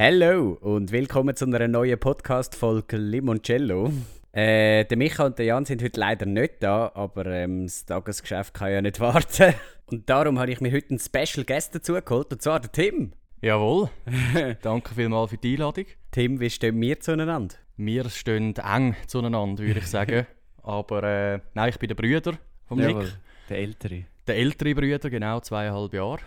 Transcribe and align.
Hallo 0.00 0.56
und 0.60 0.92
willkommen 0.92 1.34
zu 1.34 1.44
einer 1.44 1.66
neuen 1.66 1.98
Podcast-Folge 1.98 2.96
Limoncello. 2.96 3.90
Äh, 4.30 4.84
der 4.84 4.96
Micha 4.96 5.26
und 5.26 5.40
der 5.40 5.46
Jan 5.46 5.64
sind 5.64 5.82
heute 5.82 5.98
leider 5.98 6.24
nicht 6.24 6.62
da, 6.62 6.92
aber 6.94 7.26
ähm, 7.26 7.64
das 7.64 7.84
Tagesgeschäft 7.84 8.54
kann 8.54 8.70
ja 8.70 8.80
nicht 8.80 9.00
warten. 9.00 9.54
Und 9.86 10.08
darum 10.08 10.38
habe 10.38 10.52
ich 10.52 10.60
mir 10.60 10.70
heute 10.70 10.90
einen 10.90 11.00
Special 11.00 11.44
Guest 11.44 11.74
dazu 11.74 11.94
geholt, 11.94 12.32
und 12.32 12.40
zwar 12.40 12.60
den 12.60 12.70
Tim. 12.70 13.12
Jawohl. 13.42 13.90
Danke 14.62 14.94
vielmals 14.94 15.30
für 15.30 15.36
die 15.36 15.54
Einladung. 15.54 15.86
Tim, 16.12 16.38
wie 16.38 16.50
stehen 16.50 16.80
wir 16.80 17.00
zueinander? 17.00 17.56
Wir 17.76 18.08
stehen 18.08 18.54
eng 18.54 18.94
zueinander, 19.08 19.64
würde 19.64 19.80
ich 19.80 19.88
sagen. 19.88 20.28
Aber 20.62 21.02
äh, 21.02 21.40
nein, 21.54 21.70
ich 21.70 21.78
bin 21.80 21.88
der 21.88 21.96
Brüder 21.96 22.34
vom 22.68 22.78
Jawohl, 22.78 23.02
Nick. 23.02 23.12
der 23.48 23.58
Ältere. 23.58 24.04
Der 24.28 24.36
ältere 24.36 24.76
Brüder, 24.76 25.10
genau, 25.10 25.40
zweieinhalb 25.40 25.92
Jahre. 25.92 26.20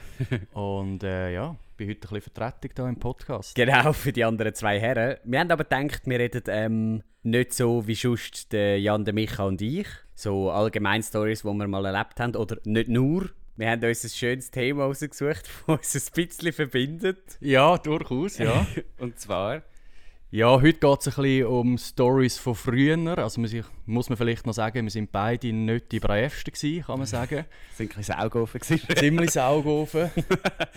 Und 0.52 1.04
äh, 1.04 1.32
ja, 1.34 1.56
bin 1.82 1.90
heute 1.90 2.08
ein 2.08 2.10
bisschen 2.20 2.34
Vertretung 2.34 2.72
hier 2.76 2.88
im 2.90 3.00
Podcast. 3.00 3.56
Genau, 3.56 3.94
für 3.94 4.12
die 4.12 4.24
anderen 4.24 4.54
zwei 4.54 4.80
Herren. 4.80 5.18
Wir 5.24 5.40
haben 5.40 5.50
aber 5.50 5.64
gedacht, 5.64 6.02
wir 6.06 6.20
reden 6.20 6.44
ähm, 6.48 7.04
nicht 7.24 7.54
so 7.54 7.88
wie 7.88 7.96
sonst 7.96 8.54
der 8.54 8.80
Jan, 8.80 9.04
der 9.04 9.16
Micha 9.16 9.46
und 9.46 9.62
ich. 9.62 9.88
So 10.14 10.52
allgemein 10.52 11.02
Stories, 11.02 11.42
die 11.42 11.48
wir 11.48 11.68
mal 11.68 11.86
erlebt 11.86 12.20
haben. 12.20 12.36
Oder 12.36 12.58
nicht 12.66 12.88
nur. 12.88 13.30
Wir 13.56 13.72
haben 13.72 13.84
uns 13.84 14.04
ein 14.04 14.10
schönes 14.12 14.52
Thema 14.52 14.86
ausgesucht, 14.86 15.50
das 15.68 15.96
uns 15.96 15.96
ein 15.96 16.14
bisschen 16.14 16.54
verbindet. 16.54 17.38
Ja, 17.40 17.78
durchaus, 17.78 18.38
ja. 18.38 18.66
Und 19.00 19.20
zwar... 19.20 19.64
ja, 20.34 20.50
heute 20.50 20.80
geht 20.80 21.00
es 21.02 21.08
ein 21.08 21.24
bisschen 21.24 21.46
um 21.46 21.78
Stories 21.78 22.38
von 22.38 22.56
früher. 22.56 23.18
Also 23.18 23.42
muss, 23.42 23.52
ich, 23.52 23.66
muss 23.86 24.08
man 24.08 24.18
vielleicht 24.18 24.48
noch 24.48 24.54
sagen, 24.54 24.86
wir 24.86 24.90
sind 24.90 25.12
beide 25.12 25.52
nicht 25.52 25.92
die 25.92 26.00
bravsten 26.00 26.54
gewesen, 26.54 26.86
kann 26.86 27.00
man 27.00 27.06
sagen. 27.06 27.44
sind 27.76 27.92
ein 27.92 27.98
bisschen 27.98 28.16
Augen 28.16 28.48
Ziemlich 28.96 29.32
Saugofen. 29.32 30.10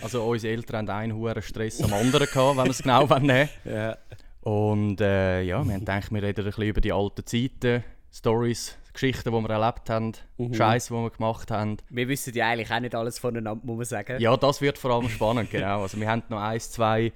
Also 0.01 0.25
unsere 0.25 0.53
Eltern 0.53 0.89
haben 0.89 0.89
einen 0.89 1.15
hohen 1.15 1.41
Stress 1.41 1.81
am 1.81 1.93
anderen 1.93 2.27
gehabt, 2.27 2.49
wenn 2.49 2.63
man 2.63 2.69
es 2.69 2.83
genau 2.83 3.19
nehmen 3.19 3.49
Ja. 3.63 3.97
Und 4.41 4.99
äh, 4.99 5.41
ja, 5.43 5.63
wir 5.63 5.73
haben 5.73 5.79
gedacht, 5.79 6.11
wir 6.11 6.21
reden 6.21 6.41
ein 6.41 6.45
bisschen 6.45 6.63
über 6.63 6.81
die 6.81 6.91
alten 6.91 7.25
Zeiten, 7.25 7.83
Stories, 8.11 8.77
Geschichten, 8.95 9.31
die 9.31 9.39
wir 9.39 9.49
erlebt 9.49 9.89
haben, 9.89 10.13
Mhm. 10.37 10.53
Scheiß, 10.53 10.87
die 10.87 10.93
wir 10.93 11.09
gemacht 11.11 11.51
haben. 11.51 11.77
Wir 11.89 12.07
wissen 12.07 12.33
ja 12.33 12.49
eigentlich 12.49 12.71
auch 12.71 12.79
nicht 12.79 12.95
alles 12.95 13.19
voneinander, 13.19 13.63
muss 13.63 13.77
man 13.77 13.85
sagen. 13.85 14.19
Ja, 14.19 14.35
das 14.35 14.59
wird 14.61 14.77
vor 14.77 14.91
allem 14.91 15.07
spannend, 15.09 15.51
genau. 15.51 15.83
Also 15.83 15.99
wir 15.99 16.09
haben 16.09 16.23
noch 16.29 16.41
eins, 16.41 16.71
zwei 16.71 17.13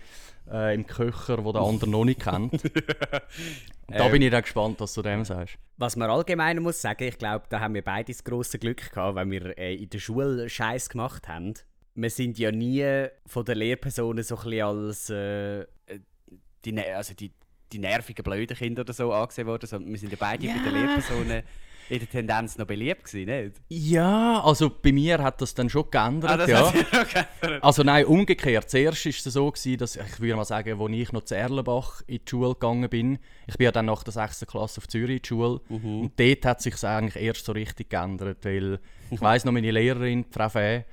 äh, 0.52 0.75
im 0.75 0.85
Köcher, 0.88 1.38
die 1.38 1.52
der 1.52 1.61
andere 1.61 1.89
noch 1.89 2.05
nicht 2.05 2.19
kennt. 2.22 2.53
Und 2.53 2.61
da 3.88 4.05
Ähm. 4.05 4.11
bin 4.11 4.22
ich 4.22 4.31
dann 4.31 4.41
gespannt, 4.44 4.80
was 4.80 4.94
du 4.94 5.02
dem 5.02 5.25
sagst. 5.25 5.55
Was 5.77 5.95
man 5.95 6.09
allgemein 6.09 6.59
muss 6.61 6.81
sagen, 6.81 7.03
ich 7.07 7.17
glaube, 7.17 7.45
da 7.50 7.59
haben 7.59 7.73
wir 7.73 7.83
beide 7.83 8.11
das 8.11 8.23
grosse 8.23 8.59
Glück 8.59 8.91
gehabt, 8.91 9.16
weil 9.16 9.30
wir 9.31 9.57
äh, 9.57 9.75
in 9.75 9.89
der 9.89 10.00
Schule 10.00 10.47
Scheiß 10.50 10.89
gemacht 10.89 11.27
haben. 11.27 11.53
Wir 11.95 12.09
sind 12.09 12.38
ja 12.38 12.52
nie 12.52 13.07
von 13.25 13.45
der 13.45 13.55
Lehrpersonen 13.55 14.23
so 14.23 14.35
ein 14.38 14.44
bisschen 14.44 14.61
als 14.63 15.09
äh, 15.09 15.66
die, 16.66 16.72
ne- 16.72 16.95
also 16.95 17.13
die, 17.13 17.31
die 17.72 17.80
nervigen, 17.80 18.23
blöden 18.23 18.55
Kinder 18.57 18.81
oder 18.81 18.94
so 18.94 19.11
angesehen 19.13 19.47
worden, 19.47 19.67
sondern 19.67 19.91
wir 19.91 19.97
sind 20.00 20.11
ja 20.11 20.17
beide 20.19 20.47
bei 20.47 20.53
den. 20.53 20.73
Lehrpersonen 20.73 21.44
in 21.90 22.00
der 22.00 22.09
Tendenz 22.09 22.58
noch 22.58 22.68
beliebt 22.68 23.06
gewesen, 23.06 23.26
nicht? 23.26 23.62
Ja, 23.70 24.42
also 24.42 24.70
bei 24.70 24.92
mir 24.92 25.20
hat 25.20 25.42
das 25.42 25.54
dann 25.54 25.70
schon 25.70 25.90
geändert, 25.90 26.48
ja. 26.48 26.68
hat 26.68 26.76
sich 26.76 26.92
noch 26.92 27.08
geändert. 27.08 27.64
Also 27.64 27.84
nein, 27.84 28.06
umgekehrt. 28.06 28.70
Zuerst 28.70 29.06
war 29.06 29.12
es 29.12 29.23
so, 29.23 29.52
gewesen, 29.52 29.78
dass 29.78 29.96
ich 29.96 30.20
würde 30.20 30.36
mal 30.36 30.46
sagen, 30.46 30.80
als 30.80 30.92
ich 30.92 31.12
noch 31.12 31.23
zu 31.23 31.36
Erlenbach 31.36 32.02
in 32.08 32.20
die 32.20 32.30
Schule 32.30 32.54
gegangen 32.54 32.90
bin, 32.90 33.20
ich 33.48 33.58
bin 33.58 33.66
ja 33.66 33.72
dann 33.72 33.86
nach 33.86 34.04
der 34.04 34.14
6. 34.14 34.46
Klasse 34.48 34.80
auf 34.80 34.88
Zürich 34.88 35.18
in 35.18 35.22
die 35.22 35.28
Schule 35.28 35.62
und 35.70 36.12
dort 36.18 36.46
hat 36.46 36.62
sich 36.62 36.84
eigentlich 36.84 37.22
erst 37.22 37.46
so 37.46 37.52
richtig 37.52 37.90
geändert, 37.90 38.40
weil 38.44 38.80
ich 39.12 39.22
weiss 39.22 39.46
noch, 39.46 39.52
meine 39.52 39.72
Lehrerin, 39.72 40.26
Frau 40.30 40.50
Fäh, 40.50 40.84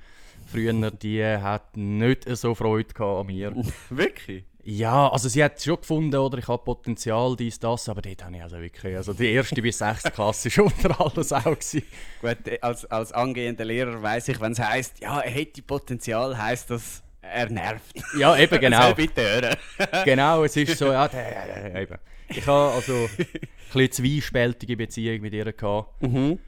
früher, 0.47 0.91
die 0.91 1.23
hat 1.23 1.77
nicht 1.77 2.27
so 2.37 2.55
Freude 2.55 3.03
an 3.03 3.27
mir. 3.27 3.53
Wirklich? 3.89 4.45
Ja, 4.69 5.07
also 5.07 5.29
sie 5.29 5.41
hat 5.41 5.63
schon 5.63 5.77
gefunden, 5.77 6.17
oder 6.17 6.39
ich 6.39 6.47
habe 6.49 6.61
Potenzial, 6.61 7.37
dies, 7.37 7.57
das, 7.57 7.87
aber 7.87 8.01
dort 8.01 8.21
habe 8.21 8.35
ich 8.35 8.43
also 8.43 8.59
wirklich, 8.59 8.97
also 8.97 9.13
die 9.13 9.31
erste 9.31 9.61
bis 9.61 9.77
sechste 9.77 10.11
Klasse 10.11 10.49
war 10.57 10.65
unter 10.85 10.99
alles 10.99 11.31
auch. 11.31 11.43
Gewesen. 11.45 11.83
Gut, 12.19 12.47
äh, 12.47 12.59
als, 12.59 12.83
als 12.83 13.13
angehender 13.13 13.63
Lehrer 13.63 14.01
weiß 14.01 14.27
ich, 14.27 14.41
wenn 14.41 14.51
es 14.51 14.59
heisst, 14.59 14.99
ja, 14.99 15.21
er 15.21 15.31
hätte 15.31 15.61
Potenzial, 15.61 16.37
heisst 16.37 16.69
das, 16.69 17.01
er 17.21 17.49
nervt. 17.49 17.95
Ja, 18.19 18.35
eben 18.35 18.49
Soll 18.49 18.59
genau. 18.59 18.93
bitte 18.93 19.21
hören. 19.21 19.55
genau, 20.03 20.43
es 20.43 20.57
ist 20.57 20.77
so, 20.77 20.87
ja, 20.87 21.09
eben. 21.73 21.97
Ich 22.27 22.45
habe 22.45 22.73
also 22.73 23.07
ein 23.17 23.25
bisschen 23.71 24.05
zweispältige 24.05 24.75
Beziehung 24.75 25.21
mit 25.21 25.33
ihr 25.33 25.53
gehabt. 25.53 26.01
Mhm. 26.01 26.39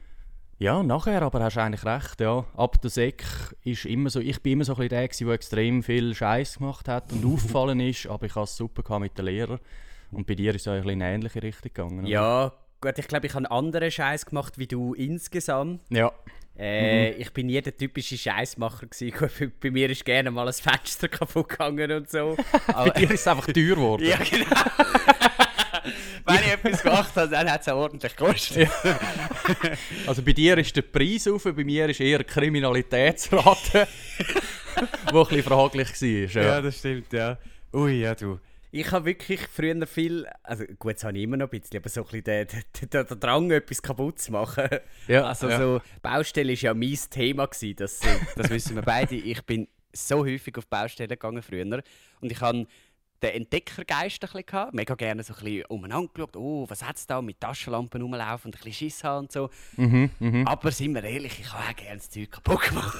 Ja, 0.60 0.82
nachher 0.82 1.22
aber 1.22 1.42
hast 1.42 1.56
du 1.56 1.62
eigentlich 1.62 1.86
recht, 1.86 2.20
ja. 2.20 2.44
Ab 2.54 2.82
der 2.82 2.90
Sek 2.90 3.24
ist 3.64 3.86
immer 3.86 4.10
so, 4.10 4.20
ich 4.20 4.42
bin 4.42 4.52
immer 4.54 4.64
so 4.64 4.74
ein 4.76 4.88
der 4.90 5.08
der 5.08 5.28
extrem 5.32 5.82
viel 5.82 6.14
Scheiß 6.14 6.58
gemacht 6.58 6.86
hat 6.86 7.10
und 7.12 7.24
aufgefallen 7.32 7.80
ist, 7.80 8.06
aber 8.06 8.26
ich 8.26 8.34
hatte 8.34 8.44
es 8.44 8.56
super 8.56 8.98
mit 8.98 9.16
den 9.16 9.24
Lehrern. 9.24 9.58
Und 10.12 10.26
bei 10.26 10.34
dir 10.34 10.54
ist 10.54 10.60
es 10.62 10.66
ja 10.66 10.74
ein 10.74 10.82
bisschen 10.82 11.00
in 11.00 11.02
eine 11.02 11.14
ähnliche 11.14 11.42
Richtung 11.42 11.72
gegangen. 11.72 12.00
oder? 12.00 12.08
Ja, 12.08 12.52
gut, 12.78 12.98
ich 12.98 13.08
glaube, 13.08 13.26
ich 13.26 13.32
habe 13.34 13.50
anderen 13.50 13.90
Scheiß 13.90 14.26
gemacht 14.26 14.58
wie 14.58 14.66
du 14.66 14.92
insgesamt. 14.92 15.80
Ja. 15.88 16.12
Äh, 16.58 17.12
Ich 17.12 17.32
bin 17.32 17.46
nie 17.46 17.58
der 17.62 17.74
typische 17.74 18.18
Scheißmacher 18.18 18.86
gewesen. 18.86 19.30
Bei, 19.38 19.50
bei 19.62 19.70
mir 19.70 19.88
ist 19.88 20.04
gerne 20.04 20.30
mal 20.30 20.46
ein 20.46 20.52
Fenster 20.52 21.08
kaputt 21.08 21.48
gegangen 21.48 21.90
und 21.90 22.10
so. 22.10 22.36
Bei 22.66 22.74
Aber, 22.74 22.90
dir 22.90 23.10
ist 23.10 23.20
es 23.20 23.26
einfach 23.28 23.46
teuer 23.46 23.76
geworden. 23.76 24.04
ja, 24.04 24.18
genau. 24.18 24.46
Wenn 26.32 26.44
ich 26.44 26.52
etwas 26.52 26.82
gemacht 26.82 27.16
habe, 27.16 27.28
dann 27.28 27.50
hat 27.50 27.60
es 27.60 27.68
auch 27.68 27.76
ordentlich 27.76 28.16
gekostet. 28.16 28.68
Also 30.06 30.22
bei 30.22 30.32
dir 30.32 30.58
ist 30.58 30.74
der 30.76 30.82
Preis 30.82 31.26
auf, 31.28 31.44
bei 31.44 31.64
mir 31.64 31.88
ist 31.88 32.00
eher 32.00 32.18
die 32.18 32.24
Kriminalitätsrate, 32.24 33.88
die 34.76 35.08
ein 35.08 35.12
bisschen 35.12 35.42
fraglich 35.42 35.88
war. 35.88 36.42
Ja. 36.42 36.60
das 36.60 36.78
stimmt, 36.78 37.12
ja. 37.12 37.38
Ui, 37.72 38.00
ja, 38.00 38.14
du. 38.14 38.38
Ich 38.72 38.90
habe 38.92 39.04
wirklich 39.04 39.40
früher 39.48 39.84
viel, 39.86 40.26
also 40.44 40.64
gut, 40.78 40.94
das 40.94 41.04
habe 41.04 41.18
ich 41.18 41.24
immer 41.24 41.36
noch 41.36 41.50
ein 41.50 41.60
bisschen, 41.60 41.78
aber 41.78 41.88
so 41.88 42.02
ein 42.02 42.04
bisschen 42.04 42.24
der, 42.24 42.44
der, 42.44 42.62
der, 42.86 43.04
der 43.04 43.16
Drang, 43.16 43.50
etwas 43.50 43.82
kaputt 43.82 44.20
zu 44.20 44.30
machen. 44.30 44.68
Ja, 45.08 45.24
also 45.24 45.48
ja. 45.48 45.58
so, 45.58 45.80
Baustelle 46.02 46.52
war 46.52 46.60
ja 46.60 46.74
mein 46.74 46.98
Thema, 47.10 47.46
gewesen, 47.46 47.74
das, 47.76 48.00
das 48.36 48.48
wissen 48.48 48.76
wir 48.76 48.82
beide. 48.82 49.16
Ich 49.16 49.42
bin 49.42 49.66
so 49.92 50.24
häufig 50.24 50.56
auf 50.56 50.68
Baustellen 50.68 51.08
gegangen 51.08 51.42
früher 51.42 51.82
und 52.20 52.32
ich 52.32 52.40
habe 52.40 52.66
den 53.22 53.30
Entdeckergeist 53.42 54.16
ein 54.16 54.20
bisschen 54.20 54.46
gehabt, 54.46 54.74
mega 54.74 54.94
gerne 54.94 55.22
so 55.22 55.34
ein 55.34 55.44
bisschen 55.44 55.64
umeinander 55.66 56.10
geschaut, 56.12 56.36
oh, 56.36 56.64
was 56.68 56.82
hat 56.82 56.96
es 56.96 57.06
da 57.06 57.20
mit 57.20 57.40
Taschenlampen 57.40 58.00
rumlaufen 58.00 58.48
und 58.50 58.56
ein 58.56 58.58
bisschen 58.58 58.72
Schiss 58.72 59.04
haben 59.04 59.20
und 59.24 59.32
so. 59.32 59.50
Mhm, 59.76 60.10
mhm. 60.18 60.46
Aber 60.46 60.70
sind 60.70 60.94
wir 60.94 61.04
ehrlich, 61.04 61.38
ich 61.40 61.52
habe 61.52 61.64
auch 61.70 61.76
gerne 61.76 61.96
das 61.98 62.10
Zeug 62.10 62.30
kaputt 62.30 62.60
gemacht. 62.68 62.98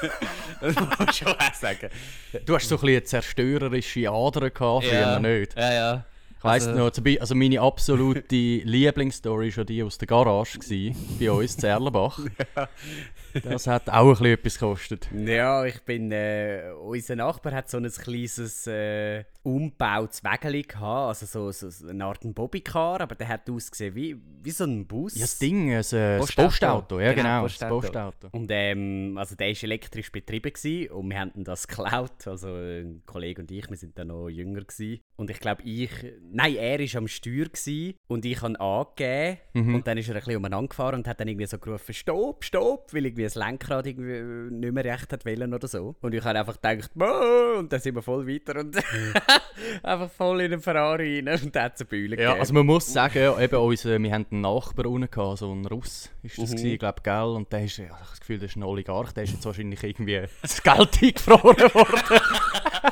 das 0.60 0.74
muss 0.74 0.98
man 0.98 1.12
schon 1.12 1.28
auch 1.28 1.54
sagen. 1.54 1.90
Du 2.44 2.54
hast 2.54 2.68
so 2.68 2.76
ein 2.76 2.80
bisschen 2.80 2.96
eine 2.96 3.04
zerstörerische 3.04 4.10
Ader 4.10 4.50
gehabt, 4.50 4.86
früher 4.86 5.20
nicht. 5.20 5.56
Ja, 5.56 5.72
ja. 5.72 6.04
Ich 6.40 6.44
weiss 6.44 6.66
Also- 6.66 6.78
noch, 7.02 7.20
also 7.20 7.34
meine 7.34 7.60
absolute 7.60 8.34
Lieblingsstory 8.64 9.46
war 9.48 9.52
schon 9.52 9.66
die 9.66 9.82
aus 9.82 9.98
der 9.98 10.08
Garage 10.08 10.58
gewesen, 10.58 10.96
bei 11.20 11.30
uns 11.30 11.56
in 11.56 11.64
Erlenbach. 11.64 12.18
Das 13.44 13.68
hat 13.68 13.88
auch 13.88 14.06
ein 14.06 14.10
bisschen 14.10 14.26
etwas 14.26 14.58
gekostet. 14.58 15.08
Ja, 15.14 15.64
ich 15.64 15.80
bin. 15.82 16.10
Äh, 16.10 16.72
unser 16.82 17.14
Nachbar 17.14 17.52
hat 17.52 17.70
so 17.70 17.76
ein 17.76 17.88
kleines 17.88 18.66
äh, 18.66 19.22
umgebautes 19.44 20.24
Wägeli 20.24 20.62
gehabt, 20.62 21.08
also 21.22 21.50
so, 21.52 21.68
so, 21.70 21.88
eine 21.88 22.04
Art 22.06 22.18
Bobbycar, 22.22 23.00
aber 23.00 23.14
der 23.14 23.28
hat 23.28 23.48
ausgesehen 23.48 23.94
wie, 23.94 24.16
wie 24.42 24.50
so 24.50 24.64
ein 24.64 24.84
Bus. 24.84 25.14
Ja, 25.14 25.20
das 25.20 25.38
Ding, 25.38 25.72
also, 25.72 25.96
das 25.96 26.18
Postauto. 26.32 26.46
Postauto. 26.48 27.00
Ja, 27.00 27.12
Genau, 27.12 27.22
genau, 27.22 27.42
Postauto. 27.42 27.80
das 27.82 27.90
Postauto. 27.92 28.28
Und 28.36 28.48
ähm, 28.50 29.14
also 29.16 29.36
der 29.36 29.46
war 29.54 29.62
elektrisch 29.62 30.10
betrieben 30.10 30.52
gewesen, 30.52 30.90
und 30.90 31.08
wir 31.10 31.20
haben 31.20 31.44
das 31.44 31.68
geklaut. 31.68 32.26
Also 32.26 32.48
ein 32.48 33.02
Kollege 33.06 33.42
und 33.42 33.50
ich, 33.52 33.70
wir 33.70 33.76
sind 33.76 33.96
da 33.96 34.04
noch 34.04 34.28
jünger 34.28 34.62
gewesen. 34.62 35.00
Und 35.16 35.30
ich 35.30 35.38
glaube, 35.38 35.62
ich. 35.62 35.90
Nein, 36.32 36.56
er 36.56 36.78
war 36.78 36.98
am 36.98 37.08
Steuer 37.08 37.46
und 38.08 38.24
ich 38.24 38.40
habe 38.42 38.60
angegeben. 38.60 39.38
Mhm. 39.52 39.74
Und 39.74 39.86
dann 39.86 39.98
ist 39.98 40.08
er 40.08 40.14
ein 40.14 40.20
bisschen 40.20 40.36
umeinander 40.36 40.68
gefahren 40.68 40.96
und 40.96 41.08
hat 41.08 41.20
dann 41.20 41.28
irgendwie 41.28 41.46
so 41.46 41.58
gerufen: 41.58 41.92
Stopp, 41.92 42.44
stopp, 42.44 42.92
weil 42.92 43.06
irgendwie 43.06 43.24
das 43.24 43.34
Lenkrad 43.34 43.86
irgendwie 43.86 44.54
nicht 44.54 44.72
mehr 44.72 44.84
recht 44.84 45.12
hat 45.12 45.24
wollen 45.24 45.52
oder 45.54 45.66
so. 45.66 45.96
Und 46.00 46.14
ich 46.14 46.24
habe 46.24 46.38
einfach 46.38 46.60
gedacht: 46.60 46.90
«Boah!» 46.94 47.58
Und 47.58 47.72
dann 47.72 47.80
sind 47.80 47.94
wir 47.94 48.02
voll 48.02 48.26
weiter 48.26 48.60
und 48.60 48.76
einfach 49.82 50.10
voll 50.10 50.40
in 50.42 50.52
den 50.52 50.60
Ferrari 50.60 51.20
rein 51.20 51.40
und 51.42 51.56
hat 51.56 51.74
es 51.74 51.80
eine 51.80 51.88
Bühne 51.88 52.20
Ja, 52.20 52.34
also 52.34 52.54
man 52.54 52.66
muss 52.66 52.92
sagen, 52.92 53.32
eben 53.40 53.56
unser, 53.56 53.98
wir 53.98 54.12
hatten 54.12 54.26
einen 54.34 54.40
Nachbar 54.42 54.86
unten, 54.86 55.10
gehabt, 55.10 55.38
so 55.38 55.50
einen 55.50 55.66
Russ 55.66 56.10
ist 56.22 56.38
das, 56.38 56.50
mhm. 56.52 56.66
ich 56.66 56.78
glaube, 56.78 57.00
gell? 57.02 57.22
Und 57.22 57.52
der 57.52 57.64
ist, 57.64 57.78
ich 57.78 57.88
habe 57.88 58.00
das 58.08 58.20
Gefühl, 58.20 58.38
das 58.38 58.50
ist 58.50 58.56
ein 58.56 58.62
Oligarch, 58.62 59.12
der 59.12 59.24
ist 59.24 59.32
jetzt 59.32 59.46
wahrscheinlich 59.46 59.82
irgendwie 59.82 60.22
das 60.42 60.62
Geld 60.62 61.02
eingefroren 61.02 61.74
worden. 61.74 62.20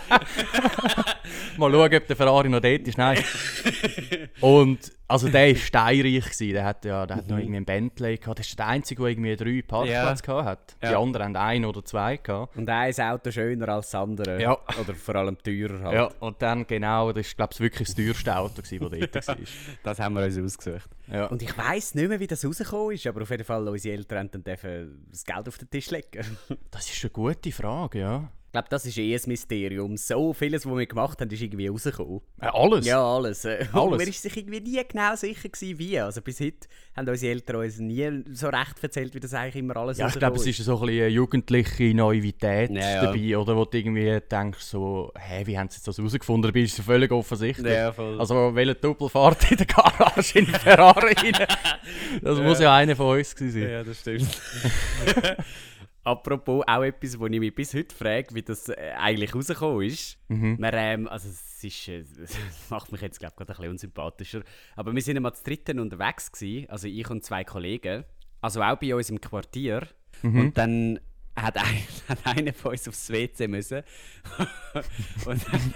Mal 1.57 1.71
schauen, 1.73 1.95
ob 1.95 2.07
der 2.07 2.17
Ferrari 2.17 2.49
noch 2.49 2.61
dort 2.61 2.87
ist. 2.89 2.99
Nein. 2.99 3.19
Und 4.41 4.93
also 5.07 5.29
der 5.29 5.49
war 5.49 5.57
steinreich. 5.57 6.25
Gewesen. 6.25 6.53
Der 6.53 6.65
hat, 6.65 6.85
ja, 6.85 7.07
der 7.07 7.17
hat 7.17 7.29
noch 7.29 7.39
irgendwie 7.39 7.57
einen 7.57 7.65
Bentley 7.65 8.19
gehabt. 8.19 8.39
Das 8.41 8.47
ist 8.49 8.59
der 8.59 8.67
Einzige, 8.67 9.03
der 9.03 9.11
irgendwie 9.11 9.37
drei 9.37 9.63
Parkplätze 9.67 10.23
gehabt 10.23 10.45
hat. 10.47 10.77
Die 10.83 10.87
Ja. 10.87 11.01
anderen 11.01 11.27
haben 11.29 11.37
ein 11.37 11.65
oder 11.65 11.85
zwei 11.85 12.19
gehabt. 12.19 12.57
Und 12.57 12.69
ein 12.69 12.93
Auto 13.01 13.31
schöner 13.31 13.69
als 13.71 13.91
das 13.91 13.95
andere. 14.01 14.41
Ja. 14.41 14.53
Oder 14.81 14.95
vor 14.95 15.17
allem 15.17 15.39
teurer 15.39 15.81
halt. 15.83 15.95
Ja, 15.95 16.11
und 16.21 16.41
dann 16.43 16.67
genau, 16.67 17.13
das 17.13 17.27
war 17.39 17.47
glaube 17.49 17.53
ich 17.55 17.61
wirklich 17.61 17.89
das 17.89 17.97
teuerste 17.97 18.37
Auto, 18.37 18.61
das 18.61 18.71
dort 18.71 19.29
war. 19.29 19.37
Das 19.83 19.99
haben 19.99 20.15
wir 20.15 20.25
uns 20.25 20.39
ausgesucht. 20.39 20.91
Ja. 21.11 21.27
Und 21.27 21.41
ich 21.43 21.57
weiss 21.57 21.95
nicht 21.95 22.09
mehr, 22.09 22.21
wie 22.21 22.27
das 22.27 22.45
rausgekommen 22.45 22.95
ist, 22.95 23.07
aber 23.07 23.23
auf 23.23 23.31
jeden 23.31 23.45
Fall, 23.45 23.67
unsere 23.67 23.95
Eltern 23.97 24.19
haben 24.19 24.31
dann 24.45 24.99
das 25.11 25.25
Geld 25.25 25.49
auf 25.49 25.57
den 25.59 25.71
Tisch 25.71 25.91
legen. 25.91 26.25
Das 26.71 26.89
ist 26.91 27.03
eine 27.03 27.11
gute 27.11 27.51
Frage, 27.51 28.01
ja. 28.01 28.31
Ich 28.49 28.53
glaube, 28.53 28.69
das 28.71 28.87
ist 28.87 28.97
eh 28.97 29.15
ein 29.15 29.21
Mysterium. 29.27 29.99
So 29.99 30.33
vieles, 30.33 30.65
was 30.65 30.75
wir 30.75 30.87
gemacht 30.87 31.21
haben, 31.21 31.31
ist 31.31 31.43
irgendwie 31.43 31.69
rausgekommen. 31.69 32.23
Äh, 32.41 32.47
alles? 32.47 32.87
Ja, 32.87 33.05
alles. 33.05 33.45
Äh, 33.45 33.67
Alles. 33.75 33.75
Und 33.93 33.99
man 33.99 34.09
ist 34.09 34.23
sich 34.23 34.35
irgendwie 34.39 34.61
nie 34.61 34.81
genau 34.89 35.15
sicher 35.17 35.51
gewesen, 35.51 35.79
wie. 35.79 36.01
Also 36.01 36.23
bis 36.23 36.41
heute 36.41 36.67
haben 36.97 37.07
unsere 37.07 37.33
Eltern 37.33 37.57
uns 37.57 37.79
nie 37.79 38.11
so 38.33 38.49
recht 38.49 38.83
erzählt, 38.83 39.15
wie 39.15 39.21
das 39.21 39.35
eigentlich 39.35 39.57
immer 39.57 39.77
alles 39.77 39.99
Ja, 39.99 40.09
ich 40.09 40.15
glaube, 40.19 40.37
es 40.39 40.47
ist 40.47 40.65
so 40.65 40.77
ein 40.77 40.87
bisschen 40.87 41.03
eine 41.03 41.09
jugendliche 41.09 41.95
Naivität 41.95 42.71
Ja, 42.71 42.81
ja. 42.91 43.03
dabei, 43.05 43.37
oder? 43.37 43.55
Wo 43.55 43.67
du 43.67 43.77
irgendwie 43.77 44.19
denkst, 44.19 44.61
so, 44.65 45.13
hä, 45.19 45.43
wie 45.45 45.59
haben 45.59 45.69
sie 45.69 45.81
das 45.85 45.99
herausgefunden? 45.99 46.51
Dabei 46.51 46.61
ist 46.61 46.79
es 46.79 46.85
völlig 46.87 47.13
offensichtlich. 47.13 47.71
Ja, 47.71 47.93
voll. 47.93 48.19
Also, 48.19 48.55
welche 48.55 48.77
Doppelfahrt 48.77 49.51
in 49.51 49.59
der 49.59 49.67
Garage 49.67 50.39
in 50.39 50.47
den 50.47 50.55
Ferrari 50.55 51.13
rein? 51.23 51.47
Das 52.23 52.39
muss 52.39 52.61
ja 52.61 52.75
einer 52.75 52.97
von 52.97 53.19
uns 53.19 53.37
gewesen 53.37 53.61
sein. 53.61 53.71
Ja, 53.71 53.85
das 53.85 54.01
stimmt. 54.01 54.27
Apropos 56.09 56.65
auch 56.67 56.83
etwas, 56.85 57.19
wo 57.19 57.27
ich 57.27 57.39
mich 57.39 57.55
bis 57.55 57.75
heute 57.75 57.95
frage, 57.95 58.35
wie 58.35 58.41
das 58.41 58.71
äh, 58.71 58.93
eigentlich 58.97 59.35
rausgekommen 59.35 59.83
ist. 59.87 60.19
Mhm. 60.29 60.57
Wir, 60.59 60.73
ähm, 60.73 61.07
also 61.07 61.29
es 61.29 61.63
ist, 61.63 61.89
äh, 61.89 62.03
das 62.21 62.71
macht 62.71 62.91
mich 62.91 63.03
jetzt 63.03 63.19
glaube 63.19 63.35
ich 63.35 63.37
gerade 63.37 63.53
ein 63.53 63.57
bisschen 63.57 63.71
unsympathischer. 63.73 64.43
Aber 64.75 64.95
wir 64.95 65.03
sind 65.03 65.17
einmal 65.17 65.35
zu 65.35 65.45
dritten 65.45 65.79
unterwegs 65.79 66.33
gewesen, 66.33 66.71
also 66.71 66.89
ich 66.89 67.11
und 67.11 67.27
zwei 67.27 67.45
Kollegen, 67.45 68.05
also 68.41 68.63
auch 68.63 68.77
bei 68.77 68.95
uns 68.95 69.11
im 69.11 69.21
Quartier. 69.21 69.87
Mhm. 70.23 70.41
Und 70.41 70.57
dann 70.57 71.01
hat, 71.37 71.59
ein, 71.59 71.83
hat 72.09 72.19
einer 72.25 72.55
von 72.55 72.71
uns 72.71 72.89
aufs 72.89 73.11
WC 73.11 73.47
müssen. 73.47 73.83
und 75.27 75.47
dann 75.47 75.75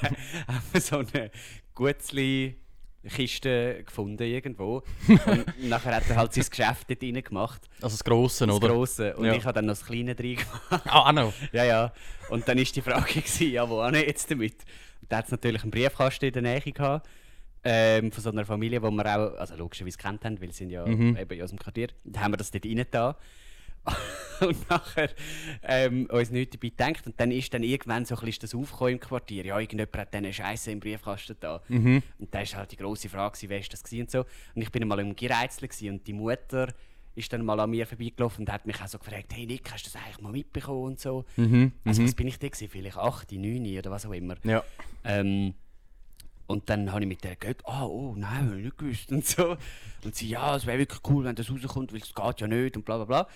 haben 0.48 0.64
wir 0.72 0.80
so 0.80 0.96
eine 0.96 1.30
Gutzli 1.74 2.61
Kiste 3.08 3.82
gefunden 3.84 4.22
irgendwo. 4.22 4.82
Und 5.08 5.68
nachher 5.68 5.96
hat 5.96 6.08
er 6.08 6.16
halt 6.16 6.32
sein 6.34 6.44
Geschäft 6.48 6.88
dort 6.90 7.02
rein 7.02 7.22
gemacht. 7.22 7.62
Also 7.80 7.94
das 7.94 8.04
Grosse, 8.04 8.46
Das 8.46 8.56
oder? 8.56 8.68
Grosse. 8.68 9.16
Und 9.16 9.24
Ja. 9.26 9.34
ich 9.34 9.44
habe 9.44 9.54
dann 9.54 9.66
noch 9.66 9.72
das 9.74 9.84
Kleine 9.86 10.14
drin 10.14 10.36
gemacht. 10.36 10.82
Ah, 10.86 11.08
auch 11.08 11.12
noch. 11.12 11.32
ja, 11.52 11.64
ja. 11.64 11.92
Und 12.30 12.46
dann 12.48 12.58
war 12.58 12.64
die 12.64 12.80
Frage, 12.82 13.06
gewesen, 13.20 13.50
ja, 13.50 13.68
wo 13.68 13.84
jetzt 13.88 14.30
damit? 14.30 14.54
Und 15.00 15.10
da 15.12 15.18
hat 15.18 15.26
es 15.26 15.30
natürlich 15.32 15.62
einen 15.62 15.70
Briefkasten 15.70 16.26
in 16.26 16.32
der 16.32 16.42
Nähe 16.42 16.60
gehabt. 16.60 17.08
Ähm, 17.64 18.10
von 18.10 18.22
so 18.22 18.30
einer 18.30 18.44
Familie, 18.44 18.80
die 18.80 18.90
wir 18.90 19.06
auch, 19.06 19.38
also 19.38 19.54
logischerweise 19.54 19.96
kennt 19.96 20.24
haben, 20.24 20.40
weil 20.40 20.48
sie 20.50 20.58
sind 20.58 20.70
ja 20.70 20.84
Mhm. 20.84 21.16
eben 21.16 21.42
aus 21.42 21.50
dem 21.50 21.58
Quartier. 21.60 21.88
Da 22.04 22.20
haben 22.20 22.32
wir 22.32 22.36
das 22.36 22.50
dort 22.50 22.64
rein 22.66 22.84
da. 22.90 23.16
und 24.40 24.70
nachher 24.70 25.10
ähm, 25.62 26.06
uns 26.10 26.30
nichts 26.30 26.56
dabei 26.56 26.68
gedacht. 26.68 27.06
Und 27.06 27.18
dann 27.18 27.30
ist 27.30 27.52
dann 27.52 27.62
irgendwann 27.62 28.04
so 28.04 28.16
ein 28.16 28.24
bisschen 28.24 28.42
das 28.42 28.54
aufgekommen 28.54 28.94
im 28.94 29.00
Quartier. 29.00 29.44
Ja, 29.44 29.58
irgendjemand 29.58 29.96
hat 29.96 30.14
diese 30.14 30.32
Scheiße 30.32 30.70
im 30.70 30.80
Briefkasten 30.80 31.36
da. 31.40 31.60
Mhm. 31.68 32.02
Und 32.18 32.34
da 32.34 32.40
war 32.40 32.58
halt 32.58 32.72
die 32.72 32.76
grosse 32.76 33.08
Frage, 33.08 33.38
wer 33.48 33.58
ist 33.58 33.72
das 33.72 33.82
und 33.92 34.10
so. 34.10 34.20
Und 34.54 34.62
ich 34.62 34.70
bin 34.70 34.82
einmal 34.82 35.00
im 35.00 35.16
Gereizle 35.16 35.68
und 35.90 36.06
die 36.06 36.12
Mutter 36.12 36.72
ist 37.14 37.32
dann 37.32 37.44
mal 37.44 37.60
an 37.60 37.70
mir 37.70 37.86
vorbeigelaufen 37.86 38.46
und 38.46 38.52
hat 38.52 38.66
mich 38.66 38.80
auch 38.80 38.88
so 38.88 38.98
gefragt, 38.98 39.32
hey 39.34 39.46
Nick, 39.46 39.70
hast 39.70 39.86
du 39.86 39.90
das 39.90 40.02
eigentlich 40.02 40.20
mal 40.20 40.32
mitbekommen 40.32 40.84
und 40.84 41.00
so. 41.00 41.24
Mhm. 41.36 41.72
Also 41.84 42.00
mhm. 42.00 42.06
was 42.06 42.14
bin 42.14 42.28
ich 42.28 42.38
da 42.38 42.48
gewesen? 42.48 42.68
Vielleicht 42.70 42.96
8, 42.96 43.32
9 43.32 43.78
oder 43.78 43.90
was 43.90 44.06
auch 44.06 44.12
immer. 44.12 44.36
Ja. 44.44 44.64
Ähm, 45.04 45.54
und 46.46 46.68
dann 46.68 46.90
habe 46.90 47.02
ich 47.02 47.08
mit 47.08 47.24
der 47.24 47.36
geredet, 47.36 47.62
ah, 47.66 47.84
oh 47.84 48.14
nein, 48.16 48.48
hab 48.48 48.56
ich 48.56 48.64
nicht 48.64 48.78
gewusst 48.78 49.12
und 49.12 49.26
so. 49.26 49.56
Und 50.04 50.14
sie, 50.14 50.28
ja, 50.28 50.56
es 50.56 50.66
wäre 50.66 50.78
wirklich 50.78 51.00
cool, 51.08 51.24
wenn 51.24 51.34
das 51.34 51.50
rauskommt, 51.50 51.92
weil 51.92 52.00
es 52.00 52.14
geht 52.14 52.40
ja 52.40 52.46
nicht 52.46 52.76
und 52.76 52.84
bla 52.84 52.96
bla 52.96 53.04
bla. 53.04 53.28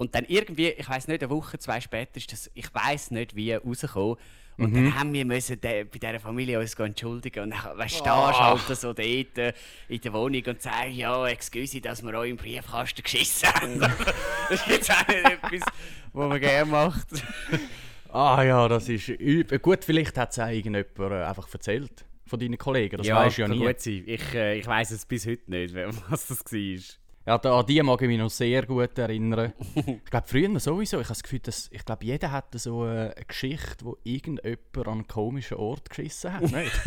Und 0.00 0.14
dann 0.14 0.24
irgendwie, 0.28 0.68
ich 0.68 0.88
weiß 0.88 1.08
nicht, 1.08 1.22
eine 1.22 1.28
Woche, 1.28 1.58
zwei 1.58 1.78
später 1.78 2.16
ist 2.16 2.32
das, 2.32 2.50
ich 2.54 2.74
weiß 2.74 3.10
nicht 3.10 3.36
wie, 3.36 3.52
rausgekommen. 3.52 4.16
Und 4.56 4.74
dann 4.74 4.98
haben 4.98 5.12
wir 5.12 5.26
müssen 5.26 5.60
de, 5.60 5.84
bei 5.84 5.98
dieser 5.98 6.18
Familie 6.18 6.58
uns 6.58 6.72
entschuldigen. 6.72 7.44
Und 7.44 7.50
dann 7.50 7.76
weißt, 7.76 7.96
stehst 7.96 8.06
du 8.06 8.10
halt 8.10 8.60
so 8.78 8.94
dort 8.94 9.38
äh, 9.38 9.52
in 9.88 10.00
der 10.00 10.12
Wohnung 10.14 10.42
und 10.46 10.62
sagst, 10.62 10.92
ja, 10.92 11.26
excuse, 11.28 11.82
dass 11.82 12.02
wir 12.02 12.14
euch 12.14 12.30
im 12.30 12.38
Briefkasten 12.38 13.02
geschissen 13.02 13.50
haben. 13.50 13.78
das 14.48 14.60
ist 14.60 14.66
jetzt 14.68 14.90
auch 14.90 15.06
nicht 15.06 15.22
etwas, 15.22 15.60
was 16.14 16.28
man 16.28 16.40
gerne 16.40 16.70
macht. 16.70 17.08
Ah 18.12 18.42
ja, 18.42 18.66
das 18.66 18.88
ist 18.88 19.08
übel. 19.08 19.60
Gut, 19.60 19.84
vielleicht 19.84 20.18
hat 20.18 20.32
es 20.32 20.40
auch 20.40 20.48
irgendjemand 20.48 20.98
äh, 20.98 21.22
einfach 21.22 21.46
erzählt 21.52 22.04
von 22.26 22.40
deinen 22.40 22.58
Kollegen. 22.58 22.96
Das 22.96 23.06
ja, 23.06 23.14
weisst 23.14 23.38
du 23.38 23.42
ja 23.42 23.48
nie. 23.48 23.58
gut 23.58 23.78
sein. 23.78 24.02
Ich, 24.04 24.34
äh, 24.34 24.58
ich 24.58 24.66
weiß 24.66 24.90
es 24.90 25.06
bis 25.06 25.26
heute 25.26 25.48
nicht, 25.48 25.74
was 26.08 26.26
das 26.26 26.44
war. 26.44 26.99
Ja, 27.26 27.36
da, 27.36 27.60
an 27.60 27.66
die 27.66 27.82
mag 27.82 28.00
ich 28.00 28.08
mich 28.08 28.18
noch 28.18 28.30
sehr 28.30 28.64
gut 28.64 28.96
erinnern. 28.96 29.52
ich 29.74 30.04
glaube, 30.04 30.26
früher 30.26 30.58
sowieso. 30.58 30.98
Ich 30.98 31.04
habe 31.04 31.14
das 31.14 31.22
Gefühl, 31.22 31.40
dass, 31.40 31.68
ich 31.70 31.84
glaube, 31.84 32.04
jeder 32.04 32.32
hatte 32.32 32.58
so 32.58 32.86
äh, 32.86 33.12
eine 33.14 33.24
Geschichte, 33.26 33.84
wo 33.84 33.98
irgendjemand 34.04 34.76
an 34.76 34.88
einen 34.88 35.06
komischen 35.06 35.58
Ort 35.58 35.90
geschissen 35.90 36.32
hat. 36.32 36.42
Nicht? 36.42 36.72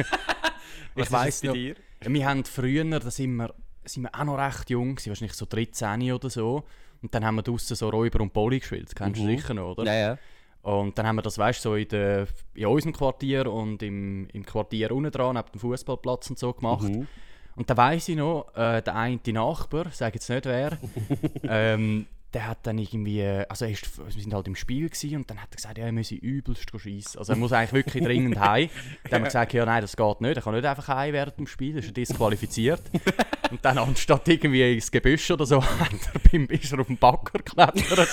ich 0.95 1.11
weiss 1.11 1.43
noch, 1.43 1.53
dir? 1.53 1.75
wir 2.01 2.27
haben 2.27 2.43
früher, 2.45 2.83
da 2.83 3.11
sind 3.11 3.35
wir, 3.35 3.53
sind 3.85 4.03
wir 4.03 4.15
auch 4.15 4.23
noch 4.23 4.37
recht 4.37 4.69
jung, 4.69 4.97
wahrscheinlich 4.97 5.33
so 5.33 5.45
13 5.45 6.11
oder 6.11 6.29
so. 6.29 6.63
Und 7.01 7.13
dann 7.13 7.25
haben 7.25 7.35
wir 7.35 7.43
draußen 7.43 7.75
so 7.75 7.89
Räuber 7.89 8.21
und 8.21 8.33
Poli 8.33 8.59
gespielt. 8.59 8.87
Das 8.87 8.95
kennst 8.95 9.21
du 9.21 9.25
sicher 9.25 9.53
noch, 9.53 9.71
oder? 9.71 9.85
Ja, 9.85 9.93
ja. 9.93 10.17
Und 10.63 10.97
dann 10.97 11.05
haben 11.05 11.17
wir 11.17 11.21
das, 11.21 11.37
weißt 11.37 11.63
du, 11.65 11.69
so 11.69 11.75
in, 11.75 11.87
der, 11.89 12.27
in 12.55 12.65
unserem 12.65 12.93
Quartier 12.93 13.51
und 13.51 13.83
im, 13.83 14.27
im 14.31 14.45
Quartier 14.45 14.91
unten 14.93 15.11
dran, 15.11 15.35
neben 15.35 15.51
dem 15.51 15.59
Fußballplatz 15.59 16.29
und 16.29 16.39
so 16.39 16.53
gemacht. 16.53 16.83
Mhm. 16.83 17.07
Und 17.55 17.69
da 17.69 17.77
weiss 17.77 18.09
ich 18.09 18.15
noch, 18.15 18.47
äh, 18.55 18.81
der 18.81 18.95
eine 18.95 19.19
Nachbar, 19.27 19.91
sage 19.91 20.15
jetzt 20.15 20.29
nicht 20.29 20.45
wer, 20.45 20.77
ähm, 21.43 22.07
der 22.33 22.47
hat 22.47 22.59
dann 22.63 22.79
irgendwie, 22.79 23.23
also 23.23 23.65
er 23.65 23.71
ist, 23.71 23.97
wir 23.97 24.11
sind 24.21 24.33
halt 24.33 24.47
im 24.47 24.55
Spiel 24.55 24.89
gewesen, 24.89 25.17
und 25.17 25.29
dann 25.29 25.39
hat 25.41 25.49
er 25.51 25.55
gesagt, 25.55 25.77
ja, 25.77 25.85
er 25.85 25.91
müsse 25.91 26.15
übelst 26.15 26.71
schiessen. 26.79 27.19
Also 27.19 27.33
er 27.33 27.37
muss 27.37 27.51
eigentlich 27.51 27.73
wirklich 27.73 28.03
dringend 28.05 28.39
heim. 28.39 28.69
Dann 29.03 29.13
haben 29.13 29.21
wir 29.21 29.27
gesagt, 29.27 29.53
ja 29.53 29.65
nein, 29.65 29.81
das 29.81 29.95
geht 29.95 30.21
nicht, 30.21 30.35
er 30.35 30.41
kann 30.41 30.55
nicht 30.55 30.65
einfach 30.65 30.87
heim 30.87 31.13
während 31.13 31.37
dem 31.37 31.47
Spiel, 31.47 31.77
ist 31.77 31.87
er 31.87 31.93
disqualifiziert. 31.93 32.81
und 33.51 33.63
dann 33.63 33.77
anstatt 33.77 34.27
irgendwie 34.27 34.73
ins 34.73 34.89
Gebüsch 34.89 35.29
oder 35.29 35.45
so, 35.45 35.63
hat 35.63 35.91
er 36.13 36.19
beim, 36.31 36.47
ist 36.47 36.73
er 36.73 36.79
auf 36.79 36.87
den 36.87 36.97
Backer 36.97 37.37
geklettert 37.37 38.09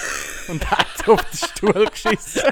und 0.49 0.71
hat 0.71 1.09
auf 1.09 1.25
den 1.25 1.39
Stuhl 1.39 1.87
geschissen. 1.87 2.43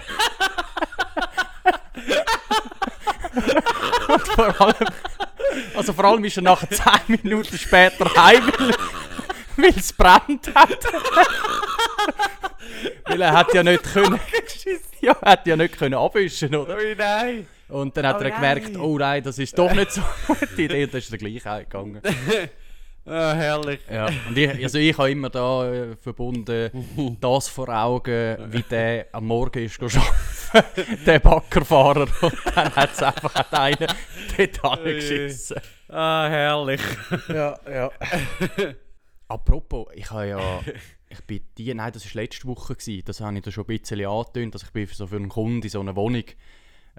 und 4.08 4.28
vor 4.28 4.60
allem, 4.60 4.88
also 5.74 5.92
vor 5.92 6.04
allem 6.04 6.24
ist 6.24 6.36
er 6.36 6.42
nachher 6.42 6.70
10 6.70 7.18
Minuten 7.22 7.58
später 7.58 8.10
heim, 8.16 8.42
weil, 9.56 9.70
es 9.76 9.92
brennt 9.92 10.54
hat. 10.54 10.84
weil 13.04 13.20
er 13.20 13.32
hat 13.32 13.52
ja 13.54 13.62
nicht 13.62 13.82
können, 13.84 14.20
ja, 15.00 15.16
er 15.20 15.32
hat 15.32 15.46
ja 15.46 15.56
nicht 15.56 15.78
können 15.78 15.94
abwischen, 15.94 16.54
oder? 16.54 16.76
Oh 16.76 16.94
nein! 16.96 17.46
Und 17.68 17.96
dann 17.96 18.06
hat 18.06 18.20
Oh 18.20 18.24
er 18.24 18.30
gemerkt, 18.30 18.76
oh 18.78 18.98
nein, 18.98 19.22
das 19.22 19.38
ist 19.38 19.58
doch 19.58 19.72
nicht 19.72 19.92
so 19.92 20.00
eine 20.00 20.38
gute 20.38 20.62
Idee, 20.62 20.84
und 20.84 20.94
dann 20.94 20.98
ist 20.98 21.12
er 21.12 21.18
gleich 21.18 21.44
heimgegangen. 21.44 22.00
Ah, 23.08 23.34
herrlich. 23.34 23.80
Ja, 23.90 24.06
und 24.28 24.36
ich, 24.36 24.62
also 24.62 24.78
ich 24.78 24.98
habe 24.98 25.10
immer 25.10 25.30
da 25.30 25.72
äh, 25.72 25.96
verbunden, 25.96 27.16
das 27.20 27.48
vor 27.48 27.68
Augen, 27.68 28.36
wie 28.52 28.62
der 28.62 29.06
am 29.12 29.26
Morgen 29.26 29.64
ist 29.64 29.82
arbeiten, 29.82 31.02
der 31.06 31.18
Backerfahrer. 31.18 32.06
Und 32.20 32.34
dann 32.54 32.76
hat 32.76 32.92
es 32.92 33.02
einfach 33.02 33.34
hat 33.34 33.54
einer 33.54 33.94
dort 34.36 34.64
angeschissen. 34.64 35.56
Ah, 35.88 36.28
herrlich. 36.28 36.82
Ja, 37.28 37.58
ja. 37.70 37.90
Apropos, 39.28 39.88
ich 39.94 40.10
habe 40.10 40.28
ja. 40.28 40.60
Ich 41.10 41.24
bin 41.24 41.40
die, 41.56 41.72
nein, 41.72 41.92
das 41.92 42.04
war 42.04 42.22
letzte 42.22 42.46
Woche. 42.46 42.74
Gewesen, 42.74 43.02
das 43.06 43.20
habe 43.22 43.36
ich 43.36 43.42
da 43.42 43.50
schon 43.50 43.64
ein 43.64 43.78
bisschen 43.78 44.04
angetönt. 44.04 44.54
Also 44.54 44.66
ich 44.66 44.72
bin 44.72 44.86
so 44.86 45.06
für 45.06 45.16
einen 45.16 45.30
Kunden 45.30 45.62
in 45.62 45.68
so 45.68 45.80
einer 45.80 45.96
Wohnung. 45.96 46.24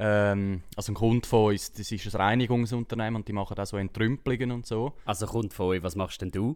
Ähm, 0.01 0.63
also 0.77 0.93
ein 0.93 0.95
Kunde 0.95 1.27
von 1.27 1.51
uns, 1.51 1.73
das 1.73 1.91
ist 1.91 2.15
ein 2.15 2.21
Reinigungsunternehmen 2.21 3.17
und 3.17 3.27
die 3.27 3.33
machen 3.33 3.57
auch 3.57 3.65
so 3.65 3.75
Entrümpelungen 3.75 4.51
und 4.51 4.65
so. 4.65 4.93
Also 5.05 5.25
kommt 5.25 5.53
von 5.53 5.67
euch, 5.67 5.83
was 5.83 5.95
machst 5.95 6.21
denn 6.21 6.31
du? 6.31 6.55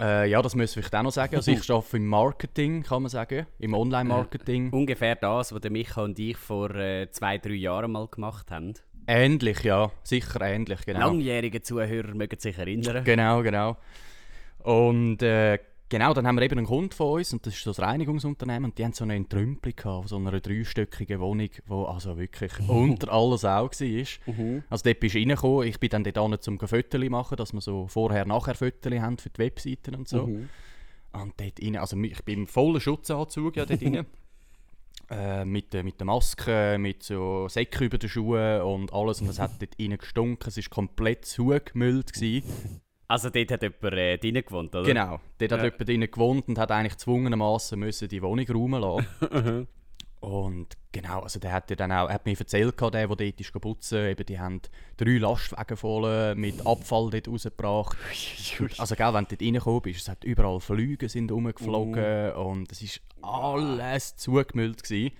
Äh, 0.00 0.28
ja, 0.28 0.42
das 0.42 0.56
müssen 0.56 0.76
wir 0.76 0.82
vielleicht 0.82 0.96
auch 0.96 1.02
noch 1.04 1.12
sagen. 1.12 1.36
Also 1.36 1.52
ich 1.52 1.70
arbeite 1.70 1.96
im 1.96 2.06
Marketing, 2.06 2.82
kann 2.82 3.02
man 3.02 3.10
sagen. 3.10 3.46
Im 3.60 3.74
Online-Marketing. 3.74 4.70
Ungefähr 4.70 5.14
das, 5.14 5.52
was 5.52 5.60
der 5.60 5.70
Micha 5.70 6.02
und 6.02 6.18
ich 6.18 6.36
vor 6.36 6.74
äh, 6.74 7.08
zwei, 7.10 7.38
drei 7.38 7.52
Jahren 7.52 7.92
mal 7.92 8.08
gemacht 8.08 8.50
haben. 8.50 8.74
Ähnlich, 9.06 9.62
ja. 9.62 9.92
Sicher 10.02 10.40
ähnlich, 10.40 10.84
genau. 10.84 11.06
Langjährige 11.06 11.62
Zuhörer 11.62 12.14
mögen 12.14 12.38
sich 12.38 12.58
erinnern. 12.58 13.04
Genau, 13.04 13.42
genau. 13.42 13.76
Und 14.58 15.22
äh, 15.22 15.58
genau, 15.92 16.12
dann 16.14 16.26
haben 16.26 16.34
wir 16.36 16.42
eben 16.42 16.58
einen 16.58 16.66
Kunden 16.66 16.90
von 16.92 17.18
uns 17.18 17.32
und 17.32 17.46
das 17.46 17.54
ist 17.54 17.62
so 17.62 17.70
ein 17.70 17.84
Reinigungsunternehmen 17.88 18.70
und 18.70 18.78
die 18.78 18.84
haben 18.84 18.92
so 18.94 19.04
eine 19.04 19.14
Entrümpelung 19.14 19.76
gehabt, 19.76 20.08
so 20.08 20.16
einer 20.16 20.40
dreistöckigen 20.40 21.20
Wohnung, 21.20 21.50
wo 21.66 21.84
also 21.84 22.16
wirklich 22.18 22.52
unter 22.68 23.12
alles 23.12 23.44
auch 23.44 23.70
war. 23.70 24.06
Also 24.70 24.82
dort 24.84 25.00
bist 25.00 25.14
du 25.14 25.18
reingekommen, 25.18 25.68
ich 25.68 25.78
bin 25.78 25.90
dann 25.90 26.02
dort 26.04 26.44
hin, 26.44 26.54
um 26.58 26.66
Fotos 26.68 27.08
machen, 27.10 27.36
dass 27.36 27.52
wir 27.52 27.60
so 27.60 27.86
vorher-nachher 27.86 28.54
Fotos 28.54 28.92
haben 28.92 29.18
für 29.18 29.30
die 29.30 29.38
Webseiten 29.38 29.94
und 29.94 30.08
so. 30.08 30.22
Und 31.12 31.34
dort 31.38 31.62
rein, 31.62 31.76
also 31.76 31.96
ich 32.02 32.24
bin 32.24 32.40
im 32.40 32.46
vollen 32.46 32.80
Schutzanzug 32.80 33.56
ja 33.56 33.66
dort 33.66 33.82
rein. 33.82 34.06
Äh, 35.10 35.44
mit, 35.44 35.74
der- 35.74 35.82
mit 35.84 35.98
der 36.00 36.06
Maske, 36.06 36.76
mit 36.78 37.02
so 37.02 37.46
Säcken 37.48 37.84
über 37.86 37.98
den 37.98 38.08
Schuhen 38.08 38.62
und 38.62 38.94
alles. 38.94 39.20
Und 39.20 39.28
es 39.28 39.38
hat 39.38 39.50
dort 39.60 39.74
rein 39.78 39.98
gestunken. 39.98 40.48
Es 40.48 40.56
war 40.56 40.64
komplett 40.70 41.26
zugemüllt. 41.26 42.14
Gewesen. 42.14 42.44
Also 43.12 43.28
dort 43.28 43.50
hat 43.50 43.62
jemand 43.62 43.92
äh, 43.92 44.16
drinnen 44.16 44.42
gewohnt, 44.42 44.74
oder? 44.74 44.86
Genau. 44.86 45.20
Dort 45.36 45.52
hat 45.52 45.58
Ja. 45.58 45.64
jemand 45.64 45.86
drinnen 45.86 46.10
gewohnt 46.10 46.48
und 46.48 46.58
hat 46.58 46.70
eigentlich 46.70 46.94
gezwungenermaßen 46.94 47.78
müssen 47.78 48.08
die 48.08 48.22
Wohnung 48.22 48.46
räumen 48.48 48.80
lassen. 48.80 49.68
und 50.20 50.78
genau, 50.92 51.20
also 51.20 51.38
der 51.38 51.52
hat 51.52 51.68
ja 51.68 51.76
dann 51.76 51.92
auch, 51.92 52.08
er 52.08 52.14
hat 52.14 52.24
mir 52.24 52.38
erzählt, 52.38 52.80
der, 52.80 52.90
der 52.90 53.06
dort 53.08 53.20
ist 53.20 53.52
putzen, 53.52 54.06
eben 54.06 54.24
die 54.24 54.40
haben 54.40 54.62
drei 54.96 55.18
Lastwagen 55.18 55.76
voll 55.76 56.34
mit 56.36 56.66
Abfall 56.66 57.10
dort 57.10 57.28
rausgebracht. 57.28 57.98
Also 58.78 58.94
gell, 58.94 59.12
wenn 59.12 59.24
du 59.24 59.36
dort 59.36 59.42
reingekommen 59.42 59.82
bist, 59.82 60.00
es 60.00 60.08
hat 60.08 60.24
überall 60.24 60.60
Flüge 60.60 61.10
sind 61.10 61.30
rumgeflogen 61.30 62.32
und 62.32 62.72
es 62.72 62.80
ist 62.80 63.02
alles 63.20 64.16
zugemüllt 64.16 64.82
gewesen. 64.84 65.14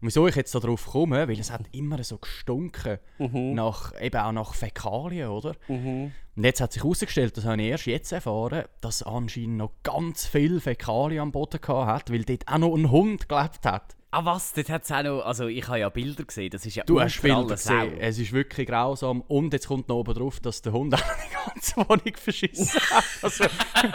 Und 0.00 0.06
wieso 0.06 0.26
ich 0.28 0.36
jetzt 0.36 0.54
da 0.54 0.60
drauf 0.60 0.86
komme, 0.86 1.28
weil 1.28 1.40
es 1.40 1.50
hat 1.50 1.62
immer 1.72 2.02
so 2.04 2.18
gestunken, 2.18 2.98
nach, 3.18 3.92
eben 4.00 4.20
auch 4.20 4.32
nach 4.32 4.54
Fäkalien, 4.54 5.28
oder? 5.28 5.54
Und 5.68 6.44
jetzt 6.44 6.60
hat 6.60 6.72
sich 6.72 6.84
herausgestellt, 6.84 7.36
das 7.36 7.44
habe 7.44 7.60
ich 7.60 7.68
erst 7.68 7.86
jetzt 7.86 8.12
erfahren, 8.12 8.64
dass 8.80 9.02
anscheinend 9.02 9.56
noch 9.56 9.72
ganz 9.82 10.26
viel 10.26 10.60
Fäkalien 10.60 11.20
am 11.22 11.32
Boden 11.32 11.60
gehabt 11.60 11.88
hat, 11.88 12.12
weil 12.12 12.24
dort 12.24 12.46
auch 12.46 12.58
noch 12.58 12.74
ein 12.76 12.90
Hund 12.90 13.28
gelebt 13.28 13.64
hat. 13.64 13.96
Ah 14.10 14.24
was, 14.24 14.54
dort 14.54 14.70
hat 14.70 14.84
es 14.84 14.90
auch 14.90 15.02
noch, 15.02 15.20
also 15.20 15.48
ich 15.48 15.66
habe 15.68 15.80
ja 15.80 15.88
Bilder 15.90 16.24
gesehen, 16.24 16.48
das 16.48 16.64
ist 16.64 16.76
ja 16.76 16.84
Du 16.84 16.98
hast 16.98 17.20
Bilder 17.20 17.44
gesehen, 17.44 17.90
Sau. 17.90 17.96
es 17.98 18.18
ist 18.18 18.32
wirklich 18.32 18.66
grausam. 18.66 19.20
Und 19.22 19.52
jetzt 19.52 19.66
kommt 19.66 19.88
noch 19.88 19.96
oben 19.96 20.14
drauf, 20.14 20.40
dass 20.40 20.62
der 20.62 20.72
Hund 20.72 20.94
auch 20.94 20.98
die 21.00 21.50
ganze 21.52 21.76
Wohnung 21.76 22.16
verschissen 22.16 22.80
hat. 22.90 23.04
Also, 23.20 23.44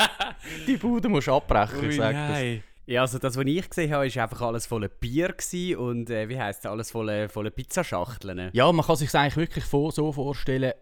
die 0.68 0.78
Bude 0.78 1.10
musst 1.10 1.28
du 1.28 1.34
abbrechen, 1.34 1.90
ich 1.90 1.96
sag 1.96 2.14
das. 2.14 2.73
Ja, 2.86 3.02
also 3.02 3.18
das, 3.18 3.38
was 3.38 3.46
ich 3.46 3.70
gesehen 3.70 3.92
habe, 3.94 4.14
war 4.14 4.24
einfach 4.24 4.42
alles 4.42 4.66
voller 4.66 4.90
Bier 4.90 5.34
und 5.78 6.10
äh, 6.10 6.28
wie 6.28 6.40
heisst 6.40 6.66
es, 6.66 6.72
alles 6.72 6.92
voller, 6.92 7.30
voller 7.30 7.50
Pizzaschachteln. 7.50 8.50
Ja, 8.54 8.72
man 8.72 8.86
kann 8.86 8.98
sich 8.98 9.14
eigentlich 9.16 9.38
wirklich 9.38 9.64
vor, 9.64 9.92
so 9.92 10.12
vorstellen, 10.12 10.74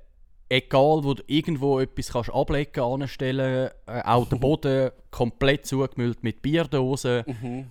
egal 0.49 1.03
wo 1.03 1.13
du 1.13 1.23
irgendwo 1.27 1.79
etwas 1.79 2.11
kannst 2.11 2.33
ablegen 2.33 2.81
anstellen, 2.83 3.69
äh, 3.85 4.01
auch 4.03 4.27
der 4.27 4.35
Boden 4.37 4.91
komplett 5.11 5.65
zugemüllt 5.65 6.23
mit 6.23 6.41
Bierdosen, 6.41 7.23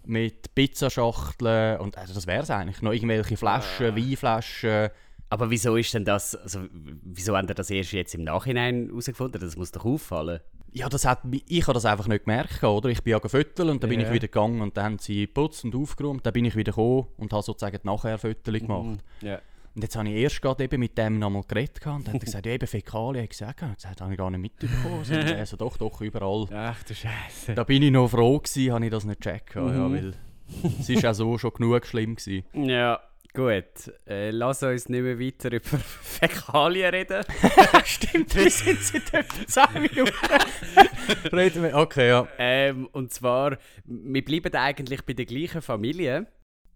mit 0.06 0.54
Pizzaschachteln 0.54 1.80
und 1.80 1.98
also 1.98 2.14
das 2.14 2.26
wäre 2.26 2.42
es 2.42 2.50
eigentlich. 2.50 2.82
Noch 2.82 2.92
irgendwelche 2.92 3.36
Flaschen, 3.36 3.96
Weinflaschen. 3.96 4.90
Aber 5.28 5.50
wieso 5.50 5.76
ist 5.76 5.94
denn 5.94 6.04
das, 6.04 6.34
also 6.34 6.60
wieso 6.72 7.36
haben 7.36 7.48
ihr 7.48 7.54
das 7.54 7.70
erst 7.70 7.92
jetzt 7.92 8.14
im 8.14 8.24
Nachhinein 8.24 8.86
herausgefunden? 8.88 9.40
Das 9.40 9.56
muss 9.56 9.70
doch 9.70 9.84
auffallen. 9.84 10.40
Ja, 10.72 10.88
das 10.88 11.04
hat, 11.04 11.20
ich 11.48 11.62
habe 11.62 11.74
das 11.74 11.84
einfach 11.84 12.06
nicht 12.06 12.24
gemerkt, 12.24 12.62
oder? 12.62 12.88
Ich 12.90 13.02
bin 13.02 13.10
ja 13.12 13.18
gefüttert 13.18 13.68
und 13.68 13.82
dann 13.82 13.90
bin 13.90 14.00
Ja. 14.00 14.06
ich 14.06 14.12
wieder 14.12 14.28
gegangen 14.28 14.60
und 14.60 14.76
dann 14.76 14.84
haben 14.84 14.98
sie 14.98 15.22
geputzt 15.26 15.64
und 15.64 15.74
aufgeräumt. 15.74 16.24
Dann 16.24 16.32
bin 16.32 16.44
ich 16.44 16.54
wieder 16.54 16.70
gekommen 16.72 17.06
und 17.16 17.32
habe 17.32 17.42
sozusagen 17.42 17.78
die 17.82 17.86
Nachher-Fotos 17.86 18.54
gemacht. 18.54 19.00
Ja. 19.20 19.40
Und 19.74 19.82
jetzt 19.82 19.94
habe 19.96 20.08
ich 20.08 20.14
erst 20.16 20.42
gerade 20.42 20.64
eben 20.64 20.80
mit 20.80 20.98
dem 20.98 21.18
nochmal 21.20 21.42
geredet 21.46 21.84
und 21.86 22.06
dann 22.06 22.14
hat 22.14 22.22
er 22.22 22.26
gesagt, 22.26 22.46
ja 22.46 22.52
eben 22.52 22.66
Fäkalien, 22.66 23.24
ich 23.24 23.30
gesagt, 23.30 23.62
ich 23.62 23.74
gesagt, 23.76 24.00
habe 24.00 24.12
ich 24.12 24.18
gar 24.18 24.30
nicht 24.30 24.40
mitbekommen. 24.40 24.98
Also, 24.98 25.14
also 25.38 25.56
doch, 25.56 25.76
doch, 25.76 26.00
überall. 26.00 26.46
Ach 26.52 26.82
du 26.82 26.94
Scheiße. 26.94 27.54
Da 27.54 27.64
bin 27.64 27.82
ich 27.82 27.90
noch 27.92 28.08
froh 28.08 28.38
gewesen, 28.38 28.72
habe 28.72 28.84
ich 28.84 28.90
das 28.90 29.04
nicht 29.04 29.20
gecheckt, 29.20 29.54
ja, 29.54 29.62
Mhm. 29.62 29.92
weil 29.94 30.14
es 30.80 30.88
ist 30.88 31.06
auch 31.06 31.14
so 31.14 31.38
schon 31.38 31.52
genug 31.52 31.86
schlimm 31.86 32.16
gewesen. 32.16 32.44
Ja, 32.52 32.98
gut. 33.34 33.92
Äh, 34.06 34.30
lass 34.30 34.62
uns 34.62 34.88
nicht 34.88 35.02
mehr 35.02 35.18
weiter 35.18 35.52
über 35.52 35.78
Fäkalien 36.02 36.90
reden. 36.90 37.24
Stimmt, 37.84 38.34
wir 38.34 38.50
sind 38.50 38.82
seit 38.82 39.14
etwa 39.14 39.46
10 39.46 39.82
Minuten. 39.82 40.12
Reden 41.32 41.62
wir, 41.62 41.74
okay, 41.76 42.08
ja. 42.08 42.28
Ähm, 42.38 42.88
und 42.92 43.12
zwar, 43.12 43.58
wir 43.84 44.24
bleiben 44.24 44.54
eigentlich 44.54 45.04
bei 45.04 45.12
der 45.12 45.26
gleichen 45.26 45.62
Familie, 45.62 46.26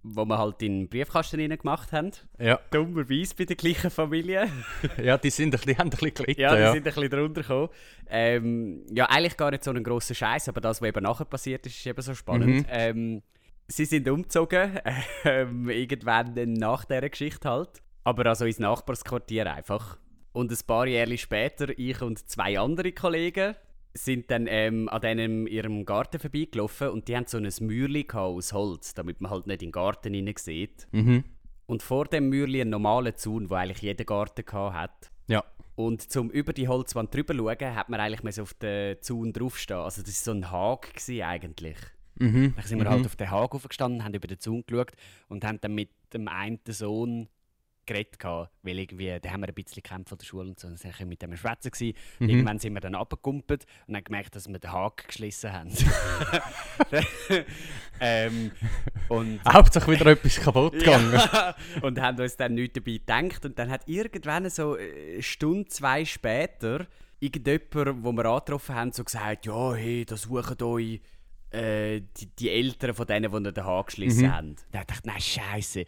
wo 0.03 0.25
wir 0.27 0.37
halt 0.39 0.61
in 0.63 0.81
den 0.81 0.89
Briefkasten 0.89 1.41
rein 1.41 1.57
gemacht 1.57 1.93
haben. 1.93 2.11
Ja, 2.39 2.61
Dummerweise 2.71 3.35
bei 3.37 3.47
der 3.47 3.57
gleichen 3.57 3.91
Familie. 3.91 4.49
ja 5.03 5.17
die, 5.17 5.31
sind, 5.31 5.47
ein 5.47 5.51
bisschen- 5.53 5.73
die 5.73 5.79
haben 5.79 5.87
ein 5.87 5.91
bisschen 5.91 6.15
gelitten. 6.15 6.41
Ja, 6.41 6.55
die 6.55 6.61
ja. 6.61 6.73
sind 6.73 6.87
ein 6.87 6.95
bisschen 6.95 7.11
drunter 7.11 7.41
gekommen. 7.41 7.69
Ähm, 8.09 8.87
ja, 8.95 9.07
eigentlich 9.07 9.37
gar 9.37 9.51
nicht 9.51 9.65
so 9.65 9.71
ein 9.71 9.83
grosser 9.83 10.15
Scheiß, 10.15 10.49
aber 10.51 10.61
das, 10.61 10.83
was 10.83 10.89
eben 10.89 11.03
nachher 11.03 11.25
passiert 11.25 11.65
ist, 11.67 11.79
ist 11.79 11.87
eben 11.87 12.03
so 12.03 12.15
spannend. 12.15 12.47
Mhm. 12.49 12.67
Ähm, 12.69 13.23
sie 13.69 13.85
sind 13.85 14.09
umgezogen, 14.09 14.79
ähm, 15.25 15.69
irgendwann 15.69 16.35
dann 16.35 16.53
nach 16.55 16.85
dieser 16.85 17.09
Geschichte 17.09 17.49
halt. 17.49 17.83
Aber 18.05 18.27
also 18.27 18.45
ins 18.45 18.59
Nachbarsquartier 18.59 19.53
einfach. 19.53 19.99
Und 20.33 20.51
ein 20.51 20.59
paar 20.67 20.87
Jahre 20.87 21.17
später, 21.17 21.79
ich 21.79 22.03
und 22.03 22.29
zwei 22.29 22.59
andere 22.59 22.93
Kollegen 22.93 23.55
sind 23.95 24.31
dann 24.31 24.47
ähm, 24.49 24.89
an 24.89 25.01
denen 25.01 25.47
ihrem 25.47 25.85
Garten 25.85 26.19
vorbeigelaufen 26.19 26.89
und 26.89 27.07
die 27.07 27.17
haben 27.17 27.27
so 27.27 27.39
ein 27.39 27.45
gehabt 27.45 28.15
aus 28.15 28.53
Holz, 28.53 28.95
damit 28.95 29.21
man 29.21 29.31
halt 29.31 29.47
nicht 29.47 29.63
in 29.63 29.69
den 29.69 29.73
Garten 29.73 30.13
hinein 30.13 30.35
sieht. 30.37 30.89
Mhm. 30.91 31.25
Und 31.67 31.83
vor 31.83 32.07
dem 32.07 32.29
Mäuerchen 32.29 32.63
einen 32.63 32.71
normalen 32.71 33.17
Zaun, 33.17 33.49
wo 33.49 33.55
eigentlich 33.55 33.83
jeder 33.83 34.05
Garten 34.05 34.45
hat. 34.53 35.13
Ja. 35.29 35.45
Und 35.77 36.03
zum 36.11 36.31
über 36.31 36.53
die 36.53 36.69
Holzwand 36.69 37.15
drüber 37.15 37.35
schauen, 37.35 37.75
hat 37.75 37.89
man 37.89 38.01
eigentlich 38.01 38.23
müssen 38.23 38.43
auf 38.43 38.55
den 38.55 39.01
Zaun 39.01 39.33
draufstehen. 39.33 39.81
Also 39.81 40.03
das 40.03 40.27
war 40.27 40.35
so 40.35 40.39
ein 40.39 40.51
gewesen 40.93 41.23
eigentlich. 41.23 41.77
Mhm. 42.17 42.55
Dann 42.57 42.65
sind 42.65 42.79
wir 42.79 42.89
halt 42.89 43.07
auf 43.07 43.17
den 43.17 43.31
Hag 43.31 43.55
aufgestanden, 43.55 44.05
haben 44.05 44.15
über 44.15 44.29
den 44.29 44.39
Zaun 44.39 44.65
geschaut 44.67 44.93
und 45.29 45.45
haben 45.45 45.61
dann 45.61 45.75
mit 45.75 45.91
dem 46.13 46.29
einen 46.29 46.61
Sohn 46.69 47.29
geredet 47.87 48.19
gehabt, 48.19 48.51
weil 48.63 48.79
irgendwie, 48.79 49.19
da 49.21 49.31
haben 49.31 49.41
wir 49.41 49.49
ein 49.49 49.55
bisschen 49.55 49.83
gekämpft 49.83 50.09
von 50.09 50.19
der 50.19 50.25
Schule 50.25 50.49
und 50.49 50.59
so, 50.59 50.69
dann 50.69 50.77
sind 50.77 50.99
wir 50.99 51.07
mit 51.07 51.23
dem 51.23 51.37
Schwätzen 51.37 51.71
gewesen. 51.71 51.97
Mhm. 52.19 52.29
Irgendwann 52.29 52.59
sind 52.59 52.75
wir 52.75 52.81
dann 52.81 52.95
abgekumpelt 52.95 53.67
und 53.87 53.97
haben 53.97 54.05
gemerkt, 54.05 54.35
dass 54.35 54.49
wir 54.49 54.59
den 54.59 54.73
Hag 54.73 55.07
geschlossen 55.07 55.53
haben. 55.53 55.71
ähm, 58.01 58.53
und 59.09 59.41
Hauptsache 59.53 59.91
wieder 59.91 60.07
etwas 60.07 60.41
kaputt 60.41 60.73
gegangen. 60.73 61.13
ja. 61.13 61.55
und 61.83 62.01
haben 62.01 62.21
uns 62.21 62.37
dann 62.37 62.55
nichts 62.55 62.75
dabei 62.75 62.93
gedacht. 62.93 63.45
Und 63.45 63.59
dann 63.59 63.71
hat 63.71 63.87
irgendwann 63.87 64.49
so 64.51 64.75
eine 64.75 65.23
Stunde, 65.23 65.69
zwei 65.69 66.05
später 66.05 66.87
irgendjemand, 67.21 68.05
wo 68.05 68.13
wir 68.13 68.25
angetroffen 68.27 68.75
haben, 68.75 68.93
so 68.93 69.05
gesagt, 69.05 69.47
ja, 69.47 69.75
hey, 69.75 70.05
da 70.05 70.17
suchen 70.17 70.63
euch 70.63 71.01
äh, 71.55 72.03
die, 72.17 72.27
die 72.39 72.51
Eltern 72.51 72.95
von 72.95 73.07
denen, 73.07 73.33
die 73.33 73.53
den 73.53 73.65
Haag 73.65 73.87
geschlossen 73.87 74.33
haben. 74.33 74.57
Dann 74.73 74.87
dachte 74.87 74.95
ich, 75.01 75.05
nein, 75.05 75.21
Scheiße. 75.21 75.85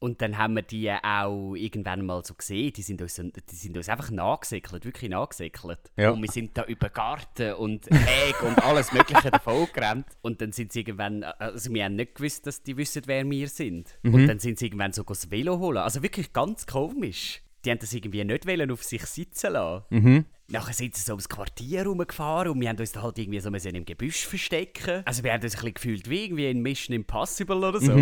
Und 0.00 0.22
dann 0.22 0.38
haben 0.38 0.54
wir 0.54 0.62
die 0.62 0.90
auch 0.90 1.54
irgendwann 1.56 2.06
mal 2.06 2.24
so 2.24 2.34
gesehen, 2.34 2.72
die 2.72 2.82
sind 2.82 3.02
uns, 3.02 3.16
die 3.16 3.54
sind 3.56 3.76
uns 3.76 3.88
einfach 3.88 4.10
nachgesäckelt, 4.12 4.84
wirklich 4.84 5.10
nachgesäckelt. 5.10 5.80
Ja. 5.96 6.10
Und 6.10 6.22
wir 6.22 6.30
sind 6.30 6.56
da 6.56 6.64
über 6.64 6.88
Garten 6.88 7.54
und 7.54 7.86
Heg 7.90 8.40
und 8.42 8.62
alles 8.62 8.92
mögliche 8.92 9.30
davon 9.30 9.66
gerannt. 9.72 10.06
Und 10.22 10.40
dann 10.40 10.52
sind 10.52 10.72
sie 10.72 10.80
irgendwann, 10.80 11.24
also 11.24 11.72
wir 11.72 11.84
haben 11.84 11.96
nicht 11.96 12.14
gewusst, 12.14 12.46
dass 12.46 12.62
die 12.62 12.76
wissen, 12.76 13.02
wer 13.06 13.28
wir 13.28 13.48
sind. 13.48 13.98
Und 14.04 14.28
dann 14.28 14.38
sind 14.38 14.60
sie 14.60 14.66
irgendwann 14.66 14.92
so 14.92 15.02
das 15.02 15.32
Velo 15.32 15.58
holen. 15.58 15.78
Also 15.78 16.00
wirklich 16.02 16.32
ganz 16.32 16.66
komisch. 16.66 17.42
Die 17.64 17.70
haben 17.72 17.80
das 17.80 17.92
irgendwie 17.92 18.22
nicht 18.22 18.46
wollen 18.46 18.70
auf 18.70 18.84
sich 18.84 19.04
sitzen 19.04 19.54
lassen. 19.54 19.84
Mhm. 19.90 20.24
Nachher 20.50 20.72
sind 20.72 20.96
sie 20.96 21.02
so 21.02 21.12
ums 21.12 21.28
Quartier 21.28 21.84
rumgefahren 21.84 22.50
und 22.52 22.60
wir 22.60 22.70
haben 22.70 22.78
uns 22.78 22.92
da 22.92 23.02
halt 23.02 23.18
irgendwie 23.18 23.38
so 23.38 23.50
müssen 23.50 23.74
im 23.74 23.84
Gebüsch 23.84 24.26
verstecken. 24.26 25.02
Also 25.04 25.22
wir 25.22 25.32
haben 25.34 25.42
uns 25.42 25.54
ein 25.54 25.60
bisschen 25.60 25.74
gefühlt 25.74 26.08
wie 26.08 26.24
irgendwie 26.24 26.50
in 26.50 26.62
Mission 26.62 26.96
Impossible 26.96 27.56
oder 27.56 27.80
so. 27.80 27.92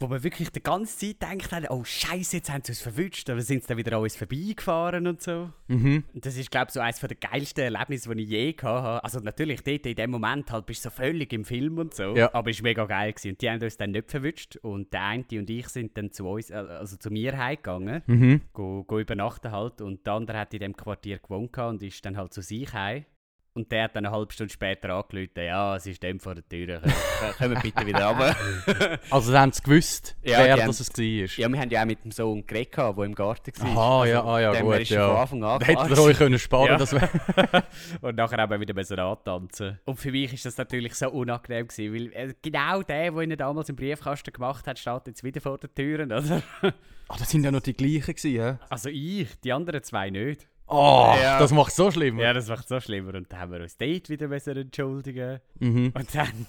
Wo 0.00 0.10
wir 0.10 0.22
wirklich 0.22 0.50
die 0.50 0.62
ganze 0.62 1.14
Zeit 1.18 1.28
haben, 1.28 1.66
oh 1.70 1.84
Scheiße, 1.84 2.36
jetzt 2.36 2.50
haben 2.50 2.62
sie 2.62 2.72
uns 2.72 2.80
verwünscht, 2.80 3.28
aber 3.30 3.40
sind 3.40 3.62
sie 3.62 3.68
dann 3.68 3.78
wieder 3.78 3.96
an 3.96 4.02
uns 4.02 4.16
vorbeigefahren 4.16 5.06
und 5.06 5.20
so. 5.20 5.50
Mhm. 5.68 6.04
Und 6.14 6.26
das 6.26 6.36
ist, 6.36 6.50
glaube 6.50 6.66
ich, 6.68 6.74
so 6.74 6.80
eines 6.80 7.00
der 7.00 7.16
geilsten 7.16 7.64
Erlebnisse, 7.64 8.14
die 8.14 8.22
ich 8.22 8.28
je 8.28 8.56
habe. 8.62 9.02
Also 9.02 9.20
natürlich, 9.20 9.62
dort 9.62 9.86
in 9.86 9.96
dem 9.96 10.10
Moment 10.10 10.50
halt 10.52 10.66
bist 10.66 10.84
du 10.84 10.90
so 10.90 10.94
völlig 10.94 11.32
im 11.32 11.44
Film 11.44 11.78
und 11.78 11.94
so. 11.94 12.14
Ja. 12.14 12.32
Aber 12.34 12.50
es 12.50 12.58
war 12.58 12.64
mega 12.64 12.84
geil. 12.84 13.12
Gewesen. 13.12 13.30
Und 13.30 13.42
die 13.42 13.50
haben 13.50 13.62
uns 13.62 13.76
dann 13.76 13.90
nicht 13.90 14.10
verwünscht. 14.10 14.56
Und 14.56 14.92
der 14.92 15.02
eine 15.02 15.24
und 15.32 15.50
ich 15.50 15.68
sind 15.68 15.96
dann 15.96 16.12
zu 16.12 16.26
uns, 16.28 16.50
äh, 16.50 16.54
also 16.54 16.96
zu 16.96 17.10
mir 17.10 17.36
heimgegangen. 17.36 18.02
Mhm. 18.06 18.40
Go, 18.52 18.84
go 18.84 18.98
übernachten 18.98 19.50
halt. 19.50 19.80
Und 19.80 20.06
der 20.06 20.14
andere 20.14 20.38
hat 20.38 20.54
in 20.54 20.60
dem 20.60 20.76
Quartier 20.76 21.18
gewohnt 21.18 21.56
und 21.58 21.82
ist 21.82 22.04
dann 22.04 22.16
halt 22.16 22.32
zu 22.32 22.42
sich 22.42 22.72
heim. 22.72 23.04
Und 23.58 23.72
der 23.72 23.84
hat 23.84 23.96
dann 23.96 24.06
eine 24.06 24.14
halbe 24.14 24.32
Stunde 24.32 24.52
später 24.52 24.90
angerufen, 24.90 25.30
ja, 25.36 25.74
es 25.74 25.84
ist 25.84 26.00
dem 26.00 26.20
vor 26.20 26.36
der 26.36 26.48
Tür, 26.48 26.80
Kommen- 26.80 27.34
kommen 27.54 27.58
bitte 27.60 27.84
wieder 27.84 28.06
runter. 28.06 28.36
Also 29.10 29.32
dann 29.32 29.40
haben 29.42 29.52
sie 29.52 29.62
gewusst, 29.64 30.16
Ja, 30.22 30.38
wer 30.44 30.56
das 30.58 30.78
es 30.78 30.88
war. 30.96 31.02
ja, 31.04 31.48
wir 31.52 31.60
haben 31.60 31.70
ja 31.70 31.82
auch 31.82 31.86
mit 31.86 32.04
dem 32.04 32.12
Sohn 32.12 32.46
geredet, 32.46 32.70
gehabt, 32.70 32.98
der 32.98 33.04
im 33.04 33.14
Garten 33.16 33.52
war. 33.58 33.66
Aha, 34.02 34.06
ja, 34.06 34.22
ah, 34.24 34.40
ja, 34.40 34.52
dem 34.52 34.66
gut, 34.66 34.84
ja. 34.88 35.08
Von 35.08 35.42
Anfang 35.42 35.44
an 35.44 35.60
ihr 35.68 35.74
klar 35.74 36.02
euch 36.04 36.18
können 36.18 36.38
sparen 36.38 36.68
Ja. 36.68 36.76
das. 36.76 36.92
Und 38.00 38.14
nachher 38.16 38.38
haben 38.38 38.50
wir 38.52 38.60
wieder 38.60 38.74
müssen 38.74 38.98
antanzen. 39.00 39.80
Und 39.84 39.96
für 39.98 40.12
mich 40.12 40.32
ist 40.32 40.44
das 40.46 40.56
natürlich 40.56 40.94
so 40.94 41.10
unangenehm 41.10 41.66
gewesen, 41.66 41.92
weil 41.94 42.12
äh, 42.12 42.34
genau 42.40 42.82
der, 42.82 43.10
der 43.10 43.22
ihn 43.22 43.36
damals 43.36 43.68
im 43.70 43.74
Briefkasten 43.74 44.32
gemacht 44.32 44.68
hat, 44.68 44.78
steht 44.78 45.08
jetzt 45.08 45.24
wieder 45.24 45.40
vor 45.40 45.58
den 45.58 45.74
Türen, 45.74 46.12
oder? 46.12 46.42
Ah, 47.08 47.16
das 47.18 47.28
sind 47.28 47.42
ja 47.42 47.50
noch 47.50 47.60
die 47.62 47.72
gleichen 47.74 48.14
gewesen, 48.14 48.40
hä? 48.40 48.56
Also 48.68 48.88
ich, 48.88 49.28
die 49.40 49.52
anderen 49.52 49.82
zwei 49.82 50.10
nicht. 50.10 50.46
Oh, 50.68 51.14
Ja. 51.20 51.38
das 51.38 51.50
macht 51.52 51.72
so 51.72 51.90
schlimm. 51.90 52.18
Ja, 52.18 52.32
das 52.32 52.48
macht 52.48 52.62
es 52.64 52.68
so 52.68 52.80
schlimmer. 52.80 53.14
Und 53.14 53.32
dann 53.32 53.40
haben 53.40 53.52
wir 53.52 53.60
uns 53.60 53.76
dort 53.76 54.08
wieder 54.10 54.28
müssen 54.28 54.56
entschuldigen 54.56 55.40
Mhm. 55.60 55.92
Und 55.94 56.14
dann, 56.14 56.46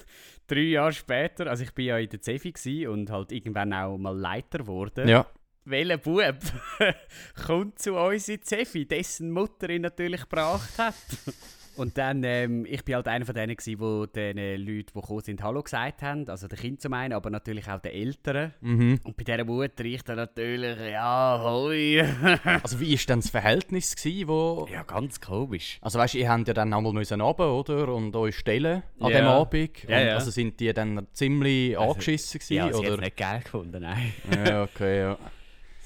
drei 0.47 0.59
Jahre 0.61 0.93
später, 0.93 1.47
also 1.47 1.63
ich 1.63 1.73
bin 1.73 1.85
ja 1.85 1.97
in 1.97 2.09
der 2.09 2.21
Zefi 2.21 2.88
und 2.88 3.09
halt 3.11 3.31
irgendwann 3.31 3.73
auch 3.73 3.97
mal 3.97 4.15
Leiter 4.17 4.59
geworden. 4.59 5.07
Ja. 5.07 5.25
Welcher 5.65 5.97
Bub 5.97 6.35
kommt 7.45 7.79
zu 7.79 7.95
uns 7.95 8.27
in 8.29 8.41
Zefi, 8.41 8.85
dessen 8.88 9.31
Mutter 9.31 9.69
ihn 9.69 9.83
natürlich 9.83 10.21
gebracht 10.21 10.77
hat? 10.77 10.95
Und 11.79 11.98
dann, 11.98 12.24
ähm, 12.25 12.65
ich 12.65 12.83
bin 12.83 12.95
halt 12.95 13.07
einer 13.07 13.25
von 13.25 13.33
denen, 13.33 13.55
gewesen, 13.55 13.79
wo 13.79 14.05
den 14.05 14.38
Leuten, 14.38 14.88
die 14.93 15.00
gekommen 15.01 15.21
sind, 15.21 15.41
Hallo 15.41 15.63
gesagt 15.63 16.01
haben. 16.01 16.27
Also 16.27 16.48
den 16.50 16.59
Kind 16.59 16.81
zum 16.81 16.91
einen, 16.93 17.13
aber 17.13 17.29
natürlich 17.29 17.69
auch 17.69 17.79
den 17.79 17.93
Eltern. 17.93 18.53
Mhm. 18.59 19.00
Und 19.03 19.15
bei 19.15 19.24
dieser 19.24 19.45
Mutter 19.45 19.86
ich 19.86 20.03
dann 20.03 20.17
natürlich, 20.17 20.77
ja, 20.91 21.39
hoi. 21.41 22.03
Also 22.63 22.79
wie 22.81 22.91
war 22.98 23.05
denn 23.07 23.19
das 23.21 23.29
Verhältnis, 23.29 23.95
gewesen, 23.95 24.27
wo... 24.27 24.67
ja, 24.71 24.83
ganz 24.83 25.21
komisch. 25.21 25.77
Also 25.81 26.00
weißt 26.00 26.15
du, 26.15 26.17
ihr 26.17 26.29
habt 26.29 26.48
ja 26.50 26.53
dann 26.53 26.74
einmal 26.74 26.91
müssen 26.91 27.21
runter, 27.21 27.53
oder? 27.53 27.93
Und 27.93 28.13
euch 28.15 28.36
stellen 28.36 28.83
an 29.00 29.12
Ja. 29.12 29.17
dem 29.17 29.25
Abend. 29.27 29.83
Ja, 29.88 30.00
ja. 30.01 30.15
Also 30.15 30.31
sind 30.31 30.59
die 30.59 30.74
dann 30.74 31.07
ziemlich 31.13 31.77
angeschissen 31.79 32.39
gewesen, 32.39 32.53
Ja, 32.55 32.75
oder? 32.75 32.98
nicht 32.98 33.15
geil 33.15 33.39
gefunden, 33.41 33.81
nein. 33.81 34.13
Ja, 34.45 34.63
okay, 34.63 35.00
ja. 35.00 35.17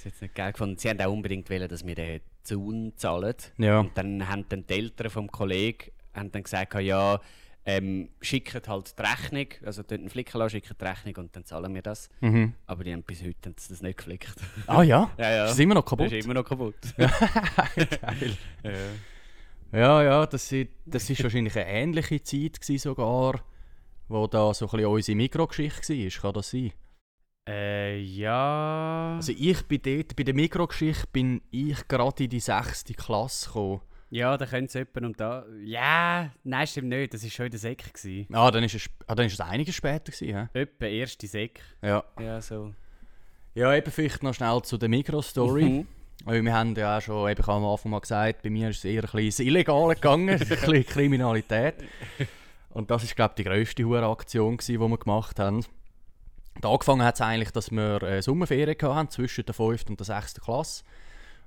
Sie 0.03 0.09
hat 0.09 0.15
es 0.15 0.21
nicht 0.21 0.35
geil 0.35 0.51
gefunden. 0.51 0.77
Sie 0.77 0.89
haben 0.89 0.99
auch 1.01 1.11
unbedingt 1.11 1.49
wollen, 1.49 1.67
dass 1.69 1.85
wir 1.85 1.95
den 1.95 2.19
Zaun 2.43 2.91
zahlen. 2.97 3.35
Ja. 3.57 3.79
Und 3.79 3.97
dann 3.97 4.27
haben 4.27 4.45
dann 4.49 4.67
die 4.67 4.73
Eltern 4.73 5.09
vom 5.09 5.31
Kollegen 5.31 5.91
haben 6.13 6.31
dann 6.31 6.43
gesagt, 6.43 6.73
ja, 6.75 7.19
ähm, 7.65 8.09
schicken 8.21 8.61
halt 8.67 8.93
die 8.99 9.01
Rechnung, 9.01 9.47
also 9.65 9.81
dort 9.83 10.01
einen 10.01 10.09
Flicken 10.09 10.37
lassen, 10.37 10.51
schicken 10.51 10.75
die 10.79 10.83
Rechnung 10.85 11.15
und 11.23 11.35
dann 11.35 11.45
zahlen 11.45 11.73
wir 11.73 11.81
das. 11.81 12.09
Mhm. 12.19 12.53
Aber 12.67 12.83
die 12.83 12.91
haben 12.91 13.03
bis 13.03 13.21
heute 13.23 13.37
haben 13.45 13.55
das 13.55 13.81
nicht 13.81 13.97
geflickt. 13.97 14.35
Ah 14.67 14.83
ja? 14.83 15.09
ja, 15.17 15.31
ja. 15.31 15.43
Ist 15.45 15.51
das 15.51 15.59
immer 15.59 15.75
noch 15.75 15.85
kaputt? 15.85 16.07
Das 16.07 16.13
ist 16.13 16.25
immer 16.25 16.33
noch 16.33 16.43
kaputt. 16.43 16.75
Geil. 16.97 18.37
ja. 18.63 18.71
Ja, 19.79 20.03
ja, 20.03 20.25
das, 20.27 20.51
i- 20.51 20.69
das 20.85 21.09
ist 21.09 21.23
wahrscheinlich 21.23 21.55
eine 21.57 21.65
ähnliche 21.67 22.21
Zeit 22.21 22.59
sogar, 22.61 23.41
wo 24.07 24.27
da 24.27 24.53
so 24.53 24.65
ein 24.67 24.71
bisschen 24.71 24.85
unsere 24.85 25.15
Mikrogeschichte 25.15 25.93
war. 25.97 26.21
Kann 26.21 26.33
das 26.33 26.49
sein? 26.51 26.73
Äh, 27.47 27.99
ja. 27.99 29.15
Also 29.17 29.33
ich 29.37 29.61
bin 29.67 29.81
dort, 29.81 30.15
bei 30.15 30.23
der 30.23 30.33
Mikrogeschichte 30.33 31.07
bin 31.11 31.41
ich 31.51 31.87
gerade 31.87 32.23
in 32.23 32.29
die 32.29 32.39
sechste 32.39 32.93
Klasse 32.93 33.47
gekommen. 33.47 33.81
ja, 34.09 34.37
da 34.37 34.45
können 34.45 34.67
sie 34.69 34.79
jemanden 34.79 35.05
um 35.05 35.13
da. 35.17 35.45
Ja, 35.65 36.31
nein, 36.43 36.67
stimmt 36.67 36.89
nicht. 36.89 37.13
Das 37.13 37.23
war 37.23 37.29
schon 37.29 37.45
in 37.47 37.51
der 37.51 37.59
Sek. 37.59 37.93
gewesen. 37.93 38.33
Ah, 38.33 38.49
dann 38.49 38.63
ist 38.63 38.75
es, 38.75 38.89
ah, 39.07 39.15
dann 39.15 39.25
ist 39.25 39.33
es 39.33 39.41
einiges 39.41 39.75
später 39.75 40.11
gewesen, 40.11 40.49
hä? 40.53 40.59
Etwa 40.59 40.85
erste 40.85 41.27
Sek. 41.27 41.61
Ja. 41.81 42.03
Ja, 42.19 42.41
so. 42.41 42.73
Ja, 43.55 43.75
eben 43.75 43.91
vielleicht 43.91 44.23
noch 44.23 44.33
schnell 44.33 44.61
zu 44.61 44.77
der 44.77 44.89
Mikro-Story. 44.89 45.63
Mhm. 45.65 45.87
Weil 46.25 46.41
wir 46.43 46.53
haben 46.53 46.73
ja 46.75 46.97
auch 46.97 47.01
schon, 47.01 47.29
eben 47.29 47.43
am 47.43 47.65
Anfang 47.65 47.91
mal 47.91 47.99
gesagt, 47.99 48.43
bei 48.43 48.49
mir 48.49 48.69
ist 48.69 48.77
es 48.77 48.85
eher 48.85 49.01
ein 49.03 49.09
bisschen 49.09 49.19
ins 49.25 49.39
Illegale 49.39 49.95
gegangen, 49.95 50.29
ein 50.39 50.39
bisschen 50.39 50.85
Kriminalität. 50.85 51.75
Und 52.69 52.89
das 52.89 53.03
ist, 53.03 53.15
glaube 53.15 53.33
ich, 53.35 53.43
die 53.43 53.49
grösste 53.49 53.83
Hurenaktion, 53.83 54.57
die 54.57 54.79
wir 54.79 54.97
gemacht 54.97 55.39
haben. 55.39 55.65
Und 56.55 56.65
angefangen 56.65 57.03
hat 57.03 57.15
es 57.15 57.21
eigentlich, 57.21 57.51
dass 57.51 57.71
wir 57.71 58.01
äh, 58.03 58.21
Sommerferien 58.21 58.77
hatten, 58.81 59.09
zwischen 59.09 59.45
der 59.45 59.53
5. 59.53 59.85
und 59.89 59.99
der 59.99 60.05
6. 60.05 60.41
Klasse. 60.41 60.83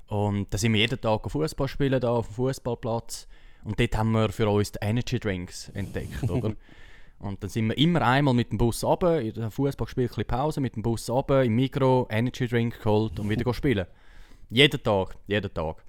Und 0.09 0.53
da 0.53 0.59
sind 0.59 0.73
wir 0.73 0.81
jeden 0.81 1.01
Tag 1.01 1.31
Fußball 1.31 1.69
spielen, 1.69 2.01
da 2.01 2.11
auf 2.11 2.27
dem 2.27 2.35
Fußballplatz. 2.35 3.29
Und 3.65 3.81
dort 3.81 3.97
haben 3.97 4.13
wir 4.13 4.29
für 4.31 4.49
uns 4.49 4.73
die 4.73 4.79
Energy 4.81 5.19
Drinks 5.19 5.69
entdeckt, 5.71 6.23
oder? 6.31 6.55
Und 7.19 7.43
dann 7.43 7.51
sind 7.51 7.69
wir 7.69 7.79
immer 7.79 8.03
einmal 8.03 8.35
mit 8.35 8.53
dem 8.53 8.59
Bus 8.59 8.85
runter, 8.85 9.21
in 9.21 9.35
der 9.35 9.51
Fußballspiel 9.51 10.11
ein 10.17 10.25
Pause, 10.27 10.61
mit 10.61 10.77
dem 10.77 10.83
Bus 10.83 11.09
runter, 11.09 11.45
im 11.45 11.57
Mikro, 11.57 12.07
Energy 12.11 12.47
Drink 12.47 12.79
geholt 12.83 13.19
und 13.19 13.29
wieder 13.29 13.53
spielen. 13.55 13.87
Jeden 14.51 14.83
Tag, 14.83 15.17
jeden 15.27 15.53
Tag. 15.53 15.83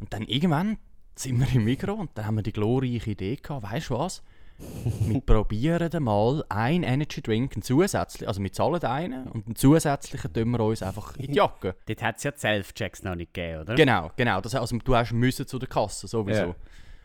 Und 0.00 0.12
dann 0.12 0.24
irgendwann 0.24 0.78
sind 1.14 1.38
wir 1.38 1.54
im 1.54 1.64
Mikro 1.64 1.94
und 1.94 2.10
dann 2.14 2.26
haben 2.26 2.36
wir 2.36 2.42
die 2.42 2.52
glorreiche 2.52 3.10
Idee 3.10 3.36
gehabt, 3.36 3.62
weißt 3.62 3.90
du 3.90 3.98
was? 3.98 4.22
Wir 5.06 5.20
probieren 5.20 6.02
mal 6.02 6.44
einen 6.48 6.82
Energy 6.82 7.20
Drink, 7.20 7.54
einen 7.54 7.62
zusätzlichen, 7.62 8.28
also 8.28 8.42
wir 8.42 8.52
zahlen 8.52 8.82
einen 8.84 9.26
und 9.28 9.46
einen 9.46 9.56
zusätzlichen 9.56 10.32
tun 10.32 10.50
wir 10.50 10.60
uns 10.60 10.82
einfach 10.82 11.16
in 11.16 11.26
die 11.26 11.34
Jacke. 11.34 11.74
Dort 11.86 12.02
hat 12.02 12.16
es 12.16 12.22
ja 12.24 12.30
die 12.30 12.40
Self-Checks 12.40 13.02
noch 13.02 13.14
nicht 13.14 13.34
gegeben, 13.34 13.62
oder? 13.62 13.74
Genau, 13.74 14.10
genau. 14.16 14.40
Das, 14.40 14.54
also, 14.54 14.78
du 14.78 14.96
hast 14.96 15.12
müssen 15.12 15.46
zu 15.46 15.58
der 15.58 15.68
Kasse, 15.68 16.08
sowieso. 16.08 16.40
Ja. 16.40 16.54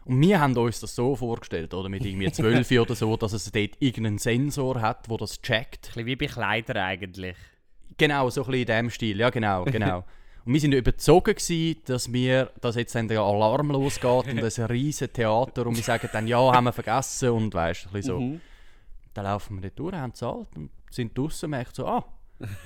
Und 0.05 0.21
wir 0.21 0.39
haben 0.39 0.55
uns 0.57 0.79
das 0.79 0.95
so 0.95 1.15
vorgestellt, 1.15 1.73
oder 1.73 1.89
mit 1.89 2.05
irgendwie 2.05 2.31
12 2.31 2.71
oder 2.79 2.95
so, 2.95 3.17
dass 3.17 3.33
es 3.33 3.51
dort 3.51 3.71
irgendeinen 3.79 4.17
Sensor 4.17 4.81
hat, 4.81 5.09
der 5.09 5.17
das 5.17 5.41
checkt. 5.41 5.89
Ein 5.89 5.93
bisschen 5.93 6.05
wie 6.05 6.15
bei 6.15 6.25
Kleidern 6.27 6.77
eigentlich. 6.77 7.37
Genau, 7.97 8.29
so 8.29 8.41
ein 8.41 8.51
bisschen 8.51 8.61
in 8.61 8.67
dem 8.67 8.89
Stil, 8.89 9.19
ja 9.19 9.29
genau, 9.29 9.65
genau. 9.65 10.05
Und 10.45 10.53
wir 10.53 10.59
sind 10.59 10.73
überzogen 10.73 11.35
gewesen, 11.35 11.81
dass 11.85 12.11
wir, 12.11 12.51
dass 12.61 12.75
jetzt 12.75 12.95
dann 12.95 13.07
der 13.07 13.21
Alarm 13.21 13.71
losgeht 13.71 14.03
und 14.03 14.29
ein 14.29 14.65
riesen 14.65 15.13
Theater 15.13 15.67
und 15.67 15.75
wir 15.75 15.83
sagen 15.83 16.09
dann, 16.11 16.27
ja, 16.27 16.39
haben 16.39 16.63
wir 16.63 16.73
vergessen 16.73 17.29
und 17.29 17.53
weißt, 17.53 17.91
bisschen 17.91 18.01
so. 18.01 18.19
Mhm. 18.19 18.41
Dann 19.13 19.25
laufen 19.25 19.61
wir 19.61 19.69
dort 19.69 19.79
durch, 19.79 19.95
haben 19.95 20.11
gezahlt 20.11 20.47
und 20.55 20.71
sind 20.89 21.17
draußen 21.17 21.45
und 21.47 21.51
merken 21.51 21.71
so, 21.73 21.85
ah, 21.85 22.05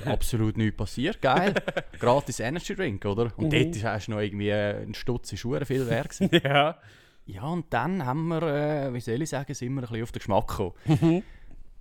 absolut 0.06 0.58
nichts 0.58 0.78
passiert, 0.78 1.22
geil. 1.22 1.54
Gratis 2.00 2.40
Energy 2.40 2.76
Drink, 2.76 3.04
oder? 3.06 3.32
Und 3.36 3.52
dort 3.52 3.76
ist 3.76 3.84
erst 3.84 4.10
noch 4.10 4.20
irgendwie 4.20 4.54
ein 4.54 4.94
Stutz 4.94 5.32
in 5.32 5.38
Schuhe 5.38 5.66
viel 5.66 5.88
wert 5.88 6.18
ja. 6.44 6.78
Ja, 7.28 7.44
und 7.46 7.66
dann 7.72 8.06
haben 8.06 8.28
wir, 8.28 8.44
äh, 8.44 8.94
wie 8.94 9.00
soll 9.00 9.22
ich 9.22 9.30
sagen, 9.30 9.54
sind 9.56 9.74
wir 9.74 9.82
ein 9.82 9.88
bisschen 9.88 10.04
auf 10.04 10.12
den 10.12 10.20
Geschmack 10.20 10.48
gekommen. 10.48 11.24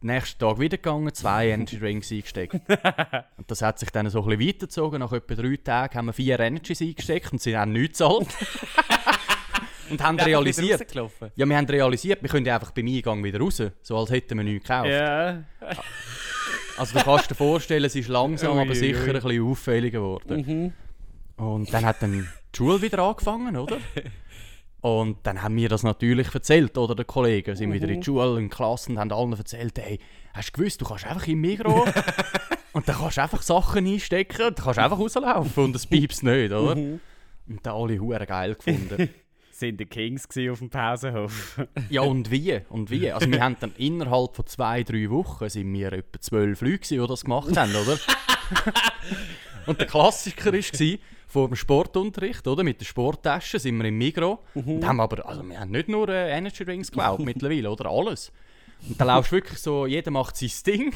Nächsten 0.05 0.39
Tag 0.39 0.59
wieder 0.61 0.77
gegangen, 0.77 1.13
zwei 1.15 1.49
Energy 1.51 1.79
Drinks 1.79 2.13
eingesteckt. 2.13 2.55
und 2.55 3.51
das 3.51 3.63
hat 3.63 3.79
sich 3.79 3.91
dann 3.91 4.09
so 4.11 4.23
ein 4.23 4.29
bisschen 4.29 4.49
weitergezogen. 4.49 5.01
Nach 5.01 5.13
etwa 5.13 5.35
drei 5.35 5.57
Tagen 5.57 5.99
haben 5.99 6.07
wir 6.07 6.13
vier 6.13 6.39
Energies 6.39 6.83
eingesteckt 6.83 7.33
und 7.33 7.41
sie 7.41 7.57
haben 7.57 7.73
nichts 7.73 7.99
gezahlt. 7.99 8.29
und 9.91 10.03
haben 10.03 10.21
realisiert, 10.21 10.95
ja, 10.95 11.49
wir 11.49 11.57
haben 11.57 11.67
realisiert, 11.67 12.23
wir 12.23 12.29
können 12.29 12.49
einfach 12.49 12.73
beim 12.73 12.87
Eingang 12.87 13.25
wieder 13.25 13.41
raus, 13.41 13.63
so 13.83 13.97
als 13.97 14.11
hätten 14.11 14.37
wir 14.37 14.45
nichts 14.45 14.69
gekauft. 14.69 14.91
Ja. 14.91 15.43
Also 16.77 16.99
du 16.99 17.05
kannst 17.05 17.31
dir 17.31 17.37
vorstellen, 17.37 17.85
es 17.85 17.95
ist 17.95 18.09
langsam, 18.09 18.57
Ui, 18.57 18.63
aber 18.63 18.75
sicher 18.75 19.03
ui. 19.03 19.11
ein 19.11 19.13
bisschen 19.13 19.43
auffälliger 19.45 20.01
geworden. 20.01 20.75
Und 21.37 21.73
dann 21.73 21.85
hat 21.85 22.03
dann 22.03 22.29
die 22.53 22.57
Schule 22.57 22.83
wieder 22.83 22.99
angefangen, 22.99 23.57
oder? 23.57 23.79
Und 24.85 25.17
dann 25.23 25.43
haben 25.43 25.57
wir 25.57 25.71
das 25.71 25.83
natürlich 25.83 26.35
erzählt, 26.35 26.77
oder? 26.77 26.95
Den 26.95 27.07
Kollegen 27.07 27.57
sind 27.57 27.73
wieder 27.73 27.89
in 27.89 28.03
die 28.03 28.05
Schule, 28.05 28.37
in 28.37 28.51
die 28.51 28.55
Klasse 28.55 28.91
und 28.91 28.99
haben 28.99 29.11
allen 29.13 29.33
erzählt, 29.33 29.79
hey, 29.79 29.99
hast 30.35 30.51
du 30.51 30.61
gewusst, 30.61 30.79
du 30.79 30.85
kannst 30.85 31.07
einfach 31.07 31.27
im 31.27 31.41
Migros 31.41 31.89
und 32.75 32.87
dann 32.87 32.97
kannst 32.97 33.17
du 33.17 33.23
einfach 33.23 33.41
Sachen 33.41 33.87
einstecken 33.87 34.49
und 34.49 34.57
kannst 34.57 34.79
einfach 34.79 34.99
rauslaufen 34.99 35.65
und 35.65 35.75
es 35.75 35.87
piepst 35.87 36.23
nicht, 36.25 36.53
oder? 36.53 36.73
Und 36.73 37.01
dann 37.63 37.75
alle 37.75 37.99
hure 37.99 38.27
geil 38.27 38.57
gefunden. 38.57 39.09
Sind 39.53 39.81
die 39.81 39.87
Kings 39.87 40.29
auf 40.51 40.59
dem 40.59 40.69
Pausenhof. 40.69 41.63
Ja, 41.89 42.03
und 42.03 42.31
wie? 42.31 42.61
Und 42.69 42.91
wie? 42.91 43.11
Also 43.11 43.31
wir 43.31 43.41
haben 43.41 43.57
dann 43.61 43.73
innerhalb 43.79 44.37
von 44.37 44.47
zwei, 44.47 44.83
drei 44.83 45.09
Wochen 45.09 45.49
sind 45.49 45.73
wir 45.73 45.95
etwa 45.95 46.21
zwölf 46.21 46.61
Leute, 46.61 46.89
die 46.95 47.07
das 47.07 47.25
gemacht 47.25 47.57
haben, 47.57 47.75
oder? 47.75 47.99
Und 49.67 49.79
der 49.81 49.87
Klassiker 49.87 50.53
war, 50.53 50.99
vor 51.27 51.49
dem 51.49 51.57
Sportunterricht, 51.57 52.47
oder? 52.47 52.63
Mit 52.63 52.81
der 52.81 52.85
Sporttasche 52.85 53.59
sind 53.59 53.77
wir 53.79 53.87
im 53.87 53.99
Migro. 53.99 54.39
Und 54.55 54.87
haben 54.87 55.01
aber, 55.01 55.27
also 55.27 55.43
wir 55.43 55.59
haben 55.59 55.71
nicht 55.71 55.89
nur 55.89 56.09
äh, 56.09 56.31
Energy 56.31 56.65
Drinks 56.65 56.91
geglaubt 56.91 57.25
mittlerweile, 57.25 57.71
oder? 57.71 57.91
Alles. 57.91 58.31
Und 58.89 59.01
dann 59.01 59.09
laufst 59.09 59.33
du 59.33 59.37
wirklich 59.37 59.59
so, 59.59 59.87
jeder 59.87 60.11
macht 60.11 60.37
sein 60.37 60.51
Ding. 60.67 60.95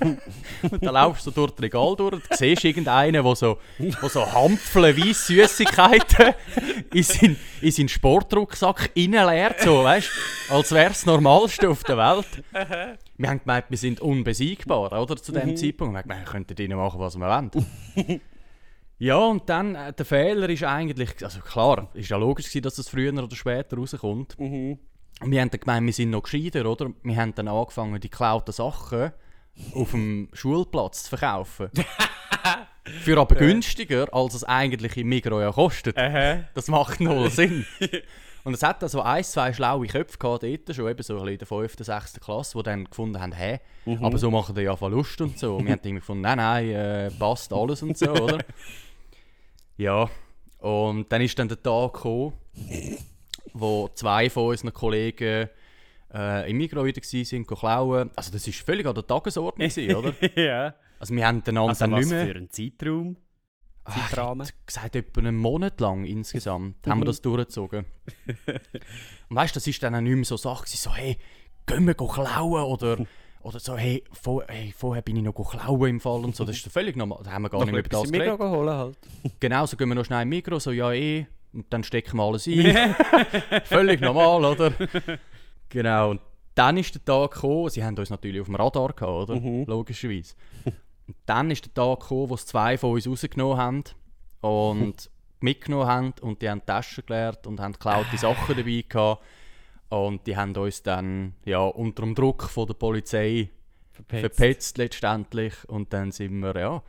und 0.62 0.82
dann 0.82 0.94
laufst 0.94 1.26
du 1.26 1.30
so 1.30 1.34
durch 1.34 1.52
das 1.52 1.62
Regal 1.62 1.94
durch 1.96 2.14
und 2.14 2.22
siehst 2.30 2.64
irgendeinen, 2.64 3.22
der 3.24 3.36
so, 3.36 3.58
wo 4.00 4.08
so 4.08 4.32
Hampfeln 4.32 4.96
wie 4.96 5.12
Süßigkeiten 5.12 6.34
in 6.92 7.02
seinen, 7.02 7.36
in 7.60 7.70
seinen 7.70 7.88
Sportrucksack 7.88 8.90
reinleert, 8.96 9.60
so, 9.60 9.84
weißt 9.84 10.10
als 10.48 10.72
wäre 10.72 10.90
es 10.90 10.98
das 10.98 11.06
Normalste 11.06 11.68
auf 11.68 11.82
der 11.84 11.96
Welt. 11.96 12.44
Wir 13.16 13.28
haben 13.28 13.40
gemeint, 13.40 13.66
wir 13.68 13.78
sind 13.78 14.00
unbesiegbar, 14.00 14.92
oder? 14.92 15.16
Zu 15.16 15.32
dem 15.32 15.56
Zeitpunkt. 15.56 15.92
Wir 15.94 15.98
haben 15.98 16.08
gemeint, 16.08 16.26
wir 16.26 16.32
könnten 16.32 16.62
ihnen 16.62 16.78
machen, 16.78 17.00
was 17.00 17.16
wir 17.16 17.26
wollen. 17.26 18.20
ja, 18.98 19.16
und 19.16 19.48
dann, 19.48 19.74
äh, 19.74 19.92
der 19.92 20.06
Fehler 20.06 20.48
ist 20.48 20.62
eigentlich, 20.64 21.22
also 21.22 21.40
klar, 21.40 21.90
ist 21.94 22.08
ja 22.08 22.16
logisch 22.16 22.46
gewesen, 22.46 22.62
dass 22.62 22.76
das 22.76 22.88
früher 22.88 23.12
oder 23.12 23.36
später 23.36 23.76
rauskommt. 23.76 24.38
Und 24.38 24.78
wir 25.22 25.40
haben 25.40 25.50
dann 25.50 25.60
gemeint, 25.60 25.86
wir 25.86 25.92
sind 25.92 26.10
noch 26.10 26.22
gescheiter, 26.22 26.66
oder? 26.66 26.90
Wir 27.02 27.16
haben 27.16 27.34
dann 27.34 27.48
angefangen, 27.48 28.00
die 28.00 28.10
geklauten 28.10 28.52
Sachen 28.52 29.12
auf 29.74 29.90
dem 29.90 30.28
Schulplatz 30.32 31.04
zu 31.04 31.16
verkaufen. 31.16 31.70
Für 33.00 33.18
aber 33.18 33.34
günstiger, 33.34 34.12
als 34.12 34.34
es 34.34 34.44
eigentlich 34.44 34.96
im 34.96 35.08
Migros 35.08 35.40
ja 35.40 35.50
kostet. 35.50 35.96
Das 36.54 36.68
macht 36.68 37.00
null 37.00 37.30
Sinn. 37.32 37.66
Und 38.44 38.54
es 38.54 38.62
hat 38.62 38.88
so 38.88 39.02
ein, 39.02 39.24
zwei 39.24 39.52
schlaue 39.52 39.88
Köpfe 39.88 40.18
gehabt, 40.18 40.44
dort 40.44 40.76
schon 40.76 40.88
eben 40.88 41.02
so 41.02 41.20
ein 41.20 41.26
in 41.26 41.38
der 41.38 41.48
5., 41.48 41.74
6. 41.80 42.20
Klasse, 42.20 42.56
die 42.56 42.62
dann 42.62 42.84
gefunden 42.84 43.20
haben, 43.20 43.32
hä, 43.32 43.58
aber 44.00 44.18
so 44.18 44.30
machen 44.30 44.54
die 44.54 44.62
ja 44.62 44.76
Verlust 44.76 45.20
und 45.20 45.36
so. 45.36 45.56
Und 45.56 45.64
wir 45.64 45.72
haben 45.72 45.80
irgendwie 45.82 45.98
gefunden, 45.98 46.22
nein, 46.22 46.36
nein, 46.38 46.68
äh, 46.70 47.10
passt 47.10 47.52
alles 47.52 47.82
und 47.82 47.98
so, 47.98 48.12
oder? 48.12 48.38
Ja, 49.78 50.08
und 50.60 51.12
dann 51.12 51.20
ist 51.20 51.38
dann 51.38 51.48
der 51.48 51.62
Tag 51.62 51.92
gekommen, 51.94 52.32
wo 53.60 53.88
zwei 53.94 54.30
von 54.30 54.48
unseren 54.48 54.72
Kollegen 54.72 55.48
äh, 56.12 56.50
im 56.50 56.56
Mikro 56.56 56.84
wieder 56.84 57.00
waren, 57.00 57.46
klauen. 57.46 58.10
Also 58.16 58.32
das 58.32 58.46
war 58.46 58.54
völlig 58.54 58.86
an 58.86 58.94
der 58.94 59.06
Tagesordnung, 59.06 59.70
oder? 59.96 60.14
ja. 60.36 60.74
Also 60.98 61.14
wir 61.14 61.26
haben 61.26 61.42
einander 61.46 61.68
Also 61.70 61.84
dann 61.84 61.92
was 61.92 62.00
nicht 62.00 62.10
mehr... 62.10 62.26
für 62.26 62.34
ein 62.36 62.50
Zeitraum? 62.50 63.16
Ah, 63.84 63.92
Zeitrahmen? 63.92 64.46
Hätte 64.46 64.58
gesagt, 64.66 64.96
etwa 64.96 65.20
einen 65.20 65.36
Monat 65.36 65.80
lang 65.80 66.04
insgesamt 66.04 66.86
haben 66.86 67.00
wir 67.00 67.04
das 67.04 67.20
durchgezogen. 67.22 67.84
Und 69.28 69.36
weißt 69.36 69.54
du, 69.54 69.58
das 69.58 69.66
ist 69.66 69.82
dann 69.82 69.94
auch 69.94 70.00
nicht 70.00 70.14
mehr 70.14 70.24
so 70.24 70.36
Sache, 70.36 70.66
so 70.66 70.94
hey, 70.94 71.18
gehen 71.66 71.86
wir 71.86 71.94
klauen 71.94 72.64
oder, 72.64 72.98
oder 73.42 73.60
so, 73.60 73.76
hey, 73.76 74.02
vor, 74.12 74.44
hey, 74.48 74.72
vorher 74.76 75.02
bin 75.02 75.16
ich 75.16 75.22
noch 75.22 75.34
klauen 75.34 75.90
im 75.90 76.00
Fall 76.00 76.24
und 76.24 76.34
so. 76.34 76.44
Das 76.44 76.56
ist 76.56 76.66
völlig 76.72 76.96
normal, 76.96 77.20
da 77.24 77.32
haben 77.32 77.42
wir 77.42 77.50
gar 77.50 77.60
nicht 77.60 77.72
mehr 77.72 77.80
über 77.80 77.88
das 77.88 78.10
geredet. 78.10 78.40
holen 78.40 78.74
halt. 78.74 78.98
Genau, 79.38 79.66
so 79.66 79.76
gehen 79.76 79.88
wir 79.88 79.94
noch 79.94 80.04
schnell 80.04 80.22
im 80.22 80.30
Mikro, 80.30 80.58
so 80.58 80.72
ja 80.72 80.92
eh, 80.92 81.26
und 81.56 81.66
dann 81.70 81.82
stecken 81.82 82.16
wir 82.18 82.22
alles 82.22 82.46
ein. 82.46 82.94
völlig 83.64 84.00
normal, 84.00 84.44
oder? 84.44 84.72
Genau, 85.68 86.10
und 86.10 86.20
dann 86.54 86.76
ist 86.76 86.94
der 86.94 87.04
Tag 87.04 87.32
gekommen, 87.32 87.68
sie 87.70 87.82
haben 87.82 87.98
uns 87.98 88.08
natürlich 88.08 88.40
auf 88.40 88.46
dem 88.46 88.54
Radar 88.54 88.92
gehabt, 88.92 89.30
oder? 89.30 89.34
Logischerweise. 89.66 90.36
Und 90.64 91.16
dann 91.26 91.50
ist 91.50 91.64
der 91.64 91.74
Tag 91.74 92.00
gekommen, 92.00 92.30
wo 92.30 92.36
zwei 92.36 92.78
von 92.78 92.92
uns 92.92 93.08
rausgenommen 93.08 93.58
haben 93.58 93.84
und 94.42 95.10
mitgenommen 95.40 95.86
haben 95.86 96.14
und 96.20 96.40
die 96.40 96.48
haben 96.48 96.60
die 96.60 96.66
Taschen 96.66 97.04
geleert 97.04 97.48
und 97.48 97.58
haben 97.58 97.72
geklaute 97.72 98.16
Sachen 98.16 98.56
dabei 98.56 98.84
gehabt. 98.88 99.24
Und 99.88 100.26
die 100.26 100.36
haben 100.36 100.56
uns 100.56 100.82
dann 100.82 101.34
ja, 101.44 101.60
unter 101.60 102.02
dem 102.02 102.14
Druck 102.14 102.44
von 102.44 102.66
der 102.66 102.74
Polizei 102.74 103.50
verpetzt 104.08 104.78
letztendlich. 104.78 105.52
Und 105.68 105.92
dann 105.92 106.12
sind 106.12 106.38
wir, 106.40 106.56
ja... 106.56 106.82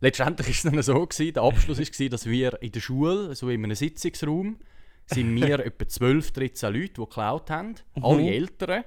Letztendlich 0.00 0.46
war 0.46 0.52
es 0.52 0.62
dann 0.62 0.82
so, 0.82 1.06
gewesen, 1.06 1.34
der 1.34 1.42
Abschluss 1.42 1.78
war, 1.78 2.08
dass 2.08 2.26
wir 2.26 2.62
in 2.62 2.72
der 2.72 2.80
Schule, 2.80 3.34
so 3.34 3.48
in 3.50 3.64
einem 3.64 3.74
Sitzungsraum, 3.74 4.58
sind 5.06 5.34
wir 5.34 5.58
etwa 5.66 5.88
12, 5.88 6.32
13 6.32 6.72
Leute, 6.72 6.88
die 6.88 7.00
geklaut 7.00 7.50
haben. 7.50 7.74
Alle 8.00 8.30
Eltern, 8.30 8.84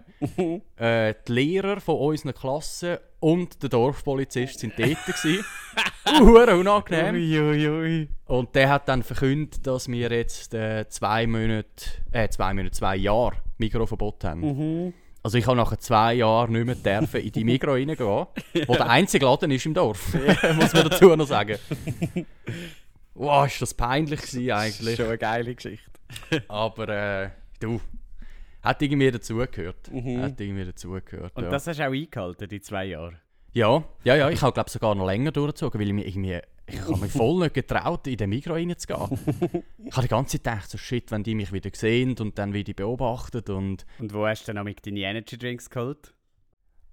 äh, 0.78 1.15
die 1.28 1.32
Lehrer 1.32 1.82
von 1.82 1.97
unseren 1.97 2.34
Klassen 2.34 2.97
und 3.19 3.62
der 3.62 3.69
Dorfpolizist 3.69 4.60
sind 4.60 4.74
dort. 4.78 5.06
gewesen. 5.06 5.43
Hure 6.19 6.58
unangenehm. 6.58 7.15
Uiuiui. 7.15 8.08
Und 8.26 8.56
der 8.56 8.69
hat 8.69 8.88
dann 8.88 9.04
verkündet, 9.04 9.65
dass 9.65 9.88
wir 9.88 10.12
jetzt 10.12 10.54
äh, 10.54 10.88
zwei 10.89 11.28
Monate, 11.28 11.86
äh, 12.12 12.28
zwei 12.30 12.54
Monate, 12.54 12.71
zwei 12.71 12.95
Jahre 12.95 13.36
Mikroverbot 13.58 14.24
haben. 14.24 14.93
Also 15.24 15.38
ich 15.38 15.46
habe 15.46 15.58
nach 15.58 15.76
zwei 15.78 16.16
Jahren 16.16 16.52
nicht 16.52 16.66
mehr 16.66 17.00
dürfen 17.00 17.22
in 17.22 17.32
die 17.32 17.44
Migros 17.44 17.76
reingehen, 17.76 17.98
wo 18.68 18.74
der 18.74 18.90
einzige 18.90 19.26
Laden 19.26 19.52
ist 19.52 19.66
im 19.66 19.74
Dorf, 19.74 20.14
muss 20.56 20.74
man 20.74 20.90
dazu 20.90 21.16
noch 21.16 21.28
sagen. 21.28 21.58
Wow, 23.14 23.46
ist 23.46 23.62
das 23.62 23.74
peinlich 23.74 24.22
gewesen 24.22 24.52
eigentlich. 24.52 24.96
Schon 24.96 25.06
eine 25.06 25.18
geile 25.18 25.54
Geschichte. 25.54 25.92
Aber 26.48 26.90
äh, 26.90 27.30
du, 27.60 27.80
hat 28.64 28.82
irgendwie 28.82 29.12
dazugehört. 29.12 29.88
Hat 29.88 30.40
irgendwie 30.40 30.66
dazugehört, 30.66 31.36
Und 31.36 31.44
ja. 31.44 31.50
das 31.50 31.68
hast 31.68 31.80
du 31.80 31.88
auch 31.88 31.92
eingehalten, 31.92 32.48
die 32.50 32.62
zwei 32.62 32.86
Jahre? 32.86 33.20
Ja, 33.54 33.84
ja, 34.04 34.16
ja, 34.16 34.30
ich 34.30 34.42
habe 34.42 34.54
glaube 34.54 34.70
sogar 34.70 34.96
noch 34.96 35.06
länger 35.06 35.32
durchgezogen, 35.32 35.80
weil 35.80 35.88
ich 35.88 35.94
mich 35.94 36.08
irgendwie, 36.08 36.40
ich 36.74 36.82
habe 36.82 36.98
mich 36.98 37.12
voll 37.12 37.40
nicht 37.40 37.54
getraut, 37.54 38.08
in 38.08 38.18
den 38.18 38.30
Migros 38.30 38.58
reinzugehen. 38.58 39.20
ich 39.86 39.92
habe 39.92 40.02
die 40.04 40.08
ganze 40.08 40.38
Zeit 40.38 40.44
gedacht, 40.44 40.70
so 40.70 40.78
shit, 40.78 41.12
wenn 41.12 41.24
die 41.24 41.36
mich 41.36 41.52
wieder 41.52 41.70
sehen 41.74 42.16
und 42.20 42.38
dann 42.38 42.54
wieder 42.54 42.74
beobachtet 42.74 43.50
und... 43.50 43.86
Und 44.00 44.14
wo 44.14 44.26
hast 44.26 44.44
du 44.44 44.54
dann 44.54 44.60
auch 44.60 44.64
mit 44.64 44.86
deinen 44.86 44.98
Energy 44.98 45.38
Drinks 45.38 45.70
geholt? 45.70 46.14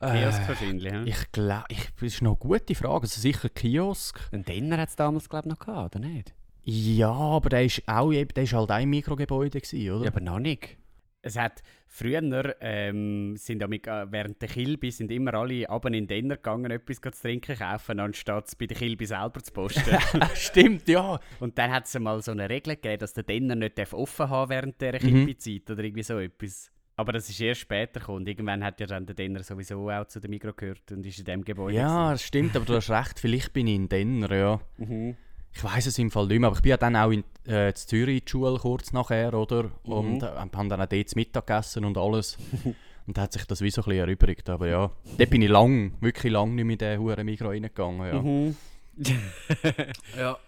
Äh, 0.00 0.20
Kiosk 0.20 0.48
wahrscheinlich, 0.48 0.92
hm? 0.92 1.06
ich 1.06 1.32
glaube, 1.32 1.64
das 1.70 2.02
ist 2.02 2.22
noch 2.22 2.30
eine 2.30 2.38
gute 2.38 2.74
Frage, 2.74 3.02
also 3.02 3.20
sicher 3.20 3.48
Kiosk. 3.48 4.20
Einen 4.32 4.44
Dinner 4.44 4.78
hat 4.78 4.90
es 4.90 4.96
damals, 4.96 5.28
glaube 5.28 5.48
ich, 5.48 5.54
noch 5.54 5.58
gehabt, 5.58 5.96
oder 5.96 6.06
nicht? 6.06 6.34
Ja, 6.62 7.10
aber 7.10 7.48
der 7.48 7.64
ist, 7.64 7.82
auch, 7.86 8.12
der 8.12 8.42
ist 8.42 8.52
halt 8.52 8.70
auch 8.70 8.78
im 8.78 8.90
Mikrogebäude 8.90 9.60
gewesen, 9.60 9.90
oder? 9.90 10.04
Ja, 10.04 10.10
aber 10.10 10.20
noch 10.20 10.38
nicht. 10.38 10.77
Es 11.20 11.36
hat 11.36 11.62
früher, 11.88 12.54
ähm, 12.60 13.36
sind 13.36 13.62
amig, 13.62 13.86
äh, 13.88 14.06
während 14.10 14.40
der 14.40 14.48
Kilby 14.48 14.90
sind 14.92 15.10
immer 15.10 15.34
alle 15.34 15.68
ab 15.68 15.84
in 15.86 15.92
den 15.94 16.06
Dinner 16.06 16.36
gegangen, 16.36 16.70
etwas 16.70 17.00
zu 17.00 17.10
trinken 17.10 17.56
kaufen, 17.58 17.98
anstatt 17.98 18.46
es 18.46 18.54
bei 18.54 18.66
der 18.66 18.76
Kilby 18.76 19.04
selber 19.04 19.42
zu 19.42 19.52
posten. 19.52 19.98
Stimmt, 20.34 20.88
ja. 20.88 21.18
Und 21.40 21.58
dann 21.58 21.72
hat 21.72 21.86
es 21.86 21.98
mal 21.98 22.22
so 22.22 22.30
eine 22.30 22.48
Regel 22.48 22.76
gegeben, 22.76 23.00
dass 23.00 23.14
der 23.14 23.24
Dinner 23.24 23.56
nicht 23.56 23.78
offen 23.92 24.30
haben 24.30 24.50
während 24.50 24.80
der 24.80 24.94
Mhm. 24.94 24.98
Kilby-Zeit 24.98 25.70
oder 25.70 25.82
irgendwie 25.82 26.02
so 26.04 26.18
etwas. 26.18 26.70
Aber 26.96 27.12
das 27.12 27.28
ist 27.28 27.40
erst 27.40 27.60
später 27.60 28.00
gekommen. 28.00 28.18
Und 28.18 28.28
irgendwann 28.28 28.64
hat 28.64 28.80
ja 28.80 28.86
dann 28.86 29.06
der 29.06 29.14
Dinner 29.14 29.42
sowieso 29.42 29.88
auch 29.90 30.06
zu 30.06 30.20
der 30.20 30.30
Migros 30.30 30.56
gehört 30.56 30.90
und 30.92 31.04
ist 31.06 31.18
in 31.18 31.24
dem 31.24 31.44
Gebäude. 31.44 31.76
Ja, 31.76 32.10
das 32.12 32.22
stimmt, 32.24 32.56
aber 32.56 32.64
du 32.64 32.74
hast 32.74 32.90
recht, 32.90 33.20
vielleicht 33.20 33.52
bin 33.52 33.66
ich 33.68 33.74
in 33.76 33.88
Denner, 33.88 34.34
ja. 34.34 34.60
Mhm. 34.78 35.16
Ich 35.58 35.64
weiß 35.64 35.86
es 35.86 35.98
im 35.98 36.10
Fall 36.12 36.28
nicht 36.28 36.38
mehr, 36.38 36.46
aber 36.46 36.56
ich 36.56 36.62
bin 36.62 36.70
ja 36.70 36.76
dann 36.76 36.94
auch 36.94 37.10
in 37.10 37.24
äh, 37.48 37.70
in 37.70 37.74
Zürich 37.74 38.18
in 38.20 38.24
die 38.24 38.30
Schule 38.30 38.58
kurz 38.60 38.92
nachher, 38.92 39.34
oder? 39.34 39.72
Und 39.82 40.22
äh, 40.22 40.26
haben 40.26 40.68
dann 40.68 40.80
auch 40.80 40.86
dort 40.86 41.08
zu 41.08 41.16
Mittag 41.16 41.48
gegessen 41.48 41.84
und 41.84 41.98
alles. 41.98 42.38
und 43.06 43.18
da 43.18 43.22
hat 43.22 43.32
sich 43.32 43.44
das 43.44 43.60
wie 43.60 43.70
so 43.70 43.82
ein 43.82 43.86
bisschen 43.86 44.00
erübrigt, 44.04 44.48
aber 44.48 44.68
ja. 44.68 44.90
Dort 45.18 45.30
bin 45.30 45.42
ich 45.42 45.48
lang, 45.48 45.94
wirklich 46.00 46.32
lang 46.32 46.54
nicht 46.54 46.64
mehr 46.64 46.74
in 46.74 46.78
den 46.78 47.00
Huren 47.00 47.26
Migros 47.26 47.48
reingegangen, 47.50 48.06
ja. 48.06 48.22
Mhm. 48.22 48.56
Ja. 50.16 50.38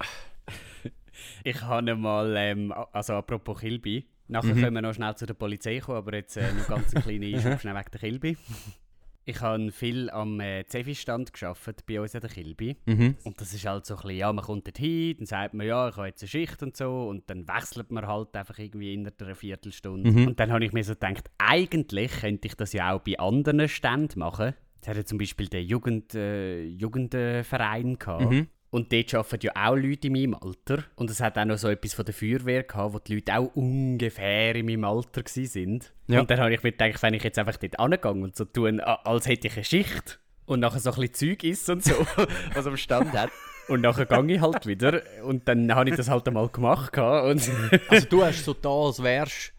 Ich 1.42 1.60
habe 1.62 1.96
mal, 1.96 2.34
ähm, 2.36 2.72
also 2.92 3.14
apropos 3.14 3.60
Kilby, 3.60 4.06
nachher 4.28 4.54
Mhm. 4.54 4.60
können 4.60 4.74
wir 4.76 4.82
noch 4.82 4.94
schnell 4.94 5.14
zu 5.16 5.26
der 5.26 5.34
Polizei 5.34 5.80
kommen, 5.80 5.98
aber 5.98 6.14
jetzt 6.14 6.36
äh, 6.36 6.52
noch 6.52 6.68
ganz 6.68 6.94
einen 6.94 7.02
kleinen 7.02 7.34
Einschub 7.34 7.60
schnell 7.60 7.74
wegen 7.74 7.90
der 7.92 8.00
Kilby. 8.00 8.36
Ich 9.24 9.40
habe 9.40 9.70
viel 9.70 10.10
am 10.10 10.40
äh, 10.40 10.64
Zefi-Stand 10.66 11.32
gearbeitet 11.32 11.84
bei 11.86 12.00
uns 12.00 12.14
an 12.14 12.22
der 12.22 12.30
Kilby. 12.30 12.76
Mhm. 12.86 13.16
Und 13.24 13.40
das 13.40 13.52
ist 13.52 13.66
halt 13.66 13.86
so 13.86 13.94
ein 13.94 14.00
bisschen, 14.00 14.16
ja, 14.18 14.32
man 14.32 14.44
kommt 14.44 14.66
dorthin, 14.66 15.16
dann 15.18 15.26
sagt 15.26 15.54
man, 15.54 15.66
ja, 15.66 15.88
ich 15.88 15.96
habe 15.96 16.08
jetzt 16.08 16.22
eine 16.22 16.28
Schicht 16.28 16.62
und 16.62 16.76
so, 16.76 17.08
und 17.08 17.28
dann 17.28 17.46
wechselt 17.46 17.92
man 17.92 18.06
halt 18.06 18.34
einfach 18.34 18.58
irgendwie 18.58 18.94
innerhalb 18.94 19.20
einer 19.22 19.34
Viertelstunde. 19.34 20.10
Mhm. 20.10 20.26
Und 20.28 20.40
dann 20.40 20.50
habe 20.50 20.64
ich 20.64 20.72
mir 20.72 20.84
so 20.84 20.94
gedacht, 20.94 21.30
eigentlich 21.38 22.12
könnte 22.20 22.48
ich 22.48 22.54
das 22.54 22.72
ja 22.72 22.92
auch 22.92 23.00
bei 23.00 23.18
anderen 23.18 23.68
Ständen 23.68 24.18
machen. 24.20 24.54
Es 24.80 24.88
hat 24.88 24.96
ja 24.96 25.04
zum 25.04 25.18
Beispiel 25.18 25.48
den 25.48 25.66
Jugend, 25.66 26.14
äh, 26.14 26.62
Jugendverein 26.64 27.98
gehabt. 27.98 28.30
Mhm. 28.30 28.48
Und 28.70 28.92
dort 28.92 29.12
arbeiten 29.14 29.46
ja 29.46 29.52
auch 29.56 29.74
Leute 29.74 30.06
in 30.06 30.12
meinem 30.12 30.34
Alter. 30.34 30.84
Und 30.94 31.10
es 31.10 31.20
hat 31.20 31.36
auch 31.36 31.44
noch 31.44 31.58
so 31.58 31.68
etwas 31.68 31.92
von 31.94 32.04
der 32.04 32.14
Feuerwehr 32.14 32.62
gehabt, 32.62 32.94
wo 32.94 32.98
die 33.00 33.16
Leute 33.16 33.36
auch 33.36 33.50
ungefähr 33.56 34.54
in 34.54 34.66
meinem 34.66 34.84
Alter 34.84 35.22
waren. 35.22 35.80
Ja. 36.06 36.20
Und 36.20 36.30
dann 36.30 36.38
habe 36.38 36.54
ich 36.54 36.62
mir 36.62 36.70
gedacht, 36.72 37.02
wenn 37.02 37.14
ich 37.14 37.24
jetzt 37.24 37.38
einfach 37.38 37.56
dort 37.56 37.80
angehe 37.80 38.10
und 38.12 38.36
so 38.36 38.44
tun, 38.44 38.80
als 38.80 39.26
hätte 39.26 39.48
ich 39.48 39.54
eine 39.54 39.64
Schicht 39.64 40.20
und 40.46 40.60
nachher 40.60 40.78
so 40.78 40.90
ein 40.92 41.00
bisschen 41.00 41.14
Zeug 41.30 41.44
isst 41.44 41.68
und 41.68 41.82
so, 41.82 41.94
was 42.54 42.66
am 42.66 42.76
Stand 42.76 43.12
hat. 43.12 43.30
Und 43.68 43.80
nachher 43.82 44.06
gehe 44.06 44.34
ich 44.36 44.40
halt 44.40 44.66
wieder 44.66 45.02
und 45.24 45.46
dann 45.46 45.72
habe 45.74 45.90
ich 45.90 45.96
das 45.96 46.08
halt 46.08 46.26
einmal 46.28 46.48
gemacht. 46.48 46.96
Und 46.96 47.50
Also 47.88 48.06
du 48.08 48.24
hast 48.24 48.44
so 48.44 48.54
da, 48.54 48.68
als 48.68 49.02
wärst 49.02 49.52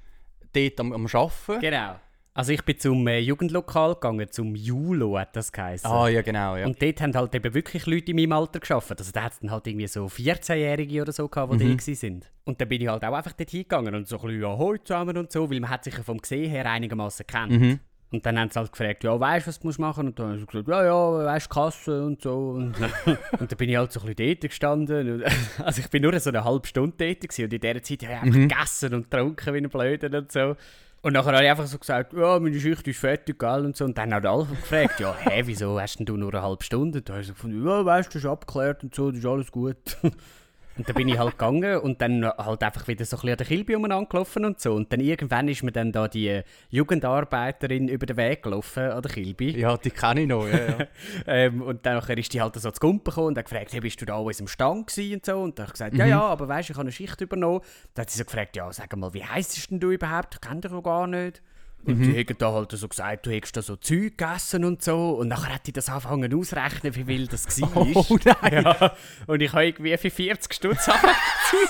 dort 0.53 0.79
am, 0.79 0.93
am 0.93 1.05
Arbeiten. 1.05 1.59
genau. 1.61 1.99
Also 2.33 2.53
ich 2.53 2.63
bin 2.63 2.79
zum 2.79 3.05
äh, 3.07 3.19
Jugendlokal 3.19 3.95
gegangen, 3.95 4.25
zum 4.31 4.55
Julo 4.55 5.19
hat 5.19 5.35
das 5.35 5.51
geheißen. 5.51 5.89
Ah 5.91 6.07
ja, 6.07 6.21
genau, 6.21 6.55
ja. 6.55 6.65
Und 6.65 6.81
dort 6.81 7.01
haben 7.01 7.13
halt 7.13 7.35
eben 7.35 7.53
wirklich 7.53 7.85
Leute 7.85 8.11
in 8.11 8.15
meinem 8.17 8.31
Alter 8.31 8.61
gearbeitet. 8.61 8.99
Also 8.99 9.11
da 9.11 9.23
hat 9.23 9.33
dann 9.41 9.51
halt 9.51 9.67
irgendwie 9.67 9.87
so 9.87 10.05
14-Jährige 10.05 11.01
oder 11.01 11.11
so 11.11 11.27
gehabt, 11.27 11.59
die 11.59 11.65
Mhm. 11.65 11.77
da 11.77 11.93
sind. 11.93 12.31
Und 12.45 12.61
dann 12.61 12.69
bin 12.69 12.81
ich 12.81 12.87
halt 12.87 13.03
auch 13.03 13.13
einfach 13.13 13.33
dort 13.33 13.49
hingegangen 13.49 13.93
und 13.95 14.07
so 14.07 14.17
ein 14.21 14.27
bisschen 14.27 14.45
«Ahoi 14.45 14.77
zusammen» 14.81 15.17
und 15.17 15.29
so, 15.31 15.51
weil 15.51 15.59
man 15.59 15.69
hat 15.69 15.83
sich 15.83 15.97
ja 15.97 16.03
vom 16.03 16.19
Gesehen 16.19 16.49
her 16.49 16.65
einigermaßen 16.71 17.27
kennt. 17.27 17.51
Mhm. 17.51 17.79
Und 18.13 18.25
dann 18.25 18.39
haben 18.39 18.49
sie 18.49 18.59
halt 18.59 18.71
gefragt, 18.71 19.03
ja, 19.05 19.17
weißt 19.17 19.45
du, 19.45 19.49
was 19.49 19.59
du 19.59 19.67
musst 19.67 19.79
machen? 19.79 20.07
Und 20.07 20.19
dann 20.19 20.31
habe 20.31 20.39
ich 20.39 20.45
gesagt, 20.47 20.67
ja, 20.69 20.85
ja, 20.85 21.25
weißt 21.25 21.45
du, 21.45 21.49
Kasse 21.53 22.03
und 22.05 22.21
so. 22.21 22.49
Und, 22.51 22.75
und 23.39 23.51
dann 23.51 23.57
bin 23.57 23.69
ich 23.69 23.75
halt 23.77 23.91
so 23.91 23.99
ein 24.01 24.07
bisschen 24.07 24.29
dort 24.29 24.41
gestanden. 24.41 25.23
Also 25.63 25.81
ich 25.81 25.89
bin 25.89 26.01
nur 26.03 26.17
so 26.19 26.29
eine 26.29 26.43
halbe 26.45 26.67
Stunde 26.67 26.95
dort 26.97 27.21
gewesen. 27.21 27.43
und 27.45 27.53
in 27.53 27.59
dieser 27.61 27.83
Zeit 27.83 28.03
habe 28.03 28.13
ich 28.13 28.21
einfach 28.21 28.39
gegessen 28.39 28.93
und 28.93 29.11
getrunken 29.11 29.53
wie 29.53 29.57
ein 29.57 29.69
Blöder 29.69 30.17
und 30.17 30.31
so. 30.31 30.55
Und 31.03 31.13
nachher 31.13 31.33
habe 31.33 31.43
ich 31.43 31.49
einfach 31.49 31.65
so 31.65 31.79
gesagt, 31.79 32.13
ja, 32.13 32.39
meine 32.39 32.59
Schicht 32.59 32.87
ist 32.87 32.99
fertig, 32.99 33.39
gell, 33.39 33.65
und 33.65 33.75
so. 33.75 33.85
Und 33.85 33.97
dann 33.97 34.13
hat 34.13 34.25
alle 34.25 34.45
gefragt, 34.45 34.99
ja, 34.99 35.15
hä, 35.17 35.41
wieso 35.45 35.79
hast 35.79 35.97
denn 35.97 36.05
du 36.05 36.15
nur 36.15 36.31
eine 36.31 36.43
halbe 36.43 36.63
Stunde? 36.63 36.99
Und 36.99 37.09
dann 37.09 37.15
habe 37.15 37.21
ich 37.21 37.27
so 37.27 37.33
gefunden, 37.33 37.65
ja, 37.65 37.83
weißt 37.83 38.09
du, 38.09 38.13
das 38.13 38.23
ist 38.23 38.29
abgeklärt 38.29 38.83
und 38.83 38.93
so, 38.93 39.09
das 39.09 39.19
ist 39.19 39.25
alles 39.25 39.51
gut. 39.51 39.97
Und 40.77 40.87
dann 40.87 40.95
bin 40.95 41.09
ich 41.09 41.19
halt 41.19 41.31
gegangen 41.31 41.79
und 41.79 42.01
dann 42.01 42.25
halt 42.25 42.63
einfach 42.63 42.87
wieder 42.87 43.03
so 43.03 43.17
ein 43.17 43.19
bisschen 43.19 43.29
an 43.31 43.37
der 43.37 43.45
Kilbe 43.47 43.75
umeinander 43.75 44.25
und 44.35 44.59
so. 44.59 44.73
Und 44.73 44.91
dann 44.91 44.99
irgendwann 45.01 45.47
ist 45.49 45.63
mir 45.63 45.71
dann 45.71 45.91
da 45.91 46.07
die 46.07 46.41
Jugendarbeiterin 46.69 47.87
über 47.89 48.05
den 48.05 48.17
Weg 48.17 48.43
gelaufen 48.43 48.83
an 48.83 49.01
der 49.01 49.11
Kilbe. 49.11 49.45
Ja, 49.45 49.75
die 49.77 49.91
kenne 49.91 50.21
ich 50.21 50.27
noch, 50.27 50.47
ja, 50.47 50.57
ja. 50.57 50.87
Ähm, 51.27 51.61
und 51.61 51.85
dann 51.85 51.99
ist 51.99 52.33
die 52.33 52.41
halt 52.41 52.55
so 52.55 52.71
zu 52.71 52.79
Gumpen 52.79 53.03
gekommen 53.03 53.27
und 53.27 53.37
hat 53.37 53.45
gefragt, 53.49 53.73
hey, 53.73 53.79
bist 53.81 53.99
du 54.01 54.05
da 54.05 54.17
an 54.17 54.25
unserem 54.25 54.47
Stand 54.47 54.87
gewesen 54.87 55.15
und 55.15 55.25
so. 55.25 55.37
Und 55.41 55.59
dann 55.59 55.63
habe 55.65 55.69
ich 55.69 55.73
gesagt, 55.73 55.93
Mhm. 55.93 55.99
ja, 55.99 56.05
ja, 56.05 56.21
aber 56.21 56.47
weißt 56.47 56.69
du, 56.69 56.71
ich 56.73 56.77
habe 56.77 56.85
eine 56.85 56.91
Schicht 56.91 57.19
übernommen. 57.21 57.61
Dann 57.93 58.03
hat 58.03 58.09
sie 58.09 58.17
so 58.17 58.25
gefragt, 58.25 58.55
ja, 58.55 58.71
sag 58.71 58.95
mal, 58.95 59.13
wie 59.13 59.23
heisst 59.23 59.69
denn 59.69 59.79
du 59.79 59.91
überhaupt? 59.91 60.35
Ich 60.35 60.41
kenne 60.41 60.61
dich 60.61 60.71
doch 60.71 60.81
gar 60.81 61.05
nicht. 61.07 61.41
Und 61.83 61.97
Mhm. 61.99 62.13
die 62.13 62.19
haben 62.19 62.37
da 62.37 62.51
halt 62.53 62.71
so 62.71 62.87
gesagt, 62.87 63.25
du 63.25 63.31
hättest 63.31 63.57
da 63.57 63.61
so 63.63 63.75
Zeug 63.75 64.17
gegessen 64.17 64.63
und 64.65 64.83
so. 64.83 65.11
Und 65.11 65.29
nachher 65.29 65.55
hat 65.55 65.65
die 65.65 65.71
das 65.73 65.89
angefangen 65.89 66.33
auszurechnen, 66.33 66.95
wie 66.95 67.03
viel 67.03 67.27
das 67.27 67.59
war. 67.61 67.87
Oh 67.95 68.17
nein! 68.23 68.63
Ja, 68.63 68.95
und 69.27 69.41
ich 69.41 69.51
habe 69.51 69.65
irgendwie 69.65 69.97
für 69.97 70.09
40 70.11 70.53
Stutz 70.53 70.85
Zeug 70.85 70.93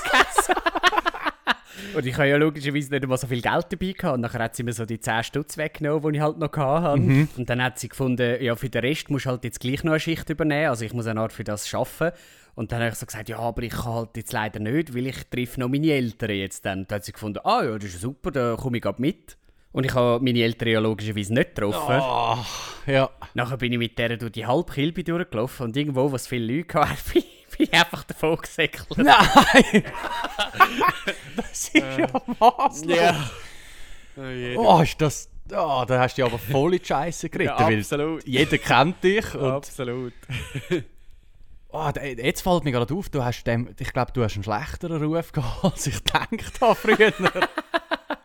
gegessen. 0.04 0.56
Und 1.95 2.06
ich 2.06 2.13
habe 2.15 2.28
ja 2.28 2.38
logischerweise 2.38 2.91
nicht 2.91 3.04
einmal 3.04 3.17
so 3.17 3.28
viel 3.28 3.41
Geld 3.41 3.65
dabei 3.69 3.91
gehabt. 3.93 4.13
Und 4.15 4.21
nachher 4.21 4.43
hat 4.43 4.56
sie 4.56 4.63
mir 4.63 4.74
so 4.74 4.86
die 4.86 5.00
10 5.00 5.24
Stutz 5.24 5.58
weggenommen, 5.58 6.12
die 6.13 6.17
ich 6.17 6.24
halt 6.24 6.38
noch 6.38 6.56
hatte. 6.56 7.00
Mhm. 7.00 7.28
Und 7.38 7.50
dann 7.50 7.62
hat 7.63 7.80
sie 7.80 7.89
gefunden, 7.89 8.41
ja, 8.41 8.56
für 8.56 8.69
den 8.69 8.82
Rest 8.82 9.10
musst 9.10 9.26
du 9.26 9.30
halt 9.32 9.43
jetzt 9.43 9.60
gleich 9.60 9.84
noch 9.84 9.91
eine 9.93 10.00
Schicht 10.00 10.30
übernehmen. 10.30 10.69
Also 10.69 10.86
ich 10.86 10.93
muss 10.93 11.08
eine 11.08 11.19
Art 11.19 11.34
für 11.34 11.43
das 11.43 11.74
arbeiten. 11.74 12.15
Und 12.54 12.71
dann 12.71 12.80
habe 12.82 12.89
ich 12.91 12.95
so 12.95 13.06
gesagt, 13.06 13.30
ja, 13.30 13.39
aber 13.39 13.63
ich 13.63 13.71
kann 13.71 13.93
halt 13.93 14.10
jetzt 14.17 14.32
leider 14.34 14.60
nicht, 14.60 14.93
weil 14.93 15.08
ich 15.08 15.15
treffe 15.30 15.60
noch 15.60 15.69
meine 15.69 15.91
Eltern 15.91 16.32
jetzt 16.32 16.65
dann. 16.65 16.80
Und 16.80 16.91
dann 16.91 16.97
hat 16.97 17.06
sie 17.06 17.13
gefunden, 17.13 17.39
ah 17.43 17.63
ja, 17.63 17.76
das 17.78 17.86
ist 17.89 18.02
super, 18.02 18.30
da 18.32 18.56
komme 18.58 18.78
ich 18.78 18.84
gerade 18.84 19.02
mit. 19.02 19.38
Und 19.74 19.86
ich 19.86 19.94
habe 19.94 20.24
meine 20.24 20.40
Eltern 20.42 20.68
ja 20.68 20.80
logischerweise 20.80 21.34
nicht 21.34 21.56
getroffen. 21.56 21.96
Ah, 21.96 22.46
ja. 22.86 23.10
Nachher 23.34 23.58
bin 23.58 23.72
ich 23.72 23.78
mit 23.78 23.98
der 23.98 24.18
durch 24.18 24.34
die 24.34 24.46
halbe 24.46 24.74
Kilbe 24.74 25.04
durchgelaufen 25.04 25.68
und 25.68 25.78
irgendwo, 25.78 26.12
wo 26.12 26.16
es 26.16 26.28
viele 26.28 26.58
Leute 26.58 26.80
hatten, 26.80 26.98
bin 27.14 27.24
bin 27.58 27.68
ich 27.72 27.74
einfach 27.74 28.04
davon 28.04 28.38
gesäckelt. 28.38 28.98
Nein! 28.98 29.84
das 31.36 31.70
ist 31.70 31.74
ja 31.74 32.08
maßlos. 32.40 33.16
Oh, 34.58 34.82
ist 34.82 35.02
das... 35.02 35.30
Oh, 35.52 35.84
da 35.86 36.00
hast 36.00 36.18
du 36.18 36.22
dich 36.22 36.32
aber 36.32 36.40
voll 36.40 36.76
in 36.76 36.80
die 36.80 36.86
Scheisse 36.86 37.30
geritten, 37.30 37.56
weil 37.58 37.80
absolut. 37.80 38.26
jeder 38.26 38.58
kennt 38.58 39.04
dich 39.04 39.36
und... 39.36 39.52
Absolut. 39.52 40.14
Oh, 41.70 41.90
jetzt 42.04 42.42
fällt 42.42 42.64
mir 42.64 42.72
gerade 42.72 42.94
auf, 42.94 43.10
du 43.10 43.24
hast 43.24 43.44
dem, 43.44 43.74
ich 43.78 43.94
glaube, 43.94 44.12
du 44.14 44.24
hast 44.24 44.36
einen 44.36 44.44
schlechteren 44.44 45.04
Ruf 45.04 45.32
gehabt, 45.32 45.64
als 45.64 45.88
ich 45.88 46.04
gedacht 46.04 46.62
habe 46.62 46.76
früher. 46.76 47.14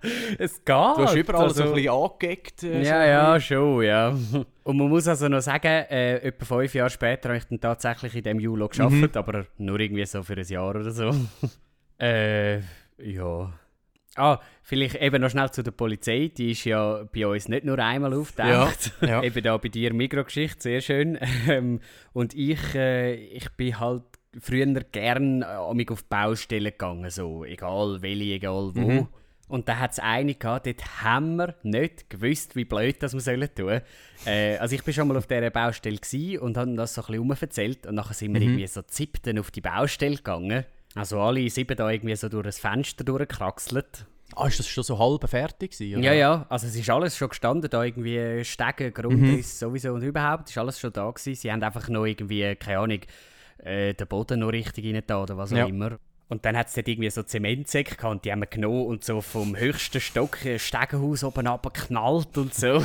Du 0.07 0.11
Es 0.39 0.65
geht. 0.65 0.75
hast 0.75 1.15
überall 1.15 1.45
also, 1.45 1.63
so 1.63 1.69
ein 1.71 1.75
bisschen 1.75 1.93
angegeckt. 1.93 2.63
äh, 2.63 2.85
so 2.85 2.89
Ja, 2.89 3.01
ein 3.01 3.09
ja, 3.09 3.41
schon, 3.41 3.83
ja. 3.83 4.15
Und 4.65 4.77
man 4.77 4.89
muss 4.89 5.07
also 5.07 5.29
noch 5.29 5.41
sagen, 5.41 5.67
äh, 5.67 6.17
etwa 6.19 6.45
fünf 6.45 6.75
Jahre 6.75 6.91
später 6.91 7.29
habe 7.29 7.39
ich 7.39 7.45
dann 7.45 7.61
tatsächlich 7.61 8.15
in 8.17 8.23
dem 8.25 8.41
Julo 8.41 8.69
gearbeitet, 8.69 9.17
aber 9.17 9.47
nur 9.59 9.79
irgendwie 9.79 10.05
so 10.07 10.23
für 10.23 10.35
ein 10.35 10.47
Jahr 10.47 10.71
oder 10.71 10.91
so. 10.91 11.15
äh, 12.01 12.59
ja. 12.99 13.53
Ah, 14.17 14.41
vielleicht 14.63 14.97
eben 14.97 15.21
noch 15.21 15.31
schnell 15.31 15.51
zu 15.51 15.63
der 15.63 15.73
Polizei. 15.73 16.33
Die 16.35 16.53
ist 16.53 16.65
ja 16.65 17.05
bei 17.15 17.27
uns 17.27 17.49
nicht 17.49 17.65
nur 17.65 17.79
einmal 17.79 18.15
aufgetaucht. 18.15 18.93
Ja, 19.03 19.09
ja. 19.09 19.23
eben 19.23 19.43
da 19.43 19.57
bei 19.59 19.69
dir 19.69 19.93
Mikrogeschichte, 19.93 20.63
sehr 20.63 20.81
schön. 20.81 21.19
Ähm, 21.49 21.81
und 22.13 22.35
ich, 22.35 22.75
äh, 22.75 23.15
ich 23.15 23.51
bin 23.51 23.79
halt 23.79 24.05
früher 24.41 24.67
gerne 24.67 25.45
äh, 25.45 25.91
auf 25.93 26.05
Baustellen 26.05 26.65
gegangen, 26.73 27.11
so, 27.11 27.45
egal 27.45 27.99
welche, 28.01 28.35
egal 28.35 28.71
wo. 28.75 28.81
Mhm. 28.81 29.09
Und 29.49 29.69
da 29.69 29.79
hat 29.79 29.93
es 29.93 29.99
eine 30.01 30.35
gehabt, 30.35 30.67
dort 30.67 31.03
haben 31.03 31.37
wir 31.37 31.55
nicht 31.63 32.11
gewusst, 32.11 32.57
wie 32.57 32.65
blöd 32.65 33.01
das 33.01 33.15
wir 33.15 33.21
sollen 33.21 33.49
tun. 33.55 33.81
Äh, 34.25 34.57
also 34.57 34.75
ich 34.75 34.85
war 34.85 34.93
schon 34.93 35.09
mal 35.09 35.17
auf 35.17 35.29
dieser 35.29 35.51
Baustelle 35.51 36.01
und 36.41 36.57
habe 36.57 36.75
das 36.75 36.95
so 36.95 37.03
ein 37.03 37.29
bisschen 37.29 37.43
erzählt 37.43 37.87
und 37.87 37.95
nachher 37.95 38.15
sind 38.15 38.35
wir 38.35 38.41
mhm. 38.41 38.47
irgendwie 38.49 38.67
so 38.67 38.83
zippten 38.83 39.39
auf 39.39 39.53
die 39.53 39.61
Baustelle 39.61 40.17
gegangen. 40.17 40.65
Also 40.97 41.21
alle 41.21 41.49
sieben 41.49 41.77
da 41.77 41.91
irgendwie 41.91 42.17
so 42.17 42.29
durch 42.29 42.45
das 42.45 42.59
Fenster 42.59 43.05
durchgekraxelt. 43.05 44.07
Ah, 44.35 44.49
ist 44.49 44.59
das 44.59 44.67
schon 44.67 44.83
so 44.83 44.99
halb 44.99 45.29
fertig 45.29 45.71
gewesen, 45.73 46.03
Ja, 46.03 46.13
ja, 46.13 46.47
also 46.49 46.67
es 46.67 46.75
ist 46.75 46.91
alles 46.91 47.17
schon 47.17 47.29
gestanden, 47.29 47.71
da 47.71 47.85
irgendwie 47.85 48.45
Stegen, 48.45 48.93
Grundriss 48.93 49.55
mhm. 49.55 49.67
sowieso 49.67 49.93
und 49.93 50.03
überhaupt, 50.03 50.49
ist 50.51 50.59
alles 50.59 50.81
schon 50.81 50.93
da 50.93 51.09
gewesen. 51.09 51.35
Sie 51.37 51.53
haben 51.53 51.63
einfach 51.63 51.89
noch 51.89 52.05
irgendwie, 52.05 52.57
keine 52.57 52.81
Ahnung, 52.81 53.01
äh, 53.59 53.95
den 53.95 54.07
Boden 54.09 54.41
noch 54.41 54.49
richtig 54.49 54.85
rein 54.85 55.17
oder 55.17 55.37
was 55.37 55.53
auch 55.53 55.59
ja. 55.59 55.67
immer. 55.67 55.99
Und 56.29 56.45
dann 56.45 56.57
hat 56.57 56.69
es 56.69 56.75
dort 56.75 56.89
irgendwie 56.89 57.11
so 57.11 57.23
Zementsäcke 57.23 57.95
gehabt 57.95 58.13
und 58.13 58.25
die 58.25 58.33
haben 58.33 58.41
wir 58.41 58.47
genommen 58.47 58.87
und 58.87 59.05
so 59.05 59.21
vom 59.21 59.57
höchsten 59.57 60.01
Stock 60.01 60.39
ein 60.45 60.59
Stegenhaus 60.59 61.23
oben 61.23 61.47
abgeknallt 61.47 62.37
und 62.37 62.53
so. 62.53 62.83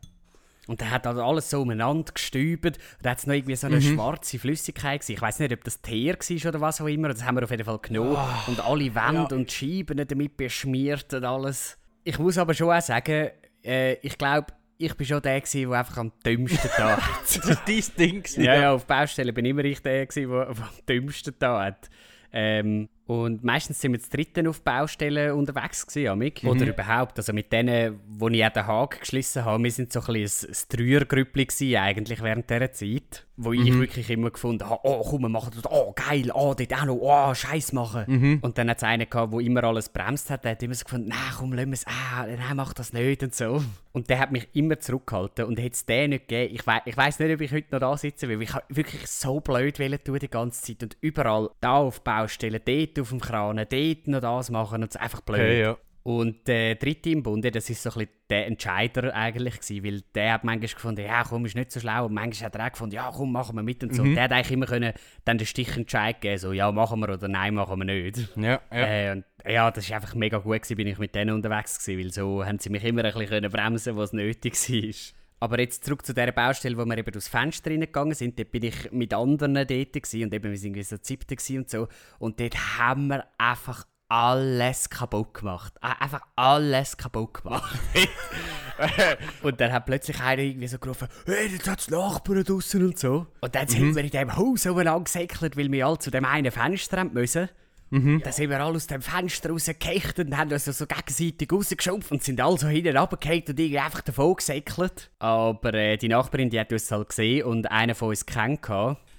und 0.66 0.80
dann 0.80 0.90
hat 0.90 1.06
also 1.06 1.22
alles 1.22 1.50
so 1.50 1.60
umeinander 1.60 2.12
gestübert. 2.12 2.78
Und 2.78 3.04
dann 3.04 3.10
hat 3.10 3.18
es 3.18 3.26
noch 3.26 3.34
irgendwie 3.34 3.56
so 3.56 3.66
eine 3.66 3.76
mhm. 3.76 3.94
schwarze 3.94 4.38
Flüssigkeit 4.38 5.02
gewesen. 5.02 5.12
Ich 5.12 5.20
weiß 5.20 5.40
nicht, 5.40 5.52
ob 5.52 5.62
das 5.62 5.82
Teer 5.82 6.14
war 6.14 6.48
oder 6.48 6.60
was 6.62 6.80
auch 6.80 6.86
immer. 6.86 7.08
Das 7.08 7.22
haben 7.22 7.36
wir 7.36 7.44
auf 7.44 7.50
jeden 7.50 7.64
Fall 7.64 7.78
genommen. 7.80 8.16
Oh, 8.16 8.50
und 8.50 8.60
alle 8.64 8.94
Wände 8.94 9.28
ja. 9.30 9.36
und 9.36 9.52
Scheiben 9.52 10.06
damit 10.06 10.36
beschmiert 10.38 11.12
und 11.12 11.24
alles. 11.24 11.76
Ich 12.02 12.18
muss 12.18 12.38
aber 12.38 12.54
schon 12.54 12.70
auch 12.70 12.80
sagen, 12.80 13.30
äh, 13.62 13.94
ich 14.00 14.16
glaube, 14.16 14.54
ich 14.78 14.98
war 14.98 15.06
schon 15.06 15.22
der, 15.22 15.40
der 15.40 15.70
einfach 15.70 15.98
am 15.98 16.12
dümmsten 16.24 16.70
da 16.76 16.96
hat. 16.96 17.02
das 17.22 17.46
war 17.46 17.58
dein 17.66 17.84
Ding. 17.98 18.24
Ja, 18.36 18.54
ja, 18.54 18.72
auf 18.72 18.86
Baustelle 18.86 19.32
bin 19.34 19.44
ich 19.44 19.50
immer 19.50 19.64
ich 19.64 19.82
der, 19.82 20.06
der 20.06 20.48
am 20.48 20.56
dümmsten 20.88 21.34
da 21.38 21.64
hat. 21.64 21.90
Ähm, 22.36 22.88
und 23.06 23.44
meistens 23.44 23.80
sind 23.80 23.92
wir 23.92 24.00
zu 24.00 24.10
dritten 24.10 24.48
auf 24.48 24.60
Baustellen 24.62 25.32
unterwegs 25.32 25.86
gewesen, 25.86 26.18
mhm. 26.18 26.48
oder 26.48 26.66
überhaupt. 26.66 27.16
Also 27.16 27.32
mit 27.32 27.52
denen, 27.52 28.00
wo 28.08 28.28
ich 28.28 28.44
auch 28.44 28.50
den 28.50 28.66
Haken 28.66 28.98
geschlossen 28.98 29.44
habe, 29.44 29.62
wir 29.62 29.70
sind 29.70 29.92
so 29.92 30.00
ein 30.00 30.06
bisschen 30.14 30.50
ein, 30.50 30.54
ein 30.54 30.76
Dreiergrüppli 30.76 31.78
eigentlich 31.78 32.22
während 32.22 32.50
dieser 32.50 32.72
Zeit 32.72 33.24
wo 33.36 33.50
mhm. 33.50 33.66
ich 33.66 33.74
wirklich 33.74 34.10
immer 34.10 34.30
gefunden 34.30 34.68
habe, 34.68 34.80
oh 34.84 35.02
komm, 35.02 35.22
wir 35.22 35.28
machen 35.28 35.52
das, 35.54 35.70
oh 35.70 35.92
geil, 35.94 36.30
oh 36.32 36.54
dort 36.54 36.72
auch 36.72 36.84
noch, 36.84 36.98
oh 37.00 37.34
Scheiß 37.34 37.72
machen. 37.72 38.04
Mhm. 38.06 38.38
Und 38.42 38.58
dann 38.58 38.70
hat 38.70 38.76
es 38.76 38.82
einen 38.84 39.08
gehabt, 39.10 39.32
der 39.32 39.40
immer 39.40 39.64
alles 39.64 39.88
bremst 39.88 40.30
hat, 40.30 40.44
der 40.44 40.52
hat 40.52 40.62
immer 40.62 40.74
so 40.74 40.84
gefunden, 40.84 41.08
nein 41.08 41.18
komm, 41.36 41.52
lass 41.52 41.66
es, 41.72 41.86
ah, 41.86 42.26
nein, 42.26 42.56
mach 42.56 42.72
das 42.74 42.92
nicht 42.92 43.22
und 43.22 43.34
so. 43.34 43.62
Und 43.92 44.08
der 44.08 44.20
hat 44.20 44.30
mich 44.30 44.48
immer 44.52 44.78
zurückgehalten 44.78 45.46
und 45.46 45.58
hätte 45.58 45.74
es 45.74 45.84
den 45.84 46.10
nicht 46.10 46.28
gegeben, 46.28 46.54
ich, 46.54 46.66
we 46.66 46.80
ich 46.84 46.96
weiss 46.96 47.18
nicht, 47.18 47.34
ob 47.34 47.40
ich 47.40 47.52
heute 47.52 47.66
noch 47.72 47.80
da 47.80 47.96
sitzen 47.96 48.28
will, 48.28 48.40
ich 48.42 48.52
wirklich 48.68 49.06
so 49.06 49.40
blöd 49.40 49.76
tun 50.04 50.18
die 50.18 50.28
ganze 50.28 50.62
Zeit 50.62 50.82
und 50.82 50.96
überall, 51.00 51.50
da 51.60 51.76
auf 51.78 52.02
Baustellen, 52.02 52.60
dort 52.64 53.00
auf 53.00 53.08
dem 53.08 53.20
Kran, 53.20 53.56
dort 53.56 54.06
noch 54.06 54.20
das 54.20 54.50
machen 54.50 54.82
und 54.82 54.90
es 54.90 54.96
einfach 54.96 55.22
blöd. 55.22 55.40
Okay, 55.40 55.60
ja. 55.60 55.76
Und 56.06 56.46
der 56.48 56.74
dritte 56.74 57.08
im 57.08 57.22
Bunde, 57.22 57.50
das 57.50 57.70
ist 57.70 57.82
so 57.82 57.88
ein 57.88 57.94
bisschen 57.94 58.12
der 58.28 58.46
Entscheider 58.46 59.14
eigentlich 59.14 59.58
gewesen, 59.58 59.84
weil 59.84 60.02
der 60.14 60.34
hat 60.34 60.44
manchmal 60.44 60.68
gefunden, 60.68 61.00
ja 61.00 61.24
komm, 61.24 61.46
ist 61.46 61.56
nicht 61.56 61.72
so 61.72 61.80
schlau. 61.80 62.04
Und 62.04 62.12
manchmal 62.12 62.46
hat 62.46 62.54
er 62.56 62.66
auch 62.66 62.72
gefunden, 62.72 62.94
ja 62.94 63.10
komm, 63.10 63.32
machen 63.32 63.56
wir 63.56 63.62
mit 63.62 63.82
und 63.82 63.94
so. 63.94 64.04
Mhm. 64.04 64.14
der 64.14 64.24
hat 64.24 64.32
eigentlich 64.32 64.52
immer 64.52 64.66
können 64.66 64.92
dann 65.24 65.38
den 65.38 65.46
Stichentscheid 65.46 66.20
geben, 66.20 66.36
so 66.36 66.52
ja, 66.52 66.70
machen 66.72 67.00
wir 67.00 67.08
oder 67.08 67.26
nein, 67.26 67.54
machen 67.54 67.78
wir 67.78 67.86
nicht. 67.86 68.18
Ja, 68.36 68.60
ja. 68.70 68.86
Äh, 68.86 69.12
und 69.12 69.24
ja, 69.46 69.70
das 69.70 69.84
ist 69.84 69.92
einfach 69.92 70.14
mega 70.14 70.36
gut 70.36 70.60
gewesen, 70.60 70.76
bin 70.76 70.88
ich 70.88 70.98
mit 70.98 71.14
denen 71.14 71.34
unterwegs 71.34 71.82
gewesen, 71.82 72.04
weil 72.04 72.12
so 72.12 72.44
haben 72.44 72.58
sie 72.58 72.68
mich 72.68 72.84
immer 72.84 73.02
ein 73.02 73.12
bisschen 73.12 73.28
können 73.28 73.50
bremsen, 73.50 73.96
was 73.96 74.12
nötig 74.12 74.52
war. 74.52 75.14
Aber 75.40 75.58
jetzt 75.58 75.84
zurück 75.84 76.04
zu 76.04 76.12
der 76.12 76.32
Baustelle, 76.32 76.76
wo 76.76 76.84
wir 76.84 76.98
eben 76.98 77.12
durchs 77.12 77.28
Fenster 77.28 77.70
reingegangen 77.70 78.14
sind. 78.14 78.38
Dort 78.38 78.50
bin 78.50 78.62
ich 78.62 78.92
mit 78.92 79.14
anderen 79.14 79.54
dort 79.54 79.68
gewesen, 79.68 80.24
und 80.24 80.34
eben 80.34 80.50
wir 80.50 80.58
sind 80.58 80.84
so 80.84 80.96
siebte 81.00 81.36
und 81.56 81.70
so. 81.70 81.88
Und 82.18 82.40
dort 82.40 82.78
haben 82.78 83.08
wir 83.08 83.24
einfach 83.38 83.84
alles 84.08 84.90
kaputt 84.90 85.34
gemacht. 85.34 85.74
Einfach 85.80 86.20
alles 86.36 86.96
kaputt 86.96 87.42
gemacht. 87.42 87.78
und 89.42 89.60
dann 89.60 89.72
hat 89.72 89.86
plötzlich 89.86 90.20
einer 90.20 90.42
irgendwie 90.42 90.68
so 90.68 90.78
gerufen, 90.78 91.08
hey, 91.26 91.46
jetzt 91.46 91.68
hat 91.68 91.80
es 91.80 91.90
Nachbarn 91.90 92.44
draußen 92.44 92.84
und 92.84 92.98
so. 92.98 93.26
Und 93.40 93.54
dann 93.54 93.64
mhm. 93.64 93.70
sind 93.70 93.94
wir 93.96 94.04
in 94.04 94.10
diesem 94.10 94.36
Haus 94.36 94.66
umeinander 94.66 95.04
gesäckelt, 95.04 95.56
weil 95.56 95.70
wir 95.70 95.86
alle 95.86 95.98
zu 95.98 96.10
dem 96.10 96.24
einen 96.24 96.50
Fenster 96.50 96.98
haben 96.98 97.12
müssen. 97.12 97.48
Mhm. 97.90 98.22
Dann 98.24 98.32
sind 98.32 98.50
wir 98.50 98.60
alle 98.60 98.74
aus 98.74 98.86
dem 98.86 99.02
Fenster 99.02 99.50
rausgekechtet 99.50 100.26
und 100.26 100.36
haben 100.36 100.50
uns 100.50 100.64
so 100.64 100.86
gegenseitig 100.86 101.52
rausgeschumpft 101.52 102.10
und 102.10 102.22
sind 102.22 102.40
alle 102.40 102.58
so 102.58 102.66
hinten 102.66 102.96
runtergefallen 102.96 103.44
und 103.48 103.60
irgendwie 103.60 103.78
einfach 103.78 104.00
davon 104.00 104.34
gesäckelt. 104.34 105.10
Aber 105.20 105.74
äh, 105.74 105.96
die 105.96 106.08
Nachbarin, 106.08 106.50
die 106.50 106.58
hat 106.58 106.72
uns 106.72 106.90
halt 106.90 107.10
gesehen 107.10 107.44
und 107.44 107.70
einer 107.70 107.94
von 107.94 108.08
uns 108.08 108.26
kennt. 108.26 108.62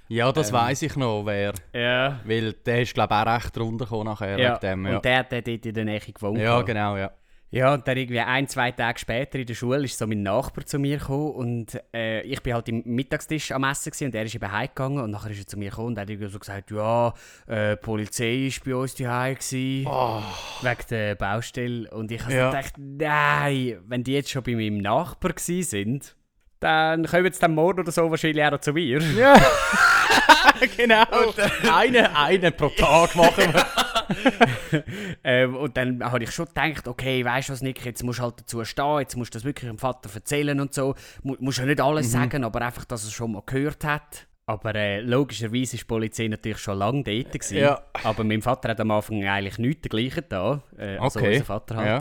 Ja, 0.07 0.31
das 0.31 0.49
ähm, 0.49 0.55
weiß 0.55 0.81
ich 0.83 0.95
noch, 0.95 1.25
wer. 1.25 1.53
Ja. 1.73 2.19
Weil 2.25 2.53
der 2.53 2.81
ist, 2.81 2.93
glaube 2.93 3.13
ich, 3.13 3.19
auch 3.19 3.35
recht 3.35 3.57
runtergekommen 3.57 4.05
nachher. 4.05 4.37
Ja, 4.37 4.57
dem, 4.57 4.85
ja. 4.85 4.95
und 4.97 5.05
der 5.05 5.17
hat 5.19 5.31
dort 5.31 5.47
in 5.47 5.73
der 5.73 5.85
Nähe 5.85 5.99
gewohnt. 5.99 6.39
Ja, 6.39 6.61
genau, 6.61 6.97
ja. 6.97 7.11
Ja, 7.51 7.73
und 7.73 7.87
dann 7.87 7.95
irgendwie 7.95 8.19
ein, 8.19 8.49
zwei 8.49 8.71
Tage 8.71 8.99
später 8.99 9.39
in 9.39 9.45
der 9.45 9.53
Schule 9.53 9.85
ist 9.85 9.97
so 9.97 10.05
mein 10.05 10.23
Nachbar 10.23 10.65
zu 10.65 10.77
mir 10.77 10.97
gekommen 10.97 11.31
und 11.31 11.81
äh, 11.93 12.21
ich 12.23 12.43
bin 12.43 12.53
halt 12.53 12.67
im 12.67 12.83
Mittagstisch 12.85 13.53
am 13.53 13.63
Essen 13.63 13.91
gewesen, 13.91 14.07
und 14.07 14.15
er 14.15 14.23
ist 14.23 14.35
eben 14.35 14.51
heimgegangen 14.51 15.01
und 15.01 15.11
nachher 15.11 15.31
ist 15.31 15.39
er 15.39 15.47
zu 15.47 15.57
mir 15.57 15.69
gekommen 15.69 15.89
und 15.89 15.99
hat 15.99 16.09
so 16.09 16.39
gesagt, 16.39 16.71
ja, 16.71 17.13
äh, 17.47 17.77
die 17.77 17.81
Polizei 17.81 18.47
ist 18.47 18.63
bei 18.65 18.75
uns 18.75 18.95
daheim 18.95 19.35
gewesen, 19.35 19.87
oh. 19.87 20.21
wegen 20.63 20.83
der 20.89 21.15
Baustelle 21.15 21.89
und 21.91 22.11
ich 22.11 22.23
habe 22.23 22.33
ja. 22.33 22.49
gedacht, 22.49 22.73
nein, 22.77 23.79
wenn 23.87 24.03
die 24.03 24.13
jetzt 24.13 24.31
schon 24.31 24.43
bei 24.43 24.55
meinem 24.55 24.79
Nachbar 24.79 25.31
gewesen 25.31 25.63
sind, 25.63 26.15
dann 26.65 27.05
kommen 27.05 27.25
jetzt 27.25 27.43
dann 27.43 27.53
morgen 27.53 27.81
oder 27.81 27.91
so 27.91 28.09
wahrscheinlich 28.09 28.43
auch 28.43 28.51
noch 28.51 28.59
zu 28.59 28.73
mir. 28.73 28.99
Ja. 29.15 29.35
genau. 30.77 31.03
Und, 31.27 31.71
eine, 31.71 32.51
pro 32.51 32.69
Tag 32.69 33.15
machen 33.15 33.53
wir. 33.53 34.83
ähm, 35.23 35.55
und 35.55 35.77
dann 35.77 36.03
habe 36.03 36.23
ich 36.23 36.31
schon 36.31 36.47
gedacht, 36.47 36.87
okay, 36.87 37.23
weißt 37.23 37.49
du 37.49 37.53
was, 37.53 37.61
Nick, 37.61 37.85
jetzt 37.85 38.03
musst 38.03 38.19
du 38.19 38.23
halt 38.23 38.39
dazu 38.39 38.63
stehen, 38.63 38.99
jetzt 38.99 39.15
musst 39.15 39.33
du 39.33 39.37
das 39.37 39.45
wirklich 39.45 39.69
dem 39.69 39.77
Vater 39.77 40.09
erzählen 40.13 40.59
und 40.59 40.73
so. 40.73 40.95
Du 41.23 41.35
musst 41.39 41.59
ja 41.59 41.65
nicht 41.65 41.81
alles 41.81 42.07
mhm. 42.07 42.11
sagen, 42.11 42.43
aber 42.43 42.61
einfach, 42.61 42.85
dass 42.85 43.03
er 43.03 43.07
es 43.07 43.13
schon 43.13 43.33
mal 43.33 43.43
gehört 43.45 43.83
hat. 43.83 44.27
Aber 44.47 44.75
äh, 44.75 45.01
logischerweise 45.01 45.73
war 45.73 45.79
die 45.79 45.85
Polizei 45.85 46.27
natürlich 46.27 46.59
schon 46.59 46.77
lange 46.77 47.03
dort. 47.03 47.31
Gewesen. 47.31 47.57
Ja. 47.57 47.81
Aber 48.03 48.23
mein 48.23 48.41
Vater 48.41 48.69
hat 48.69 48.79
am 48.79 48.91
Anfang 48.91 49.23
eigentlich 49.25 49.57
nichts 49.57 49.81
dergleichen 49.83 50.23
da. 50.29 50.61
Äh, 50.77 50.97
also 50.97 51.19
okay. 51.19 51.33
unser 51.33 51.45
Vater 51.45 51.75
halt. 51.75 51.87
Ja. 51.87 51.99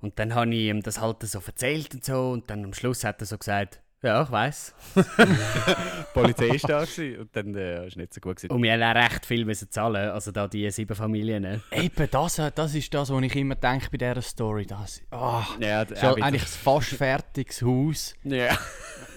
Und 0.00 0.18
dann 0.18 0.34
habe 0.34 0.52
ich 0.54 0.68
ihm 0.68 0.82
das 0.82 1.00
halt 1.00 1.22
so 1.22 1.40
erzählt 1.44 1.94
und 1.94 2.04
so. 2.04 2.30
Und 2.30 2.50
dann 2.50 2.64
am 2.64 2.74
Schluss 2.74 3.04
hat 3.04 3.22
er 3.22 3.26
so 3.26 3.38
gesagt, 3.38 3.80
ja, 4.04 4.22
ich 4.22 4.30
weiss. 4.30 4.74
die 4.94 5.02
Polizei 6.12 6.48
ist 6.48 6.68
da 6.68 6.80
und 6.80 7.28
dann 7.32 7.54
äh, 7.54 7.86
ist 7.86 7.96
nicht 7.96 8.12
so 8.12 8.20
gut 8.20 8.36
gewesen. 8.36 8.52
Und 8.52 8.62
wir 8.62 8.72
haben 8.72 8.82
auch 8.82 9.02
recht 9.02 9.24
viel 9.24 9.44
müssen 9.44 9.70
zahlen, 9.70 10.10
also 10.10 10.30
da 10.30 10.46
die 10.46 10.70
sieben 10.70 10.94
Familien. 10.94 11.42
Ne? 11.42 11.60
Eben, 11.72 12.08
das, 12.10 12.40
das 12.54 12.74
ist 12.74 12.92
das, 12.92 13.10
was 13.10 13.22
ich 13.22 13.36
immer 13.36 13.54
denke 13.54 13.88
bei 13.90 13.96
dieser 13.96 14.20
Story. 14.20 14.66
Das, 14.66 15.00
oh, 15.10 15.42
ja, 15.58 15.86
so 15.86 16.14
eigentlich 16.16 16.42
ein 16.42 16.48
fast 16.48 16.88
fertiges 16.90 17.62
Haus. 17.62 18.14
Ja. 18.24 18.58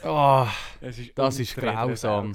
Oh, 0.03 0.47
ist 0.81 1.11
das 1.15 1.39
ist 1.39 1.55
grausam. 1.55 2.33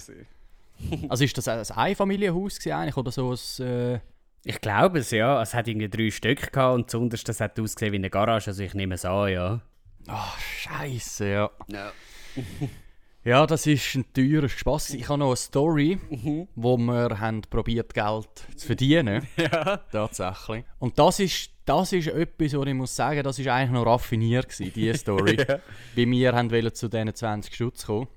also 1.09 1.25
ist 1.25 1.39
das 1.39 1.49
ein 1.49 1.77
Einfamilienhaus 1.77 2.59
eigentlich 2.67 2.97
oder 2.97 3.11
so 3.11 3.33
ein... 3.33 3.67
Äh... 3.67 4.01
Ich 4.45 4.61
glaube 4.61 4.99
es, 4.99 5.11
ja. 5.11 5.41
Es 5.41 5.55
hat 5.55 5.69
irgendwie 5.69 5.89
drei 5.89 6.11
Stück 6.11 6.53
gehabt 6.53 6.75
und 6.75 6.91
zuunterst 6.91 7.29
das 7.29 7.41
hat 7.41 7.59
ausgesehen 7.59 7.93
wie 7.93 7.97
eine 7.97 8.11
Garage, 8.11 8.51
also 8.51 8.63
ich 8.63 8.75
nehme 8.75 8.97
es 8.97 9.05
an, 9.05 9.29
ja. 9.31 9.61
Oh, 10.09 10.39
scheiße, 10.59 11.29
ja. 11.29 11.51
ja. 11.69 11.93
ja, 13.25 13.47
das 13.47 13.67
ist 13.67 13.95
ein 13.95 14.05
teurer 14.13 14.49
Spaß. 14.49 14.95
Ich 14.95 15.09
habe 15.09 15.19
noch 15.19 15.29
eine 15.29 15.37
Story, 15.37 15.99
mhm. 16.11 16.49
wo 16.55 16.77
wir 16.77 17.21
haben 17.21 17.43
probiert 17.43 17.95
Geld 17.95 18.29
zu 18.57 18.67
verdienen. 18.67 19.27
ja. 19.37 19.79
Tatsächlich. 19.91 20.65
Und 20.79 20.99
das 20.99 21.21
ist, 21.21 21.51
das 21.65 21.93
ist 21.93 22.09
etwas, 22.09 22.55
wo 22.55 22.65
ich 22.65 22.75
muss 22.75 22.95
sagen, 22.95 23.23
das 23.23 23.39
ist 23.39 23.49
eigentlich 23.49 23.71
noch 23.71 23.87
raffiniert 23.87 24.49
gewesen, 24.49 24.73
diese 24.75 24.99
Story. 24.99 25.37
ja. 25.37 25.59
Bei 25.97 26.07
mir 26.07 26.33
wir 26.33 26.75
zu 26.75 26.89
diesen 26.89 27.15
20 27.15 27.55
Schutz 27.55 27.87
kommen. 27.87 28.09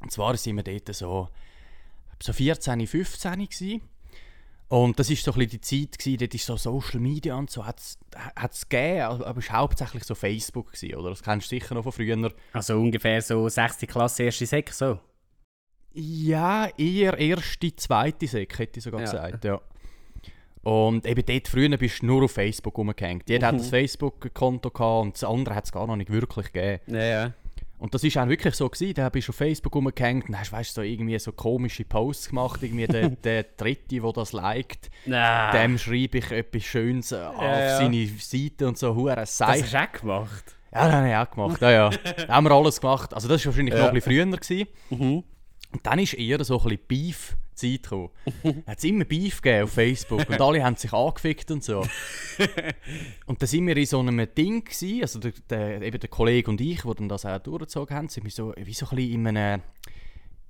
Und 0.00 0.10
zwar 0.10 0.36
sind 0.36 0.56
wir 0.56 0.62
dort 0.62 0.94
so, 0.94 1.28
so 2.22 2.32
14, 2.32 2.86
15 2.86 3.32
gewesen. 3.32 3.82
Und 4.68 4.98
das 4.98 5.10
war 5.10 5.16
so 5.16 5.32
ein 5.32 5.48
die 5.48 5.60
Zeit, 5.60 5.98
gewesen, 5.98 6.18
dort 6.18 6.34
ist 6.34 6.46
so 6.46 6.56
Social 6.56 6.98
Media 6.98 7.36
und 7.36 7.50
so, 7.50 7.64
hat 7.64 7.78
es 7.78 8.68
gegeben, 8.68 9.02
aber 9.02 9.38
es 9.38 9.50
war 9.50 9.58
hauptsächlich 9.58 10.04
so 10.04 10.14
Facebook, 10.14 10.72
gewesen, 10.72 10.96
oder? 10.96 11.10
Das 11.10 11.22
kennst 11.22 11.52
du 11.52 11.56
sicher 11.56 11.74
noch 11.74 11.82
von 11.82 11.92
früher. 11.92 12.32
Also 12.52 12.78
ungefähr 12.78 13.20
so 13.22 13.48
6. 13.48 13.80
Klasse, 13.86 14.24
erste 14.24 14.46
Sek, 14.46 14.72
so? 14.72 14.98
Ja, 15.92 16.68
eher 16.76 17.16
erste, 17.18 17.76
zweite 17.76 18.26
Sek, 18.26 18.58
hätte 18.58 18.78
ich 18.78 18.84
sogar 18.84 19.00
ja. 19.00 19.06
gesagt, 19.06 19.44
ja. 19.44 19.60
Und 20.62 21.06
eben 21.06 21.22
dort 21.26 21.46
früher 21.46 21.76
bist 21.76 22.00
du 22.00 22.06
nur 22.06 22.24
auf 22.24 22.32
Facebook 22.32 22.78
rumgehängt. 22.78 23.28
Jeder 23.28 23.52
mhm. 23.52 23.56
hat 23.56 23.64
ein 23.64 23.68
Facebook-Konto 23.68 25.00
und 25.02 25.14
das 25.14 25.24
andere 25.24 25.54
hat 25.54 25.66
es 25.66 25.72
gar 25.72 25.86
noch 25.86 25.96
nicht 25.96 26.10
wirklich 26.10 26.52
gegeben. 26.52 26.80
Ja, 26.86 27.04
ja. 27.04 27.32
Und 27.78 27.92
das 27.92 28.02
war 28.02 28.24
auch 28.24 28.28
wirklich 28.28 28.54
so, 28.54 28.68
gewesen. 28.68 28.94
da 28.94 29.08
bist 29.08 29.28
du 29.28 29.32
auf 29.32 29.36
Facebook 29.36 29.74
rumgehängt 29.74 30.28
und 30.28 30.38
hast 30.38 30.52
weißt, 30.52 30.74
so 30.74 30.82
irgendwie 30.82 31.18
so 31.18 31.32
komische 31.32 31.84
Posts 31.84 32.28
gemacht. 32.30 32.62
Irgendwie 32.62 32.86
der, 32.86 33.08
der 33.24 33.42
Dritte, 33.56 34.00
der 34.00 34.12
das 34.12 34.32
liked, 34.32 34.90
nah. 35.06 35.50
dem 35.52 35.76
schreibe 35.76 36.18
ich 36.18 36.30
etwas 36.30 36.62
Schönes 36.64 37.10
ja, 37.10 37.30
auf 37.30 37.42
ja. 37.42 37.76
seine 37.78 38.06
Seite 38.18 38.68
und 38.68 38.78
so. 38.78 38.94
Hure 38.94 39.16
Das 39.16 39.40
hast 39.40 39.72
du 39.72 39.78
auch 39.78 39.92
gemacht? 39.92 40.56
Ja, 40.72 40.86
das 40.86 40.94
habe 40.94 41.08
ich 41.08 41.14
auch 41.14 41.30
gemacht. 41.30 41.60
Ja, 41.60 41.70
ja. 41.70 41.90
da 42.26 42.28
haben 42.28 42.44
wir 42.44 42.52
alles 42.52 42.80
gemacht. 42.80 43.12
Also 43.12 43.28
das 43.28 43.44
war 43.44 43.52
wahrscheinlich 43.52 43.74
ja. 43.74 43.80
noch 43.80 43.88
ein 43.88 43.94
bisschen 43.94 44.12
früher. 44.12 44.36
Gewesen. 44.36 44.68
Mhm. 44.90 45.24
Und 45.72 45.86
dann 45.86 45.98
war 45.98 46.18
eher 46.18 46.44
so 46.44 46.58
ein 46.58 46.62
bisschen 46.62 46.86
Beef 46.86 47.36
Zeit 47.54 47.82
gekommen. 47.84 48.10
hat 48.66 48.78
es 48.78 48.84
immer 48.84 49.04
Beef 49.04 49.40
gegeben 49.42 49.64
auf 49.64 49.72
Facebook 49.72 50.28
und 50.28 50.40
alle 50.40 50.64
haben 50.64 50.76
sich 50.76 50.92
angefickt 50.92 51.50
und 51.50 51.62
so. 51.62 51.80
und 53.26 53.40
dann 53.40 53.46
sind 53.48 53.66
wir 53.66 53.76
in 53.76 53.86
so 53.86 54.00
einem 54.00 54.26
Ding 54.34 54.64
gewesen, 54.64 55.02
also 55.02 55.18
der, 55.18 55.32
der, 55.48 55.82
eben 55.82 55.98
der 55.98 56.08
Kollege 56.08 56.50
und 56.50 56.60
ich, 56.60 56.82
die 56.82 56.94
dann 56.94 57.08
das 57.08 57.24
auch 57.24 57.38
durchgezogen 57.38 57.96
haben, 57.96 58.08
sind 58.08 58.24
wir 58.24 58.30
so, 58.30 58.52
wie 58.56 58.74
so 58.74 58.86
ein 58.86 58.96
bisschen 58.96 59.12
in 59.12 59.26
einem 59.36 59.62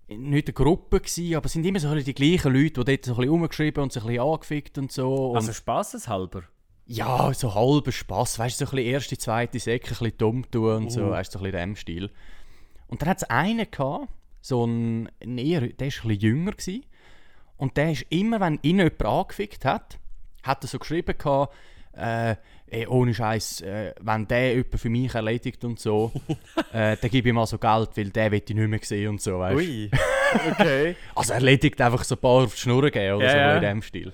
nicht 0.09 0.49
eine 0.49 0.53
Gruppe 0.53 1.01
gewesen, 1.01 1.35
aber 1.35 1.47
es 1.47 1.53
sind 1.53 1.65
immer 1.65 1.81
so 1.81 1.95
die 1.95 2.15
gleichen 2.15 2.53
Leute, 2.53 2.85
die 2.85 2.97
dort 2.97 3.05
so 3.05 3.13
ein 3.13 3.17
bisschen 3.17 3.31
rumgeschrieben 3.31 3.83
und 3.83 3.93
sich 3.93 4.03
ein 4.03 4.09
bisschen 4.09 4.23
angefickt 4.23 4.79
und 4.79 4.93
so. 4.93 5.31
Und 5.31 5.37
Also 5.37 5.53
spaßeshalber. 5.53 6.43
ja, 6.87 7.33
so 7.33 7.55
halber 7.55 7.91
Spass, 7.93 8.39
weißt 8.39 8.61
du, 8.61 8.67
so 8.67 8.71
ein 8.71 8.77
bisschen 8.77 8.93
erste, 8.93 9.19
zweite 9.19 9.59
Säcke, 9.59 9.87
ein 9.87 9.99
bisschen 9.99 10.19
dumm 10.19 10.51
tun 10.51 10.75
und 10.77 10.93
so, 10.93 11.09
weißt 11.11 11.35
du, 11.35 11.39
so 11.39 11.45
ein 11.45 11.51
bisschen 11.51 11.63
in 11.63 11.69
dem 11.71 11.77
Stil. 11.77 12.11
Und 12.87 13.01
dann 13.01 13.09
hat 13.09 13.17
es 13.19 13.25
einen 13.25 13.71
gehabt, 13.71 14.09
so 14.43 14.67
ein, 14.67 15.09
ein 15.23 15.39
eher, 15.39 15.61
der 15.63 15.69
war 15.69 15.71
ein 15.71 15.79
bisschen 15.79 16.11
jünger 16.11 16.53
gewesen, 16.53 16.85
und 17.65 17.77
der 17.79 17.93
ist 17.93 18.05
immer, 18.11 18.41
wenn 18.41 18.59
ihn 18.61 18.79
jemand 18.79 19.03
angefickt 19.05 19.65
hat, 19.65 19.99
hat 20.43 20.63
er 20.63 20.69
so 20.69 20.79
geschrieben 20.79 21.17
gehabt, 21.17 21.55
äh, 21.97 22.37
ey, 22.67 22.87
ohne 22.87 23.15
Scheiß, 23.15 23.63
äh, 23.63 23.95
wenn 24.03 24.29
der 24.29 24.55
jemand 24.57 24.79
für 24.79 24.91
mich 24.91 25.15
erledigt 25.15 25.65
und 25.65 25.81
so, 25.81 26.13
äh, 26.73 26.97
dann 27.01 27.11
gebe 27.11 27.31
ich 27.31 27.35
mal 27.35 27.47
so 27.47 27.57
Geld, 27.57 27.97
weil 27.97 28.11
der 28.11 28.31
will 28.33 28.43
ich 28.47 28.55
nicht 28.55 28.69
mehr 28.69 28.81
sehen 28.83 29.09
und 29.09 29.23
so, 29.23 29.39
weißt. 29.39 29.57
Ui. 29.57 29.91
Okay. 30.51 30.97
Also 31.15 31.33
erledigt 31.33 31.81
einfach 31.81 32.05
so 32.05 32.17
ein 32.17 32.21
paar 32.21 32.45
auf 32.45 32.55
die 32.55 32.61
Schnur 32.61 32.91
geben 32.91 33.17
oder 33.17 33.35
Ja, 33.35 33.51
so 33.53 33.57
in 33.57 33.63
dem 33.63 33.83
Stil. 33.83 34.13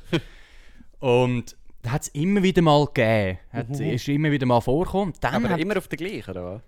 Und 1.00 1.56
da 1.82 1.92
hat 1.92 2.02
es 2.02 2.08
immer 2.08 2.42
wieder 2.42 2.62
mal 2.62 2.86
gegeben. 2.86 3.38
Hat, 3.52 3.70
Ist 3.80 4.06
immer 4.06 4.30
wieder 4.30 4.46
mal 4.46 4.60
vorgekommen. 4.60 5.14
Dann 5.20 5.34
Aber 5.34 5.48
hat, 5.48 5.60
immer 5.60 5.76
auf 5.78 5.88
der 5.88 5.96
gleichen, 5.96 6.30
oder? 6.30 6.62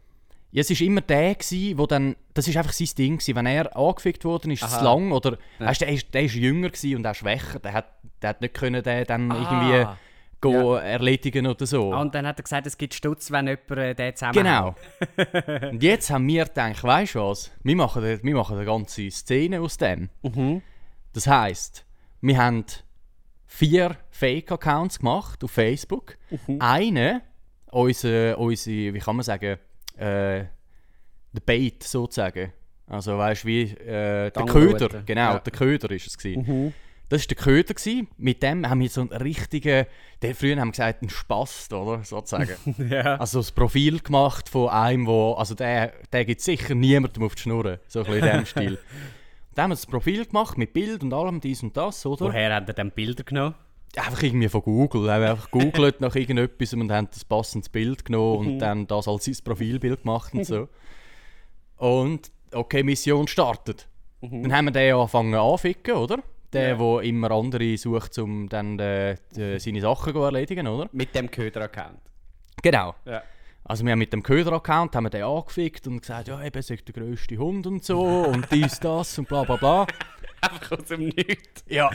Ja, 0.52 0.60
es 0.60 0.70
war 0.70 0.86
immer 0.86 1.00
der, 1.00 1.34
gewesen, 1.34 1.78
wo 1.78 1.86
dann, 1.86 2.14
das 2.34 2.46
ist 2.46 2.56
einfach 2.56 2.72
sein 2.72 2.88
Ding, 2.96 3.16
gewesen. 3.18 3.34
wenn 3.36 3.46
er 3.46 3.74
angefickt 3.76 4.24
worden 4.24 4.50
ist, 4.52 4.62
es 4.62 4.74
Aha. 4.74 4.84
lang, 4.84 5.10
oder, 5.12 5.38
weißt 5.58 5.80
du, 5.80 5.84
der 5.86 5.94
ist, 5.94 6.12
der 6.14 6.22
ist 6.24 6.34
jünger 6.34 6.68
gewesen 6.68 6.96
und 6.96 7.06
auch 7.06 7.14
schwächer, 7.14 7.58
der 7.58 7.72
hat, 7.72 7.86
der 8.20 8.30
hat 8.30 8.40
nicht 8.42 8.54
können 8.54 8.82
den 8.82 9.04
dann 9.06 9.32
Ah. 9.32 9.36
irgendwie 9.36 9.96
go 10.42 10.74
erledigen 10.74 11.46
oder 11.46 11.64
so. 11.66 11.92
Ah, 11.94 12.00
und 12.02 12.14
dann 12.14 12.26
hat 12.26 12.38
er 12.38 12.42
gesagt, 12.42 12.66
es 12.66 12.76
gibt 12.76 12.94
Stutz, 12.94 13.30
wenn 13.30 13.46
jemand 13.46 13.70
äh, 13.70 13.94
den 13.94 14.14
zusammen 14.16 14.34
Genau. 14.34 14.74
und 15.70 15.82
jetzt 15.82 16.10
haben 16.10 16.26
wir 16.26 16.44
gedacht, 16.44 16.82
weißt 16.84 17.14
du 17.14 17.20
was, 17.20 17.50
wir 17.62 17.76
machen, 17.76 18.02
wir 18.22 18.34
machen 18.34 18.56
eine 18.56 18.66
ganze 18.66 19.08
Szene 19.10 19.60
aus 19.60 19.76
dem. 19.78 20.10
Das 21.12 21.26
heisst, 21.28 21.86
wir 22.20 22.36
haben 22.38 22.64
vier 23.46 23.96
Fake-Accounts 24.10 24.98
gemacht 24.98 25.42
auf 25.44 25.50
Facebook. 25.52 26.18
Einen, 26.58 27.20
unser, 27.70 28.36
unsere, 28.38 28.94
wie 28.94 28.98
kann 28.98 29.16
man 29.16 29.22
sagen, 29.22 29.58
äh, 29.96 30.44
der 31.32 31.40
Bait 31.44 31.82
sozusagen. 31.82 32.52
Also 32.86 33.16
weißt 33.16 33.44
du, 33.44 33.48
wie 33.48 33.62
äh, 33.62 34.30
der. 34.30 34.44
Köder, 34.46 35.02
genau, 35.04 35.32
Ja. 35.34 35.38
der 35.38 35.52
Köder 35.52 35.90
ist 35.92 36.06
es 36.06 36.18
gewesen. 36.18 36.74
Das 37.08 37.22
war 37.22 37.26
der 37.26 37.36
Köder. 37.36 37.74
Gewesen. 37.74 38.08
Mit 38.16 38.42
dem 38.42 38.68
haben 38.68 38.80
wir 38.80 38.88
so 38.88 39.02
einen 39.02 39.10
richtigen, 39.12 39.86
der 40.22 40.34
früher 40.34 40.56
haben 40.58 40.68
wir 40.68 40.72
gesagt, 40.72 41.02
einen 41.02 41.10
Spast, 41.10 41.72
oder? 41.72 42.02
Sozusagen. 42.04 42.48
Ja. 42.90 43.16
Also 43.16 43.38
das 43.40 43.52
Profil 43.52 44.00
gemacht 44.00 44.48
von 44.48 44.68
einem, 44.70 45.06
wo, 45.06 45.32
also 45.34 45.54
der, 45.54 45.92
der 46.12 46.24
gibt 46.24 46.40
sicher 46.40 46.74
niemandem 46.74 47.22
auf 47.22 47.34
die 47.34 47.42
Schnur, 47.42 47.78
so 47.86 48.00
ein 48.00 48.06
bisschen 48.06 48.28
in 48.28 48.36
dem 48.38 48.46
Stil. 48.46 48.78
Dann 49.54 49.64
haben 49.64 49.70
wir 49.72 49.74
das 49.74 49.86
Profil 49.86 50.24
gemacht 50.24 50.56
mit 50.56 50.72
Bild 50.72 51.02
und 51.02 51.12
allem, 51.12 51.38
dies 51.40 51.62
und 51.62 51.76
das, 51.76 52.06
oder? 52.06 52.24
Woher 52.26 52.54
hat 52.54 52.68
er 52.68 52.72
dann 52.74 52.90
Bilder 52.90 53.22
genommen? 53.22 53.54
Einfach 53.96 54.22
irgendwie 54.22 54.48
von 54.48 54.62
Google. 54.62 55.02
Wir 55.04 55.12
haben 55.12 55.22
einfach 55.24 55.50
gegoogelt 55.50 56.00
nach 56.00 56.14
irgendetwas 56.14 56.72
und 56.72 56.90
haben 56.90 57.08
das 57.10 57.24
passendes 57.24 57.68
Bild 57.68 58.04
genommen 58.04 58.38
und 58.38 58.58
dann 58.58 58.86
das 58.86 59.06
als 59.06 59.26
sein 59.26 59.36
Profilbild 59.44 60.02
gemacht 60.02 60.32
und 60.32 60.44
so. 60.46 60.68
Und 61.76 62.30
okay, 62.52 62.82
Mission 62.82 63.28
startet. 63.28 63.88
Dann 64.22 64.52
haben 64.52 64.66
wir 64.66 64.72
den 64.72 64.94
angefangen 64.94 65.34
anficken, 65.34 65.94
oder? 65.94 66.18
Der, 66.52 66.76
der 66.76 67.00
immer 67.00 67.30
andere 67.30 67.76
sucht, 67.76 68.18
um 68.18 68.48
dann 68.48 68.78
äh, 68.78 69.16
die, 69.34 69.58
seine 69.58 69.80
Sachen 69.80 70.12
zu 70.12 70.20
erledigen, 70.20 70.66
oder? 70.68 70.88
Mit 70.92 71.14
dem 71.14 71.30
Köder-Account. 71.30 71.98
Genau. 72.62 72.94
Ja. 73.06 73.22
Also 73.64 73.84
wir 73.84 73.92
haben 73.92 73.98
mit 73.98 74.12
dem 74.12 74.22
Köder-Account 74.22 74.94
haben 74.94 75.04
wir 75.04 75.10
den 75.10 75.22
angefickt 75.22 75.86
und 75.86 76.00
gesagt, 76.00 76.28
ja 76.28 76.42
eben, 76.42 76.62
sei 76.62 76.76
der 76.76 76.94
grösste 76.94 77.36
Hund 77.38 77.66
und 77.66 77.84
so 77.84 78.02
und 78.02 78.50
dies, 78.50 78.80
das 78.80 79.18
und 79.18 79.28
bla 79.28 79.44
bla 79.44 79.56
bla. 79.56 79.86
Einfach 80.42 80.72
aus 80.72 80.84
dem 80.86 81.06
Nichts. 81.06 81.64
Ja. 81.68 81.90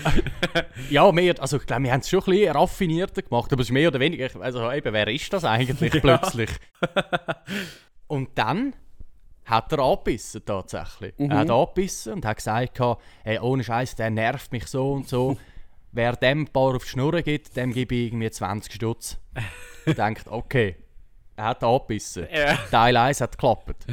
ja, 0.90 1.12
mehr, 1.12 1.36
also 1.40 1.58
ich 1.58 1.66
glaube, 1.66 1.84
wir 1.84 1.92
haben 1.92 2.00
es 2.00 2.10
schon 2.10 2.22
ein 2.22 2.32
bisschen 2.32 2.52
raffinierter 2.54 3.22
gemacht, 3.22 3.52
aber 3.52 3.62
es 3.62 3.68
ist 3.68 3.74
mehr 3.74 3.90
oder 3.90 4.00
weniger, 4.00 4.30
also 4.40 4.72
eben, 4.72 4.94
wer 4.94 5.08
ist 5.10 5.32
das 5.34 5.44
eigentlich 5.44 5.92
plötzlich? 6.02 6.50
und 8.08 8.30
dann 8.36 8.74
hat 9.46 9.72
er 9.74 9.80
angebissen 9.80 10.44
tatsächlich. 10.46 11.14
Er 11.18 11.40
hat 11.40 11.50
angebissen 11.50 12.14
und 12.14 12.26
hat 12.26 12.38
gesagt, 12.38 12.80
hey, 13.24 13.40
ohne 13.40 13.64
Scheiß, 13.64 13.96
der 13.96 14.10
nervt 14.10 14.52
mich 14.52 14.68
so 14.68 14.94
und 14.94 15.08
so. 15.08 15.38
Wer 15.94 16.18
dem 16.18 16.42
ein 16.42 16.48
paar 16.48 16.76
auf 16.76 16.84
die 16.84 16.90
Schnur 16.90 17.22
gibt, 17.22 17.56
dem 17.56 17.74
gebe 17.74 17.96
ich 17.96 18.08
irgendwie 18.08 18.30
20 18.30 18.74
Stutz. 18.74 19.18
Denkt, 19.86 20.28
okay, 20.28 20.76
er 21.38 21.46
hat 21.46 21.64
angebissen. 21.64 22.28
Ja. 22.32 22.56
Teil 22.70 22.96
1 22.98 23.22
hat 23.22 23.32
geklappt. 23.32 23.88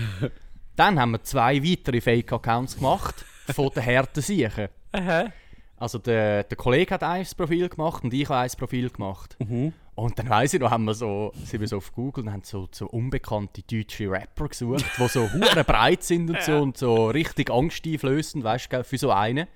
Dann 0.77 1.01
haben 1.01 1.12
wir 1.12 1.23
zwei 1.23 1.62
weitere 1.62 2.01
Fake-Accounts 2.01 2.77
gemacht 2.77 3.25
von 3.53 3.71
den 3.71 3.85
harten 3.85 4.23
Siechen. 4.23 4.69
Also 5.77 5.99
der, 5.99 6.45
der 6.45 6.57
Kollege 6.57 6.95
hat 6.95 7.03
ein 7.03 7.27
Profil 7.37 7.69
gemacht 7.69 8.05
und 8.05 8.15
ich 8.15 8.29
habe 8.29 8.39
ein 8.41 8.51
Profil 8.57 8.91
gemacht. 8.91 9.37
Und 9.97 10.19
dann 10.19 10.29
weiss 10.29 10.55
ich 10.55 10.61
noch, 10.61 10.71
haben 10.71 10.85
wir 10.85 10.95
so, 10.95 11.33
sind 11.45 11.61
wir 11.61 11.69
so 11.69 11.77
auf 11.77 11.93
Google 11.93 12.25
und 12.25 12.33
haben 12.33 12.43
so, 12.45 12.69
so 12.71 12.87
unbekannte 12.87 13.63
deutsche 13.63 14.11
Rapper 14.11 14.49
gesucht, 14.49 14.85
die 14.99 15.09
so 15.09 15.33
hure 15.33 15.65
breit 15.67 16.03
sind 16.03 16.31
und 16.31 16.43
so 16.43 16.59
und 16.61 16.77
so 16.77 17.09
richtig 17.09 17.51
angsteinflößend, 17.51 18.43
weißt 18.43 18.73
du, 18.73 18.85
für 18.85 18.99
so 18.99 19.11
einen. 19.11 19.47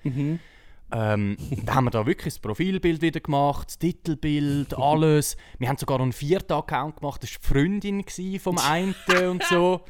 Ähm, 0.91 1.37
dann 1.65 1.75
haben 1.75 1.85
wir 1.85 1.91
da 1.91 2.05
wirklich 2.05 2.33
das 2.33 2.39
Profilbild 2.39 3.01
wieder 3.01 3.19
gemacht, 3.19 3.67
das 3.67 3.79
Titelbild, 3.79 4.73
alles. 4.77 5.37
Wir 5.59 5.69
haben 5.69 5.77
sogar 5.77 5.97
noch 5.99 6.03
einen 6.05 6.13
vierten 6.13 6.53
Account 6.53 6.97
gemacht, 6.97 7.21
das 7.21 7.31
war 7.31 7.39
die 7.41 7.47
Freundin 7.47 8.39
vom 8.39 8.57
einen 8.69 8.95
und 9.29 9.43
so. 9.43 9.81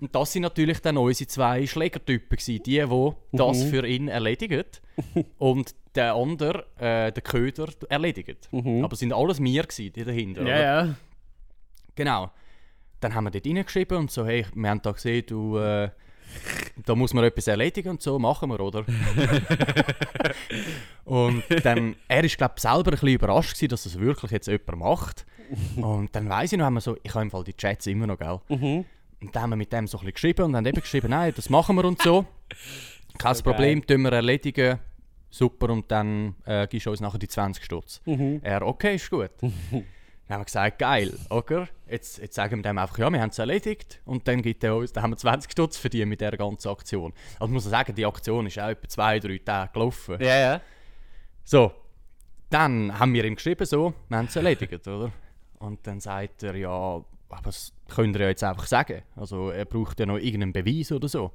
Und 0.00 0.14
das 0.14 0.32
sind 0.32 0.42
natürlich 0.42 0.80
dann 0.80 0.96
unsere 0.96 1.28
zwei 1.28 1.66
Schlägertypen, 1.66 2.36
gewesen, 2.36 2.62
die, 2.62 2.80
die 2.80 3.36
das 3.36 3.62
für 3.64 3.86
ihn 3.86 4.08
erledigen 4.08 4.64
und 5.38 5.74
der 5.94 6.14
andere, 6.14 6.66
äh, 6.78 7.12
der 7.12 7.22
Köder, 7.22 7.68
erledigen. 7.88 8.36
Aber 8.82 8.92
es 8.92 9.00
sind 9.00 9.12
alles 9.12 9.42
wir, 9.42 9.62
gewesen, 9.62 9.92
die 9.92 10.04
dahinter. 10.04 10.42
oder? 10.42 10.50
Ja, 10.50 10.84
ja. 10.84 10.94
Genau. 11.94 12.30
Dann 13.00 13.14
haben 13.14 13.24
wir 13.24 13.30
dort 13.30 13.46
reingeschrieben 13.46 13.98
und 13.98 14.10
so, 14.10 14.26
hey, 14.26 14.46
wir 14.54 14.70
haben 14.70 14.82
da 14.82 14.92
gesehen, 14.92 15.24
du, 15.26 15.58
äh, 15.58 15.90
da 16.84 16.94
muss 16.94 17.12
man 17.12 17.24
etwas 17.24 17.46
erledigen 17.46 17.90
und 17.90 18.02
so, 18.02 18.18
machen 18.18 18.50
wir, 18.50 18.60
oder? 18.60 18.84
und 21.04 21.42
dann, 21.64 21.96
er 22.08 22.24
ist, 22.24 22.36
glaube 22.36 22.54
ich, 22.56 22.62
selber 22.62 22.78
ein 22.78 22.90
bisschen 22.90 23.08
überrascht 23.08 23.54
gewesen, 23.54 23.68
dass 23.68 23.84
das 23.84 23.98
wirklich 23.98 24.30
jetzt 24.30 24.46
jemand 24.46 24.78
macht. 24.78 25.26
Und 25.76 26.14
dann 26.14 26.28
weiss 26.28 26.52
ich 26.52 26.58
noch, 26.58 26.66
haben 26.66 26.74
wir 26.74 26.80
so, 26.80 26.96
ich 27.02 27.12
habe 27.12 27.22
im 27.22 27.30
Fall 27.32 27.42
die 27.42 27.56
Chats 27.56 27.88
immer 27.88 28.06
noch, 28.06 28.18
gell? 28.18 28.38
Und 29.20 29.34
dann 29.34 29.42
haben 29.42 29.50
wir 29.50 29.56
mit 29.56 29.72
dem 29.72 29.86
so 29.86 29.98
ein 29.98 30.00
bisschen 30.00 30.14
geschrieben 30.14 30.44
und 30.46 30.56
haben 30.56 30.66
eben 30.66 30.80
geschrieben, 30.80 31.10
nein, 31.10 31.32
das 31.34 31.50
machen 31.50 31.76
wir 31.76 31.84
und 31.84 32.00
so. 32.02 32.26
Kein 33.18 33.34
So 33.34 33.42
Problem, 33.42 33.86
tun 33.86 34.02
wir 34.02 34.12
erledigen. 34.12 34.78
Super, 35.28 35.70
und 35.70 35.90
dann 35.90 36.34
äh, 36.44 36.66
gibst 36.66 36.86
du 36.86 36.90
uns 36.90 37.00
nachher 37.00 37.18
die 37.18 37.28
20 37.28 37.64
Stutz. 37.64 38.00
Er, 38.42 38.66
okay, 38.66 38.96
ist 38.96 39.10
gut. 39.10 39.30
Dann 40.30 40.36
haben 40.36 40.42
wir 40.42 40.44
gesagt, 40.44 40.78
geil, 40.78 41.12
okay. 41.28 41.66
Jetzt, 41.88 42.18
jetzt 42.18 42.36
sagen 42.36 42.58
wir 42.58 42.62
dem 42.62 42.78
einfach, 42.78 42.96
ja, 42.98 43.10
wir 43.10 43.20
haben 43.20 43.30
es 43.30 43.38
erledigt. 43.40 44.00
Und 44.04 44.28
dann 44.28 44.42
gibt 44.42 44.62
er 44.62 44.76
uns, 44.76 44.92
dann 44.92 45.02
haben 45.02 45.10
wir 45.10 45.16
20 45.16 45.50
Stutz 45.50 45.76
verdient 45.76 46.08
mit 46.08 46.20
dieser 46.20 46.36
ganzen 46.36 46.68
Aktion. 46.68 47.12
Also 47.40 47.52
muss 47.52 47.64
man 47.64 47.72
sagen, 47.72 47.96
die 47.96 48.06
Aktion 48.06 48.46
ist 48.46 48.56
auch 48.60 48.68
etwa 48.68 48.88
zwei, 48.88 49.18
drei 49.18 49.38
Tage 49.38 49.72
gelaufen. 49.72 50.18
Ja, 50.20 50.38
ja. 50.38 50.60
So, 51.42 51.72
dann 52.48 52.96
haben 52.96 53.12
wir 53.12 53.24
ihm 53.24 53.34
geschrieben, 53.34 53.66
so, 53.66 53.92
wir 54.08 54.18
haben 54.18 54.26
es 54.26 54.36
erledigt, 54.36 54.86
oder? 54.86 55.10
Und 55.58 55.84
dann 55.84 55.98
sagt 55.98 56.44
er, 56.44 56.54
ja, 56.54 57.04
aber 57.30 57.44
das 57.44 57.72
könnt 57.88 58.16
ihr 58.16 58.22
ja 58.22 58.28
jetzt 58.28 58.44
einfach 58.44 58.66
sagen. 58.66 59.02
Also 59.16 59.50
er 59.50 59.64
braucht 59.64 60.00
ja 60.00 60.06
noch 60.06 60.18
irgendeinen 60.18 60.52
Beweis 60.52 60.92
oder 60.92 61.08
so. 61.08 61.32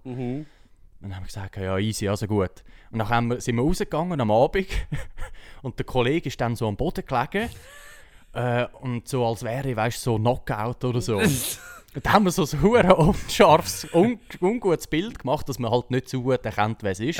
Und 1.01 1.09
dann 1.09 1.15
haben 1.15 1.23
wir 1.23 1.27
gesagt, 1.27 1.57
ja 1.57 1.77
easy, 1.77 2.07
also 2.07 2.27
gut. 2.27 2.63
Und 2.91 2.99
dann 2.99 3.09
haben 3.09 3.27
wir, 3.29 3.41
sind 3.41 3.55
wir 3.55 3.63
rausgegangen 3.63 4.19
am 4.19 4.31
Abend 4.31 4.67
und 5.61 5.77
der 5.77 5.85
Kollege 5.85 6.29
ist 6.29 6.39
dann 6.39 6.55
so 6.55 6.67
am 6.67 6.75
Boden 6.75 7.05
gelegen 7.05 7.49
äh, 8.33 8.65
und 8.81 9.07
so 9.07 9.25
als 9.25 9.43
wäre, 9.43 9.75
weißt 9.75 10.01
so 10.01 10.17
Knockout 10.17 10.83
oder 10.83 11.01
so. 11.01 11.17
und 11.17 11.59
dann 12.01 12.13
haben 12.13 12.25
wir 12.25 12.31
so 12.31 12.43
ein 12.43 12.61
hure 12.61 12.95
unscharfes, 12.95 13.87
un 13.93 14.19
ungutes 14.41 14.87
Bild 14.87 15.19
gemacht, 15.19 15.47
dass 15.49 15.59
man 15.59 15.71
halt 15.71 15.91
nicht 15.91 16.09
so 16.09 16.21
gut 16.21 16.43
erkennt, 16.45 16.81
wer 16.81 16.91
es 16.91 16.99
ist. 16.99 17.19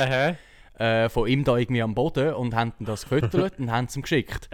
Äh, 0.78 1.08
von 1.08 1.26
ihm 1.26 1.44
da 1.44 1.56
irgendwie 1.56 1.82
am 1.82 1.94
Boden 1.94 2.34
und 2.34 2.54
haben 2.54 2.72
das 2.80 3.02
gefüttert 3.02 3.58
und 3.58 3.70
haben 3.70 3.86
es 3.86 3.96
ihm 3.96 4.02
geschickt. 4.02 4.48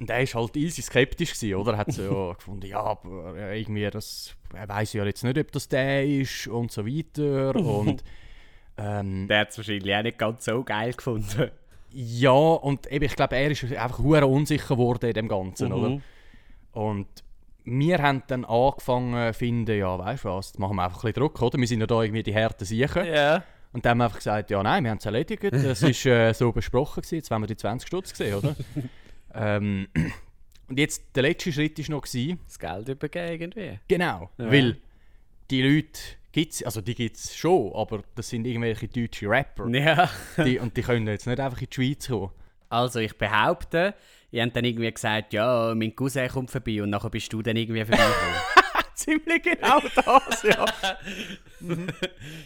Und 0.00 0.08
er 0.08 0.20
war 0.20 0.42
halt 0.42 0.56
easy 0.56 0.80
skeptisch, 0.80 1.34
gewesen, 1.34 1.54
oder? 1.56 1.72
Er 1.72 1.78
hat 1.78 1.92
so 1.92 2.02
ja, 2.02 2.32
gefunden, 2.36 2.66
ja, 2.66 2.82
aber 2.82 3.36
äh, 3.36 3.60
irgendwie, 3.60 3.88
das, 3.90 4.34
er 4.54 4.66
weiß 4.66 4.94
ja 4.94 5.04
jetzt 5.04 5.22
nicht, 5.22 5.38
ob 5.38 5.52
das 5.52 5.68
der 5.68 6.06
ist 6.06 6.46
und 6.48 6.72
so 6.72 6.86
weiter. 6.86 7.54
Und 7.54 8.02
ähm, 8.78 9.28
Der 9.28 9.40
hat 9.40 9.50
es 9.50 9.58
wahrscheinlich 9.58 9.94
auch 9.94 10.02
nicht 10.02 10.18
ganz 10.18 10.44
so 10.46 10.64
geil 10.64 10.94
gefunden. 10.94 11.50
ja, 11.92 12.30
und 12.30 12.90
eben, 12.90 13.04
ich 13.04 13.14
glaube, 13.14 13.36
er 13.36 13.50
ist 13.50 13.62
einfach 13.64 13.98
hure 13.98 14.26
unsicher 14.26 14.74
geworden 14.74 15.06
in 15.06 15.12
dem 15.14 15.28
Ganzen, 15.28 15.70
oder? 15.70 16.00
Und 16.72 17.08
wir 17.64 17.98
haben 17.98 18.22
dann 18.26 18.46
angefangen 18.46 19.34
zu 19.34 19.38
finden, 19.38 19.78
ja, 19.78 19.98
weißt 19.98 20.24
du 20.24 20.28
was, 20.30 20.58
machen 20.58 20.76
wir 20.76 20.84
einfach 20.84 21.04
ein 21.04 21.12
bisschen 21.12 21.22
Druck, 21.22 21.42
oder? 21.42 21.58
Wir 21.58 21.66
sind 21.66 21.80
ja 21.80 21.86
da 21.86 22.02
irgendwie 22.02 22.22
die 22.22 22.34
harten 22.34 22.64
Siechen. 22.64 23.04
Ja. 23.04 23.44
Und 23.72 23.84
dann 23.84 23.90
haben 23.90 23.98
wir 23.98 24.04
einfach 24.04 24.16
gesagt, 24.16 24.50
ja 24.50 24.62
nein, 24.62 24.82
wir 24.82 24.90
haben 24.90 24.98
es 24.98 25.04
erledigt, 25.04 25.44
das 25.44 25.82
war 26.06 26.12
äh, 26.12 26.32
so 26.32 26.52
besprochen, 26.52 27.02
gewesen. 27.02 27.16
jetzt 27.16 27.30
wollen 27.30 27.42
wir 27.42 27.46
die 27.48 27.56
20 27.56 27.86
Stutz 27.86 28.10
gesehen, 28.12 28.34
oder? 28.36 28.56
Ähm, 29.34 29.88
und 30.68 30.78
jetzt, 30.78 31.04
der 31.14 31.22
letzte 31.24 31.52
Schritt 31.52 31.78
war 31.78 31.96
noch, 31.96 32.02
gewesen, 32.02 32.38
Das 32.46 32.58
Geld 32.58 32.88
übergeben 32.88 33.32
irgendwie. 33.52 33.78
genau, 33.88 34.30
Ja. 34.38 34.50
weil 34.50 34.76
die 35.50 35.62
Leute 35.62 36.00
gibt's, 36.32 36.62
also 36.62 36.80
die 36.80 36.94
gibt 36.94 37.16
es 37.16 37.34
schon, 37.36 37.72
aber 37.74 38.02
das 38.14 38.28
sind 38.28 38.46
irgendwelche 38.46 38.86
deutsche 38.88 39.28
Rapper. 39.28 39.66
Ja. 39.68 40.08
Die, 40.44 40.58
und 40.60 40.76
die 40.76 40.82
können 40.82 41.06
jetzt 41.08 41.26
nicht 41.26 41.40
einfach 41.40 41.60
in 41.60 41.66
die 41.68 41.74
Schweiz 41.74 42.06
kommen. 42.06 42.30
Also 42.68 43.00
ich 43.00 43.18
behaupte, 43.18 43.94
ihr 44.30 44.44
habt 44.44 44.54
dann 44.54 44.64
irgendwie 44.64 44.92
gesagt, 44.92 45.32
ja, 45.32 45.74
mein 45.74 45.94
Cousin 45.96 46.28
kommt 46.28 46.52
vorbei 46.52 46.80
und 46.82 46.90
nachher 46.90 47.10
bist 47.10 47.32
du 47.32 47.42
dann 47.42 47.56
irgendwie 47.56 47.84
vorbeigekommen. 47.84 48.34
Ziemlich 48.94 49.42
genau 49.42 49.80
das, 49.96 50.42
ja. 50.44 50.64
Mhm. 51.58 51.88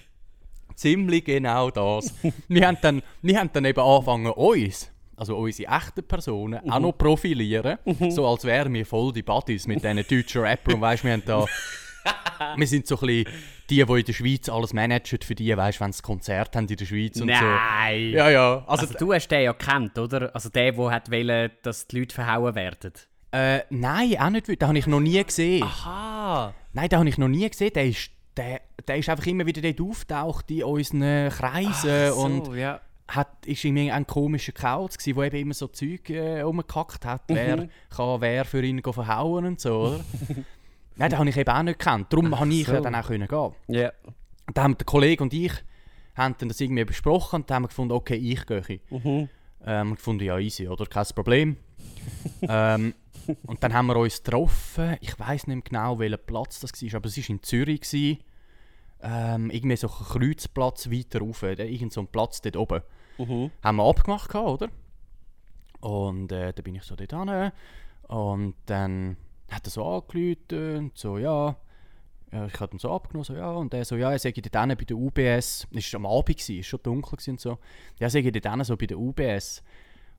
Ziemlich 0.76 1.24
genau 1.24 1.70
das. 1.70 2.14
wir, 2.48 2.66
haben 2.66 2.78
dann, 2.80 3.02
wir 3.22 3.38
haben 3.38 3.50
dann 3.52 3.64
eben 3.66 3.80
angefangen, 3.80 4.26
uns, 4.32 4.90
also 5.16 5.36
unsere 5.36 5.72
echten 5.72 6.02
Personen, 6.06 6.70
auch 6.70 6.80
noch 6.80 6.92
profilieren. 6.92 7.78
So 8.10 8.26
als 8.26 8.44
wären 8.44 8.72
wir 8.74 8.86
voll 8.86 9.12
die 9.12 9.22
Buddies 9.22 9.66
mit 9.66 9.82
diesen 9.82 9.96
deutschen 9.96 10.42
Rappern. 10.42 10.74
Und 10.74 10.80
weißt, 10.80 11.04
wir 11.04 11.12
haben 11.12 11.22
da... 11.24 11.44
wir 12.56 12.66
sind 12.66 12.86
so 12.86 12.96
ein 12.96 13.06
bisschen 13.06 13.32
die, 13.70 13.84
die 13.84 13.92
in 13.92 14.04
der 14.04 14.12
Schweiz 14.12 14.48
alles 14.48 14.72
managen 14.72 15.20
für 15.22 15.34
die, 15.34 15.56
weißt 15.56 15.80
wenn 15.80 15.92
sie 15.92 16.02
Konzert 16.02 16.54
haben 16.54 16.68
in 16.68 16.76
der 16.76 16.84
Schweiz 16.84 17.20
und 17.20 17.28
Nein! 17.28 18.10
so. 18.10 18.16
Ja, 18.16 18.28
ja. 18.30 18.64
Also, 18.66 18.86
Also, 18.86 18.98
du 18.98 19.12
hast 19.14 19.28
den 19.28 19.42
ja 19.42 19.52
gekannt, 19.52 19.98
oder? 19.98 20.34
Also 20.34 20.48
der, 20.50 20.72
der 20.72 20.90
hat 20.90 21.10
wollen, 21.10 21.50
dass 21.62 21.86
die 21.86 22.00
Leute 22.00 22.14
verhauen 22.14 22.54
werden. 22.54 22.92
äh, 23.32 23.60
nein, 23.70 24.16
auch 24.18 24.30
nicht. 24.30 24.48
Den 24.48 24.68
habe 24.68 24.78
ich 24.78 24.86
noch 24.86 25.00
nie 25.00 25.22
gesehen. 25.24 25.62
Aha! 25.62 26.54
Nein, 26.72 26.88
den 26.88 26.98
habe 26.98 27.08
ich 27.08 27.18
noch 27.18 27.28
nie 27.28 27.48
gesehen. 27.48 27.72
Der 27.74 27.86
ist, 27.86 28.10
der, 28.36 28.60
der 28.86 28.96
ist 28.96 29.08
einfach 29.08 29.26
immer 29.26 29.46
wieder 29.46 29.62
dort 29.62 29.80
auftaucht 29.80 30.50
in 30.50 30.64
unseren 30.64 31.30
Kreisen 31.30 32.12
und 32.12 32.54
ja. 32.54 32.80
Hat, 33.08 33.46
ist 33.46 33.64
irgendwie 33.64 33.90
ein 33.90 34.06
komischer 34.06 34.52
Kauz 34.52 34.96
gsi, 34.96 35.12
der 35.12 35.24
eben 35.24 35.36
immer 35.36 35.54
so 35.54 35.68
Zeug 35.68 36.08
äh, 36.10 36.40
rumgekackt 36.40 37.04
hat. 37.04 37.22
Wer 37.28 37.68
kann 37.90 38.20
wer 38.20 38.44
für 38.44 38.62
ihn 38.62 38.82
verhauen 38.82 39.44
und 39.44 39.60
so, 39.60 39.78
oder? 39.78 40.00
Nein, 40.96 41.10
den 41.10 41.18
habe 41.18 41.28
ich 41.28 41.36
eben 41.36 41.50
auch 41.50 41.62
nicht 41.62 41.78
gekannt. 41.78 42.12
Darum 42.12 42.38
habe 42.38 42.52
ich 42.52 42.66
so. 42.66 42.80
dann 42.80 42.94
auch 42.94 43.06
können 43.06 43.26
gehen. 43.26 43.52
Ja. 43.68 43.92
Und 44.46 44.56
dann 44.56 44.64
haben 44.64 44.78
der 44.78 44.86
Kollege 44.86 45.22
und 45.22 45.34
ich 45.34 45.52
haben 46.14 46.36
dann 46.38 46.48
das 46.48 46.60
irgendwie 46.60 46.84
besprochen 46.84 47.42
und 47.42 47.50
dann 47.50 47.56
haben 47.56 47.62
wir 47.64 47.68
gefunden, 47.68 47.92
okay, 47.92 48.14
ich 48.14 48.46
gehe. 48.46 48.80
Ähm, 49.66 49.90
und 49.90 49.96
gefunden, 49.96 50.24
ja, 50.24 50.38
easy, 50.38 50.68
oder? 50.68 50.86
Kein 50.86 51.06
Problem. 51.14 51.56
ähm, 52.42 52.94
und 53.46 53.62
dann 53.62 53.72
haben 53.72 53.86
wir 53.86 53.96
uns 53.96 54.22
getroffen. 54.22 54.96
Ich 55.00 55.18
weiß 55.18 55.46
nicht 55.46 55.56
mehr 55.56 55.62
genau, 55.62 55.98
welcher 55.98 56.18
Platz 56.18 56.60
das 56.60 56.70
war, 56.72 56.94
aber 56.94 57.06
es 57.06 57.16
war 57.16 57.30
in 57.30 57.42
Zürich. 57.42 57.80
Gewesen. 57.80 58.18
Ähm, 59.06 59.50
irgendwie 59.50 59.76
so 59.76 59.88
ein 59.88 59.92
Kreuzplatz 59.92 60.90
weiter 60.90 61.20
rauf, 61.20 61.42
äh, 61.42 61.52
irgend 61.52 61.92
so 61.92 62.00
ein 62.00 62.06
Platz 62.06 62.40
dort 62.40 62.56
oben. 62.56 62.80
Haben 63.62 63.76
wir 63.76 63.84
abgemacht, 63.84 64.30
gehabt, 64.30 64.48
oder? 64.48 64.68
Und 65.80 66.32
äh, 66.32 66.54
dann 66.54 66.64
bin 66.64 66.74
ich 66.74 66.84
so 66.84 66.96
dort 66.96 67.12
hin. 67.12 67.52
Und 68.08 68.54
dann 68.66 69.18
hat 69.50 69.66
er 69.66 69.70
so 69.70 69.84
angerufen 69.84 70.78
und 70.78 70.96
so, 70.96 71.18
ja. 71.18 71.56
ich 72.32 72.60
habe 72.60 72.74
ihn 72.74 72.78
so 72.78 72.90
abgenommen, 72.90 73.24
so, 73.24 73.34
ja. 73.34 73.50
Und 73.52 73.74
er 73.74 73.84
so, 73.84 73.96
ja, 73.96 74.10
er 74.10 74.18
sei 74.18 74.32
dort 74.32 74.56
hinten 74.56 74.78
bei 74.78 74.84
der 74.84 74.96
UBS. 74.96 75.66
Es 75.70 75.92
war 75.92 76.00
am 76.00 76.06
Abend, 76.06 76.40
es 76.40 76.48
war 76.48 76.62
schon 76.62 76.80
dunkel 76.82 77.16
gewesen 77.16 77.30
und 77.32 77.40
so. 77.40 77.50
Ja, 77.98 78.06
er 78.06 78.10
sei 78.10 78.22
dort 78.22 78.46
hinten 78.46 78.64
so 78.64 78.76
bei 78.76 78.86
der 78.86 78.98
UBS. 78.98 79.62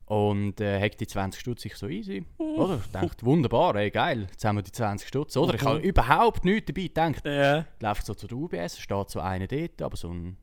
Und 0.06 0.60
äh, 0.60 0.80
hat 0.80 1.00
die 1.00 1.06
20 1.06 1.40
Stutz 1.40 1.64
ich 1.64 1.74
so 1.74 1.88
easy. 1.88 2.24
Oder? 2.38 2.80
Ich 2.84 2.90
dachte, 2.92 3.26
wunderbar, 3.26 3.74
ey, 3.74 3.90
geil, 3.90 4.28
jetzt 4.30 4.44
haben 4.44 4.56
wir 4.56 4.62
die 4.62 4.70
20 4.70 5.08
Stutz. 5.08 5.36
Oder? 5.36 5.54
Ich 5.54 5.62
habe 5.62 5.80
überhaupt 5.80 6.44
nichts 6.44 6.66
dabei 6.66 6.82
gedacht. 6.82 7.26
Ja. 7.26 7.66
Läuft 7.80 8.06
so 8.06 8.14
zu 8.14 8.28
der 8.28 8.38
UBS, 8.38 8.78
steht 8.78 9.10
so 9.10 9.18
einer 9.18 9.48
dort, 9.48 9.82
aber 9.82 9.96
so 9.96 10.10
ein, 10.10 10.36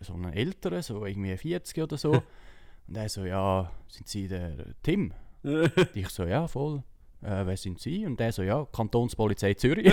so 0.00 0.14
ein 0.14 0.32
älterer, 0.32 0.80
so 0.82 1.04
irgendwie 1.04 1.36
40 1.36 1.82
oder 1.82 1.98
so. 1.98 2.22
Und 2.88 2.96
er 2.96 3.08
so, 3.10 3.24
ja, 3.24 3.70
sind 3.88 4.08
Sie 4.08 4.26
der 4.26 4.56
Tim? 4.82 5.12
Und 5.42 5.70
ich 5.94 6.08
so, 6.08 6.24
ja, 6.24 6.48
voll. 6.48 6.82
Äh, 7.22 7.44
wer 7.44 7.56
sind 7.56 7.78
Sie? 7.78 8.06
Und 8.06 8.20
er 8.20 8.32
so, 8.32 8.42
ja, 8.42 8.66
Kantonspolizei 8.72 9.54
Zürich. 9.54 9.92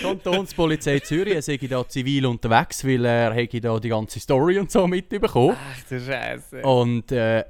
Kantonspolizei 0.00 1.00
Zürich, 1.00 1.34
er 1.34 1.42
sei 1.42 1.56
da 1.56 1.86
zivil 1.88 2.26
unterwegs, 2.26 2.84
weil 2.84 3.04
er 3.04 3.32
hätte 3.32 3.60
da 3.60 3.78
die 3.78 3.88
ganze 3.88 4.20
Story 4.20 4.58
und 4.58 4.70
so 4.70 4.86
mitbekommen. 4.86 5.56
Ach 5.58 5.82
du 5.88 6.00
Scheiße. 6.00 6.62
Und 6.62 7.10
äh, 7.12 7.44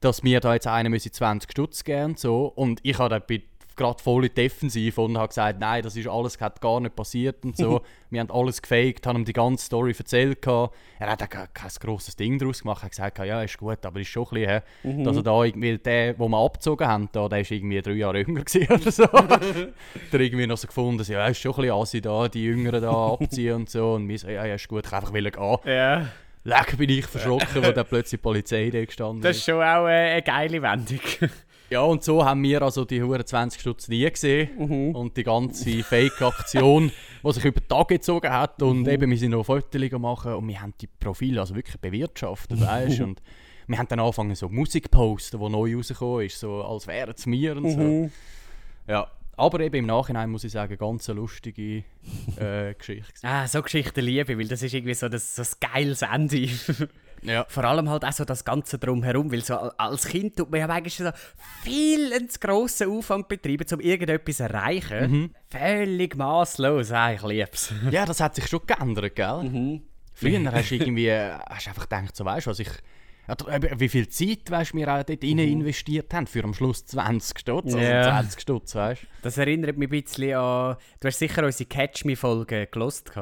dass 0.00 0.22
mir 0.22 0.40
da 0.40 0.54
jetzt 0.54 0.66
einer 0.66 0.90
müsse 0.90 1.10
20 1.10 1.50
Stutz 1.50 1.84
geben 1.84 2.04
und 2.04 2.18
so. 2.18 2.46
Und 2.46 2.80
ich 2.82 2.98
habe 2.98 3.08
dann 3.10 3.22
gerade 3.76 4.02
voll 4.02 4.24
in 4.24 4.30
die 4.34 4.42
Defensive 4.42 5.00
und 5.00 5.16
habe 5.16 5.28
gesagt, 5.28 5.58
nein, 5.60 5.82
das 5.82 5.96
ist 5.96 6.06
alles 6.06 6.40
hat 6.40 6.60
gar 6.60 6.80
nicht 6.80 6.94
passiert 6.94 7.44
und 7.44 7.56
so. 7.56 7.82
wir 8.10 8.20
haben 8.20 8.30
alles 8.30 8.62
gefaked, 8.62 9.06
haben 9.06 9.18
ihm 9.18 9.24
die 9.24 9.32
ganze 9.32 9.66
Story 9.66 9.94
erzählt. 9.96 10.42
gehabt. 10.42 10.74
Er 10.98 11.10
hat 11.10 11.22
auch 11.22 11.28
kein, 11.28 11.48
kein 11.52 11.70
grosses 11.80 12.16
Ding 12.16 12.38
daraus 12.38 12.62
gemacht. 12.62 12.82
Er 12.82 12.86
hat 12.86 12.90
gesagt, 12.90 13.18
ja, 13.18 13.42
ist 13.42 13.58
gut, 13.58 13.84
aber 13.84 14.00
ist 14.00 14.08
schon 14.08 14.24
ein 14.24 14.34
bisschen, 14.34 14.62
hä, 14.84 15.04
dass 15.04 15.16
er 15.16 15.22
da 15.22 15.44
irgendwie, 15.44 15.78
der, 15.78 16.14
den 16.14 16.30
wir 16.30 16.38
abgezogen 16.38 16.86
haben, 16.86 17.08
da, 17.12 17.28
der 17.28 17.40
ist 17.40 17.50
irgendwie 17.50 17.82
drei 17.82 17.92
Jahre 17.92 18.18
jünger 18.20 18.42
oder 18.70 18.90
so. 18.90 19.06
der 20.12 20.20
irgendwie 20.20 20.46
noch 20.46 20.58
so 20.58 20.66
gefunden, 20.66 21.02
so, 21.02 21.12
ja, 21.12 21.26
ist 21.26 21.40
schon 21.40 21.52
ein 21.52 21.62
bisschen 21.62 21.74
assi 21.74 22.00
da, 22.00 22.28
die 22.28 22.44
Jüngeren 22.44 22.82
da 22.82 23.12
abziehen 23.12 23.54
und 23.54 23.70
so. 23.70 23.94
Und 23.94 24.08
wir 24.08 24.18
so, 24.18 24.28
ja, 24.28 24.44
ja, 24.44 24.54
ist 24.54 24.68
gut, 24.68 24.86
ich 24.86 24.92
einfach 24.92 25.12
will 25.12 25.30
gehen. 25.30 25.58
Ja. 25.64 26.08
Lecker 26.46 26.76
bin 26.76 26.90
ich 26.90 27.06
verschrocken, 27.06 27.64
wo 27.64 27.72
dann 27.72 27.86
plötzlich 27.86 28.20
die 28.20 28.22
Polizei 28.22 28.68
da 28.70 28.84
gestanden 28.84 29.22
Das 29.22 29.38
ist 29.38 29.44
schon 29.44 29.62
auch 29.62 29.86
äh, 29.86 30.12
eine 30.12 30.22
geile 30.22 30.60
Wendung. 30.60 31.00
Ja, 31.74 31.80
und 31.80 32.04
so 32.04 32.24
haben 32.24 32.40
wir 32.44 32.62
also 32.62 32.84
die 32.84 33.00
120 33.00 33.60
Stutz 33.60 33.88
nie 33.88 34.08
gesehen. 34.08 34.92
Und 34.94 35.16
die 35.16 35.24
ganze 35.24 35.82
Fake-Aktion, 35.82 36.92
die 37.24 37.32
sich 37.32 37.44
über 37.44 37.66
Tage 37.66 37.96
gezogen 37.96 38.30
hat. 38.30 38.62
Und 38.62 38.86
eben, 38.86 39.10
wir 39.10 39.18
sind 39.18 39.32
noch 39.32 39.42
Fotos 39.42 39.90
machen 39.98 40.34
und 40.34 40.46
wir 40.46 40.62
haben 40.62 40.72
die 40.80 40.86
Profile 40.86 41.40
also 41.40 41.56
wirklich 41.56 41.80
bewirtschaftet, 41.80 42.60
weißt 42.60 43.00
Und 43.00 43.20
wir 43.66 43.76
haben 43.76 43.88
dann 43.88 43.98
angefangen, 43.98 44.36
so 44.36 44.48
Musik 44.48 44.88
posten, 44.92 45.40
die 45.40 45.48
neu 45.48 45.74
rausgekommen 45.74 46.26
ist, 46.26 46.38
so 46.38 46.62
als 46.62 46.86
wären 46.86 47.14
es 47.16 47.26
wir 47.26 47.56
und 47.56 47.68
so. 47.68 48.10
Ja, 48.86 49.08
aber 49.36 49.58
eben 49.58 49.74
im 49.74 49.86
Nachhinein 49.86 50.30
muss 50.30 50.44
ich 50.44 50.52
sagen, 50.52 50.78
ganz 50.78 51.10
eine 51.10 51.18
lustige 51.18 51.82
äh, 52.36 52.74
Geschichte. 52.74 53.14
Ah, 53.22 53.48
so 53.48 53.60
Geschichten 53.60 54.04
liebe 54.04 54.30
ich, 54.32 54.38
weil 54.38 54.46
das 54.46 54.62
ist 54.62 54.74
irgendwie 54.74 54.94
so 54.94 55.08
das, 55.08 55.34
so 55.34 55.42
das 55.42 55.58
geiles 55.58 56.02
Ende. 56.02 56.48
Ja. 57.24 57.46
Vor 57.48 57.64
allem 57.64 57.88
halt 57.90 58.04
auch 58.04 58.12
so 58.12 58.24
das 58.24 58.44
Ganze 58.44 58.78
drumherum, 58.78 59.32
weil 59.32 59.42
so 59.42 59.54
als 59.56 60.06
Kind 60.06 60.36
tut 60.36 60.50
man 60.50 60.60
ja 60.60 60.68
eigentlich 60.68 60.96
so 60.96 61.10
viel 61.62 62.28
zu 62.28 62.38
grossen 62.38 62.90
Aufwand 62.90 63.28
betreiben, 63.28 63.66
um 63.72 63.80
irgendetwas 63.80 64.36
zu 64.36 64.42
erreichen. 64.44 65.34
Völlig 65.48 66.16
maßlos, 66.16 66.90
ich 67.14 67.22
lieb's. 67.22 67.72
Ja, 67.90 68.04
das 68.04 68.20
hat 68.20 68.34
sich 68.34 68.46
schon 68.46 68.60
geändert, 68.66 69.14
gell? 69.16 69.80
Früher 70.14 70.52
hast 70.52 70.70
du 70.70 70.74
irgendwie 70.76 71.10
hast 71.10 71.68
einfach 71.68 71.88
gedacht, 71.88 72.14
so 72.14 72.24
weißt 72.24 72.46
du, 72.46 72.50
was 72.50 72.58
ich. 72.60 72.68
Wie 73.78 73.88
viel 73.88 74.06
Zeit 74.08 74.50
weißt, 74.50 74.74
wir 74.74 74.86
auch 74.86 75.02
dort 75.02 75.24
rein 75.24 75.38
investiert 75.38 76.12
haben, 76.12 76.26
für 76.26 76.44
am 76.44 76.52
Schluss 76.52 76.84
20 76.84 77.38
Stutz, 77.38 77.64
also 77.74 77.78
Ja. 77.78 78.02
20 78.20 78.40
Stutz, 78.40 78.74
weißt? 78.74 79.00
Das 79.22 79.38
erinnert 79.38 79.78
mich 79.78 79.88
ein 79.90 80.02
bisschen 80.02 80.34
an. 80.36 80.76
Du 81.00 81.08
hast 81.08 81.18
sicher 81.18 81.42
unsere 81.42 81.66
Catch 81.66 82.04
Me-Folge 82.04 82.66
gelost. 82.70 83.12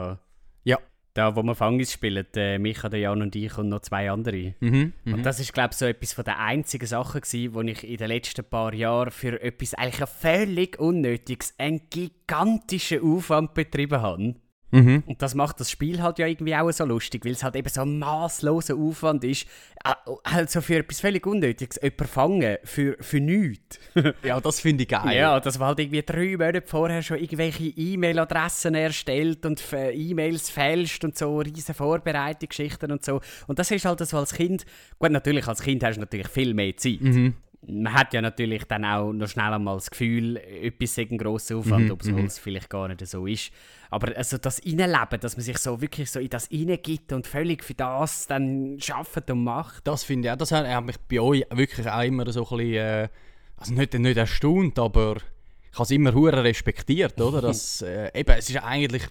Da, 1.15 1.37
wo 1.37 1.43
wir 1.43 1.55
Fangis 1.55 1.93
spielen, 1.93 2.27
äh, 2.37 2.59
Micha, 2.59 2.89
der 2.89 3.01
Jan 3.01 3.21
und 3.21 3.37
ich 3.37 3.59
und 3.59 3.69
noch 3.69 3.81
zwei 3.81 4.11
andere. 4.11 4.55
Mhm. 4.61 4.95
Und 5.05 5.27
das 5.27 5.41
ist, 5.41 5.53
glaube 5.53 5.71
ich, 5.73 5.77
so 5.77 5.85
etwas 5.85 6.15
von 6.15 6.25
der 6.25 6.39
einzigen 6.39 6.87
Sachen 6.87 7.21
gewesen, 7.21 7.53
wo 7.53 7.61
ich 7.61 7.85
in 7.85 7.99
den 7.99 8.09
letzten 8.09 8.45
paar 8.45 8.73
Jahren 8.73 9.11
für 9.11 9.43
etwas 9.43 9.75
eigentlich 9.75 10.09
völlig 10.09 10.79
unnötiges, 10.79 11.55
einen 11.59 11.83
gigantischen 11.91 13.03
Aufwand 13.03 13.53
betrieben 13.53 14.01
habe. 14.01 14.37
Mhm. 14.73 15.03
Und 15.07 15.23
das 15.23 15.35
macht 15.35 15.61
das 15.61 15.71
Spiel 15.71 16.03
halt 16.03 16.19
ja 16.19 16.27
irgendwie 16.27 16.57
auch 16.57 16.71
so 16.73 16.85
lustig, 16.85 17.25
weil 17.25 17.33
es 17.33 17.45
halt 17.45 17.55
eben 17.57 17.69
so 17.69 17.83
ein 17.83 17.99
maßloser 17.99 18.75
Aufwand 18.75 19.23
ist. 19.25 19.47
Äh, 19.85 19.93
Also 20.25 20.61
für 20.61 20.77
etwas 20.77 21.01
völlig 21.01 21.27
Unnötiges, 21.27 21.79
jemanden 21.83 22.07
fangen 22.07 22.57
für, 22.65 22.97
für 23.01 23.21
nichts. 23.21 23.79
Ja, 24.25 24.41
das 24.41 24.61
finde 24.61 24.83
ich 24.85 24.89
geil. 24.89 25.17
Ja, 25.17 25.39
dass 25.41 25.59
man 25.59 25.69
halt 25.69 25.81
irgendwie 25.81 26.03
drei 26.03 26.33
Monate 26.33 26.63
vorher 26.67 27.03
schon 27.03 27.19
irgendwelche 27.19 27.65
E-Mail-Adressen 27.65 28.75
erstellt 28.75 29.45
und 29.47 29.63
E-Mails 29.73 30.51
fälscht 30.51 31.05
und 31.05 31.17
so, 31.17 31.39
riesen 31.39 31.75
Vorbereitungsgeschichten 31.75 32.91
und 32.91 33.05
so. 33.05 33.21
Und 33.47 33.59
das 33.59 33.71
ist 33.71 33.85
halt 33.85 34.01
so 34.01 34.17
als 34.17 34.33
Kind, 34.35 34.65
gut, 34.99 35.11
natürlich 35.11 35.47
als 35.47 35.63
Kind 35.63 35.85
hast 35.85 35.97
du 35.97 36.01
natürlich 36.01 36.29
viel 36.29 36.55
mehr 36.55 36.77
Zeit. 36.77 37.01
Man 37.65 37.93
hat 37.95 38.13
ja 38.13 38.21
natürlich 38.21 38.65
dann 38.65 38.85
auch 38.85 39.13
noch 39.13 39.29
schnell 39.29 39.53
einmal 39.53 39.77
das 39.77 39.91
Gefühl, 39.91 40.37
etwas 40.37 40.95
sei 40.97 41.07
ein 41.11 41.19
grosser 41.19 41.57
Aufwand, 41.57 41.91
obwohl 41.93 42.25
es 42.25 42.39
vielleicht 42.39 42.69
gar 42.71 42.89
nicht 42.89 43.07
so 43.07 43.27
ist. 43.27 43.53
Aber 43.93 44.17
also 44.17 44.39
das 44.39 44.59
Innenleben, 44.61 45.21
dass 45.21 45.37
man 45.37 45.45
sich 45.45 45.59
so 45.59 45.83
wirklich 45.83 46.11
so 46.11 46.19
in 46.19 46.31
das 46.31 46.47
hineingibt 46.49 47.13
und 47.13 47.27
völlig 47.27 47.63
für 47.63 47.75
das 47.75 48.27
dann 48.27 48.79
schafft 48.81 49.31
und 49.31 49.45
macht. 49.45 49.87
Das 49.87 50.03
finde 50.03 50.29
ich 50.29 50.33
auch, 50.33 50.39
das 50.39 50.51
hat 50.51 50.67
hat 50.67 50.85
mich 50.85 50.97
bei 51.11 51.21
euch 51.21 51.45
wirklich 51.51 51.87
auch 51.89 52.01
immer 52.03 52.31
so 52.33 52.41
ein 52.49 52.57
bisschen, 52.57 52.75
äh, 52.75 53.09
also 53.59 53.75
nicht, 53.75 53.93
nicht 53.93 54.17
erstaunt, 54.17 54.79
aber 54.79 55.17
ich 55.71 55.75
habe 55.79 55.83
es 55.85 55.91
immer 55.91 56.15
hure 56.15 56.43
respektiert, 56.43 57.21
oder? 57.21 57.43
Das, 57.49 57.83
äh, 57.83 58.11
eben, 58.19 58.31
es 58.39 58.49
ist 58.49 58.57
eigentlich 58.65 59.03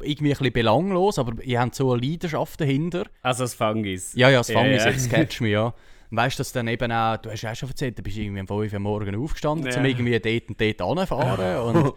irgendwie 0.00 0.30
ein 0.32 0.38
bisschen 0.38 0.52
belanglos, 0.54 1.18
aber 1.18 1.42
ihr 1.44 1.60
habt 1.60 1.74
so 1.74 1.92
eine 1.92 2.00
Leidenschaft 2.06 2.58
dahinter. 2.58 3.04
Also 3.20 3.44
das 3.44 3.52
Fangis. 3.52 4.14
Ja, 4.14 4.30
ja, 4.30 4.38
das 4.38 4.48
Ja, 4.48 4.58
fange 4.58 4.76
ich 4.76 4.82
ja. 4.82 4.90
jetzt, 4.92 5.10
catch 5.12 5.40
me, 5.42 5.48
ja. 5.48 5.74
Weißt 6.10 6.38
du, 6.38 6.40
dass 6.40 6.52
dann 6.52 6.68
eben 6.68 6.90
auch, 6.90 7.18
du 7.18 7.30
hast 7.30 7.42
ja 7.42 7.50
auch 7.52 7.56
schon 7.56 7.68
erzählt, 7.68 7.98
du 7.98 8.02
bist 8.02 8.16
irgendwie 8.16 8.40
um 8.40 8.46
5 8.46 8.72
Uhr 8.72 8.78
morgens 8.78 9.14
aufgestanden, 9.18 9.70
Ja. 9.70 9.78
um 9.78 9.84
irgendwie 9.84 10.18
dort 10.18 10.48
und 10.48 10.58
dort 10.60 10.80
anzufahren 11.00 11.58
und 11.84 11.94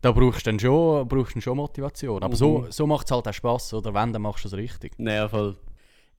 da 0.00 0.12
brauchst 0.12 0.46
du 0.46 0.50
dann 0.50 0.60
schon, 0.60 1.08
brauchst 1.08 1.34
dann 1.34 1.42
schon 1.42 1.56
Motivation. 1.56 2.22
Aber 2.22 2.36
so, 2.36 2.66
so 2.70 2.86
macht 2.86 3.06
es 3.06 3.12
halt 3.12 3.26
auch 3.26 3.32
Spass, 3.32 3.74
oder 3.74 3.92
wenn, 3.94 4.12
dann 4.12 4.22
machst 4.22 4.44
du 4.44 4.48
es 4.48 4.54
richtig. 4.54 4.92
Ja, 4.98 5.28
voll. 5.28 5.56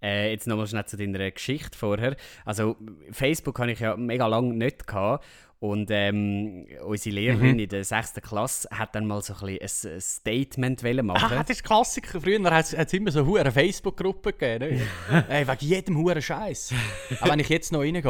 Äh, 0.02 0.32
jetzt 0.32 0.48
nochmal 0.48 0.68
schnell 0.68 0.86
zu 0.86 0.98
deiner 0.98 1.30
Geschichte 1.32 1.78
vorher. 1.78 2.16
Also, 2.46 2.78
Facebook 3.12 3.60
habe 3.60 3.72
ich 3.72 3.80
ja 3.80 3.98
mega 3.98 4.28
lange 4.28 4.54
nicht 4.54 4.88
gehabt. 4.88 5.26
Und 5.62 5.90
ähm, 5.92 6.66
unsere 6.86 7.16
Lehrerin 7.16 7.54
Mhm. 7.56 7.60
in 7.60 7.70
der 7.70 7.84
6. 7.84 8.14
Klasse 8.22 8.70
hat 8.72 8.96
dann 8.96 9.06
mal 9.06 9.22
so 9.22 9.34
ein, 9.34 9.58
bisschen 9.58 9.94
ein, 9.94 10.00
Statement 10.00 10.84
wollen 10.86 11.06
machen. 11.06 11.38
Ah, 11.38 11.44
das 11.44 11.58
ist 11.58 11.66
Klassiker. 11.66 12.22
Früher 12.22 12.42
hat 12.50 12.74
es 12.74 12.94
immer 12.94 13.12
so 13.12 13.26
hure 13.26 13.52
Facebook-Gruppen 13.52 14.32
gegeben. 14.38 14.80
Ne? 15.12 15.26
Ey, 15.30 15.46
wegen 15.46 15.66
jedem 15.66 15.98
huren 15.98 16.22
Scheiß. 16.22 16.74
Aber 17.20 17.32
wenn 17.32 17.40
ich 17.40 17.50
jetzt 17.50 17.74
noch 17.74 17.82
reingehe, 17.82 18.02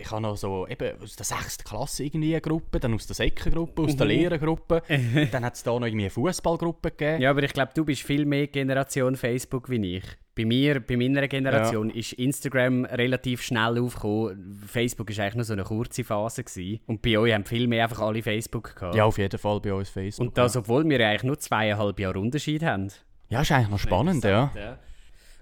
ich 0.00 0.10
habe 0.10 0.20
noch 0.20 0.36
so 0.36 0.66
eben 0.66 1.00
aus 1.00 1.14
der 1.14 1.26
6. 1.26 1.58
Klasse 1.58 2.02
irgendwie 2.02 2.32
eine 2.32 2.40
Gruppe, 2.40 2.80
dann 2.80 2.94
aus 2.94 3.06
der 3.06 3.14
Säckengruppe, 3.14 3.82
aus 3.82 3.96
der 3.96 4.06
Lehrergruppe. 4.06 4.82
dann 5.30 5.44
hat 5.44 5.54
es 5.54 5.62
da 5.62 5.78
noch 5.78 5.86
irgendwie 5.86 6.06
eine 6.06 6.10
Fußballgruppe 6.10 6.90
gegeben. 6.90 7.22
Ja, 7.22 7.30
aber 7.30 7.44
ich 7.44 7.52
glaube, 7.52 7.70
du 7.72 7.84
bist 7.84 8.02
viel 8.02 8.24
mehr 8.24 8.48
Generation 8.48 9.14
Facebook 9.14 9.70
wie 9.70 9.98
ich. 9.98 10.04
Bei 10.36 10.44
mir, 10.44 10.80
bei 10.80 10.96
meiner 10.98 11.26
Generation, 11.28 11.88
ist 11.88 12.12
Instagram 12.12 12.84
relativ 12.84 13.40
schnell 13.40 13.78
aufgekommen. 13.80 14.60
Facebook 14.66 15.08
war 15.16 15.24
eigentlich 15.24 15.34
nur 15.34 15.44
so 15.44 15.54
eine 15.54 15.64
kurze 15.64 16.04
Phase. 16.04 16.44
Gewesen. 16.44 16.80
Und 16.86 17.00
bei 17.00 17.18
euch 17.18 17.32
haben 17.32 17.44
viel 17.46 17.66
mehr 17.66 17.84
einfach 17.84 18.00
alle 18.00 18.22
Facebook 18.22 18.76
gehabt. 18.76 18.94
Ja, 18.94 19.04
auf 19.04 19.16
jeden 19.16 19.38
Fall 19.38 19.60
bei 19.60 19.72
uns 19.72 19.88
Facebook. 19.88 20.28
Und 20.28 20.36
das, 20.36 20.54
obwohl 20.56 20.86
wir 20.88 21.00
ja 21.00 21.08
eigentlich 21.08 21.22
nur 21.22 21.38
zweieinhalb 21.38 21.98
Jahre 21.98 22.18
Unterschied 22.18 22.62
haben. 22.62 22.88
ja, 23.30 23.40
ist 23.40 23.50
eigentlich 23.50 23.70
noch 23.70 23.78
spannend, 23.78 24.24
ja. 24.24 24.52
Ja. 24.54 24.78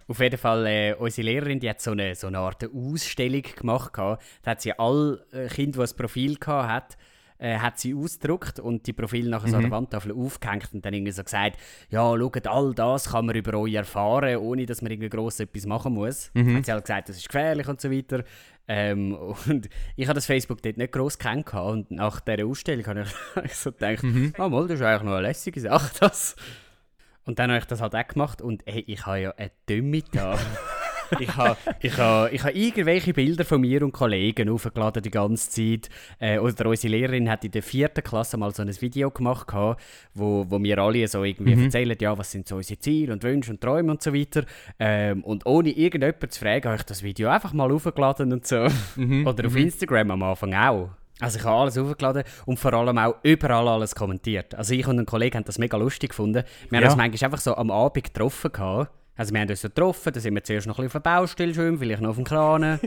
Auf 0.07 0.20
jeden 0.20 0.38
Fall, 0.38 0.66
äh, 0.66 0.95
unsere 0.95 1.26
Lehrerin 1.26 1.59
die 1.59 1.68
hat 1.68 1.80
so 1.80 1.92
eine, 1.92 2.14
so 2.14 2.26
eine 2.26 2.38
Art 2.38 2.64
Ausstellung 2.72 3.42
gemacht. 3.42 3.92
gehabt. 3.92 4.22
Da 4.42 4.53
hat 4.53 4.61
sie 4.61 4.78
alle 4.78 5.24
äh, 5.32 5.49
Kinder, 5.49 5.84
die 5.84 5.90
ein 5.90 5.97
Profil 5.97 6.36
gehabt 6.36 6.68
hat, 6.68 6.97
äh, 7.39 7.59
hat 7.59 7.78
sie 7.78 7.95
ausgedruckt 7.95 8.61
und 8.61 8.87
die 8.87 8.93
Profile 8.93 9.28
nachher 9.28 9.49
so 9.49 9.57
an 9.57 9.62
der 9.62 9.70
Wandtafel 9.70 10.12
aufgehängt 10.12 10.70
und 10.72 10.85
dann 10.85 10.95
irgendwie 10.95 11.12
so 11.12 11.24
gesagt, 11.24 11.59
ja, 11.91 12.16
schaut, 12.16 12.47
all 12.47 12.74
das 12.74 13.11
kann 13.11 13.26
man 13.26 13.37
über 13.37 13.59
euch 13.59 13.74
erfahren, 13.74 14.37
ohne 14.37 14.66
dass 14.66 14.82
man 14.82 14.93
irgendwie 14.93 15.09
gross 15.09 15.41
etwas 15.41 15.66
machen 15.66 15.95
muss. 15.95 16.30
Hat 16.35 16.66
sie 16.66 16.72
halt 16.72 16.85
gesagt, 16.85 17.09
das 17.09 17.16
ist 17.16 17.28
gefährlich 17.28 17.68
und 17.68 17.80
so 17.80 17.91
weiter. 17.91 18.24
Ähm, 18.66 19.14
und 19.49 19.68
ich 19.97 20.07
habe 20.07 20.14
das 20.14 20.26
Facebook 20.26 20.62
dort 20.62 20.76
nicht 20.76 20.93
gross 20.93 21.18
kennt 21.18 21.47
gehabt 21.47 21.70
und 21.70 21.91
nach 21.91 22.20
dieser 22.20 22.47
Ausstellung 22.47 22.87
habe 22.87 23.07
ich, 23.45 23.55
so 23.55 23.72
gedacht, 23.72 24.05
ah 24.39 24.49
mal, 24.49 24.66
das 24.66 24.80
ist 24.80 24.87
eigentlich 24.87 25.03
noch 25.03 25.12
eine 25.12 25.28
lässige 25.28 25.61
Sache, 25.61 25.91
das. 26.01 26.37
Und 27.26 27.39
dann 27.39 27.51
habe 27.51 27.59
ich 27.59 27.66
das 27.66 27.80
halt 27.80 27.95
auch 27.95 28.07
gemacht 28.07 28.43
und 28.43 28.62
hey, 28.66 28.85
ich 28.87 29.07
habe 29.07 29.20
ja 29.20 29.30
eine 29.32 29.51
Dümme 29.68 30.03
da. 30.12 30.39
Ich 31.20 31.36
habe 31.36 31.56
ich 31.80 31.96
ha, 31.98 32.28
ich 32.28 32.42
ha 32.44 32.50
irgendwelche 32.50 33.12
Bilder 33.12 33.44
von 33.44 33.60
mir 33.60 33.82
und 33.82 33.92
Kollegen 33.92 34.48
aufgeladen 34.48 35.02
die 35.02 35.10
ganze 35.10 35.50
Zeit. 35.50 35.88
Äh, 36.18 36.38
oder 36.38 36.66
unsere 36.68 36.90
Lehrerin 36.94 37.30
hat 37.30 37.44
in 37.44 37.50
der 37.50 37.62
vierten 37.62 38.02
Klasse 38.02 38.36
mal 38.36 38.54
so 38.54 38.62
ein 38.62 38.80
Video 38.80 39.10
gemacht, 39.10 39.46
gehabt, 39.46 39.80
wo, 40.14 40.44
wo 40.48 40.62
wir 40.62 40.78
alle 40.78 41.06
so 41.08 41.24
irgendwie 41.24 41.64
erzählen, 41.64 41.96
ja, 42.00 42.16
was 42.16 42.30
sind 42.30 42.48
so 42.48 42.56
unsere 42.56 42.78
Ziele 42.78 43.12
und 43.12 43.22
Wünsche 43.22 43.50
und 43.52 43.60
Träume 43.60 43.90
und 43.92 44.02
so 44.02 44.12
weiter. 44.14 44.44
Ähm, 44.78 45.22
und 45.24 45.46
ohne 45.46 45.70
irgendjemanden 45.70 46.30
zu 46.30 46.40
fragen, 46.40 46.64
habe 46.68 46.76
ich 46.76 46.82
das 46.84 47.02
Video 47.02 47.28
einfach 47.28 47.52
mal 47.52 47.70
aufgeladen 47.72 48.32
und 48.32 48.46
so. 48.46 48.56
oder 49.26 49.46
auf 49.46 49.56
Instagram 49.56 50.10
am 50.10 50.22
Anfang 50.22 50.54
auch. 50.54 50.90
Also 51.20 51.38
ich 51.38 51.44
habe 51.44 51.56
alles 51.56 51.78
aufgeladen 51.78 52.24
und 52.44 52.58
vor 52.58 52.72
allem 52.74 52.98
auch 52.98 53.14
überall 53.22 53.68
alles 53.68 53.94
kommentiert. 53.94 54.52
Also 54.56 54.74
ich 54.74 54.86
und 54.88 54.98
ein 54.98 55.06
Kollege 55.06 55.38
haben 55.38 55.44
das 55.44 55.58
mega 55.58 55.76
lustig 55.76 56.10
gefunden. 56.10 56.42
Wir 56.70 56.78
haben 56.78 56.84
Ja. 56.84 56.90
uns 56.90 56.96
manchmal 56.96 57.26
einfach 57.28 57.40
so 57.40 57.54
am 57.56 57.70
Abend 57.70 58.02
getroffen. 58.04 58.50
Gehabt. 58.52 58.90
Also 59.16 59.32
wir 59.32 59.40
haben 59.40 59.48
uns 59.48 59.60
so 59.60 59.68
getroffen, 59.68 60.12
da 60.12 60.18
sind 60.18 60.34
wir 60.34 60.42
zuerst 60.42 60.66
noch 60.66 60.78
ein 60.78 60.86
bisschen 60.86 60.98
auf 60.98 61.02
der 61.04 61.10
Baustelle 61.10 61.54
schwimmen, 61.54 61.78
vielleicht 61.78 62.02
noch 62.02 62.10
auf 62.10 62.16
dem 62.16 62.24
Kran. 62.24 62.60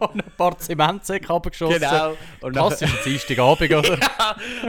noch 0.00 0.14
ein 0.14 0.22
paar 0.36 0.56
Zementsäcke 0.58 1.28
abgeschossen. 1.32 1.80
Genau. 1.80 2.16
Und 2.42 2.52
Klassischer 2.52 2.96
Dienstagabend, 3.04 3.72
oder? 3.74 3.98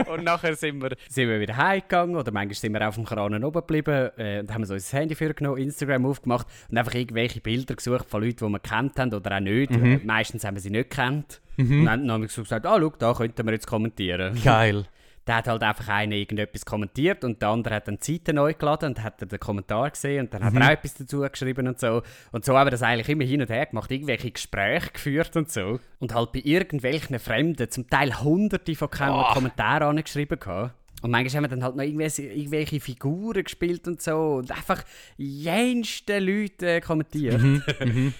und 0.08 0.24
nachher 0.24 0.56
sind 0.56 0.82
wir, 0.82 0.96
sind 1.08 1.28
wir 1.28 1.38
wieder 1.38 1.56
heimgegangen 1.56 2.16
oder 2.16 2.32
manchmal 2.32 2.54
sind 2.54 2.72
wir 2.72 2.88
auf 2.88 2.96
dem 2.96 3.04
Kran 3.04 3.44
oben 3.44 3.60
geblieben 3.60 4.10
äh, 4.16 4.40
und 4.40 4.52
haben 4.52 4.62
uns 4.62 4.70
unser 4.70 4.98
Handy 4.98 5.14
vorgenommen, 5.14 5.58
Instagram 5.58 6.06
aufgemacht 6.06 6.48
und 6.70 6.76
einfach 6.76 6.94
irgendwelche 6.94 7.40
Bilder 7.40 7.76
gesucht 7.76 8.06
von 8.08 8.22
Leuten, 8.24 8.44
die 8.44 8.52
wir 8.52 8.58
kennt 8.58 8.98
haben 8.98 9.14
oder 9.14 9.36
auch 9.36 9.40
nicht. 9.40 9.70
Äh, 9.70 10.00
Meistens 10.04 10.44
haben 10.44 10.56
wir 10.56 10.60
sie 10.60 10.70
nicht 10.70 10.90
kennt. 10.90 11.40
Und 11.58 11.84
dann 11.84 12.10
haben 12.10 12.22
wir 12.22 12.28
so 12.28 12.42
gesagt, 12.42 12.66
ah, 12.66 12.78
schau, 12.78 12.92
da 12.98 13.14
könnten 13.14 13.46
wir 13.46 13.52
jetzt 13.52 13.66
kommentieren. 13.66 14.38
Geil. 14.42 14.86
Da 15.26 15.38
hat 15.38 15.48
halt 15.48 15.62
einfach 15.62 15.88
einer 15.88 16.14
irgendetwas 16.14 16.64
kommentiert 16.64 17.24
und 17.24 17.42
der 17.42 17.48
andere 17.48 17.74
hat 17.74 17.88
dann 17.88 17.98
die 17.98 18.12
Seite 18.12 18.32
neu 18.32 18.54
geladen 18.54 18.90
und 18.90 19.02
hat 19.02 19.20
den 19.20 19.40
Kommentar 19.40 19.90
gesehen 19.90 20.26
und 20.26 20.32
dann 20.32 20.44
hat 20.44 20.54
er 20.54 20.66
auch 20.66 20.70
etwas 20.70 20.94
dazu 20.94 21.20
geschrieben 21.20 21.66
und 21.66 21.80
so. 21.80 22.02
Und 22.30 22.44
so 22.44 22.56
haben 22.56 22.66
wir 22.66 22.70
das 22.70 22.82
eigentlich 22.82 23.08
immer 23.08 23.24
hin 23.24 23.40
und 23.40 23.50
her 23.50 23.66
gemacht, 23.66 23.90
irgendwelche 23.90 24.30
Gespräche 24.30 24.92
geführt 24.92 25.36
und 25.36 25.50
so. 25.50 25.80
Und 25.98 26.14
halt 26.14 26.30
bei 26.30 26.40
irgendwelchen 26.44 27.18
Fremden, 27.18 27.68
zum 27.70 27.90
Teil 27.90 28.18
hunderte 28.20 28.76
von 28.76 28.88
Kom 28.88 29.24
Kommentaren 29.34 29.98
angeschrieben 29.98 30.38
gehabt. 30.38 30.74
Und 31.02 31.10
manchmal 31.10 31.36
haben 31.36 31.44
wir 31.44 31.48
dann 31.48 31.64
halt 31.64 31.76
noch 31.76 31.84
irgendwelche, 31.84 32.22
irgendwelche 32.22 32.80
Figuren 32.80 33.44
gespielt 33.44 33.86
und 33.86 34.00
so 34.00 34.36
und 34.36 34.50
einfach 34.50 34.82
jenste 35.16 36.20
Leute 36.20 36.76
äh, 36.76 36.80
kommentiert. 36.80 37.40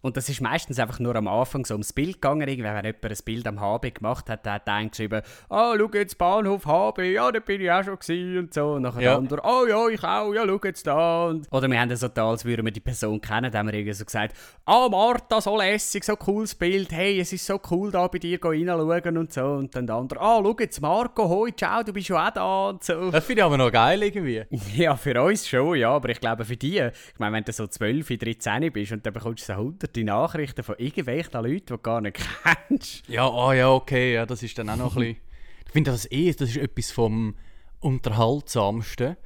Und 0.00 0.16
das 0.16 0.28
ist 0.28 0.40
meistens 0.40 0.78
einfach 0.78 1.00
nur 1.00 1.16
am 1.16 1.26
Anfang 1.26 1.64
so 1.64 1.74
ums 1.74 1.92
Bild 1.92 2.14
gegangen. 2.14 2.46
Irgendwie, 2.48 2.62
wenn 2.68 2.84
jemand 2.84 3.04
ein 3.04 3.16
Bild 3.24 3.46
am 3.48 3.60
HB 3.60 3.94
gemacht 3.94 4.30
hat, 4.30 4.46
dann 4.46 4.54
hat 4.54 4.68
einer 4.68 4.88
geschrieben, 4.88 5.22
«Ah, 5.48 5.74
schau 5.76 5.88
jetzt 5.92 6.16
Bahnhof 6.18 6.66
HB, 6.66 6.98
ja, 7.14 7.32
da 7.32 7.40
bin 7.40 7.60
ich 7.60 7.70
auch 7.70 7.82
schon 7.82 7.98
gewesen» 7.98 8.38
und 8.38 8.54
so. 8.54 8.72
Und 8.74 8.82
nachher 8.82 9.00
Ja. 9.02 9.10
der 9.10 9.18
andere, 9.18 9.40
«Oh 9.44 9.66
ja, 9.66 9.88
ich 9.88 10.04
auch, 10.04 10.32
ja, 10.32 10.44
schau 10.46 10.60
jetzt 10.64 10.86
da». 10.86 11.26
Und 11.26 11.48
Oder 11.50 11.68
wir 11.68 11.80
haben 11.80 11.88
das 11.88 12.00
so 12.00 12.08
da, 12.08 12.30
als 12.30 12.44
würden 12.44 12.64
wir 12.64 12.72
die 12.72 12.80
Person 12.80 13.20
kennen, 13.20 13.52
haben 13.52 13.66
wir 13.66 13.74
irgendwie 13.74 13.92
so 13.92 14.04
gesagt, 14.04 14.36
«Ah, 14.64 14.88
Martha, 14.88 15.40
so 15.40 15.56
lässig, 15.58 16.04
so 16.04 16.14
cooles 16.14 16.54
Bild, 16.54 16.92
hey, 16.92 17.18
es 17.20 17.32
ist 17.32 17.44
so 17.46 17.60
cool 17.70 17.90
da 17.90 18.06
bei 18.06 18.18
dir 18.18 18.38
reinschauen» 18.42 19.18
und 19.18 19.32
so. 19.32 19.44
Und 19.44 19.74
dann 19.74 19.86
der 19.86 19.96
andere, 19.96 20.20
«Ah, 20.20 20.40
schau 20.42 20.56
jetzt 20.60 20.80
Marco, 20.80 21.28
hoi, 21.28 21.50
ciao, 21.56 21.82
du 21.82 21.92
bist 21.92 22.06
schon 22.06 22.16
auch 22.18 22.30
da» 22.30 22.68
und 22.68 22.84
so. 22.84 23.10
Das 23.10 23.24
finde 23.24 23.40
ich 23.40 23.44
aber 23.44 23.56
noch 23.58 23.72
geil 23.72 24.00
irgendwie. 24.02 24.44
Ja, 24.78 24.94
für 24.96 25.20
uns 25.22 25.48
schon, 25.48 25.76
ja, 25.76 25.90
aber 25.90 26.10
ich 26.10 26.20
glaube 26.20 26.44
für 26.44 26.56
die, 26.56 26.78
ich 26.78 27.18
meine, 27.18 27.34
wenn 27.36 27.42
du 27.44 27.52
so 27.52 27.66
12, 27.66 28.06
13 28.16 28.70
bist 28.72 28.92
und 28.92 29.04
dann 29.04 29.12
bekommst 29.12 29.48
du 29.48 29.52
so 29.54 29.72
hunderte 29.88 30.04
Nachrichten 30.04 30.62
von 30.62 30.74
irgendwelchen 30.78 31.32
Leuten, 31.42 31.54
die 31.60 31.64
du 31.66 31.78
gar 31.78 32.00
nicht 32.00 32.18
kennst. 32.68 33.08
Ja, 33.08 33.28
ah 33.28 33.52
ja, 33.54 33.70
okay, 33.72 34.14
ja, 34.14 34.26
das 34.26 34.42
ist 34.42 34.56
dann 34.58 34.68
auch 34.70 34.76
noch 34.76 34.96
ein 34.96 35.02
bisschen... 35.02 35.16
Ich 35.66 35.72
finde 35.72 35.90
das 35.90 36.10
eh, 36.10 36.32
das 36.32 36.48
ist 36.48 36.56
etwas 36.56 36.90
vom 36.90 37.34
Unterhaltsamsten. 37.80 39.16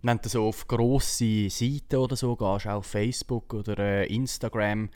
Wenn 0.00 0.18
du 0.18 0.30
so 0.30 0.46
auf 0.48 0.66
grosse 0.66 1.50
Seiten 1.50 1.96
oder 1.96 2.16
so 2.16 2.34
gehst, 2.36 2.66
auch 2.66 2.78
auf 2.78 2.86
Facebook 2.86 3.52
oder 3.52 3.78
äh, 3.78 4.06
Instagram, 4.06 4.88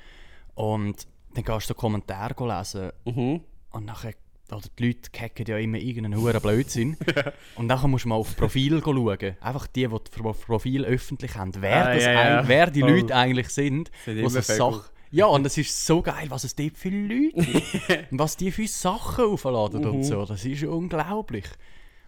und 0.54 1.06
dann 1.34 1.44
gehst 1.44 1.64
du 1.68 1.68
so 1.68 1.74
Kommentare 1.74 2.34
lesen 2.58 2.90
und 3.04 3.84
nachher... 3.84 4.14
Oder 4.50 4.62
die 4.78 4.86
Leute 4.88 5.10
hacken 5.20 5.46
ja 5.46 5.58
immer 5.58 5.78
irgendeinen 5.78 6.20
hohen 6.20 6.38
Blödsinn. 6.40 6.96
Und 7.56 7.66
dann 7.68 7.90
musst 7.90 8.04
du 8.04 8.10
mal 8.10 8.16
auf 8.16 8.36
Profil 8.36 8.80
schauen. 8.84 9.36
Einfach 9.40 9.66
die, 9.68 9.86
die 9.86 9.88
das 9.88 10.10
Pro- 10.10 10.34
Profil 10.34 10.84
öffentlich 10.84 11.34
haben. 11.34 11.50
Wer, 11.60 11.86
Ah, 11.88 11.94
das 11.94 12.04
ja, 12.04 12.12
ja. 12.12 12.46
wer 12.48 12.70
die. 12.70 12.82
Leute 12.82 13.16
eigentlich 13.16 13.48
sind. 13.48 13.90
Sind 14.04 14.16
wo 14.18 14.26
immer 14.28 14.42
so 14.42 14.70
Vögel. 14.70 14.84
Ja, 15.14 15.26
und 15.26 15.46
es 15.46 15.56
ist 15.56 15.86
so 15.86 16.02
geil, 16.02 16.26
was 16.28 16.42
es 16.42 16.56
dort 16.56 16.76
für 16.76 16.88
Leute 16.88 17.40
gibt. 17.40 18.10
und 18.12 18.18
was 18.18 18.36
die 18.36 18.50
für 18.50 18.66
Sachen 18.66 19.26
aufladen 19.26 19.80
Mhm. 19.82 19.86
und 19.94 20.02
so. 20.02 20.24
Das 20.24 20.44
ist 20.44 20.64
unglaublich. 20.64 21.44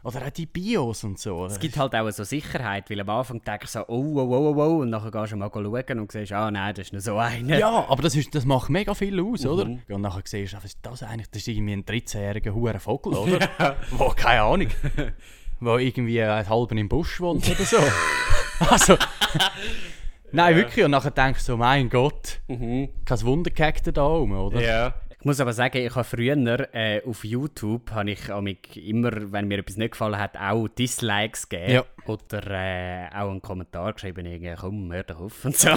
Oder 0.02 0.26
auch 0.26 0.30
die 0.30 0.46
Bios 0.46 1.04
und 1.04 1.18
so. 1.18 1.46
Es 1.46 1.58
gibt 1.60 1.76
halt 1.76 1.94
auch 1.94 2.10
so 2.10 2.24
Sicherheit, 2.24 2.90
weil 2.90 3.00
am 3.00 3.08
Anfang 3.10 3.40
denkst 3.42 3.72
du 3.72 3.78
so, 3.78 3.84
oh, 3.88 4.12
oh, 4.16 4.22
oh, 4.22 4.54
oh, 4.56 4.60
oh, 4.60 4.80
und 4.82 4.90
nachher 4.90 5.10
gehst 5.12 5.32
du 5.32 5.36
mal 5.36 5.50
schauen 5.52 6.00
und 6.00 6.10
siehst, 6.12 6.32
ah 6.32 6.50
nein, 6.50 6.74
das 6.74 6.86
ist 6.86 6.92
nur 6.92 7.00
so 7.02 7.16
einer. 7.16 7.58
Ja, 7.58 7.86
aber 7.88 8.02
das, 8.02 8.14
ist, 8.16 8.34
das 8.34 8.44
macht 8.44 8.70
mega 8.70 8.94
viel 8.94 9.20
aus, 9.20 9.42
Mhm. 9.44 9.50
oder? 9.50 9.64
Und 9.88 10.00
nachher 10.02 10.22
siehst 10.24 10.52
du, 10.52 10.56
was 10.56 10.64
ist 10.64 10.78
das 10.82 11.02
eigentlich? 11.04 11.28
Das 11.30 11.42
ist 11.42 11.48
irgendwie 11.48 11.74
ein 11.74 11.84
13-jähriger 11.84 12.52
huren 12.54 12.80
Vogel, 12.80 13.14
oder? 13.16 13.76
Wo, 13.92 14.08
keine 14.10 14.42
Ahnung. 14.42 14.68
Wo 15.60 15.76
irgendwie 15.78 16.22
einen 16.22 16.48
halben 16.48 16.76
im 16.78 16.88
Busch 16.88 17.20
wohnt 17.20 17.48
oder 17.48 17.64
so. 17.64 17.78
also... 18.68 18.96
Nein, 20.32 20.56
wirklich. 20.56 20.84
Und 20.84 20.90
nachher 20.90 21.10
denkst 21.10 21.40
du 21.40 21.52
so, 21.52 21.56
mein 21.56 21.88
Gott, 21.88 22.40
kein 22.48 23.22
Wunder 23.22 23.50
gehackt 23.50 23.96
da 23.96 24.06
oben, 24.06 24.36
oder? 24.36 24.58
Mhm. 24.58 24.64
Ja. 24.64 24.94
Ich 25.26 25.28
muss 25.28 25.40
aber 25.40 25.54
sagen, 25.54 25.78
ich 25.78 25.96
habe 25.96 26.04
früher 26.04 26.72
äh, 26.72 27.02
auf 27.04 27.24
YouTube 27.24 27.90
habe 27.90 28.12
ich 28.12 28.76
immer, 28.76 29.32
wenn 29.32 29.48
mir 29.48 29.58
etwas 29.58 29.76
nicht 29.76 29.90
gefallen 29.90 30.20
hat, 30.20 30.36
auch 30.36 30.68
Dislikes 30.68 31.48
gegeben. 31.48 31.72
Ja. 31.72 31.84
Oder 32.06 32.48
äh, 32.48 33.08
auch 33.12 33.32
einen 33.32 33.42
Kommentar 33.42 33.94
geschrieben, 33.94 34.24
irgendwie, 34.24 34.54
komm, 34.56 34.92
hör 34.92 35.02
doch 35.02 35.18
auf 35.18 35.44
und 35.44 35.56
so. 35.56 35.70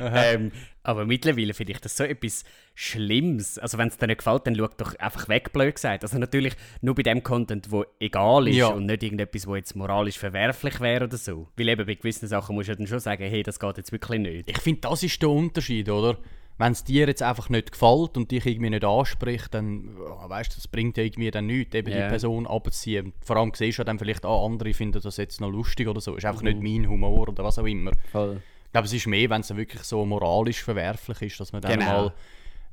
ähm, 0.00 0.52
aber 0.84 1.04
mittlerweile 1.04 1.52
finde 1.52 1.72
ich 1.72 1.80
das 1.80 1.96
so 1.96 2.04
etwas 2.04 2.44
Schlimmes. 2.76 3.58
Also 3.58 3.76
wenn 3.76 3.88
es 3.88 3.98
dir 3.98 4.06
nicht 4.06 4.18
gefällt, 4.18 4.46
dann 4.46 4.54
schau 4.54 4.68
doch 4.76 4.94
einfach 5.00 5.28
weg, 5.28 5.52
blöd 5.52 5.74
gesagt. 5.74 6.04
Also 6.04 6.18
natürlich 6.18 6.54
nur 6.80 6.94
bei 6.94 7.02
dem 7.02 7.24
Content, 7.24 7.72
wo 7.72 7.84
egal 7.98 8.46
ist 8.46 8.54
Ja. 8.54 8.68
und 8.68 8.86
nicht 8.86 9.02
irgendetwas, 9.02 9.48
wo 9.48 9.56
jetzt 9.56 9.74
moralisch 9.74 10.16
verwerflich 10.16 10.78
wäre 10.78 11.06
oder 11.06 11.16
so. 11.16 11.48
Weil 11.56 11.70
eben 11.70 11.86
bei 11.86 11.94
gewissen 11.94 12.28
Sachen 12.28 12.54
musst 12.54 12.68
du 12.68 12.76
dann 12.76 12.86
schon 12.86 13.00
sagen, 13.00 13.24
hey, 13.24 13.42
das 13.42 13.58
geht 13.58 13.78
jetzt 13.78 13.90
wirklich 13.90 14.20
nicht. 14.20 14.48
Ich 14.48 14.58
finde, 14.58 14.82
das 14.82 15.02
ist 15.02 15.20
der 15.20 15.30
Unterschied, 15.30 15.88
oder? 15.88 16.18
Wenn 16.62 16.72
es 16.72 16.84
dir 16.84 17.06
jetzt 17.08 17.22
einfach 17.22 17.48
nicht 17.48 17.72
gefällt 17.72 18.16
und 18.16 18.30
dich 18.30 18.46
irgendwie 18.46 18.70
nicht 18.70 18.84
anspricht, 18.84 19.52
dann 19.52 19.96
ja, 19.98 20.28
weißt 20.30 20.56
das 20.56 20.68
bringt 20.68 20.96
ja 20.96 21.02
irgendwie 21.02 21.30
dann 21.30 21.46
nichts, 21.46 21.74
eben 21.74 21.90
Ja. 21.90 22.04
die 22.04 22.08
Person 22.10 22.46
abzuziehen. 22.46 23.12
Vor 23.20 23.36
allem 23.36 23.50
siehst 23.54 23.78
du 23.78 23.82
ja 23.82 23.84
dann 23.84 23.98
vielleicht, 23.98 24.24
ah, 24.24 24.44
andere 24.44 24.72
finden 24.72 25.00
das 25.02 25.16
jetzt 25.16 25.40
noch 25.40 25.50
lustig 25.50 25.88
oder 25.88 26.00
so. 26.00 26.14
Ist 26.14 26.24
einfach 26.24 26.42
Mhm. 26.42 26.60
nicht 26.60 26.82
mein 26.82 26.88
Humor 26.90 27.28
oder 27.28 27.42
was 27.42 27.58
auch 27.58 27.64
immer. 27.66 27.90
Voll. 28.12 28.40
Ich 28.66 28.72
glaube, 28.72 28.86
es 28.86 28.92
ist 28.92 29.06
mehr, 29.06 29.28
wenn 29.28 29.40
es 29.40 29.54
wirklich 29.56 29.82
so 29.82 30.04
moralisch 30.06 30.62
verwerflich 30.62 31.20
ist, 31.22 31.40
dass 31.40 31.52
man 31.52 31.62
dann 31.62 31.78
Genau. 31.80 31.86
mal 32.04 32.12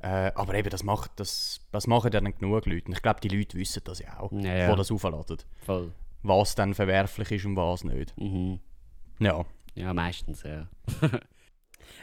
Äh, 0.01 0.31
aber 0.35 0.53
eben, 0.53 0.69
das, 0.69 0.83
macht, 0.83 1.11
das, 1.17 1.59
das 1.73 1.85
machen 1.87 2.09
dann 2.11 2.23
genug 2.23 2.65
Leute. 2.67 2.85
Und 2.85 2.93
ich 2.93 3.01
glaube, 3.01 3.19
die 3.19 3.27
Leute 3.27 3.57
wissen 3.57 3.81
das 3.83 3.99
ja 3.99 4.17
auch, 4.19 4.31
Ja, 4.31 4.55
ja. 4.55 4.75
das 4.75 4.91
aufladen. 4.91 5.37
Voll. 5.65 5.91
Was 6.23 6.55
dann 6.55 6.73
verwerflich 6.73 7.31
ist 7.31 7.45
und 7.45 7.57
was 7.57 7.83
nicht. 7.83 8.13
Mhm. 8.17 8.59
Ja. 9.19 9.43
Ja, 9.75 9.93
meistens, 9.93 10.43
ja. 10.43 10.67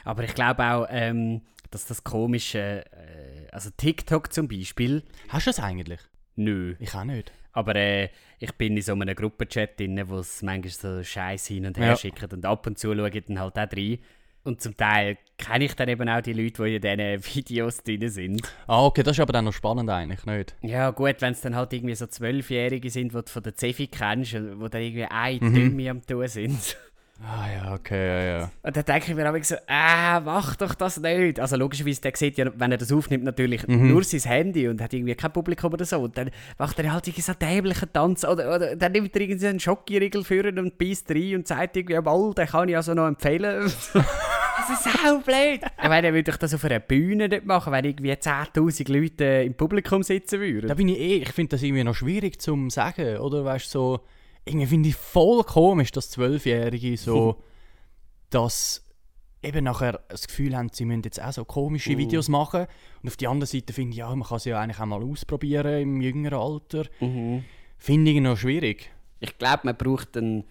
Aber 0.04 0.24
ich 0.24 0.34
glaube 0.34 0.62
auch, 0.64 0.86
ähm, 0.90 1.40
dass 1.70 1.86
das 1.86 2.04
komische, 2.04 2.84
äh, 2.92 3.48
also 3.52 3.70
TikTok 3.76 4.32
zum 4.32 4.48
Beispiel, 4.48 5.02
Hast 5.28 5.46
du 5.46 5.50
das 5.50 5.60
eigentlich? 5.60 6.00
nö. 6.36 6.74
Ich 6.78 6.94
auch 6.94 7.04
nicht. 7.04 7.32
Aber 7.52 7.74
äh, 7.76 8.10
ich 8.38 8.52
bin 8.52 8.76
in 8.76 8.82
so 8.82 8.92
einem 8.92 9.14
Gruppenchat 9.14 9.80
drin, 9.80 10.02
wo 10.08 10.18
es 10.18 10.42
manchmal 10.42 10.70
so 10.70 11.02
Scheiß 11.02 11.46
hin 11.46 11.64
und 11.66 11.78
her 11.78 11.86
Ja. 11.88 11.96
schicken 11.96 12.28
und 12.30 12.44
ab 12.44 12.66
und 12.66 12.78
zu 12.78 12.94
schaue 12.94 13.08
ich 13.08 13.24
dann 13.24 13.40
halt 13.40 13.58
auch 13.58 13.72
rein. 13.76 13.98
Und 14.44 14.60
zum 14.60 14.76
Teil 14.76 15.16
kenne 15.38 15.64
ich 15.64 15.74
dann 15.74 15.88
eben 15.88 16.08
auch 16.08 16.20
die 16.20 16.32
Leute, 16.34 16.62
die 16.62 16.76
in 16.76 16.98
diesen 16.98 17.24
Videos 17.34 17.78
drin 17.82 18.08
sind. 18.10 18.42
Ah, 18.68 18.84
okay, 18.84 19.02
das 19.02 19.16
ist 19.16 19.20
aber 19.20 19.32
dann 19.32 19.46
noch 19.46 19.52
spannend 19.54 19.88
eigentlich, 19.90 20.24
nicht? 20.26 20.54
Ja 20.60 20.90
gut, 20.90 21.16
wenn 21.20 21.32
es 21.32 21.40
dann 21.40 21.56
halt 21.56 21.72
irgendwie 21.72 21.94
so 21.96 22.06
Zwölfjährige 22.06 22.88
sind, 22.90 23.12
die 23.12 23.16
du 23.16 23.22
von 23.26 23.42
der 23.42 23.54
Zefi 23.56 23.86
kennst, 23.88 24.34
wo 24.34 24.68
dann 24.68 24.82
irgendwie 24.82 25.04
ein 25.06 25.38
Mhm. 25.40 25.54
Dümme 25.54 25.90
am 25.90 26.06
tun 26.06 26.28
sind. 26.28 26.76
Ah 27.22 27.46
ja, 27.50 27.74
okay, 27.74 28.06
ja, 28.06 28.38
ja. 28.38 28.50
Und 28.62 28.76
dann 28.76 28.84
denke 28.84 29.10
ich 29.10 29.16
mir 29.16 29.26
aber 29.26 29.42
so, 29.42 29.56
ah, 29.66 30.20
mach 30.20 30.54
doch 30.56 30.74
das 30.74 31.00
nicht. 31.00 31.40
Also 31.40 31.56
logischerweise, 31.56 32.02
der 32.02 32.12
sieht 32.14 32.36
ja, 32.36 32.46
wenn 32.54 32.72
er 32.72 32.78
das 32.78 32.92
aufnimmt, 32.92 33.24
natürlich 33.24 33.66
nur 33.66 34.04
sein 34.04 34.20
Handy 34.20 34.68
und 34.68 34.82
hat 34.82 34.92
irgendwie 34.92 35.14
kein 35.14 35.32
Publikum 35.32 35.72
oder 35.72 35.86
so. 35.86 36.00
Und 36.00 36.18
dann 36.18 36.30
macht 36.58 36.78
er 36.78 36.92
halt 36.92 37.06
irgendwie 37.06 37.22
so 37.22 37.32
einen 37.32 37.38
dämlichen 37.38 37.90
Tanz. 37.90 38.24
Oder, 38.24 38.54
oder 38.54 38.76
dann 38.76 38.92
nimmt 38.92 39.14
er 39.14 39.22
irgendwie 39.22 39.46
einen 39.46 39.60
Schokoriegel 39.60 40.24
für 40.24 40.46
ihn 40.46 40.58
und 40.58 40.76
beißt 40.76 41.10
rein 41.10 41.36
und 41.36 41.48
sagt 41.48 41.76
irgendwie, 41.76 41.98
mal, 41.98 42.34
den 42.34 42.46
kann 42.46 42.68
ich 42.68 42.76
also 42.76 42.92
noch 42.92 43.06
empfehlen. 43.06 43.62
das 43.94 44.70
ist 44.70 44.84
so 44.84 45.18
blöd. 45.20 45.60
Ich 45.82 45.88
meine, 45.88 46.12
würde 46.12 46.30
ich 46.30 46.36
das 46.36 46.52
auf 46.52 46.64
einer 46.64 46.80
Bühne 46.80 47.28
nicht 47.28 47.46
machen, 47.46 47.72
wenn 47.72 47.84
irgendwie 47.86 48.12
10'000 48.12 48.92
Leute 48.92 49.24
äh, 49.24 49.46
im 49.46 49.54
Publikum 49.54 50.02
sitzen 50.02 50.40
würden. 50.40 50.68
Da 50.68 50.74
bin 50.74 50.88
ich 50.88 50.98
eh, 50.98 51.16
ich 51.16 51.32
finde 51.32 51.56
das 51.56 51.62
irgendwie 51.62 51.84
noch 51.84 51.94
schwierig 51.94 52.40
zu 52.40 52.68
sagen, 52.68 53.18
oder? 53.18 53.44
Weißt 53.44 53.74
du, 53.74 53.78
so, 53.78 54.00
irgendwie 54.46 54.66
finde 54.66 54.88
ich 54.88 54.94
voll 54.94 55.42
komisch, 55.44 55.90
dass 55.90 56.10
Zwölfjährige 56.10 56.96
so, 56.96 57.42
dass 58.30 58.82
eben 59.42 59.64
nachher 59.64 60.00
das 60.08 60.26
Gefühl 60.26 60.56
haben, 60.56 60.70
sie 60.72 60.84
müssen 60.84 61.02
jetzt 61.02 61.20
auch 61.22 61.32
so 61.32 61.44
komische 61.44 61.96
Videos 61.98 62.28
machen. 62.28 62.66
Und 63.02 63.08
auf 63.08 63.16
die 63.16 63.28
andere 63.28 63.46
Seite 63.46 63.72
finde 63.72 63.92
ich, 63.92 63.98
ja, 63.98 64.14
man 64.14 64.26
kann 64.26 64.38
sie 64.38 64.50
ja 64.50 64.60
eigentlich 64.60 64.80
auch 64.80 64.86
mal 64.86 65.02
ausprobieren 65.02 65.80
im 65.80 66.00
jüngeren 66.00 66.38
Alter. 66.38 66.86
Finde 67.78 68.10
ich 68.10 68.20
noch 68.20 68.36
schwierig. 68.36 68.90
Ich 69.20 69.36
glaube, 69.38 69.60
man 69.64 69.76
braucht 69.76 70.16
einen, 70.16 70.44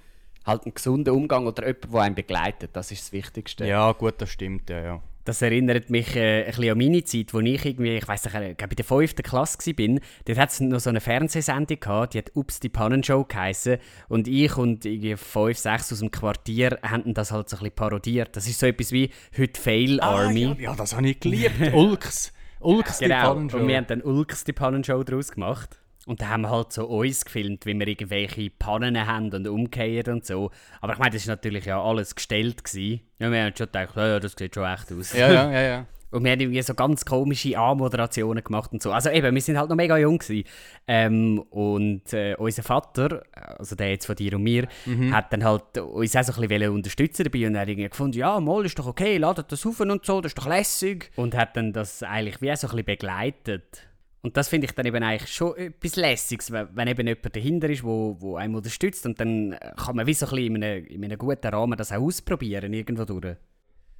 halt 0.45 0.63
einen 0.63 0.73
gesunden 0.73 1.13
Umgang 1.13 1.47
oder 1.47 1.65
jemanden, 1.65 1.91
der 1.91 2.01
einen 2.01 2.15
begleitet. 2.15 2.71
Das 2.73 2.91
ist 2.91 3.03
das 3.03 3.11
Wichtigste. 3.11 3.65
Ja, 3.65 3.91
gut, 3.93 4.15
das 4.19 4.29
stimmt, 4.29 4.69
ja, 4.69 4.81
ja. 4.81 5.01
Das 5.25 5.41
erinnert 5.41 5.89
mich 5.89 6.15
äh, 6.15 6.41
ein 6.43 6.45
bisschen 6.45 6.71
an 6.71 6.77
meine 6.77 7.03
Zeit, 7.03 7.33
wo 7.33 7.39
ich 7.39 7.65
irgendwie, 7.65 7.97
ich 7.97 8.07
weiß 8.07 8.25
nicht, 8.25 8.35
ich 8.35 8.57
glaube 8.57 8.73
in 8.73 8.75
der 8.77 8.85
5. 8.85 9.15
Klasse 9.15 9.57
war. 9.57 9.99
Dort 10.25 10.37
hat 10.37 10.49
es 10.51 10.59
noch 10.61 10.79
so 10.79 10.89
eine 10.91 11.01
Fernsehsendung 11.01 11.79
gehabt, 11.79 12.13
die 12.13 12.19
hat 12.19 12.31
«Ups, 12.35 12.59
die 12.59 12.69
Pannenshow» 12.69 13.25
geheissen. 13.25 13.77
Und 14.07 14.27
ich 14.27 14.55
und 14.55 14.85
irgendwie 14.85 15.15
fünf, 15.17 15.57
sechs 15.57 15.91
aus 15.91 15.99
dem 15.99 16.11
Quartier 16.11 16.77
haben 16.83 17.13
das 17.15 17.31
halt 17.31 17.49
so 17.49 17.57
ein 17.57 17.59
bisschen 17.59 17.75
parodiert. 17.75 18.35
Das 18.35 18.47
ist 18.47 18.59
so 18.59 18.67
etwas 18.67 18.91
wie 18.91 19.09
«Heute 19.37 19.59
Fail 19.59 19.99
Army». 19.99 20.45
Ah, 20.45 20.55
ja, 20.59 20.69
ja, 20.69 20.75
das 20.75 20.95
habe 20.95 21.09
ich 21.09 21.19
geliebt. 21.19 21.73
Ulks. 21.73 22.31
Ulks, 22.59 22.99
die 22.99 23.05
Genau, 23.05 23.33
Pannenshow. 23.33 23.57
und 23.57 23.67
wir 23.67 23.77
haben 23.77 23.87
dann 23.87 24.01
Ulks 24.03 24.43
die 24.43 24.53
Pannenshow 24.53 25.03
daraus 25.03 25.31
gemacht. 25.31 25.79
Und 26.05 26.21
da 26.21 26.29
haben 26.29 26.41
wir 26.41 26.51
halt 26.51 26.71
so 26.71 26.85
uns 26.85 27.25
gefilmt, 27.25 27.65
wie 27.65 27.73
wir 27.73 27.87
irgendwelche 27.87 28.51
Pannen 28.51 29.07
haben 29.07 29.33
und 29.33 29.47
umkehren 29.47 30.15
und 30.15 30.25
so. 30.25 30.51
Aber 30.79 30.93
ich 30.93 30.99
meine, 30.99 31.11
das 31.11 31.27
war 31.27 31.35
natürlich 31.35 31.65
ja 31.65 31.81
alles 31.81 32.15
gestellt. 32.15 32.63
Gewesen. 32.63 33.01
Ja, 33.19 33.31
wir 33.31 33.43
haben 33.43 33.55
schon 33.55 33.65
gedacht, 33.65 33.95
ja, 33.95 34.07
ja, 34.07 34.19
das 34.19 34.33
sieht 34.37 34.53
schon 34.53 34.65
echt 34.65 34.91
aus. 34.91 35.13
Ja, 35.13 35.31
ja, 35.31 35.51
ja, 35.51 35.61
ja. 35.61 35.85
Und 36.11 36.23
wir 36.23 36.31
haben 36.31 36.39
irgendwie 36.39 36.61
so 36.61 36.73
ganz 36.73 37.03
komische 37.03 37.57
A-Moderationen 37.57 38.41
gemacht 38.41 38.71
und 38.71 38.81
so. 38.81 38.93
Also 38.93 39.09
eben, 39.09 39.35
wir 39.35 39.41
sind 39.41 39.57
halt 39.57 39.69
noch 39.69 39.75
mega 39.75 39.97
jung 39.97 40.17
gewesen. 40.17 40.47
Ähm, 40.87 41.39
und 41.49 42.13
äh, 42.13 42.35
unser 42.37 42.63
Vater, 42.63 43.23
also 43.33 43.75
der 43.75 43.89
jetzt 43.89 44.05
von 44.05 44.15
dir 44.15 44.35
und 44.35 44.43
mir, 44.43 44.67
hat 45.11 45.33
dann 45.33 45.43
halt 45.43 45.77
uns 45.77 46.15
auch 46.15 46.23
so 46.23 46.41
ein 46.41 46.47
bisschen 46.47 46.69
unterstützen 46.71 47.25
dabei 47.25 47.47
und 47.47 47.55
er 47.55 47.61
hat 47.61 47.67
irgendwie 47.67 47.89
gefunden, 47.89 48.17
ja, 48.17 48.39
mal 48.39 48.65
ist 48.65 48.79
doch 48.79 48.87
okay, 48.87 49.17
ladet 49.17 49.51
das 49.51 49.65
auf 49.65 49.81
und 49.81 50.05
so, 50.05 50.21
das 50.21 50.29
ist 50.29 50.37
doch 50.37 50.47
lässig. 50.47 51.11
Und 51.17 51.35
hat 51.35 51.57
dann 51.57 51.73
das 51.73 52.01
eigentlich 52.01 52.41
wie 52.41 52.49
auch 52.49 52.55
so 52.55 52.67
ein 52.67 52.71
bisschen 52.71 52.85
begleitet. 52.85 53.85
Und 54.25 54.35
das 54.37 54.47
finde 54.47 54.65
ich 54.65 54.71
dann 54.71 54.87
eben 54.87 55.03
eigentlich 55.03 55.31
schon 55.31 55.55
etwas 55.55 55.97
Lässiges, 55.97 56.51
wenn 56.51 56.87
eben 56.87 57.05
jemand 57.05 57.35
dahinter 57.35 57.69
ist, 57.69 57.83
wo, 57.83 58.17
wo 58.19 58.37
einem 58.37 58.55
unterstützt 58.55 59.05
und 59.05 59.19
dann 59.19 59.51
äh, 59.51 59.71
kann 59.77 59.95
man 59.95 60.07
wie 60.07 60.15
so 60.15 60.25
ein 60.25 60.31
bisschen 60.31 60.55
in 60.55 60.63
einem, 60.63 60.85
in 60.87 61.05
einem 61.05 61.17
guten 61.19 61.45
Rahmen 61.45 61.77
das 61.77 61.91
auch 61.91 62.01
ausprobieren, 62.01 62.73
irgendwo 62.73 63.05
durch. 63.05 63.37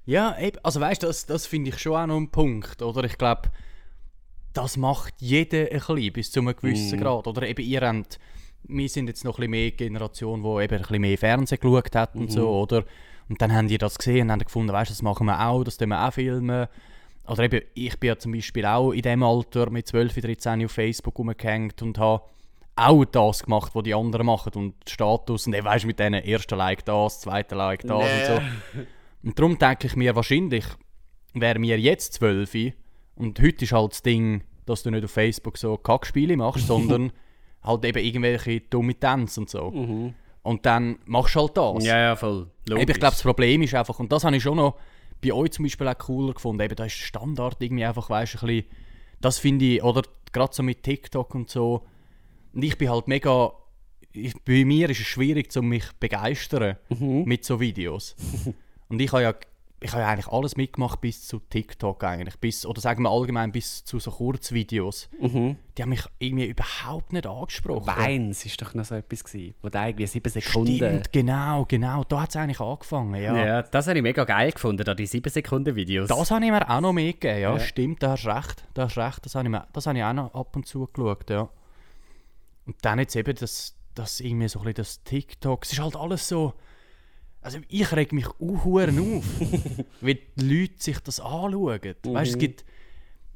Ja, 0.06 0.36
eben, 0.40 0.58
also 0.64 0.80
weißt 0.80 1.04
du, 1.04 1.08
das, 1.08 1.28
das 1.28 1.46
finde 1.46 1.70
ich 1.70 1.78
schon 1.78 1.96
auch 1.96 2.08
noch 2.08 2.18
ein 2.18 2.32
Punkt, 2.32 2.82
oder? 2.82 3.04
Ich 3.04 3.20
glaube, 3.20 3.52
das 4.54 4.78
macht 4.78 5.14
jeder 5.20 5.72
ein 5.72 5.78
bisschen 5.78 6.14
bis 6.14 6.32
zu 6.32 6.40
einem 6.40 6.56
gewissen 6.56 7.00
Grad. 7.00 7.28
Oder 7.28 7.44
eben 7.48 7.64
ihr 7.64 7.82
habt, 7.82 8.18
wir 8.64 8.90
sind 8.90 9.06
jetzt 9.06 9.26
noch 9.26 9.38
ein 9.38 9.42
bisschen 9.42 9.52
mehr 9.52 9.72
Generation, 9.74 10.42
die 10.42 10.64
eben 10.64 10.76
ein 10.76 10.82
bisschen 10.82 11.02
mehr 11.02 11.18
Fernsehen 11.20 11.60
geschaut 11.62 11.96
hat 11.96 12.16
und 12.16 12.32
so, 12.32 12.50
oder? 12.50 12.84
Und 13.30 13.40
dann 13.44 13.54
haben 13.54 13.68
die 13.68 13.78
das 13.78 14.00
gesehen 14.00 14.24
und 14.24 14.32
haben 14.32 14.40
gefunden, 14.40 14.74
weißt 14.74 14.90
du, 14.90 14.94
das 14.94 15.04
machen 15.04 15.28
wir 15.28 15.40
auch, 15.40 15.64
das 15.64 15.78
tun 15.78 15.90
wir 15.90 16.04
auch 16.04 16.14
filmen. 16.14 16.68
Oder 17.28 17.44
eben, 17.44 17.62
ich 17.74 18.00
bin 18.00 18.10
ja 18.10 18.18
zum 18.18 18.34
Beispiel 18.34 18.66
auch 18.66 18.92
in 18.92 19.02
dem 19.02 19.24
Alter 19.24 19.70
mit 19.70 19.88
12, 19.88 20.22
13 20.22 20.66
auf 20.66 20.72
Facebook 20.72 21.18
rumgehängt 21.18 21.82
und 21.82 21.98
habe 21.98 22.24
auch 22.76 23.06
das 23.06 23.44
gemacht, 23.44 23.72
was 23.74 23.84
die 23.84 23.96
anderen 23.96 24.26
machen 24.26 24.52
und 24.56 24.76
Status 24.88 25.48
und 25.48 25.54
eben, 25.54 25.66
weißt 25.66 25.84
du, 25.84 25.88
mit 25.88 26.00
denen 26.00 26.24
ersten 26.24 26.58
Like 26.58 26.84
das, 26.86 27.22
zweiten 27.22 27.56
Like 27.56 27.82
das 27.84 28.04
und 28.04 28.26
so. 28.26 28.42
Und 29.24 29.40
darum 29.40 29.58
denke 29.58 29.88
ich 29.88 29.96
mir 29.96 30.16
wahrscheinlich, 30.16 30.66
wären 31.34 31.64
wir 31.64 31.80
jetzt 31.80 32.14
12 32.14 32.74
und 33.16 33.40
heute 33.40 33.66
ist 33.66 33.72
halt 33.72 33.94
das 33.94 34.04
Ding, 34.04 34.44
dass 34.66 34.84
du 34.84 34.92
nicht 34.92 35.06
auf 35.06 35.12
Facebook 35.12 35.58
so 35.58 35.78
Kackspiele 35.78 36.36
machst, 36.38 36.68
sondern 36.68 37.12
halt 37.64 37.86
eben 37.86 38.04
irgendwelche 38.04 38.62
dumme 38.62 38.96
Tänze 38.96 39.40
und 39.40 39.50
so. 39.50 40.14
Und 40.44 40.66
dann 40.66 41.00
machst 41.06 41.36
du 41.36 41.40
halt 41.40 41.58
das. 41.58 41.86
Ja, 41.86 41.98
ja, 41.98 42.16
voll. 42.16 42.48
Eben, 42.70 42.80
ich 42.82 42.86
glaube, 42.86 43.16
das 43.16 43.24
Problem 43.24 43.64
ist 43.64 43.74
einfach, 43.74 43.98
und 44.00 44.12
das 44.12 44.24
habe 44.24 44.36
ich 44.36 44.44
schon 44.44 44.58
noch 44.58 44.76
bei 45.26 45.34
euch 45.34 45.52
zum 45.52 45.64
Beispiel 45.64 45.88
auch 45.88 45.98
cooler 45.98 46.34
gefunden, 46.34 46.62
eben, 46.62 46.76
da 46.76 46.86
ist 46.86 47.00
der 47.00 47.06
Standard 47.06 47.62
irgendwie 47.62 47.86
einfach, 47.86 48.10
weißt 48.10 48.36
du, 48.36 48.38
ein 48.40 48.48
bisschen, 48.48 48.66
das 49.22 49.40
finde 49.40 49.66
ich, 49.66 49.84
oder 49.84 50.04
gerade 50.32 50.54
so 50.54 50.64
mit 50.64 50.84
TikTok 50.84 51.34
und 51.36 51.50
so, 51.50 51.84
und 52.54 52.64
ich 52.64 52.78
bin 52.78 52.90
halt 52.90 53.08
mega, 53.08 53.52
ich, 54.14 54.34
bei 54.46 54.64
mir 54.64 54.90
ist 54.90 55.02
es 55.02 55.08
schwierig, 55.08 55.56
um 55.58 55.68
mich 55.68 55.84
zu 55.84 55.94
begeistern 56.00 56.78
mit 57.26 57.44
so 57.44 57.60
Videos. 57.60 58.16
und 58.88 59.02
ich 59.02 59.12
habe 59.12 59.24
ja, 59.24 59.34
ich 59.82 59.92
habe 59.92 60.02
ja 60.02 60.10
eigentlich 60.10 60.28
alles 60.28 60.56
mitgemacht 60.56 61.02
bis 61.02 61.28
zu 61.28 61.40
TikTok 61.40 62.04
eigentlich, 62.04 62.38
bis, 62.40 62.66
oder 62.66 62.80
sagen 62.82 63.04
wir 63.04 63.10
allgemein 63.12 63.52
bis 63.52 63.84
zu 63.84 64.00
so 64.00 64.10
Kurzvideos. 64.10 65.10
Die 65.22 65.82
haben 65.82 65.90
mich 65.90 66.04
irgendwie 66.18 66.46
überhaupt 66.46 67.12
nicht 67.14 67.28
angesprochen. 67.28 67.86
Weins 67.86 68.46
ist 68.46 68.62
doch 68.62 68.74
noch 68.74 68.86
so 68.86 68.96
etwas 68.96 69.24
gewesen, 69.24 69.54
wo 69.62 69.70
da 69.70 69.88
irgendwie 69.88 70.08
sieben 70.08 70.30
Sekunden... 70.30 70.76
Stimmt, 70.78 71.12
genau, 71.12 71.66
genau, 71.68 72.04
da 72.06 72.22
hat 72.22 72.30
es 72.30 72.36
eigentlich 72.38 72.62
angefangen, 72.62 73.16
ja. 73.22 73.36
Ja. 73.46 73.62
das 73.64 73.88
habe 73.88 73.98
ich 73.98 74.04
mega 74.04 74.24
geil 74.24 74.52
gefunden, 74.52 74.84
da 74.84 74.96
die 74.96 75.06
7 75.06 75.30
Sekunden 75.30 75.76
Videos. 75.76 76.08
Das 76.08 76.32
habe 76.32 76.44
ich 76.46 76.52
mir 76.52 76.70
auch 76.70 76.82
noch 76.82 76.94
mitgegeben, 76.94 77.42
ja, 77.42 77.54
Ja. 77.54 77.60
stimmt, 77.60 78.02
da 78.02 78.12
hast 78.12 78.24
du 78.26 78.30
recht, 78.30 78.64
da 78.74 78.84
hast 78.86 78.98
recht, 78.98 79.26
das 79.26 79.36
habe 79.36 79.46
ich, 79.46 79.52
mir, 79.52 79.68
das 79.74 79.86
habe 79.88 79.98
ich 79.98 80.04
auch 80.04 80.14
noch 80.14 80.34
ab 80.34 80.56
und 80.56 80.66
zu 80.66 80.88
geschaut, 80.88 81.30
ja. 81.30 81.50
Und 82.66 82.78
dann 82.82 83.00
jetzt 83.00 83.16
eben 83.16 83.36
das, 83.36 83.76
das 83.94 84.20
irgendwie 84.22 84.48
so 84.48 84.60
ein 84.60 84.64
bisschen 84.66 84.76
das 84.76 85.04
TikTok, 85.04 85.64
es 85.66 85.74
ist 85.74 85.80
halt 85.80 85.96
alles 85.96 86.28
so, 86.28 86.54
also 87.46 87.60
ich 87.70 87.92
reg 87.92 88.12
mich 88.12 88.28
unhuren 88.40 88.98
auf, 89.00 89.24
wie 90.02 90.16
die 90.16 90.62
Leute 90.62 90.74
sich 90.78 91.00
das 91.00 91.20
anschauen, 91.20 91.80
weißt 91.80 92.04
du, 92.04 92.18
es 92.18 92.38
gibt, 92.40 92.66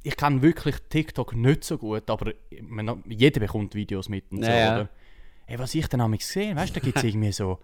ich 0.01 0.17
kenne 0.17 0.41
wirklich 0.41 0.77
TikTok 0.89 1.35
nicht 1.35 1.63
so 1.63 1.77
gut, 1.77 2.09
aber 2.09 2.33
man, 2.61 3.03
jeder 3.07 3.39
bekommt 3.39 3.75
Videos 3.75 4.09
mit 4.09 4.31
und 4.31 4.43
so, 4.43 4.49
oder? 4.49 4.89
Ey, 5.45 5.59
was 5.59 5.75
ich 5.75 5.87
dann 5.87 6.01
habe 6.01 6.17
gesehen, 6.17 6.57
weißt 6.57 6.75
du, 6.75 6.79
da 6.79 6.83
gibt 6.83 6.97
es 6.97 7.03
irgendwie 7.09 7.31
so, 7.31 7.59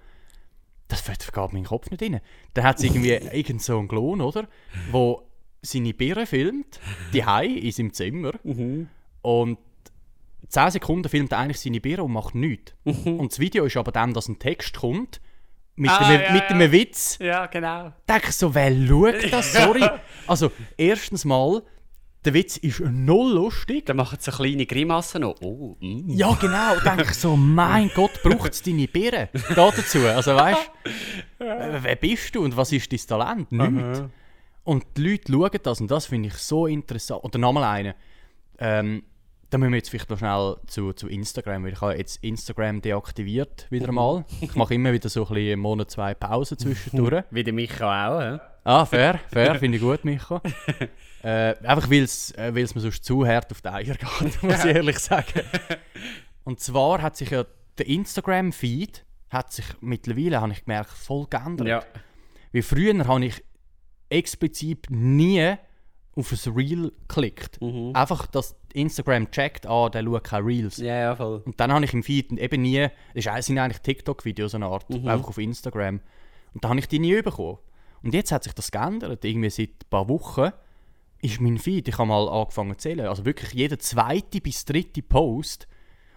das 0.88 1.02
vergeht 1.02 1.54
meinen 1.54 1.66
Kopf 1.66 1.90
nicht 1.90 2.04
rein. 2.04 2.22
Da 2.54 2.62
hat 2.62 2.78
es 2.78 2.84
irgendwie 2.84 3.14
irgend 3.14 3.64
so 3.64 3.80
einen 3.80 3.88
Klon, 3.88 4.22
oder? 4.22 4.48
Wo 4.92 5.24
seine 5.64 5.96
Birne 5.96 6.28
filmt, 6.28 6.80
die 7.12 7.22
in 7.22 7.72
seinem 7.72 7.94
Zimmer. 7.94 8.34
Und 9.24 9.58
10 10.48 10.72
Sekunden 10.72 11.10
filmt 11.10 11.32
er 11.32 11.40
eigentlich 11.40 11.60
seine 11.60 11.82
Birne 11.82 12.04
und 12.04 12.12
macht 12.12 12.36
nichts. 12.36 12.76
Und 12.84 13.32
das 13.32 13.40
Video 13.40 13.66
ist 13.66 13.78
aber 13.78 13.92
dann, 13.92 14.14
dass 14.14 14.28
ein 14.28 14.38
Text 14.38 14.76
kommt 14.76 15.22
mit, 15.76 15.92
Ah, 15.92 15.98
einem, 15.98 16.22
ja, 16.22 16.32
mit 16.32 16.42
ja. 16.44 16.48
einem 16.50 16.72
Witz. 16.72 17.18
Ja, 17.20 17.46
genau. 17.48 17.92
Denke 18.08 18.30
ich 18.30 18.36
so, 18.36 18.54
wer 18.54 18.72
schaut 18.88 19.16
das? 19.32 19.54
Sorry. 19.54 19.88
Also, 20.28 20.52
erstens 20.78 21.26
mal, 21.26 21.62
der 22.24 22.34
Witz 22.34 22.58
ist 22.58 22.80
null 22.80 23.34
lustig. 23.34 23.86
Dann 23.86 23.98
machen 23.98 24.18
sie 24.20 24.32
so 24.32 24.38
kleine 24.38 24.66
Grimassen 24.66 25.22
noch. 25.22 25.36
Oh, 25.42 25.76
mm. 25.80 26.10
Ja, 26.10 26.34
genau. 26.40 26.76
Denke 26.84 27.04
ich 27.04 27.14
so, 27.14 27.36
mein 27.36 27.92
Gott, 27.94 28.22
braucht 28.24 28.52
es 28.54 28.64
deine 28.64 28.88
Birne 28.88 29.30
da 29.34 29.70
dazu? 29.72 30.00
Also 30.08 30.36
weißt 30.36 30.72
du, 31.40 31.84
wer 31.84 31.96
bist 31.96 32.34
du 32.36 32.44
und 32.44 32.58
was 32.58 32.72
ist 32.72 32.92
dein 32.92 33.00
Talent? 33.00 33.52
Nichts. 33.52 34.04
Und 34.64 34.86
die 34.98 35.02
Leute 35.04 35.32
schauen 35.32 35.60
das 35.62 35.82
und 35.82 35.92
das 35.92 36.08
finde 36.08 36.30
ich 36.30 36.36
so 36.36 36.66
interessant. 36.66 37.24
Oder 37.24 37.38
nochmal 37.38 37.64
eine. 37.66 37.96
Ähm, 38.58 39.04
da 39.50 39.58
müssen 39.58 39.72
wir 39.72 39.78
jetzt 39.78 39.90
vielleicht 39.90 40.10
noch 40.10 40.18
schnell 40.18 40.58
zu, 40.68 40.94
zu 40.94 41.08
Instagram, 41.08 41.64
weil 41.64 41.74
ich 41.74 41.82
habe 41.82 41.98
jetzt 41.98 42.24
Instagram 42.24 42.82
deaktiviert 42.82 43.68
wieder 43.70 43.92
mal. 43.92 44.26
Ich 44.42 44.56
mache 44.56 44.74
immer 44.74 44.92
wieder 44.92 45.10
so 45.10 45.24
ein 45.28 45.34
bisschen 45.34 45.54
einen 45.54 45.62
Monat, 45.62 45.92
zwei 45.92 46.14
Pausen 46.14 46.58
zwischendurch. 46.58 47.24
Wie 47.32 47.44
der 47.44 47.54
Micha 47.54 48.08
auch, 48.08 48.22
hä? 48.22 48.40
Ah, 48.64 48.86
fair, 48.86 49.20
fair, 49.32 49.56
finde 49.56 49.78
ich 49.78 49.84
gut, 49.84 50.04
Micho. 50.04 50.42
äh, 51.24 51.56
einfach 51.64 51.90
weil 51.90 52.04
es 52.04 52.32
äh, 52.32 52.52
mir 52.52 52.68
sonst 52.68 53.06
zu 53.06 53.26
hart 53.26 53.52
auf 53.52 53.62
die 53.62 53.70
Eier 53.70 53.96
geht, 53.96 54.42
muss 54.44 54.66
ich 54.66 54.76
ehrlich 54.76 54.98
sagen. 54.98 55.42
Und 56.44 56.60
zwar 56.60 57.02
hat 57.02 57.16
sich 57.16 57.30
ja 57.30 57.46
der 57.78 57.88
Instagram-Feed 57.88 59.06
hat 59.30 59.52
sich 59.52 59.66
mittlerweile, 59.82 60.42
habe 60.42 60.54
ich 60.54 60.66
gemerkt, 60.66 60.92
voll 60.92 61.28
geändert. 61.30 61.68
Ja. 61.68 61.84
Wie 62.52 62.62
früher 62.62 63.06
habe 63.06 63.26
ich 63.26 63.44
explizit 64.10 64.88
nie 64.90 65.56
auf 66.16 66.32
ein 66.32 66.54
Reel 66.54 66.92
geklickt. 67.08 67.60
Einfach, 67.94 68.26
dass 68.28 68.56
Instagram 68.74 69.32
checkt, 69.32 69.66
ah, 69.68 69.90
der 69.90 70.04
schaut 70.04 70.24
keine 70.24 70.46
Reels. 70.46 70.78
Ja, 70.78 70.96
ja, 70.96 71.16
voll. 71.16 71.42
Und 71.46 71.60
dann 71.60 71.72
habe 71.74 71.84
ich 71.86 71.94
im 71.94 72.04
Feed 72.04 72.32
eben 72.32 72.62
nie, 72.62 72.88
das 73.14 73.46
sind 73.46 73.58
eigentlich 73.60 73.82
TikTok-Videos 73.82 74.56
eine 74.56 74.68
Art, 74.68 74.90
einfach 74.90 75.28
auf 75.30 75.38
Instagram. 75.38 76.00
Und 76.54 76.64
da 76.64 76.70
habe 76.70 76.80
ich 76.80 76.88
die 76.88 77.00
nie 77.00 77.22
bekommen. 77.22 77.58
Und 78.04 78.14
jetzt 78.14 78.32
hat 78.32 78.44
sich 78.44 78.54
das 78.54 78.72
geändert. 78.72 79.26
Irgendwie 79.26 79.50
seit 79.50 79.70
ein 79.70 79.90
paar 79.90 80.08
Wochen 80.08 80.52
ist 81.22 81.42
mein 81.42 81.58
Feed, 81.58 81.88
ich 81.88 81.98
habe 81.98 82.08
mal 82.08 82.30
angefangen 82.30 82.74
zu 82.74 82.78
zählen, 82.78 83.08
also 83.08 83.26
wirklich 83.26 83.52
jeder 83.54 83.80
zweite 83.80 84.42
bis 84.42 84.64
dritte 84.66 85.02
Post, 85.02 85.68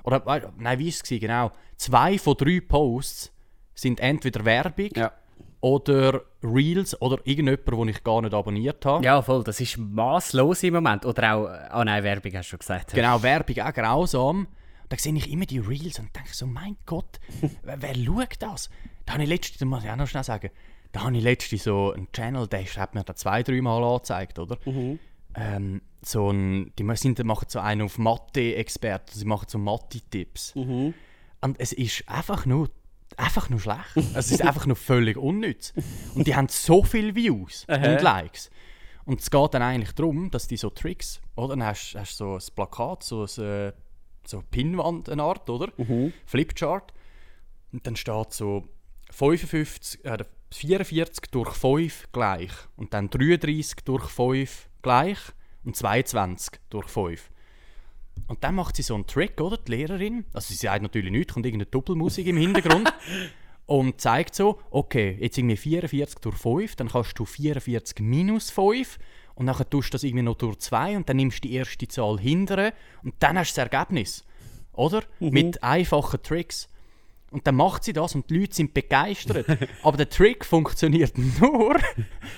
oder 0.05 0.53
nein, 0.59 0.79
wie 0.79 0.89
ist 0.89 1.11
es 1.11 1.21
genau, 1.21 1.51
zwei 1.77 2.19
von 2.19 2.37
drei 2.37 2.61
Posts 2.61 3.33
sind 3.75 4.01
entweder 4.01 4.45
Werbung 4.45 4.91
Ja. 4.97 5.13
oder 5.61 6.23
Reels 6.43 7.01
oder 7.01 7.19
irgendjemand, 7.25 7.67
den 7.67 7.89
ich 7.89 8.05
gar 8.05 8.23
nicht 8.23 8.35
abonniert 8.35 8.85
habe. 8.85 9.05
Ja, 9.05 9.23
voll, 9.23 9.43
das 9.43 9.61
ist 9.61 9.77
maßlos 9.77 10.63
im 10.63 10.75
Moment. 10.75 11.05
Oder 11.05 11.35
auch, 11.35 11.47
ah 11.47 11.85
nein, 11.85 12.05
Werbung 12.05 12.33
hast 12.35 12.47
du 12.47 12.51
schon 12.51 12.59
gesagt. 12.61 12.93
Genau, 12.95 13.23
Werbung 13.23 13.59
auch 13.61 13.73
grausam. 13.73 14.49
Da 14.89 14.97
sehe 14.97 15.15
ich 15.15 15.31
immer 15.31 15.45
die 15.47 15.59
Reels 15.59 15.99
und 15.99 16.15
denke 16.15 16.33
so, 16.33 16.47
mein 16.47 16.77
Gott, 16.87 17.19
wer, 17.63 17.83
wer 17.83 17.95
schaut 17.95 18.37
das? 18.41 18.71
Da 19.05 19.15
habe 19.15 19.25
ich 19.25 19.29
letztens, 19.29 19.69
muss 19.69 19.85
ich 19.85 19.91
auch 19.91 19.97
noch 19.97 20.07
schnell 20.07 20.25
sagen, 20.25 20.51
da 20.93 21.05
habe 21.05 21.17
ich 21.17 21.23
letztens 21.23 21.65
so 21.65 21.93
einen 21.93 22.11
Channel, 22.13 22.47
der 22.47 22.65
hat 22.65 22.95
mir 22.95 23.05
da 23.05 23.15
zwei, 23.15 23.43
drei 23.43 23.61
Mal 23.61 23.83
angezeigt, 23.83 24.39
oder? 24.39 24.57
Ähm, 25.35 25.83
so 26.01 26.31
ein, 26.31 26.73
die 26.79 26.97
sind, 26.97 27.23
machen 27.25 27.47
so 27.49 27.59
einen 27.59 27.83
auf 27.83 27.99
Mathe-Experten, 27.99 29.19
sie 29.19 29.27
machen 29.27 29.47
so 29.49 29.59
Mathe-Tipps. 29.59 30.53
Und 31.41 31.61
es 31.61 31.73
ist 31.73 32.09
einfach 32.09 32.47
nur, 32.47 32.71
einfach 33.19 33.51
nur 33.51 33.61
schlecht. 33.61 33.97
es 34.15 34.31
ist 34.31 34.43
einfach 34.43 34.67
nur 34.67 34.77
völlig 34.77 35.17
unnütz. 35.17 35.73
Und 36.15 36.27
die 36.27 36.35
haben 36.35 36.49
so 36.49 36.83
viele 36.83 37.15
Views 37.15 37.65
und 37.69 38.03
Likes. 38.03 38.51
Und 39.05 39.21
es 39.21 39.31
geht 39.31 39.55
dann 39.55 39.63
eigentlich 39.63 39.95
darum, 39.95 40.31
dass 40.31 40.49
die 40.49 40.57
so 40.59 40.69
Tricks, 40.71 41.21
oder? 41.35 41.57
Dann 41.57 41.65
hast 41.65 41.95
du 41.95 42.05
so 42.05 42.35
ein 42.35 42.55
Plakat, 42.55 43.03
so 43.03 43.25
ein 43.25 43.45
äh, 43.45 43.73
so 44.27 44.39
eine 44.39 44.47
Pinwand, 44.51 45.09
eine 45.09 45.23
Art, 45.23 45.49
oder? 45.49 45.73
Flipchart. 46.27 46.93
Und 47.73 47.87
dann 47.87 47.97
steht 47.97 48.33
so 48.33 48.69
55, 49.11 50.05
äh, 50.05 50.25
44 50.53 51.31
durch 51.31 51.55
5 51.55 52.09
gleich. 52.13 52.53
Und 52.77 52.93
dann 52.95 53.09
33 53.11 53.85
durch 53.85 54.05
5 54.11 54.69
gleich. 54.83 55.19
Und 55.65 55.77
22 55.77 56.61
durch 56.71 56.89
5. 56.89 57.31
Und 58.27 58.45
dann 58.45 58.55
macht 58.55 58.77
sie 58.77 58.83
so 58.83 58.95
einen 58.95 59.07
Trick, 59.07 59.41
oder? 59.41 59.57
Die 59.57 59.71
Lehrerin. 59.71 60.25
Also 60.33 60.49
sie 60.49 60.55
sagt 60.55 60.83
natürlich 60.83 61.11
nichts, 61.11 61.33
kommt 61.33 61.47
irgendeine 61.47 61.71
Doppelmusik 61.71 62.27
im 62.27 62.37
Hintergrund. 62.37 62.93
und 63.69 64.01
zeigt 64.01 64.35
so, 64.35 64.61
okay, 64.71 65.17
jetzt 65.21 65.37
irgendwie 65.37 65.57
44 65.59 66.21
durch 66.21 66.37
5, 66.37 66.77
dann 66.77 66.89
kannst 66.89 67.19
du 67.19 67.27
44 67.27 68.01
minus 68.01 68.51
5 68.51 68.99
und 69.35 69.47
dann 69.47 69.57
tust 69.69 69.89
du 69.89 69.93
das 69.93 70.05
irgendwie 70.05 70.23
noch 70.23 70.37
durch 70.37 70.59
2 70.59 70.97
und 70.97 71.09
dann 71.09 71.19
nimmst 71.19 71.45
du 71.45 71.49
die 71.49 71.55
erste 71.55 71.87
Zahl 71.87 72.19
hintere 72.19 72.73
und 73.05 73.15
dann 73.19 73.39
hast 73.39 73.53
du 73.53 73.61
das 73.61 73.71
Ergebnis. 73.71 74.25
Oder? 74.73 75.03
Mit 75.21 75.63
einfachen 75.63 76.23
Tricks. 76.23 76.69
Und 77.31 77.47
dann 77.47 77.57
macht 77.57 77.85
sie 77.85 77.93
das 77.93 78.15
und 78.15 78.31
die 78.31 78.39
Leute 78.39 78.55
sind 78.55 78.73
begeistert. 78.73 79.45
Aber 79.83 79.97
der 79.97 80.09
Trick 80.09 80.45
funktioniert 80.45 81.19
nur, 81.19 81.77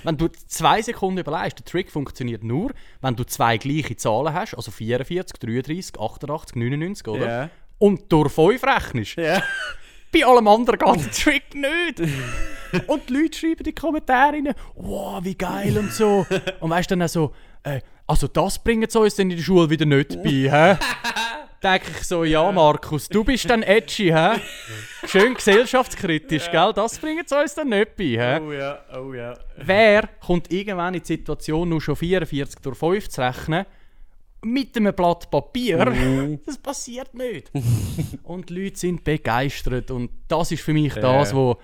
wenn 0.03 0.17
du 0.17 0.27
zwei 0.47 0.81
Sekunden 0.81 1.19
überlegst. 1.19 1.59
Der 1.59 1.65
Trick 1.65 1.89
funktioniert 1.89 2.43
nur, 2.43 2.71
wenn 3.01 3.15
du 3.15 3.23
zwei 3.23 3.57
gleiche 3.57 3.95
Zahlen 3.95 4.33
hast, 4.33 4.53
also 4.53 4.69
44, 4.69 5.39
33, 5.39 5.99
88, 5.99 6.55
99, 6.55 7.07
oder? 7.07 7.27
Ja. 7.27 7.49
Und 7.79 8.11
durch 8.11 8.31
5 8.33 8.63
rechnest. 8.63 9.15
Ja. 9.15 9.41
Bei 10.13 10.25
allem 10.25 10.47
anderen 10.47 10.77
geht 10.77 11.05
der 11.05 11.11
Trick 11.11 11.55
nicht. 11.55 12.01
Und 12.87 13.09
die 13.09 13.13
Leute 13.13 13.37
schreiben 13.37 13.59
in 13.59 13.63
die 13.63 13.75
Kommentare 13.75 14.33
rein, 14.33 14.53
wow, 14.75 15.23
wie 15.23 15.35
geil 15.35 15.77
und 15.77 15.91
so. 15.91 16.25
Und 16.59 16.69
weißt 16.69 16.91
du 16.91 16.95
dann 16.95 17.03
auch 17.03 17.09
so, 17.09 17.33
äh, 17.63 17.81
also 18.07 18.27
das 18.27 18.59
bringen 18.59 18.89
sie 18.89 18.99
uns 18.99 19.15
dann 19.15 19.29
in 19.29 19.37
der 19.37 19.43
Schule 19.43 19.69
wieder 19.69 19.85
nicht 19.85 20.21
bei, 20.23 20.29
hä? 20.29 20.77
Denke 21.63 21.91
ich 21.91 22.07
so, 22.07 22.23
ja 22.23 22.51
Markus, 22.51 23.07
du 23.07 23.23
bist 23.23 23.47
dann 23.47 23.61
edgy, 23.61 24.11
hä? 24.11 24.39
Schön 25.05 25.35
gesellschaftskritisch, 25.35 26.49
gell? 26.49 26.71
Das 26.73 26.97
bringen 26.97 27.23
sie 27.23 27.39
uns 27.39 27.53
dann 27.53 27.69
nicht 27.69 27.95
bei, 27.95 28.03
hä? 28.03 28.39
Oh 28.39 28.51
ja, 28.51 28.79
oh 28.97 29.13
ja. 29.13 29.35
Wer 29.57 30.09
kommt 30.25 30.51
irgendwann 30.51 30.95
in 30.95 31.01
die 31.01 31.05
Situation, 31.05 31.69
nur 31.69 31.79
schon 31.79 31.95
44 31.95 32.61
durch 32.61 32.77
5 32.77 33.09
zu 33.09 33.21
rechnen, 33.21 33.65
mit 34.43 34.75
einem 34.75 34.95
Blatt 34.95 35.29
Papier? 35.29 36.39
Das 36.47 36.57
passiert 36.57 37.13
nicht. 37.13 37.51
und 38.23 38.49
die 38.49 38.55
Leute 38.55 38.79
sind 38.79 39.03
begeistert 39.03 39.91
und 39.91 40.09
das 40.27 40.51
ist 40.51 40.63
für 40.63 40.73
mich 40.73 40.95
das, 40.95 41.35
wo... 41.35 41.57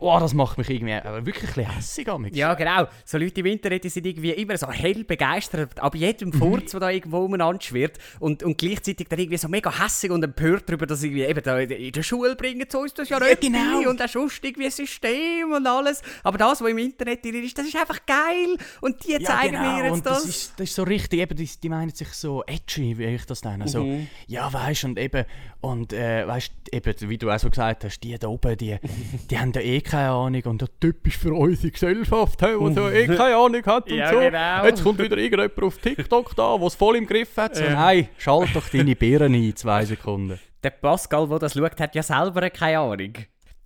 Oh, 0.00 0.18
das 0.18 0.32
macht 0.32 0.56
mich 0.56 0.70
irgendwie 0.70 0.94
aber 0.94 1.24
wirklich 1.26 1.56
ein 1.56 1.74
hässig. 1.74 2.08
amigs. 2.08 2.36
Ja, 2.36 2.54
genau. 2.54 2.86
So 3.04 3.18
Leute 3.18 3.40
im 3.40 3.46
Internet 3.46 3.84
die 3.84 3.88
sind 3.88 4.06
irgendwie 4.06 4.30
immer 4.30 4.56
so 4.56 4.70
hell 4.70 5.04
begeistert 5.04 5.78
ab 5.78 5.94
jedem 5.94 6.32
Furz, 6.32 6.70
der 6.72 6.80
da 6.80 6.90
irgendwo 6.90 7.18
umeinander 7.18 7.60
schwirrt 7.60 7.98
und, 8.18 8.42
und 8.42 8.56
gleichzeitig 8.56 9.08
dann 9.08 9.18
irgendwie 9.18 9.36
so 9.36 9.48
mega 9.48 9.82
hässig 9.82 10.10
und 10.10 10.22
empört 10.22 10.68
darüber, 10.68 10.86
dass 10.86 11.02
irgendwie 11.02 11.24
eben 11.24 11.42
da 11.42 11.58
in 11.58 11.92
der 11.92 12.02
Schule 12.02 12.34
bringen 12.34 12.66
sie 12.68 12.78
uns 12.78 12.94
das 12.94 13.08
ja 13.08 13.18
nicht 13.18 13.40
genau. 13.40 13.88
und 13.88 14.00
auch 14.00 14.08
sonst 14.08 14.42
irgendwie 14.42 14.66
ein 14.66 14.70
System 14.70 15.52
und 15.52 15.66
alles. 15.66 16.02
Aber 16.22 16.38
das, 16.38 16.60
was 16.60 16.70
im 16.70 16.78
Internet 16.78 17.24
drin 17.24 17.44
ist, 17.44 17.58
das 17.58 17.66
ist 17.66 17.76
einfach 17.76 18.04
geil 18.06 18.56
und 18.80 19.04
die 19.06 19.22
zeigen 19.22 19.60
mir 19.60 19.84
jetzt 19.84 19.92
und 19.92 20.06
das. 20.06 20.22
das 20.22 20.24
ist, 20.24 20.52
das 20.56 20.68
ist 20.68 20.74
so 20.74 20.82
richtig, 20.82 21.20
eben, 21.20 21.36
die, 21.36 21.48
die 21.62 21.68
meinen 21.68 21.90
sich 21.90 22.08
so 22.08 22.42
edgy, 22.46 22.96
wie 22.96 23.04
ich 23.04 23.26
das 23.26 23.44
nenne. 23.44 23.68
So, 23.68 23.86
ja, 24.26 24.52
weißt 24.52 24.84
du, 24.84 24.86
und 24.88 24.98
eben, 24.98 25.24
und 25.60 25.92
äh, 25.92 26.26
weißt 26.26 26.52
eben, 26.72 26.94
wie 27.00 27.18
du 27.18 27.30
auch 27.30 27.38
so 27.38 27.50
gesagt 27.50 27.84
hast, 27.84 28.00
die 28.00 28.18
da 28.18 28.28
oben, 28.28 28.56
die, 28.56 28.78
die 29.30 29.38
haben 29.38 29.52
ja 29.52 29.60
eh 29.60 29.80
keine 29.90 30.10
Ahnung 30.10 30.42
und 30.44 30.60
der 30.60 30.68
Typ 30.80 31.06
ist 31.06 31.16
für 31.16 31.32
unsere 31.34 31.70
Gesellschaft, 31.72 32.40
hey, 32.42 32.56
der 32.58 32.82
ja 32.82 32.90
eh 32.90 33.06
keine 33.06 33.36
Ahnung 33.36 33.64
hat 33.66 33.90
und 33.90 33.96
Ja, 33.96 34.12
so. 34.12 34.20
genau. 34.20 34.64
Jetzt 34.64 34.82
kommt 34.82 34.98
wieder 34.98 35.16
irgendjemand 35.18 35.62
auf 35.62 35.78
TikTok 35.78 36.36
da, 36.36 36.56
der 36.56 36.66
es 36.66 36.74
voll 36.74 36.96
im 36.96 37.06
Griff 37.06 37.36
hat. 37.36 37.56
So, 37.56 37.64
nein, 37.64 38.08
schalt 38.18 38.54
doch 38.54 38.68
deine 38.68 38.94
Birnen 38.94 39.34
ein, 39.34 39.56
zwei 39.56 39.84
Sekunden. 39.84 40.38
Der 40.62 40.70
Pascal, 40.70 41.26
der 41.28 41.38
das 41.38 41.54
schaut, 41.54 41.80
hat 41.80 41.94
ja 41.94 42.02
selber 42.02 42.48
keine 42.50 42.78
Ahnung. 42.78 43.12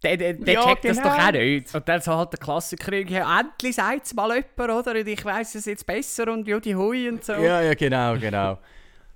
Der, 0.03 0.16
der, 0.18 0.35
der 0.35 0.55
Ja, 0.55 0.64
checkt 0.64 0.85
das 0.85 0.99
genau. 0.99 1.09
doch 1.16 1.18
auch 1.29 1.33
nicht. 1.33 1.75
Und 1.75 1.89
dann 1.89 2.01
so 2.01 2.14
halt 2.14 2.33
der 2.33 2.39
Klassiker, 2.39 2.95
ja, 2.95 3.41
endlich 3.41 3.75
sagt 3.75 4.07
es 4.07 4.14
mal 4.14 4.29
jemand, 4.35 4.87
oder? 4.87 4.99
Und 5.01 5.09
ich 5.09 5.25
weiss 5.25 5.55
es 5.55 5.64
jetzt 5.64 5.87
besser 5.87 6.31
und 6.31 6.47
ja, 6.47 6.61
die 6.61 6.77
Hui 6.77 7.09
und 7.09 7.25
so. 7.25 7.33
Ja, 7.33 7.62
ja, 7.62 7.75
genau, 7.75 8.16
genau. 8.18 8.59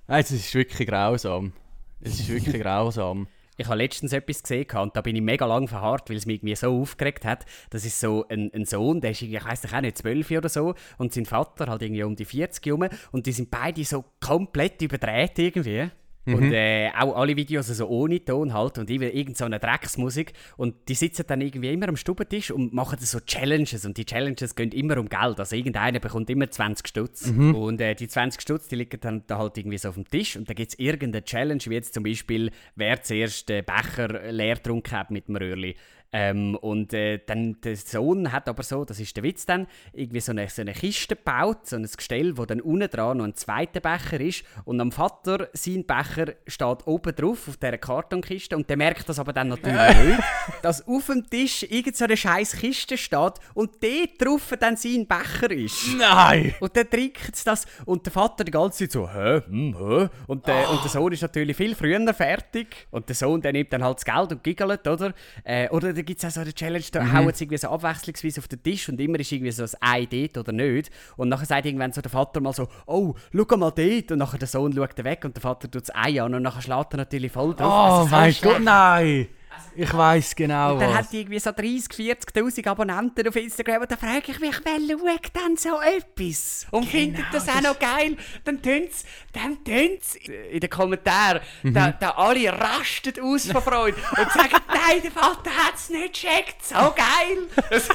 Nein, 0.07 0.21
es 0.21 0.31
ist 0.31 0.53
wirklich 0.55 0.87
grausam. 0.87 1.53
Es 2.01 2.19
ist 2.19 2.29
wirklich 2.29 2.61
grausam. 2.61 3.27
Ich 3.59 3.67
habe 3.67 3.77
letztens 3.77 4.13
etwas 4.13 4.41
gesehen 4.41 4.67
und 4.81 4.95
da 4.95 5.01
bin 5.01 5.17
ich 5.17 5.21
mega 5.21 5.45
lang 5.45 5.67
verharrt, 5.67 6.09
weil 6.09 6.15
es 6.15 6.25
mich 6.25 6.37
irgendwie 6.37 6.55
so 6.55 6.79
aufgeregt 6.79 7.25
hat. 7.25 7.45
Das 7.71 7.83
ist 7.83 7.99
so 7.99 8.25
ein, 8.29 8.49
ein 8.53 8.63
Sohn, 8.63 9.01
der 9.01 9.11
ist 9.11 9.21
ich 9.21 9.45
weiss 9.45 9.63
nicht, 9.63 9.75
auch 9.75 9.81
nicht 9.81 9.97
zwölf 9.97 10.31
oder 10.31 10.47
so 10.47 10.75
und 10.97 11.11
sein 11.11 11.25
Vater 11.25 11.67
halt 11.67 11.81
irgendwie 11.81 12.03
um 12.03 12.15
die 12.15 12.23
40 12.23 12.71
rum 12.71 12.87
und 13.11 13.25
die 13.25 13.33
sind 13.33 13.51
beide 13.51 13.83
so 13.83 14.05
komplett 14.21 14.81
überdreht 14.81 15.37
irgendwie. 15.37 15.91
Und 16.35 16.53
äh, 16.53 16.89
auch 16.97 17.15
alle 17.15 17.35
Videos 17.35 17.69
also 17.69 17.87
ohne 17.87 18.23
Ton 18.23 18.53
halt 18.53 18.77
und 18.77 18.89
immer 18.89 19.05
irgend 19.05 19.37
so 19.37 19.45
eine 19.45 19.59
Drecksmusik. 19.59 20.33
Und 20.57 20.75
die 20.87 20.95
sitzen 20.95 21.25
dann 21.27 21.41
irgendwie 21.41 21.71
immer 21.73 21.89
am 21.89 21.95
Stubentisch 21.95 22.51
und 22.51 22.73
machen 22.73 22.97
so 22.99 23.19
Challenges. 23.19 23.85
Und 23.85 23.97
die 23.97 24.05
Challenges 24.05 24.55
gehen 24.55 24.71
immer 24.71 24.97
um 24.97 25.09
Geld. 25.09 25.39
Also 25.39 25.55
irgendeiner 25.55 25.99
bekommt 25.99 26.29
immer 26.29 26.49
20 26.49 26.87
Stutz. 26.87 27.27
Und 27.53 27.81
äh, 27.81 27.95
die 27.95 28.07
20 28.07 28.41
Stutz, 28.41 28.67
die 28.67 28.75
liegen 28.75 28.99
dann 28.99 29.23
da 29.27 29.37
halt 29.37 29.57
irgendwie 29.57 29.77
so 29.77 29.89
auf 29.89 29.95
dem 29.95 30.07
Tisch. 30.07 30.35
Und 30.35 30.49
da 30.49 30.53
gibt 30.53 30.71
es 30.73 30.79
irgendeine 30.79 31.23
Challenge, 31.23 31.61
wie 31.65 31.73
jetzt 31.73 31.93
zum 31.93 32.03
Beispiel, 32.03 32.51
wer 32.75 33.01
zuerst 33.01 33.49
den 33.49 33.63
Becher 33.65 34.31
leer 34.31 34.55
getrunken 34.55 34.91
hat 34.91 35.11
mit 35.11 35.27
dem 35.27 35.35
Röhrli. 35.35 35.75
Ähm, 36.11 36.55
und 36.55 36.93
äh, 36.93 37.19
dann 37.25 37.61
der 37.61 37.75
Sohn 37.75 38.31
hat 38.31 38.49
aber 38.49 38.63
so, 38.63 38.83
das 38.83 38.99
ist 38.99 39.15
der 39.15 39.23
Witz 39.23 39.45
dann, 39.45 39.67
irgendwie 39.93 40.19
so 40.19 40.31
eine, 40.31 40.49
so 40.49 40.61
eine 40.61 40.73
Kiste 40.73 41.15
gebaut, 41.15 41.67
so 41.67 41.75
ein 41.75 41.83
Gestell, 41.83 42.37
wo 42.37 42.45
dann 42.45 42.61
unten 42.61 42.89
dran 42.89 43.17
noch 43.17 43.25
ein 43.25 43.35
zweiter 43.35 43.79
Becher 43.79 44.19
ist. 44.19 44.43
Und 44.65 44.81
am 44.81 44.91
Vater, 44.91 45.49
sein 45.53 45.85
Becher 45.85 46.33
steht 46.47 46.87
oben 46.87 47.15
drauf 47.15 47.47
auf 47.47 47.57
dieser 47.57 47.77
Kartonkiste 47.77 48.55
und 48.55 48.69
der 48.69 48.77
merkt 48.77 49.07
das 49.07 49.19
aber 49.19 49.33
dann 49.33 49.49
natürlich 49.49 49.97
nicht, 50.05 50.19
dass 50.63 50.87
auf 50.87 51.05
dem 51.07 51.29
Tisch 51.29 51.63
irgend 51.63 51.95
so 51.95 52.05
eine 52.05 52.17
scheiß 52.17 52.53
Kiste 52.53 52.97
steht 52.97 53.33
und 53.53 53.71
dort 53.81 54.09
drauf 54.19 54.53
dann 54.59 54.77
sein 54.77 55.05
Becher 55.07 55.51
ist. 55.51 55.95
Nein! 55.97 56.55
Und 56.59 56.75
dann 56.75 56.89
trinkt 56.89 57.33
es 57.33 57.43
das 57.43 57.65
und 57.85 58.05
der 58.05 58.13
Vater 58.13 58.43
die 58.43 58.51
ganze 58.51 58.79
Zeit 58.79 58.91
so, 58.91 59.09
hä, 59.09 59.41
hm, 59.45 59.75
hä? 59.77 60.09
Und, 60.27 60.47
der, 60.47 60.69
und 60.71 60.83
der 60.83 60.89
Sohn 60.89 61.11
ist 61.11 61.21
natürlich 61.21 61.55
viel 61.55 61.75
früher 61.75 61.99
fertig. 62.13 62.87
Und 62.91 63.07
der 63.09 63.15
Sohn, 63.15 63.41
der 63.41 63.51
nimmt 63.51 63.71
dann 63.73 63.83
halt 63.83 63.97
das 63.97 64.05
Geld 64.05 64.31
und 64.31 64.43
giggelt, 64.43 64.87
oder? 64.87 65.13
Äh, 65.43 65.69
oder 65.69 65.93
da 65.99 66.03
gibt 66.03 66.23
es 66.23 66.25
auch 66.25 66.33
so 66.33 66.39
eine 66.39 66.53
Challenge, 66.53 66.85
da 66.93 67.11
hauen 67.11 67.33
sie 67.33 67.43
irgendwie 67.43 67.57
so 67.57 67.67
abwechslungsweise 67.67 68.39
auf 68.39 68.47
den 68.47 68.63
Tisch 68.63 68.87
und 68.87 69.01
immer 69.01 69.19
ist 69.19 69.31
irgendwie 69.33 69.51
so 69.51 69.63
ein 69.63 69.69
Ei 69.81 70.05
dort 70.05 70.37
oder 70.37 70.53
nicht. 70.53 70.89
Und 71.17 71.27
nachher 71.27 71.45
sagt 71.45 71.65
irgendwann 71.65 71.91
so 71.91 71.99
der 71.99 72.09
Vater 72.09 72.39
mal 72.39 72.53
so, 72.53 72.69
oh, 72.85 73.15
schau 73.33 73.57
mal 73.57 73.71
dort. 73.71 74.11
Und 74.11 74.19
nachher 74.19 74.37
der 74.37 74.47
Sohn 74.47 74.73
schaut 74.73 75.03
weg 75.03 75.25
und 75.25 75.35
der 75.35 75.41
Vater 75.41 75.69
tut 75.69 75.83
das 75.89 75.93
Ei 75.93 76.21
an 76.21 76.33
und 76.33 76.41
nachher 76.41 76.61
schlägt 76.61 76.93
er 76.93 76.97
natürlich 76.97 77.33
voll 77.33 77.53
drauf. 77.53 77.69
Oh 77.69 77.97
Also 77.97 78.03
so 78.05 78.15
mein. 78.15 78.35
Gott, 78.41 78.61
nein! 78.61 79.27
Ich 79.75 79.93
weiß 79.93 80.35
genau 80.35 80.73
Und 80.73 80.79
dann 80.81 80.89
was. 80.91 80.97
hat 80.97 81.11
die 81.11 81.21
irgendwie 81.21 81.39
so 81.39 81.51
30, 81.51 81.87
40'000 81.89 82.67
Abonnenten 82.67 83.27
auf 83.27 83.35
Instagram 83.35 83.81
und 83.81 83.91
dann 83.91 83.97
frage 83.97 84.31
ich 84.31 84.39
mich, 84.39 84.55
wer 84.63 84.79
schaut 84.79 85.31
denn 85.35 85.57
so 85.57 85.79
etwas? 85.81 86.67
Und 86.71 86.85
findet 86.85 87.25
das 87.31 87.47
auch 87.47 87.61
noch 87.61 87.79
geil? 87.79 88.17
Dann 88.43 88.61
tun's, 88.61 89.03
dann 89.33 89.63
tun's 89.63 90.15
in 90.51 90.59
den 90.59 90.69
Kommentaren, 90.69 91.41
da, 91.63 91.91
da 91.91 92.11
alle 92.11 92.51
rasten 92.51 93.13
aus 93.21 93.45
vor 93.51 93.61
Freude 93.61 93.97
und 94.17 94.31
sagen, 94.31 94.57
nein, 94.67 95.01
der 95.03 95.11
Vater 95.11 95.51
hat's 95.51 95.89
nicht 95.89 96.13
gecheckt, 96.13 96.65
so 96.65 96.75
geil! 96.75 97.47
Es, 97.69 97.87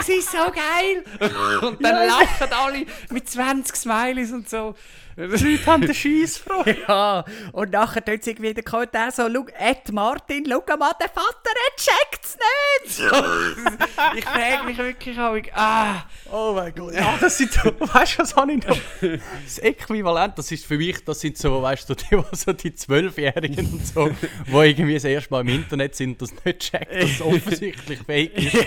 es 0.00 0.08
ist 0.08 0.32
so 0.32 0.38
geil! 0.38 1.04
Und 1.62 1.82
dann 1.84 2.06
lachen 2.06 2.52
alle 2.52 2.86
mit 3.10 3.28
20 3.28 3.76
Smileys 3.76 4.32
und 4.32 4.48
so. 4.48 4.74
Die 5.16 5.22
Leute 5.22 5.66
haben 5.66 5.82
den 5.82 5.94
Scheissfreude. 5.94 6.76
Ja, 6.88 7.24
und 7.52 7.70
nachher 7.70 8.04
tut 8.04 8.24
sie 8.24 8.30
irgendwie 8.30 8.50
in 8.50 8.54
den 8.54 8.64
Kommentaren 8.64 9.10
so, 9.10 9.28
«Schau, 9.32 9.46
Ed 9.58 9.92
Martin, 9.92 10.44
schau 10.48 10.76
mal, 10.76 10.92
der 11.00 11.08
Vater, 11.08 11.50
er 11.50 11.76
checkt's 11.76 12.36
nicht! 12.36 13.00
ich 14.16 14.24
frage 14.24 14.64
mich 14.64 14.78
wirklich 14.78 15.18
auch, 15.18 15.36
ah, 15.54 16.04
Oh 16.32 16.52
mein 16.54 16.72
Gott. 16.74 16.94
Ja, 16.94 17.16
das 17.20 17.38
sind 17.38 17.52
so, 17.52 17.60
weißt 17.78 18.14
du, 18.14 18.22
was 18.22 18.36
habe 18.36 18.52
ich 18.52 18.64
noch? 18.64 18.78
Das 19.44 19.58
Äquivalent, 19.58 20.38
das 20.38 20.52
ist 20.52 20.64
für 20.64 20.76
mich, 20.76 21.04
das 21.04 21.20
sind 21.20 21.36
so, 21.36 21.60
weißt 21.60 21.90
du, 21.90 21.94
die, 21.94 22.22
so 22.32 22.52
die 22.52 22.74
Zwölfjährigen 22.74 23.66
und 23.66 23.86
so, 23.86 24.08
die 24.08 24.52
irgendwie 24.52 24.94
das 24.94 25.04
erste 25.04 25.30
Mal 25.32 25.40
im 25.40 25.48
Internet 25.48 25.96
sind, 25.96 26.22
das 26.22 26.32
nicht 26.44 26.60
checkt, 26.60 26.92
dass 26.92 27.10
es 27.10 27.20
offensichtlich 27.20 27.98
fake 28.00 28.36
ist. 28.36 28.66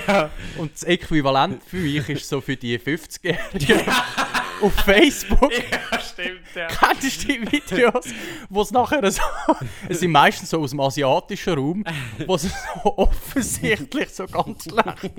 Und 0.57 0.73
das 0.73 0.83
Äquivalent 0.83 1.63
für 1.63 1.77
mich 1.77 2.07
ist 2.09 2.27
so 2.27 2.41
für 2.41 2.57
die 2.57 2.77
50-Jährigen 2.77 3.81
auf 4.63 4.73
Facebook. 4.73 5.51
ja, 5.71 5.99
stimmt, 5.99 6.41
ja. 6.55 6.67
Kennst 6.67 7.23
du 7.23 7.27
die 7.27 7.51
Videos, 7.51 8.05
wo 8.49 8.61
es 8.61 8.71
nachher 8.71 9.11
so, 9.11 9.21
es 9.89 9.99
sind 9.99 10.11
meistens 10.11 10.49
so 10.49 10.61
aus 10.61 10.71
dem 10.71 10.79
asiatischen 10.79 11.53
Raum, 11.53 11.83
wo 12.25 12.35
es 12.35 12.43
so 12.43 12.97
offensichtlich 12.97 14.09
so 14.09 14.25
ganz 14.25 14.63
schlecht. 14.63 15.13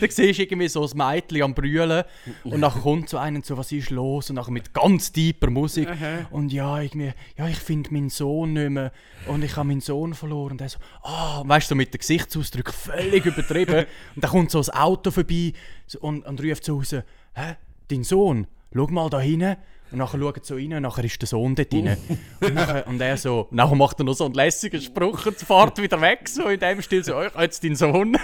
Da 0.00 0.06
siehst 0.08 0.38
du 0.38 0.42
irgendwie 0.42 0.68
so 0.68 0.84
ein 0.84 0.90
Mädchen 0.96 1.42
am 1.42 1.54
Brüllen 1.54 2.04
und 2.44 2.60
dann 2.60 2.72
kommt 2.72 3.08
so 3.08 3.18
einer 3.18 3.36
und 3.36 3.46
so, 3.46 3.56
was 3.56 3.72
ist 3.72 3.90
los? 3.90 4.30
Und 4.30 4.36
nachher 4.36 4.52
mit 4.52 4.74
ganz 4.74 5.12
tiefer 5.12 5.50
Musik 5.50 5.88
und 6.30 6.52
ja, 6.52 6.80
irgendwie, 6.80 7.12
ja, 7.38 7.48
ich 7.48 7.58
finde 7.58 7.92
meinen 7.92 8.10
Sohn 8.10 8.54
nicht 8.54 8.70
mehr 8.70 8.92
und 9.26 9.44
ich 9.44 9.56
habe 9.56 9.68
meinen 9.68 9.80
Sohn 9.80 10.14
verloren. 10.14 10.52
Und 10.52 10.60
er 10.60 10.68
so, 10.68 10.78
ah, 11.02 11.42
weißt 11.44 11.66
du, 11.66 11.70
so 11.70 11.74
mit 11.76 11.94
dem 11.94 11.98
Gesichtsausdruck 11.98 12.72
völlig 12.72 13.24
übertrieben. 13.24 13.86
Und 14.14 14.24
dann 14.24 14.30
kommt 14.30 14.50
so 14.50 14.60
ein 14.60 14.70
Auto 14.70 15.10
vorbei 15.10 15.52
so- 15.86 16.00
und, 16.00 16.24
und 16.26 16.42
ruft 16.42 16.64
so 16.64 16.76
raus, 16.76 16.92
hä, 16.92 17.56
dein 17.88 18.04
Sohn? 18.04 18.46
Schau 18.74 18.86
mal 18.88 19.10
da 19.10 19.20
hinten. 19.20 19.56
Und 19.92 19.98
nachher 19.98 20.20
schaut 20.20 20.46
so 20.46 20.54
rein 20.54 20.72
und 20.72 20.82
nachher 20.82 21.04
ist 21.04 21.20
der 21.20 21.26
Sohn 21.26 21.54
dort 21.54 21.74
rein. 21.74 21.96
Und, 22.40 22.54
nachher, 22.54 22.86
und 22.86 23.00
er 23.00 23.16
so, 23.16 23.48
nachher 23.50 23.74
macht 23.74 24.00
er 24.00 24.04
noch 24.04 24.14
so 24.14 24.24
einen 24.24 24.34
lässigen 24.34 24.80
Spruch 24.80 25.26
und 25.26 25.36
fährt 25.36 25.78
wieder 25.82 26.00
weg, 26.00 26.28
so 26.28 26.46
in 26.46 26.60
dem 26.60 26.80
Stil, 26.80 27.04
so, 27.04 27.20
ich 27.22 27.34
jetzt 27.34 27.64
deinen 27.64 27.76
Sohn. 27.76 28.16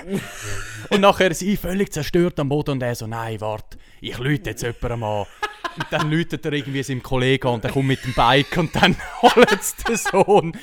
Und 0.91 1.01
nachher 1.01 1.31
ist 1.31 1.41
sie 1.41 1.57
völlig 1.57 1.93
zerstört 1.93 2.39
am 2.39 2.49
Boden 2.49 2.73
und 2.73 2.83
er 2.83 2.95
so, 2.95 3.07
nein, 3.07 3.41
warte, 3.41 3.77
ich 4.01 4.17
lüte 4.19 4.51
jetzt 4.51 4.62
jemandem 4.62 5.03
an. 5.03 5.27
Und 5.77 5.87
dann 5.91 6.11
läutet 6.11 6.47
er 6.47 6.53
irgendwie 6.53 6.83
seinem 6.83 7.03
Kollegen 7.03 7.49
an 7.49 7.55
und 7.55 7.64
der 7.64 7.73
kommt 7.73 7.89
mit 7.89 8.05
dem 8.05 8.14
Bike 8.14 8.57
und 8.57 8.75
dann 8.75 8.97
holt 9.23 9.61
es 9.61 9.75
den 9.77 9.97
Sohn. 9.97 10.57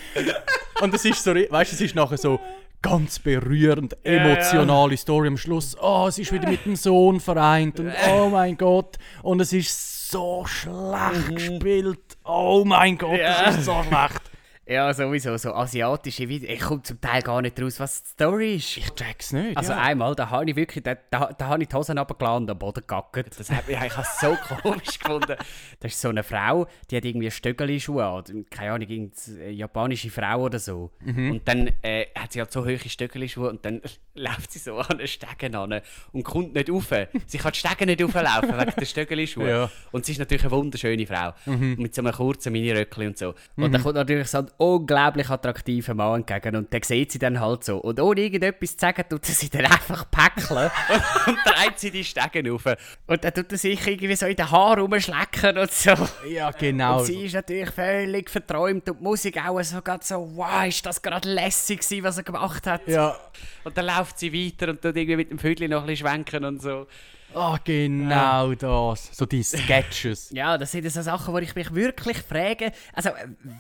Und 0.82 0.93
es 0.93 1.06
ist 1.06 1.24
so, 1.24 1.36
weißt 1.36 1.72
du, 1.72 1.76
es 1.76 1.82
ist 1.82 1.95
nachher 1.95 2.18
so 2.18 2.39
ganz 2.84 3.18
berührend, 3.20 3.97
emotionale 4.04 4.97
Story 4.97 5.28
am 5.28 5.38
Schluss. 5.38 5.76
Oh, 5.82 6.06
es 6.08 6.20
ist 6.20 6.32
wieder 6.32 6.47
mit 6.49 6.66
dem 6.66 6.76
Sohn 6.76 7.20
vereint 7.20 7.80
und 7.80 7.91
oh 8.12 8.30
mein 8.30 8.58
Gott. 8.58 8.97
Und 9.24 9.39
es 9.39 9.54
ist 9.54 9.93
so 10.14 10.45
schlecht 10.45 11.28
gespielt. 11.30 12.18
Oh 12.24 12.64
mein 12.66 12.97
Gott, 12.97 13.20
es 13.20 13.57
ist 13.57 13.66
so 13.66 13.84
schlecht. 13.84 14.22
Ja, 14.66 14.93
sowieso, 14.93 15.36
so 15.36 15.53
asiatische 15.53 16.30
Videos. 16.30 16.53
Ich 16.53 16.61
komme 16.61 16.82
zum 16.84 17.01
Teil 17.01 17.22
gar 17.22 17.41
nicht 17.41 17.61
raus, 17.61 17.82
was 17.82 18.03
die 18.03 18.09
Story 18.09 18.55
ist. 18.55 18.78
Ich 18.78 18.89
check's 18.91 19.34
nicht. 19.34 19.57
Also 19.57 19.74
ja. 19.74 19.80
einmal, 19.80 20.16
da 20.16 20.30
habe 20.30 20.49
ich 20.49 20.55
wirklich, 20.55 20.82
da, 20.84 20.95
da, 21.11 21.34
da 21.38 21.47
habe 21.47 21.64
ich 21.64 21.68
die 21.68 21.76
Hosen 21.76 21.97
runtergeladen 21.97 22.43
und 22.43 22.51
am 22.51 22.59
Boden 22.59 22.80
gegackert. 22.80 23.38
Das 23.38 23.49
mich 23.49 23.59
ich 23.68 23.78
habe 23.78 24.01
es 24.01 24.20
so 24.22 24.38
komisch 24.61 24.99
gefunden. 24.99 25.36
Das 25.82 25.91
ist 25.91 25.99
so 25.99 26.07
eine 26.07 26.24
Frau, 26.24 26.66
die 26.89 26.95
hat 26.95 27.03
irgendwie 27.03 27.30
Stöckeli-Schuhe 27.30 28.05
an. 28.05 28.45
Keine 28.49 28.72
Ahnung, 28.72 28.88
irgendeine 28.88 29.49
japanische 29.49 30.09
Frau 30.09 30.43
oder 30.43 30.59
so. 30.59 30.91
Und 31.05 31.41
dann 31.45 31.70
äh, 31.82 32.05
hat 32.18 32.32
sie 32.32 32.39
halt 32.39 32.53
so 32.53 32.64
hohe 32.64 32.80
Stöckeli-Schuhe 32.80 33.49
und 33.49 33.66
dann 33.66 33.82
läuft 34.16 34.49
sie 34.49 34.59
so 34.59 34.78
an 34.78 34.97
den 34.97 35.07
Stegen 35.07 35.55
an 35.55 35.82
und 36.14 36.24
kommt 36.24 36.53
nicht 36.53 36.70
rauf. 36.70 36.88
Sie 37.26 37.38
kann 37.38 37.51
die 37.51 37.59
Stegen 37.59 37.88
nicht 37.88 38.01
rauflaufen 38.01 38.57
wegen 38.57 38.74
der 38.78 38.86
Stöckeli-Schuhe. 38.86 39.49
Ja. 39.49 39.72
Und 39.91 40.05
sie 40.05 40.14
ist 40.14 40.20
natürlich 40.20 40.43
eine 40.43 40.51
wunderschöne 40.51 41.05
Frau. 41.05 41.34
Mit 41.45 41.93
so 41.93 42.01
einem 42.01 42.14
kurzen 42.14 42.53
Mini-Röckchen 42.53 43.07
und 43.07 43.18
so. 43.18 43.36
Und 43.57 43.74
dann 43.74 43.84
kommt 43.84 43.95
natürlich 43.95 44.30
so 44.30 44.53
unglaublich 44.58 45.30
attraktiver 45.30 45.93
Mann 45.93 46.22
entgegen. 46.22 46.56
Und 46.56 46.72
der 46.72 46.82
sieht 46.84 47.12
sie 47.12 47.20
dann 47.20 47.39
halt 47.39 47.64
so. 47.64 47.78
Und 47.78 47.99
ohne 47.99 48.22
irgendetwas 48.22 48.72
zu 48.72 48.80
sagen, 48.80 49.04
tut 49.10 49.28
er 49.28 49.36
sie 49.36 49.49
dann 49.49 49.66
einfach 49.66 50.10
päckeln. 50.10 50.70
und 51.28 51.38
dreht 51.45 51.80
sie 51.80 51.91
die 51.91 52.04
Stegen 52.04 52.49
rauf. 52.49 52.66
Und 53.08 53.24
dann 53.24 53.34
tut 53.34 53.51
er 53.51 53.58
sich 53.58 53.86
irgendwie 53.88 54.16
so 54.16 54.26
in 54.26 54.36
den 54.36 54.49
Haaren 54.49 54.80
rumschlecken 54.82 55.58
und 55.58 55.72
so. 55.72 55.93
ja, 56.28 56.51
genau. 56.51 56.99
Und 56.99 57.06
sie 57.06 57.26
ist 57.26 57.34
natürlich 57.34 57.70
völlig 57.72 58.30
verträumt 58.30 58.89
und 58.89 58.99
die 58.99 59.04
Musik 59.04 59.38
auch 59.45 59.62
so 59.64 59.82
gerade 59.82 60.04
so, 60.04 60.32
wow, 60.36 60.66
ist 60.66 60.86
das 60.86 61.01
gerade 61.01 61.30
lässig 61.30 61.82
gewesen, 61.82 62.04
was 62.04 62.18
er 62.18 62.24
gemacht 62.24 62.68
hat. 62.68 62.88
ja. 62.88 63.16
Und 63.64 63.78
dann 63.78 63.86
läuft 63.86 64.20
sie 64.20 64.34
weiter 64.34 64.70
und 64.70 64.82
tut 64.82 64.95
irgendwie 64.95 65.16
mit 65.16 65.32
dem 65.32 65.39
Vögel 65.39 65.70
noch 65.70 65.82
ein 65.82 65.88
bisschen 65.88 66.08
schwenken 66.08 66.45
und 66.45 66.62
so. 66.62 66.88
Ah, 67.34 67.58
genau 67.64 68.54
das. 68.54 69.10
So 69.12 69.26
die 69.26 69.43
Sketches. 69.43 70.30
Ja, 70.34 70.58
das 70.58 70.72
sind 70.72 70.89
so 70.89 71.01
Sachen, 71.01 71.34
wo 71.34 71.38
ich 71.39 71.56
mich 71.56 71.74
wirklich 71.74 72.18
frage, 72.18 72.72
also 72.93 73.10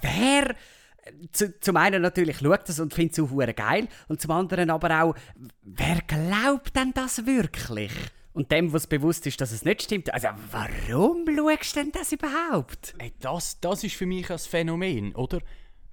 wer 0.01 0.55
zu, 1.31 1.59
zum 1.59 1.77
einen 1.77 2.01
natürlich 2.01 2.37
schaut 2.37 2.67
das 2.67 2.79
und 2.79 2.93
findet 2.93 3.17
es 3.17 3.23
auch 3.23 3.55
geil 3.55 3.87
und 4.07 4.21
zum 4.21 4.31
anderen 4.31 4.69
aber 4.69 5.03
auch, 5.03 5.15
wer 5.63 5.99
glaubt 6.07 6.75
denn 6.75 6.93
das 6.93 7.25
wirklich? 7.25 7.91
Und 8.33 8.51
dem, 8.51 8.73
was 8.73 8.87
bewusst 8.87 9.27
ist, 9.27 9.39
dass 9.41 9.51
es 9.51 9.63
nicht 9.63 9.83
stimmt, 9.83 10.11
also 10.13 10.29
warum 10.51 11.25
schaust 11.27 11.75
du 11.75 11.79
denn 11.81 11.91
das 11.91 12.11
überhaupt? 12.11 12.95
Ey, 12.97 13.13
das, 13.19 13.59
das 13.59 13.83
ist 13.83 13.95
für 13.95 14.07
mich 14.07 14.31
ein 14.31 14.39
Phänomen, 14.39 15.13
oder? 15.13 15.39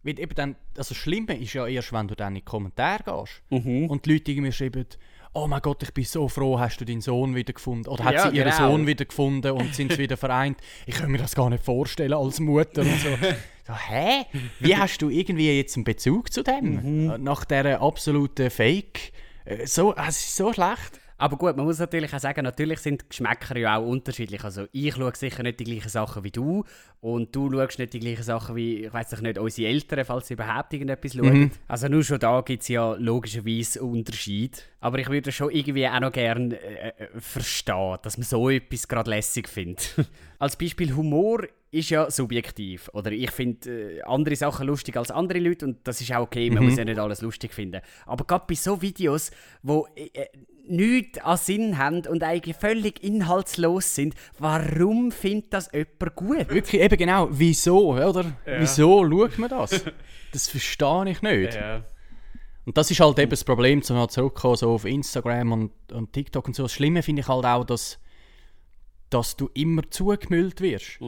Weil 0.02 0.18
eben 0.18 0.34
dann, 0.34 0.56
also 0.78 0.94
das 0.94 0.96
Schlimme 0.96 1.38
ist 1.38 1.52
ja 1.52 1.66
erst, 1.66 1.92
wenn 1.92 2.08
du 2.08 2.16
dann 2.16 2.28
in 2.32 2.36
die 2.36 2.44
Kommentare 2.44 3.02
gehst 3.04 3.42
und 3.50 4.06
die 4.06 4.12
Leute 4.14 4.32
irgendwie 4.32 4.52
schreiben, 4.52 4.86
oh 5.34 5.46
mein 5.46 5.60
Gott, 5.60 5.82
ich 5.82 5.92
bin 5.92 6.04
so 6.04 6.28
froh, 6.28 6.58
hast 6.58 6.78
du 6.78 6.86
deinen 6.86 7.02
Sohn 7.02 7.34
wieder 7.34 7.52
gefunden? 7.52 7.88
Oder 7.88 8.04
hat 8.04 8.14
Ja, 8.14 8.30
sie 8.30 8.36
ihren 8.38 8.50
genau. 8.50 8.70
Sohn 8.70 8.86
wieder 8.86 9.04
gefunden 9.04 9.52
und 9.52 9.74
sind 9.74 9.92
sie 9.92 9.98
wieder 9.98 10.16
vereint? 10.16 10.58
Ich 10.86 10.94
kann 10.96 11.10
mir 11.10 11.18
das 11.18 11.34
gar 11.34 11.50
nicht 11.50 11.62
vorstellen 11.62 12.14
als 12.14 12.40
Mutter 12.40 12.80
und 12.80 12.98
so. 13.00 13.08
so 13.70 13.76
hä? 13.76 14.26
Wie 14.58 14.76
hast 14.76 14.98
du 15.02 15.08
irgendwie 15.10 15.56
jetzt 15.56 15.76
einen 15.76 15.84
Bezug 15.84 16.32
zu 16.32 16.42
dem? 16.42 17.22
Nach 17.22 17.44
dieser 17.44 17.80
absoluten 17.80 18.50
Fake? 18.50 19.12
Äh, 19.44 19.66
So, 19.66 19.94
es 19.94 20.20
ist 20.20 20.36
so 20.36 20.52
schlecht. 20.52 21.00
Aber 21.20 21.36
gut, 21.36 21.54
man 21.54 21.66
muss 21.66 21.78
natürlich 21.78 22.14
auch 22.14 22.18
sagen, 22.18 22.44
natürlich 22.44 22.78
sind 22.78 23.10
Geschmäcker 23.10 23.54
ja 23.58 23.76
auch 23.76 23.86
unterschiedlich. 23.86 24.42
Also 24.42 24.64
ich 24.72 24.94
schaue 24.94 25.14
sicher 25.14 25.42
nicht 25.42 25.60
die 25.60 25.64
gleichen 25.64 25.90
Sachen 25.90 26.24
wie 26.24 26.30
du 26.30 26.64
und 27.02 27.36
du 27.36 27.50
schaust 27.52 27.78
nicht 27.78 27.92
die 27.92 27.98
gleichen 28.00 28.22
Sachen 28.22 28.56
wie, 28.56 28.86
ich 28.86 28.92
weiß 28.92 29.20
nicht, 29.20 29.36
unsere 29.36 29.68
Eltern, 29.68 30.06
falls 30.06 30.28
sie 30.28 30.34
überhaupt 30.34 30.72
irgendetwas 30.72 31.12
schauen. 31.12 31.50
Also 31.68 31.88
nur 31.88 32.04
schon 32.04 32.20
da 32.20 32.40
gibt 32.40 32.62
es 32.62 32.68
ja 32.68 32.94
logischerweise 32.94 33.82
Unterschied. 33.82 34.64
Aber 34.80 34.98
ich 34.98 35.10
würde 35.10 35.30
schon 35.30 35.50
irgendwie 35.50 35.86
auch 35.86 36.00
noch 36.00 36.10
gerne 36.12 36.54
äh, 36.58 36.88
äh, 36.88 37.20
verstehen, 37.20 37.98
dass 38.00 38.16
man 38.16 38.24
so 38.24 38.48
etwas 38.48 38.88
gerade 38.88 39.10
lässig 39.10 39.46
findet. 39.46 39.94
als 40.38 40.56
Beispiel 40.56 40.96
Humor 40.96 41.42
ist 41.70 41.90
ja 41.90 42.10
subjektiv. 42.10 42.90
Oder 42.92 43.12
ich 43.12 43.30
finde 43.30 43.98
äh, 43.98 44.02
andere 44.02 44.36
Sachen 44.36 44.66
lustig 44.66 44.96
als 44.96 45.10
andere 45.10 45.38
Leute 45.38 45.66
und 45.66 45.78
das 45.84 46.00
ist 46.00 46.12
auch 46.12 46.22
okay, 46.22 46.50
man 46.50 46.64
muss 46.64 46.76
ja 46.76 46.84
nicht 46.84 46.98
alles 46.98 47.20
lustig 47.20 47.54
finden. 47.54 47.80
Aber 48.06 48.24
gerade 48.24 48.44
bei 48.48 48.54
so 48.54 48.82
Videos, 48.82 49.30
wo 49.62 49.86
äh, 49.94 50.10
äh, 50.12 50.26
nichts 50.66 51.18
an 51.18 51.36
Sinn 51.36 51.78
haben 51.78 52.06
und 52.06 52.22
eigentlich 52.22 52.56
völlig 52.56 53.02
inhaltslos 53.02 53.94
sind, 53.94 54.14
warum 54.38 55.12
findet 55.12 55.52
das 55.52 55.70
jemand 55.72 56.14
gut? 56.16 56.48
Wirklich, 56.50 56.82
eben 56.82 56.96
genau, 56.96 57.28
wieso, 57.30 57.92
oder? 57.92 58.32
Wieso 58.44 59.08
schaut 59.08 59.38
man 59.38 59.50
das? 59.50 59.84
Das 60.32 60.48
verstehe 60.48 61.10
ich 61.10 61.22
nicht. 61.22 61.58
Und 62.64 62.76
das 62.76 62.88
ist 62.88 63.00
halt 63.00 63.18
eben 63.18 63.30
das 63.30 63.42
Problem, 63.42 63.82
zum 63.82 63.96
halt 63.96 64.12
zurückkommen, 64.12 64.56
so 64.56 64.70
auf 64.70 64.84
Instagram 64.84 65.50
und, 65.50 65.72
und 65.92 66.12
TikTok 66.12 66.46
und 66.46 66.54
so. 66.54 66.64
Das 66.64 66.72
Schlimme 66.72 67.02
finde 67.02 67.22
ich 67.22 67.28
halt 67.28 67.44
auch, 67.44 67.64
dass, 67.64 67.98
dass 69.10 69.36
du 69.36 69.50
immer 69.54 69.88
zugemüllt 69.90 70.60
wirst. 70.60 71.00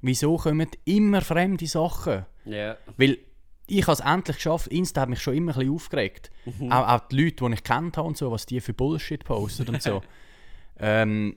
Wieso 0.00 0.36
kommen 0.36 0.68
immer 0.84 1.20
fremde 1.20 1.66
Sachen? 1.66 2.24
Ja. 2.44 2.76
Weil 2.96 3.18
ich 3.66 3.82
habe 3.82 3.92
es 3.92 4.00
endlich 4.00 4.36
geschafft, 4.36 4.68
Insta 4.68 5.02
hat 5.02 5.08
mich 5.10 5.20
schon 5.20 5.34
immer 5.34 5.52
ein 5.52 5.58
bisschen 5.58 5.74
aufgeregt. 5.74 6.30
Auch, 6.70 6.88
auch 6.88 7.08
die 7.08 7.24
Leute, 7.24 7.44
die 7.44 7.54
ich 7.54 7.64
kennt 7.64 7.96
habe 7.96 8.08
und 8.08 8.16
so, 8.16 8.30
was 8.30 8.46
die 8.46 8.60
für 8.60 8.72
Bullshit 8.72 9.22
posten 9.24 9.68
und 9.68 9.82
so. 9.82 10.00
ähm, 10.78 11.36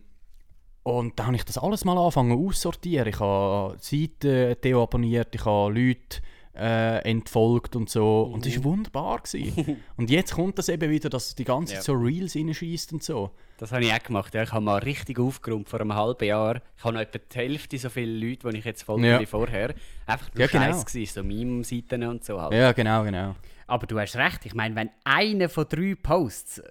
und 0.84 1.20
dann 1.20 1.28
habe 1.28 1.36
ich 1.36 1.44
das 1.44 1.58
alles 1.58 1.86
mal 1.86 1.98
angefangen 1.98 2.48
aussortieren. 2.48 3.08
Ich 3.08 3.20
habe 3.20 3.78
Seiten 3.80 4.56
deabonniert, 4.64 5.36
ich 5.36 5.46
habe 5.46 5.74
Leute 5.74 6.22
äh, 6.56 6.98
entfolgt 7.10 7.76
und 7.76 7.90
so. 7.90 8.24
Und 8.24 8.46
es 8.46 8.58
war 8.58 8.64
wunderbar. 8.66 9.20
Gewesen. 9.22 9.78
und 9.98 10.10
jetzt 10.10 10.34
kommt 10.34 10.58
das 10.58 10.70
eben 10.70 10.90
wieder, 10.90 11.10
dass 11.10 11.34
die 11.36 11.44
ganze 11.46 11.74
Zeit 11.76 11.78
Ja. 11.78 11.84
so 11.84 11.94
Reels 11.94 12.36
reinschießt 12.36 12.94
und 12.94 13.04
so. 13.04 13.32
Das 13.58 13.72
habe 13.72 13.84
ich 13.84 13.94
auch 13.94 14.00
gemacht. 14.04 14.34
Ja. 14.34 14.44
Ich 14.44 14.52
habe 14.52 14.64
mal 14.66 14.80
richtig 14.80 15.20
aufgeräumt 15.20 15.70
vor 15.70 15.80
einem 15.82 15.94
halben 15.96 16.26
Jahr. 16.26 16.62
Ich 16.78 16.84
habe 16.84 16.94
noch 16.96 17.02
etwa 17.02 17.20
die 17.20 17.38
Hälfte 17.38 17.78
so 17.78 17.90
viele 17.90 18.28
Leute, 18.30 18.50
die 18.50 18.58
ich 18.58 18.66
jetzt 18.66 18.84
folge 18.84 19.08
Ja. 19.08 19.20
wie 19.20 19.26
vorher. 19.26 19.74
Einfach 20.08 20.34
nur 20.34 20.42
Ja, 20.42 20.48
genau. 20.48 20.84
Gewesen, 20.84 21.14
so 21.14 21.24
Meme-Seiten 21.24 22.04
und 22.04 22.24
so 22.26 22.42
halt. 22.42 22.54
Ja, 22.54 22.72
genau, 22.72 23.04
genau. 23.04 23.36
Aber 23.68 23.88
du 23.88 23.98
hast 24.00 24.16
recht, 24.18 24.46
ich 24.46 24.54
meine, 24.54 24.76
wenn 24.76 24.90
einer 25.06 25.48
von 25.48 25.66
drei 25.70 25.96
Posts, 25.96 26.62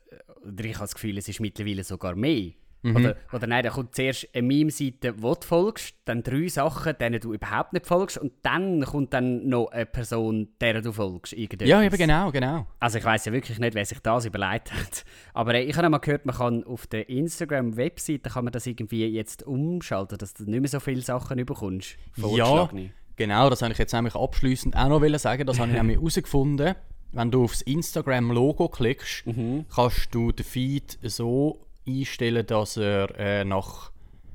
oder 0.47 0.65
ich 0.65 0.75
habe 0.75 0.85
das 0.85 0.95
Gefühl, 0.95 1.17
es 1.17 1.29
ist 1.29 1.41
mittlerweile 1.41 1.85
sogar 1.85 2.15
mehr, 2.15 2.51
Mhm. 2.83 2.97
oder, 2.97 3.17
oder 3.33 3.47
nein, 3.47 3.63
da 3.63 3.71
kommt 3.71 3.95
zuerst 3.95 4.29
eine 4.33 4.47
Meme-Seite, 4.47 5.23
wo 5.23 5.35
du 5.35 5.47
folgst, 5.47 5.95
dann 6.07 6.23
drei 6.23 6.49
Sachen, 6.49 6.95
denen 6.99 7.21
du 7.21 7.35
überhaupt 7.35 7.75
nicht 7.75 7.87
folgst, 7.87 8.17
und 8.19 8.33
dann 8.43 8.83
kommt 8.85 9.13
dann 9.13 9.49
noch 9.49 9.67
eine 9.67 9.85
Person, 9.87 10.49
der 10.61 10.81
du 10.81 10.93
folgst. 10.93 11.35
Irgendetwas. 11.35 11.69
Ja, 11.69 11.83
eben 11.83 11.97
genau, 11.97 12.31
genau. 12.31 12.67
Also 12.79 12.99
ich 12.99 13.05
weiß 13.05 13.27
ja 13.27 13.33
wirklich 13.33 13.59
nicht, 13.59 13.75
wer 13.75 13.85
sich 13.85 14.01
das 14.01 14.25
überlegt 14.25 14.73
hat. 14.73 15.05
Aber 15.35 15.55
ich 15.55 15.77
habe 15.77 15.91
mal 15.91 15.99
gehört, 15.99 16.25
man 16.25 16.35
kann 16.37 16.65
auf 16.65 16.87
der 16.87 17.09
Instagram-Webseite 17.11 18.31
kann 18.31 18.45
man 18.45 18.53
das 18.53 18.67
irgendwie 18.67 19.07
jetzt 19.07 19.43
umschalten, 19.43 20.19
dass 20.19 20.35
du 20.35 20.45
nicht 20.45 20.61
mehr 20.61 20.69
so 20.69 20.81
viele 20.81 21.03
Sachen 21.03 21.39
überkommst. 21.39 21.97
Ja, 22.17 22.69
genau, 23.17 23.51
das 23.51 23.61
wollte 23.61 23.73
ich 23.73 23.79
jetzt 23.79 23.93
nämlich 23.93 24.15
abschließend 24.15 24.77
auch 24.77 24.89
noch 24.89 25.19
sagen. 25.19 25.47
Das 25.47 25.59
habe 25.59 25.71
ich 25.71 25.77
nämlich 25.77 25.97
herausgefunden. 25.99 26.75
Wenn 27.13 27.31
du 27.31 27.43
aufs 27.45 27.63
Instagram-Logo 27.63 28.69
klickst, 28.69 29.27
Mhm. 29.27 29.65
kannst 29.75 30.15
du 30.15 30.31
den 30.33 30.45
Feed 30.47 30.97
so 31.03 31.67
einstellen, 31.99 32.47
dass 32.47 32.77
er 32.77 33.19
äh, 33.19 33.45
nach, 33.45 33.91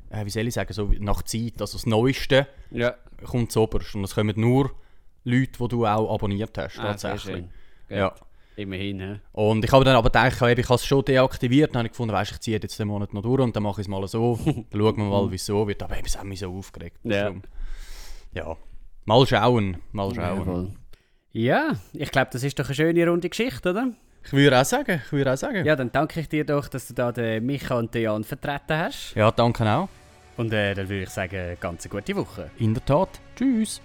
äh, 0.09 0.25
wie 0.25 0.29
soll 0.29 0.47
ich 0.47 0.53
sagen, 0.53 0.73
so 0.73 0.91
nach 0.99 1.23
Zeit, 1.23 1.59
also 1.61 1.77
das 1.77 1.85
Neueste, 1.85 2.47
Ja. 2.71 2.95
kommt 3.25 3.51
zuoberst. 3.51 3.95
Und 3.95 4.03
es 4.03 4.15
kommen 4.15 4.33
nur 4.39 4.71
Leute, 5.23 5.51
die 5.59 5.67
du 5.67 5.85
auch 5.85 6.13
abonniert 6.13 6.57
hast, 6.57 6.77
Ah, 6.79 6.93
tatsächlich. 6.93 7.45
Ja. 7.89 8.13
Immerhin, 8.57 8.99
hä? 9.01 9.19
Und 9.33 9.65
ich 9.65 9.71
habe 9.73 9.83
dann 9.83 9.95
aber 9.97 10.09
gedacht, 10.09 10.33
ich 10.41 10.41
habe 10.69 10.75
es 10.75 10.85
schon 10.85 11.03
deaktiviert. 11.03 11.71
Dann 11.75 11.79
habe 11.79 11.87
ich 11.87 11.91
gefunden, 11.91 12.13
weißt, 12.13 12.31
ich 12.31 12.39
ziehe 12.39 12.57
jetzt 12.57 12.79
den 12.79 12.87
Monat 12.87 13.13
noch 13.13 13.21
durch 13.21 13.41
und 13.41 13.53
dann 13.53 13.63
mache 13.63 13.81
ich 13.81 13.85
es 13.85 13.89
mal 13.89 14.07
so. 14.07 14.39
dann 14.45 14.65
schauen 14.71 14.97
wir 14.97 15.03
mal, 15.03 15.29
wie 15.29 15.35
es 15.35 15.45
so 15.45 15.67
wird. 15.67 15.83
Aber 15.83 15.97
eben, 15.97 16.05
es 16.05 16.17
hat 16.17 16.23
mich 16.25 16.39
so 16.39 16.49
aufgeregt. 16.55 16.99
Ja. 17.03 17.33
Ja. 18.33 18.55
Mal 19.03 19.27
schauen, 19.27 19.77
mal 19.91 20.13
schauen. 20.15 20.77
Ja, 21.31 21.73
ich 21.91 22.11
glaube, 22.11 22.29
das 22.31 22.43
ist 22.43 22.57
doch 22.57 22.65
eine 22.65 22.75
schöne 22.75 23.07
runde 23.09 23.27
Geschichte, 23.29 23.71
oder? 23.71 23.91
Ich 24.25 24.33
würde 24.33 24.59
auch 24.59 24.65
sagen, 24.65 25.01
ich 25.05 25.11
würde 25.11 25.33
auch 25.33 25.37
sagen. 25.37 25.65
Ja, 25.65 25.75
dann 25.75 25.91
danke 25.91 26.19
ich 26.19 26.29
dir 26.29 26.45
doch, 26.45 26.67
dass 26.67 26.87
du 26.87 26.93
da 26.93 27.11
den 27.11 27.45
Micha 27.45 27.75
und 27.75 27.93
den 27.93 28.03
Jan 28.03 28.23
vertreten 28.23 28.77
hast. 28.77 29.13
ja 29.15 29.29
danke 29.31 29.63
auch. 29.69 29.87
Und 30.37 30.51
äh, 30.51 30.73
dann 30.73 30.89
würde 30.89 31.03
ich 31.03 31.09
sagen, 31.09 31.57
ganz 31.59 31.85
eine 31.85 31.91
gute 31.91 32.15
Woche. 32.15 32.49
In 32.57 32.73
der 32.73 32.83
Tat. 32.83 33.09
Tschüss. 33.35 33.81